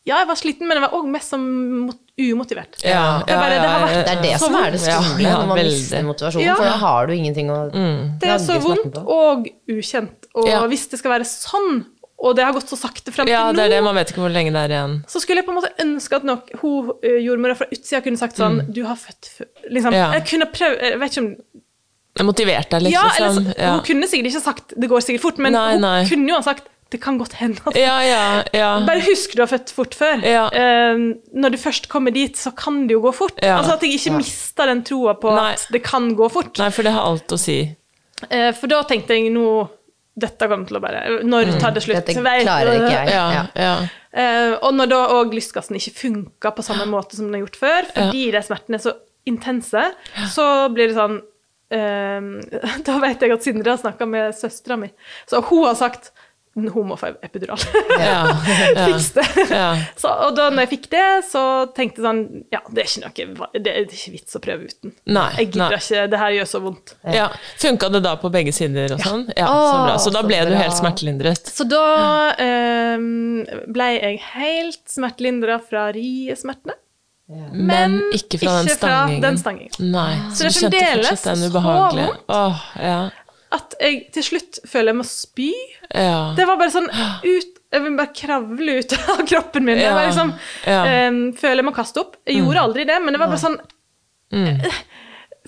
Ja, 0.07 0.19
jeg 0.21 0.27
var 0.27 0.37
sliten, 0.37 0.66
men 0.69 0.77
jeg 0.81 0.89
var 0.91 0.97
òg 0.99 1.07
mest 1.11 1.29
som 1.29 1.43
mot, 1.87 1.99
umotivert. 2.19 2.79
Ja, 2.83 3.23
Det 3.27 3.33
er 3.35 3.39
bare- 3.39 3.51
det 3.51 3.69
har 3.71 3.81
vært- 3.87 4.05
Det 4.05 4.16
er 4.19 4.23
det 4.23 4.33
Så 4.41 4.47
som 4.47 4.55
er 4.55 4.71
det 4.71 4.81
skumle 4.81 5.23
ja, 5.23 5.37
når 5.39 5.47
man 5.49 5.59
veldig. 5.59 5.73
mister 5.79 6.03
motivasjonen, 6.03 6.45
Ja. 6.45 6.55
for 6.57 6.64
da 6.64 6.77
har 6.77 7.07
du 7.07 7.12
ingenting 7.14 7.49
å 7.49 7.71
Mm. 7.73 8.19
Det 8.21 8.29
er 8.29 8.39
så 8.39 8.59
vondt 8.61 8.97
og 9.07 9.47
ukjent. 9.69 10.11
Og 10.35 10.49
Ja. 10.49 10.61
hvis 10.66 10.89
det 10.91 10.99
skal 10.99 11.11
være 11.12 11.25
sånn, 11.25 11.85
og 12.21 12.35
det 12.37 12.45
har 12.45 12.53
gått 12.53 12.66
så 12.69 12.77
sakte 12.77 13.12
fram 13.12 13.27
til 13.27 13.33
ja, 13.33 13.53
det 13.53 13.61
er 13.61 13.69
det. 13.69 13.79
nå, 13.81 13.85
Man 13.85 13.95
vet 13.95 14.11
ikke 14.11 14.21
hvor 14.23 14.33
lenge 14.33 14.53
det 14.53 14.71
er 14.71 14.75
igjen. 14.75 15.05
så 15.07 15.21
skulle 15.21 15.37
jeg 15.37 15.47
på 15.47 15.51
en 15.55 15.62
måte 15.62 15.71
ønske 15.79 16.12
at 16.16 16.25
nok 16.25 16.51
hun 16.61 16.91
eh, 17.05 17.21
jordmora 17.23 17.55
fra 17.57 17.66
utsida 17.71 18.03
kunne 18.03 18.19
sagt 18.19 18.37
sånn 18.37 18.73
Du 18.73 18.85
har 18.85 18.97
født 18.97 19.47
Liksom. 19.71 19.93
Mm. 19.93 19.93
Ja. 19.93 20.12
Jeg 20.12 20.25
kunne 20.27 20.47
prøvd 20.51 20.81
Jeg 20.83 20.99
vet 20.99 21.11
ikke 21.12 21.19
om 21.25 21.37
Jeg 22.16 22.27
motiverte 22.27 22.71
deg 22.71 22.83
litt, 22.83 22.93
Ja, 22.93 23.03
eller 23.16 23.31
så, 23.31 23.39
liksom. 23.45 23.55
Ja. 23.59 23.71
hun 23.75 23.81
kunne 23.85 24.09
sikkert 24.09 24.27
ikke 24.33 24.43
sagt 24.43 24.75
det 24.81 24.91
går 24.91 24.99
sikkert 25.01 25.21
fort, 25.21 25.39
men 25.39 25.53
Nei, 25.53 25.73
hun 25.73 25.81
nei. 25.81 26.05
kunne 26.09 26.27
jo 26.29 26.35
ha 26.35 26.41
sagt 26.43 26.64
det 26.89 27.01
kan 27.03 27.18
godt 27.20 27.34
hende 27.36 27.61
at 27.68 27.76
ja, 27.76 27.97
ja, 28.07 28.20
ja. 28.57 28.68
Bare 28.89 29.03
husk 29.05 29.34
du 29.36 29.43
har 29.43 29.51
født 29.51 29.72
fort 29.76 29.97
før. 29.99 30.22
Ja. 30.24 30.47
Eh, 30.49 31.03
når 31.36 31.53
du 31.53 31.59
først 31.61 31.89
kommer 31.93 32.14
dit, 32.14 32.36
så 32.41 32.55
kan 32.57 32.86
det 32.89 32.97
jo 32.97 33.03
gå 33.05 33.12
fort. 33.16 33.36
Ja. 33.45 33.59
Altså 33.59 33.76
At 33.76 33.84
jeg 33.84 33.99
ikke 33.99 34.14
mister 34.16 34.70
den 34.72 34.80
troa 34.89 35.12
på 35.20 35.34
Nei. 35.36 35.51
at 35.53 35.66
det 35.74 35.82
kan 35.84 36.09
gå 36.16 36.30
fort. 36.32 36.55
Nei, 36.62 36.70
for 36.72 36.89
det 36.89 36.95
har 36.97 37.11
alt 37.11 37.34
å 37.36 37.41
si. 37.41 37.59
Eh, 38.30 38.51
for 38.57 38.72
da 38.72 38.80
tenkte 38.89 39.14
jeg 39.18 39.32
nå 39.34 39.49
Dette 40.18 40.49
kommer 40.51 40.66
til 40.66 40.74
å 40.74 40.80
bare 40.82 41.01
Når 41.22 41.53
tar 41.62 41.70
det 41.76 41.84
slutt? 41.84 42.01
Dette 42.09 42.16
klarer 42.18 42.72
ikke 42.80 42.95
jeg. 42.97 43.12
Ja, 43.14 43.45
Ja. 43.55 43.74
Eh, 44.18 44.55
og 44.64 44.72
når 44.74 44.89
da 44.91 45.03
òg 45.20 45.34
lystgassen 45.36 45.76
ikke 45.78 45.93
funka 45.95 46.51
på 46.57 46.64
samme 46.66 46.89
måte 46.91 47.14
som 47.14 47.28
den 47.28 47.36
har 47.36 47.45
gjort 47.45 47.59
før, 47.61 47.91
fordi 47.93 48.24
de 48.34 48.41
smertene 48.43 48.80
er 48.80 48.82
så 48.82 48.95
intense, 49.28 49.82
så 50.32 50.47
blir 50.72 50.89
det 50.91 50.97
sånn 50.97 51.18
eh, 51.70 52.72
Da 52.89 52.97
vet 53.05 53.22
jeg 53.22 53.34
at 53.36 53.45
Sindre 53.47 53.74
har 53.76 53.78
snakka 53.82 54.09
med 54.09 54.34
søstera 54.34 54.78
mi, 54.80 54.89
så 55.28 55.43
hun 55.45 55.66
har 55.68 55.76
sagt 55.78 56.11
hun 56.55 56.89
må 56.89 56.97
epidural. 57.23 57.61
ja, 57.99 58.23
ja. 58.77 58.87
Fiks 58.87 59.11
det. 59.17 59.27
Ja. 59.51 59.69
Så, 59.97 60.11
og 60.11 60.35
da 60.37 60.49
når 60.51 60.65
jeg 60.67 60.71
fikk 60.73 60.89
det, 60.95 61.05
så 61.29 61.43
tenkte 61.77 62.03
jeg 62.03 62.07
sånn 62.09 62.23
Ja, 62.55 62.63
det 62.73 62.83
er 62.85 62.89
ikke 62.91 63.27
noe 63.29 63.63
Det 63.63 63.75
er 63.75 63.85
ikke 63.87 64.15
vits 64.17 64.39
å 64.39 64.43
prøve 64.43 64.71
uten. 64.71 64.95
Nei, 65.07 65.29
Jeg 65.39 65.51
gidder 65.53 65.65
nei. 65.77 65.79
ikke, 65.83 66.07
det 66.15 66.23
her 66.23 66.35
gjør 66.39 66.51
så 66.55 66.63
vondt. 66.65 66.97
Ja. 67.15 67.29
Funka 67.63 67.93
det 67.95 68.03
da 68.09 68.17
på 68.21 68.33
begge 68.35 68.55
sider 68.57 68.97
og 68.97 69.05
sånn? 69.05 69.25
Ja, 69.37 69.47
så 69.53 69.79
bra. 69.85 69.95
Så 70.03 70.15
da 70.15 70.25
ble 70.27 70.43
du 70.49 70.57
helt 70.59 70.77
smertelindret? 70.79 71.53
Så 71.53 71.69
da 71.69 71.85
eh, 72.35 73.07
ble 73.69 73.89
jeg 73.95 74.21
helt 74.35 74.83
smertelindra 74.91 75.61
fra 75.63 75.89
riesmertene. 75.95 76.77
Men 77.53 77.99
ikke 78.17 78.39
fra 78.41 78.55
den 78.63 78.71
stangingen. 78.73 79.19
fra 79.21 79.29
den 79.29 79.39
stangingen. 79.39 79.73
Nei. 79.93 80.13
Så 80.33 80.47
det 80.49 80.53
er 80.81 80.95
fremdeles 80.97 81.25
så 81.27 81.61
vondt. 81.61 82.23
Åh, 82.33 82.63
ja. 82.81 83.01
At 83.57 83.75
jeg 83.81 84.03
til 84.13 84.23
slutt 84.27 84.59
føler 84.69 84.93
jeg 84.93 84.99
må 84.99 85.05
spy. 85.09 85.53
ja. 85.95 86.35
Det 86.37 86.45
var 86.49 86.59
bare 86.61 86.75
sånn 86.75 86.89
ut 86.91 87.55
Jeg 87.73 87.83
vil 87.85 87.97
bare 87.99 88.13
kravle 88.17 88.75
ut 88.81 88.93
av 89.15 89.23
kroppen 89.29 89.65
min. 89.65 89.77
Jeg 89.81 89.89
Ja. 89.89 89.95
bare 89.97 90.11
liksom 90.11 90.31
eh, 90.65 91.19
føler 91.41 91.63
jeg 91.63 91.69
må 91.69 91.75
kaste 91.77 92.01
opp. 92.01 92.17
Jeg 92.29 92.41
gjorde 92.43 92.63
aldri 92.65 92.85
det, 92.89 92.97
men 93.05 93.13
det 93.17 93.21
var 93.21 93.29
bare 93.33 93.43
sånn 93.43 93.59
mm. 94.33 94.63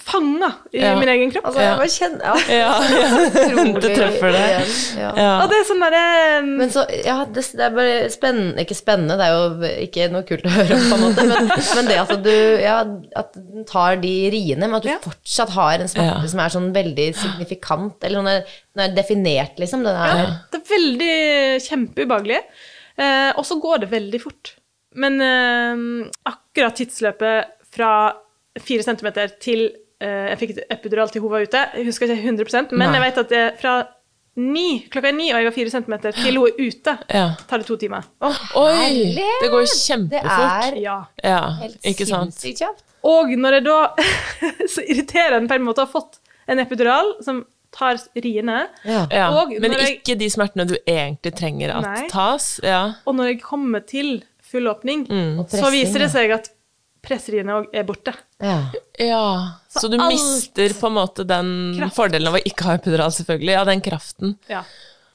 Fanga 0.00 0.48
i 0.72 0.80
Ja. 0.80 0.94
min 0.98 1.08
egen 1.12 1.30
kropp. 1.32 1.44
Altså, 1.50 1.60
jeg 1.60 1.76
bare 1.76 1.92
kjenner 1.92 2.24
ja, 2.24 2.34
Ja, 2.60 2.70
ja. 2.96 3.64
Det 3.80 3.90
treffer 3.96 4.32
deg. 4.34 4.70
Ja. 4.98 5.10
Ja. 5.18 5.26
Og 5.42 5.50
det 5.52 5.58
er 5.60 5.66
sånn 5.68 5.82
derre 5.84 6.04
Men 6.46 6.72
så, 6.72 6.84
ja, 7.04 7.18
det, 7.28 7.44
det 7.58 7.66
er 7.66 7.74
bare 7.76 7.96
spennende 8.14 8.64
Ikke 8.64 8.76
spennende, 8.78 9.18
det 9.20 9.26
er 9.28 9.34
jo 9.36 9.72
ikke 9.84 10.06
noe 10.14 10.24
kult 10.28 10.46
å 10.48 10.54
høre 10.54 10.78
om, 10.78 10.86
på 10.88 10.96
en 10.98 11.04
måte, 11.04 11.26
men, 11.28 11.50
men 11.76 11.90
det 11.90 11.98
at 12.00 12.14
du 12.24 12.32
ja, 12.64 12.78
at 13.20 13.36
den 13.36 13.66
tar 13.68 14.00
de 14.02 14.14
riene, 14.32 14.64
men 14.66 14.78
at 14.80 14.86
du 14.86 14.90
Ja. 14.92 14.98
fortsatt 15.04 15.52
har 15.58 15.84
en 15.84 15.92
smerte 15.92 16.24
Ja. 16.24 16.32
som 16.32 16.40
er 16.46 16.54
sånn 16.56 16.70
veldig 16.74 17.08
signifikant, 17.20 18.00
eller 18.08 18.22
noe 18.24 18.38
er, 18.40 18.56
den 18.76 18.84
er 18.86 18.94
definert, 18.96 19.58
liksom. 19.60 19.84
Den 19.86 19.94
er, 20.00 20.16
Ja, 20.24 20.26
det 20.52 20.60
er 20.62 20.66
veldig 20.72 21.14
kjempeubehagelig. 21.66 22.40
Eh, 23.00 23.30
og 23.36 23.44
så 23.48 23.56
går 23.62 23.84
det 23.84 23.90
veldig 23.92 24.20
fort. 24.22 24.54
Men 25.00 25.20
eh, 25.22 26.10
akkurat 26.30 26.76
tidsløpet 26.80 27.52
fra 27.74 27.92
fire 28.60 28.82
centimeter 28.82 29.30
til 29.40 29.68
jeg 30.00 30.38
fikk 30.40 30.50
et 30.56 30.64
epidural 30.78 31.10
til 31.12 31.20
hun 31.22 31.30
var 31.30 31.42
ute, 31.44 31.62
jeg 31.76 31.86
husker 31.86 32.06
ikke 32.08 32.28
100 32.32 32.70
men 32.72 32.88
Nei. 32.88 32.92
jeg 32.98 33.02
vet 33.04 33.18
at 33.24 33.30
jeg, 33.36 33.52
fra 33.60 33.74
ni, 34.40 34.86
klokka 34.88 35.08
er 35.10 35.12
ni, 35.16 35.26
og 35.32 35.38
jeg 35.40 35.48
har 35.50 35.52
fire 35.56 35.70
centimeter 35.70 36.12
til 36.16 36.36
hun 36.38 36.46
er 36.48 36.60
ute, 36.68 36.98
Ja. 37.12 37.24
tar 37.48 37.58
det 37.58 37.66
to 37.66 37.76
timer. 37.76 38.02
Oi! 38.22 38.74
Herlig. 38.78 39.26
Det 39.42 39.50
går 39.50 39.66
kjempefort. 39.66 40.10
det 40.10 40.72
er 40.72 40.80
Ja. 40.80 40.98
Ja, 41.24 41.40
helt 41.60 41.78
ikke 41.84 42.06
sinnssykt 42.06 42.58
kjapt. 42.62 42.84
Og 43.02 43.28
når 43.36 43.52
jeg 43.58 43.64
da 43.64 43.78
Så 44.74 44.82
irriterende 44.84 45.48
på 45.48 45.54
en 45.56 45.62
måte 45.64 45.80
har 45.84 45.88
fått 45.88 46.18
en 46.48 46.58
epidural 46.58 47.14
som 47.24 47.44
tar 47.72 47.96
riene, 48.16 48.68
Ja. 48.84 49.06
Ja. 49.10 49.28
Og 49.40 49.52
Men 49.60 49.72
ikke 49.72 50.16
de 50.18 50.28
smertene 50.30 50.66
du 50.66 50.76
egentlig 50.86 51.34
trenger 51.38 51.70
at 51.76 51.82
Nei. 51.84 52.08
tas. 52.08 52.60
Ja. 52.62 52.94
og 53.06 53.14
når 53.14 53.26
jeg 53.34 53.42
kommer 53.42 53.80
til 53.86 54.22
full 54.42 54.66
åpning, 54.66 55.06
Mm. 55.08 55.44
Så 55.48 55.70
viser 55.70 55.98
det 56.00 56.10
seg 56.10 56.30
at 56.32 56.48
pressriene 57.02 57.52
òg 57.60 57.66
er 57.72 57.84
borte. 57.84 58.12
Ja. 58.40 59.59
Så, 59.70 59.84
Så 59.84 59.88
du 59.90 59.96
alt- 60.00 60.10
mister 60.12 60.68
på 60.80 60.86
en 60.90 60.96
måte 60.98 61.24
den 61.26 61.50
Kraft. 61.78 61.94
fordelen 61.94 62.26
av 62.26 62.34
å 62.34 62.42
ikke 62.42 62.64
ha 62.66 62.74
epidural, 62.74 63.10
selvfølgelig. 63.14 63.52
Ja, 63.54 63.64
den 63.64 63.80
kraften. 63.80 64.32
Ja. 64.50 64.64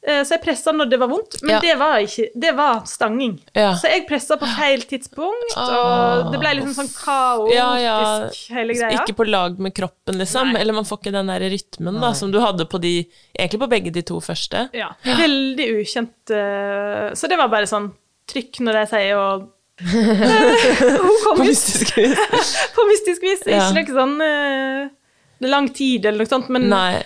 Eh, 0.07 0.21
Så 0.23 0.35
jeg 0.37 0.43
pressa 0.43 0.71
når 0.71 0.87
det 0.91 0.99
var 1.01 1.07
vondt, 1.09 1.41
men 1.41 1.55
Ja. 1.55 1.59
det 1.59 1.77
var 1.79 1.97
ikke 1.99 2.29
Det 2.39 2.55
var 2.55 2.83
stanging. 2.85 3.39
Ja. 3.55 3.73
Så 3.73 3.89
jeg 3.89 4.07
pressa 4.07 4.37
på 4.37 4.45
feil 4.55 4.79
tidspunkt, 4.85 5.57
Ah. 5.57 6.21
og 6.21 6.31
det 6.31 6.39
ble 6.39 6.53
liksom 6.61 6.75
sånn 6.85 6.93
kaotisk, 6.93 7.55
Ja, 7.55 7.75
ja. 7.75 8.29
hele 8.55 8.73
greia. 8.75 8.91
Ikke 9.01 9.15
på 9.17 9.27
lag 9.27 9.59
med 9.59 9.73
kroppen, 9.73 10.15
liksom. 10.19 10.53
Nei. 10.53 10.61
Eller 10.61 10.73
man 10.73 10.85
får 10.85 10.99
ikke 11.01 11.11
den 11.11 11.27
der 11.27 11.39
rytmen 11.41 11.99
da, 11.99 12.13
som 12.13 12.31
du 12.31 12.39
hadde 12.39 12.65
på 12.69 12.79
de 12.79 13.09
Egentlig 13.37 13.59
på 13.59 13.67
begge 13.69 13.91
de 13.91 14.01
to 14.03 14.21
første. 14.21 14.69
Ja. 14.73 14.89
Veldig 15.03 15.81
ukjent. 15.81 16.29
eh, 16.31 17.11
Så 17.13 17.27
det 17.27 17.37
var 17.37 17.49
bare 17.49 17.65
sånn 17.65 17.91
trykk 18.27 18.59
når 18.61 18.73
de 18.73 18.85
sier 18.87 19.17
og 19.17 19.49
På 21.25 21.35
mystisk 21.43 21.97
vis. 21.97 22.51
på 22.75 22.85
mystisk 22.91 23.25
vis. 23.25 23.43
Ja. 23.49 23.67
Ikke 23.75 23.91
noe 23.91 23.99
sånn 23.99 24.15
uh, 24.23 25.49
lang 25.51 25.69
tid 25.75 26.05
eller 26.05 26.23
noe 26.23 26.31
sånt, 26.31 26.51
men 26.53 26.69
Nei. 26.71 27.03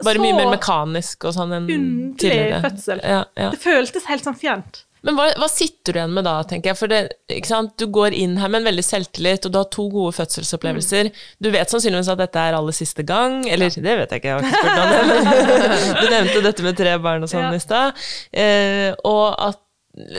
Bare 0.00 0.20
mye 0.22 0.32
mer 0.32 0.48
mekanisk 0.48 1.26
og 1.28 1.34
sånn 1.36 1.50
enn 1.52 1.66
underlig 1.68 2.14
tidligere. 2.22 2.60
fødsel. 2.64 3.02
Ja, 3.04 3.24
ja. 3.36 3.50
det 3.52 3.60
føltes 3.60 4.06
helt 4.08 4.24
sånn 4.24 4.38
fjernt. 4.40 4.86
Men 5.04 5.16
hva, 5.16 5.30
hva, 5.40 5.48
sitter 5.48 5.94
du 5.94 5.98
igjen 5.98 6.12
med 6.12 6.26
da, 6.28 6.34
tenker 6.48 6.72
jeg? 6.72 6.76
For 6.76 6.90
det, 6.92 7.70
Du 7.80 7.86
går 7.88 8.16
inn 8.16 8.36
her 8.40 8.50
med 8.52 8.60
en 8.60 8.68
veldig 8.68 8.84
selvtillit, 8.84 9.46
og 9.48 9.52
du 9.52 9.58
har 9.60 9.68
to 9.72 9.86
gode 9.92 10.12
fødselsopplevelser. 10.18 11.08
Mm. 11.08 11.22
Du 11.40 11.48
vet 11.54 11.72
sannsynligvis 11.72 12.10
at 12.12 12.20
dette 12.20 12.44
er 12.48 12.56
aller 12.58 12.76
siste 12.76 13.04
gang, 13.08 13.40
eller 13.48 13.72
ja. 13.72 13.84
det 13.86 13.96
vet 14.02 14.12
jeg 14.12 14.22
ikke, 14.22 14.28
jeg 14.28 14.36
har 14.36 14.44
ikke 14.44 14.60
spurt 14.60 14.82
om 14.82 14.90
det, 14.92 16.00
du 16.00 16.06
nevnte 16.12 16.44
dette 16.48 16.68
med 16.68 16.80
tre 16.80 16.94
barn 17.00 17.24
og 17.24 17.32
sånn 17.32 17.48
ja. 17.48 17.56
i 17.56 17.64
stad. 17.64 18.04
Eh, 18.44 18.88
og 19.08 19.26
at 19.48 19.60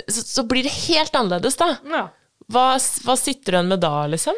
så, 0.08 0.22
så, 0.22 0.44
blir 0.48 0.64
det 0.64 0.74
helt 0.88 1.16
annerledes, 1.16 1.60
da. 1.60 1.76
Ja. 1.88 2.08
Hva, 2.52 2.66
hva 3.06 3.20
sitter 3.20 3.54
du 3.54 3.58
igjen 3.58 3.72
med 3.72 3.84
da, 3.84 3.96
liksom? 4.12 4.38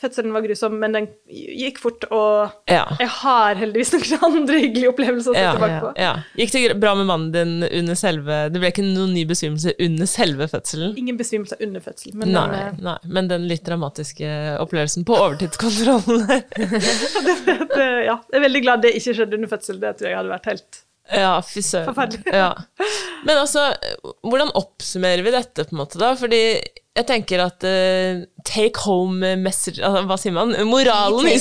Fødselen 0.00 0.32
var 0.32 0.40
grusom, 0.40 0.78
men 0.80 0.94
den 0.96 1.06
gikk 1.28 1.76
fort, 1.82 2.06
og 2.08 2.70
ja. 2.70 2.86
jeg 2.96 3.08
har 3.18 3.58
heldigvis 3.60 3.90
noen 3.92 4.22
andre 4.30 4.60
hyggelige 4.62 4.92
opplevelser 4.94 5.34
å 5.34 5.36
se 5.36 5.42
ja, 5.42 5.50
tilbake 5.52 5.80
på. 5.82 5.90
Ja. 6.00 6.12
Gikk 6.40 6.54
det 6.54 6.78
bra 6.80 6.94
med 6.96 7.10
mannen 7.10 7.34
din 7.34 7.66
under 7.66 7.98
selve 8.00 8.38
Det 8.48 8.62
ble 8.62 8.70
ikke 8.72 8.86
noen 8.86 9.12
ny 9.12 9.26
besvimelse 9.28 9.74
under 9.76 10.08
selve 10.08 10.48
fødselen? 10.48 10.94
Ingen 11.02 11.20
besvimelse 11.20 11.60
under 11.60 11.84
fødselen. 11.84 12.16
Men, 12.22 12.32
nei, 12.32 12.46
den, 12.48 12.62
eh, 12.62 12.80
nei, 12.86 12.96
men 13.18 13.28
den 13.28 13.44
litt 13.50 13.66
dramatiske 13.66 14.30
opplevelsen 14.64 15.04
på 15.04 15.18
overtidskontrollen 15.20 16.24
ja, 18.08 18.16
jeg 18.16 18.38
er 18.40 18.46
veldig 18.46 18.64
glad 18.64 18.86
det 18.86 18.94
ikke 18.96 19.18
skjedde 19.18 19.36
under 19.36 19.52
fødsel. 19.52 19.84
Det 19.84 19.98
tror 19.98 20.14
jeg 20.14 20.20
hadde 20.22 20.32
vært 20.32 20.48
helt 20.54 20.80
ja, 21.12 21.32
fy 21.42 21.62
søren. 21.64 22.18
Ja. 22.30 22.52
Men 23.26 23.40
altså, 23.40 23.70
hvordan 24.26 24.52
oppsummerer 24.58 25.24
vi 25.26 25.32
dette, 25.34 25.66
på 25.66 25.74
en 25.74 25.80
måte, 25.82 25.98
da? 26.00 26.12
Fordi 26.18 26.42
jeg 26.96 27.06
tenker 27.06 27.42
at 27.44 27.64
uh, 27.66 28.22
take 28.46 28.82
home 28.82 29.34
message 29.38 29.78
altså, 29.78 30.02
Hva 30.10 30.16
sier 30.18 30.34
man? 30.34 30.54
Moralen 30.66 31.28
i 31.30 31.36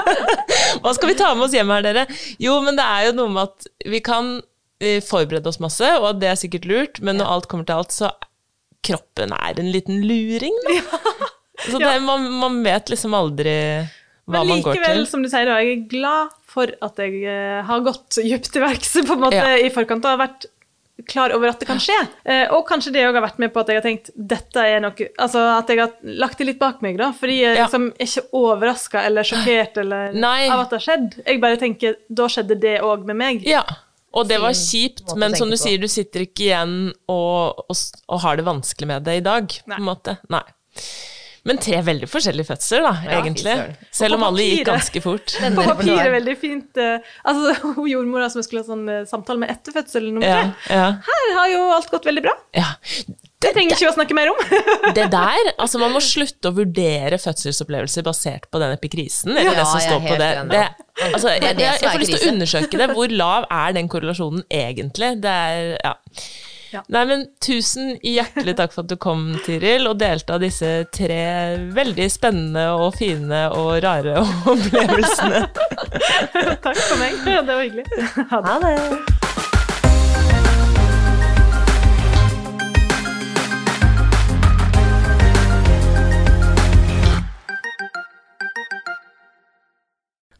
Hva 0.82 0.94
skal 0.96 1.12
vi 1.12 1.18
ta 1.18 1.30
med 1.36 1.46
oss 1.46 1.54
hjem 1.54 1.70
her, 1.70 1.84
dere? 1.86 2.06
Jo, 2.42 2.58
men 2.64 2.78
det 2.78 2.86
er 2.86 3.08
jo 3.08 3.18
noe 3.20 3.34
med 3.36 3.46
at 3.46 3.70
vi 3.94 4.02
kan 4.04 4.38
uh, 4.40 4.98
forberede 5.06 5.50
oss 5.50 5.60
masse, 5.62 5.86
og 6.00 6.12
at 6.14 6.20
det 6.22 6.32
er 6.32 6.40
sikkert 6.40 6.68
lurt, 6.70 7.02
men 7.04 7.20
når 7.20 7.30
alt 7.36 7.50
kommer 7.52 7.68
til 7.68 7.78
alt, 7.78 7.94
så 7.94 8.10
kroppen 8.86 9.34
er 9.36 9.60
en 9.60 9.70
liten 9.74 10.02
luring, 10.06 10.56
da. 10.66 10.80
Ja. 11.60 11.72
Så 11.74 11.76
det, 11.76 12.00
man, 12.00 12.22
man, 12.40 12.54
vet 12.64 12.88
liksom 12.88 13.12
aldri 13.12 13.52
hva 14.30 14.44
man 14.46 14.62
går 14.62 14.78
til. 14.78 14.80
Men 14.80 14.88
likevel, 14.88 15.10
som 15.10 15.24
du 15.24 15.30
sier, 15.32 15.48
da, 15.48 15.58
jeg 15.62 15.76
er 15.76 15.84
glad 15.90 16.38
for 16.50 16.72
at 16.86 17.02
jeg 17.02 17.20
uh, 17.26 17.60
har 17.68 17.84
gått 17.86 18.20
dypt 18.22 18.50
til 18.54 18.64
verks 18.64 18.96
på 18.98 19.18
en 19.18 19.26
måte 19.26 19.42
ja. 19.42 19.60
i 19.60 19.70
forkant 19.74 20.06
og 20.06 20.14
har 20.14 20.24
vært 20.24 20.48
klar 21.08 21.32
over 21.32 21.48
at 21.48 21.60
det 21.60 21.68
kan 21.68 21.80
skje. 21.80 21.96
Eh, 22.24 22.46
og 22.54 22.66
kanskje 22.68 22.92
det 22.94 23.04
òg 23.08 23.16
har 23.16 23.24
vært 23.24 23.40
med 23.42 23.52
på 23.54 23.62
at 23.62 23.70
jeg 23.70 23.80
har 23.80 23.84
tenkt 23.86 24.10
dette 24.14 24.64
er 24.64 24.82
noe 24.84 25.06
Altså 25.22 25.42
at 25.54 25.70
jeg 25.70 25.80
har 25.80 25.94
lagt 26.20 26.40
det 26.40 26.48
litt 26.50 26.60
bak 26.60 26.82
meg, 26.84 26.98
da. 27.00 27.10
Fordi 27.16 27.38
jeg 27.40 27.58
liksom 27.58 27.90
er 27.92 28.08
ikke 28.08 28.26
overraska 28.40 29.04
eller 29.08 29.26
sjokkert 29.26 29.80
eller, 29.84 30.16
av 30.52 30.64
at 30.64 30.72
det 30.72 30.80
har 30.80 30.86
skjedd. 30.86 31.20
Jeg 31.24 31.42
bare 31.44 31.60
tenker 31.60 31.96
da 32.08 32.28
skjedde 32.32 32.58
det 32.62 32.76
òg 32.86 33.06
med 33.08 33.20
meg. 33.20 33.46
Ja. 33.48 33.64
Og 34.10 34.26
det 34.26 34.40
var 34.42 34.56
kjipt, 34.58 35.12
men 35.20 35.36
som 35.38 35.52
du 35.52 35.54
sier, 35.54 35.78
du 35.78 35.86
sitter 35.86 36.24
ikke 36.24 36.48
igjen 36.48 36.72
og, 37.06 37.60
og, 37.70 37.82
og 38.10 38.22
har 38.24 38.40
det 38.40 38.46
vanskelig 38.48 38.88
med 38.90 39.06
det 39.06 39.20
i 39.20 39.22
dag, 39.22 39.46
Nei. 39.46 39.76
på 39.76 39.78
en 39.78 39.86
måte. 39.86 40.16
Nei. 40.34 40.42
Men 41.48 41.60
tre 41.62 41.78
veldig 41.84 42.08
forskjellige 42.10 42.50
fødsler, 42.50 42.84
da, 42.84 42.92
ja, 43.06 43.20
egentlig. 43.20 43.54
Selv 43.96 44.18
om 44.18 44.26
alle 44.26 44.44
gikk 44.44 44.66
ganske 44.68 45.02
fort. 45.04 45.36
På 45.56 45.64
papiret 45.70 46.12
veldig 46.12 46.36
fint. 46.40 46.68
Uh, 46.76 47.14
altså, 47.24 47.54
hun 47.78 47.88
jordmora 47.88 48.28
som 48.32 48.42
jeg 48.42 48.50
skulle 48.50 48.64
ha 48.64 48.68
sånn 48.68 48.84
uh, 48.90 49.00
samtale 49.08 49.40
med 49.40 49.54
etter 49.54 49.74
fødsel 49.76 50.10
nummer 50.10 50.26
tre. 50.26 50.44
Ja, 50.68 50.76
ja. 50.82 50.92
Her 51.08 51.34
har 51.38 51.50
jo 51.54 51.64
alt 51.78 51.90
gått 51.92 52.08
veldig 52.10 52.24
bra. 52.28 52.36
Ja. 52.56 52.74
Det 53.40 53.54
trenger 53.54 53.72
ikke 53.72 53.86
vi 53.86 53.88
å 53.88 53.94
snakke 53.96 54.16
mer 54.16 54.30
om. 54.34 54.40
det 54.98 55.06
der, 55.14 55.50
altså 55.56 55.80
Man 55.80 55.94
må 55.94 56.02
slutte 56.12 56.50
å 56.50 56.56
vurdere 56.58 57.16
fødselsopplevelser 57.20 58.04
basert 58.04 58.50
på 58.52 58.60
den 58.60 58.76
epikrisen. 58.76 59.32
Eller 59.32 59.56
det 59.56 59.64
som 59.64 59.80
står 59.80 60.04
på 60.04 60.20
det. 60.20 60.30
det 60.50 60.66
altså, 61.08 61.32
jeg, 61.38 61.56
jeg, 61.56 61.64
jeg, 61.64 61.86
får 61.86 62.04
lyst 62.04 62.16
til 62.18 62.20
å 62.20 62.34
undersøke 62.34 62.82
det. 62.82 62.90
Hvor 62.98 63.16
lav 63.22 63.48
er 63.48 63.76
den 63.78 63.88
korrelasjonen 63.88 64.44
egentlig? 64.52 65.14
Det 65.24 65.36
er, 65.48 65.72
ja. 65.80 65.96
Ja. 66.70 66.82
Nei, 66.92 67.02
men 67.10 67.24
tusen 67.42 67.96
hjertelig 68.06 68.54
takk 68.60 68.74
for 68.74 68.84
at 68.84 68.90
du 68.92 68.96
kom, 69.00 69.24
Tiril, 69.46 69.88
og 69.90 69.98
delte 69.98 70.36
av 70.36 70.44
disse 70.44 70.70
tre 70.94 71.20
veldig 71.74 72.06
spennende 72.12 72.68
og 72.78 72.94
fine 72.98 73.46
og 73.56 73.72
rare 73.84 74.20
opplevelsene. 74.52 75.42
takk 76.62 76.76
for 76.78 77.00
meg. 77.02 77.18
Det 77.26 77.40
var 77.50 77.64
hyggelig. 77.64 77.88
Ha 78.30 78.44
det. 78.44 78.54
Ha 78.54 78.60
det. 78.66 79.19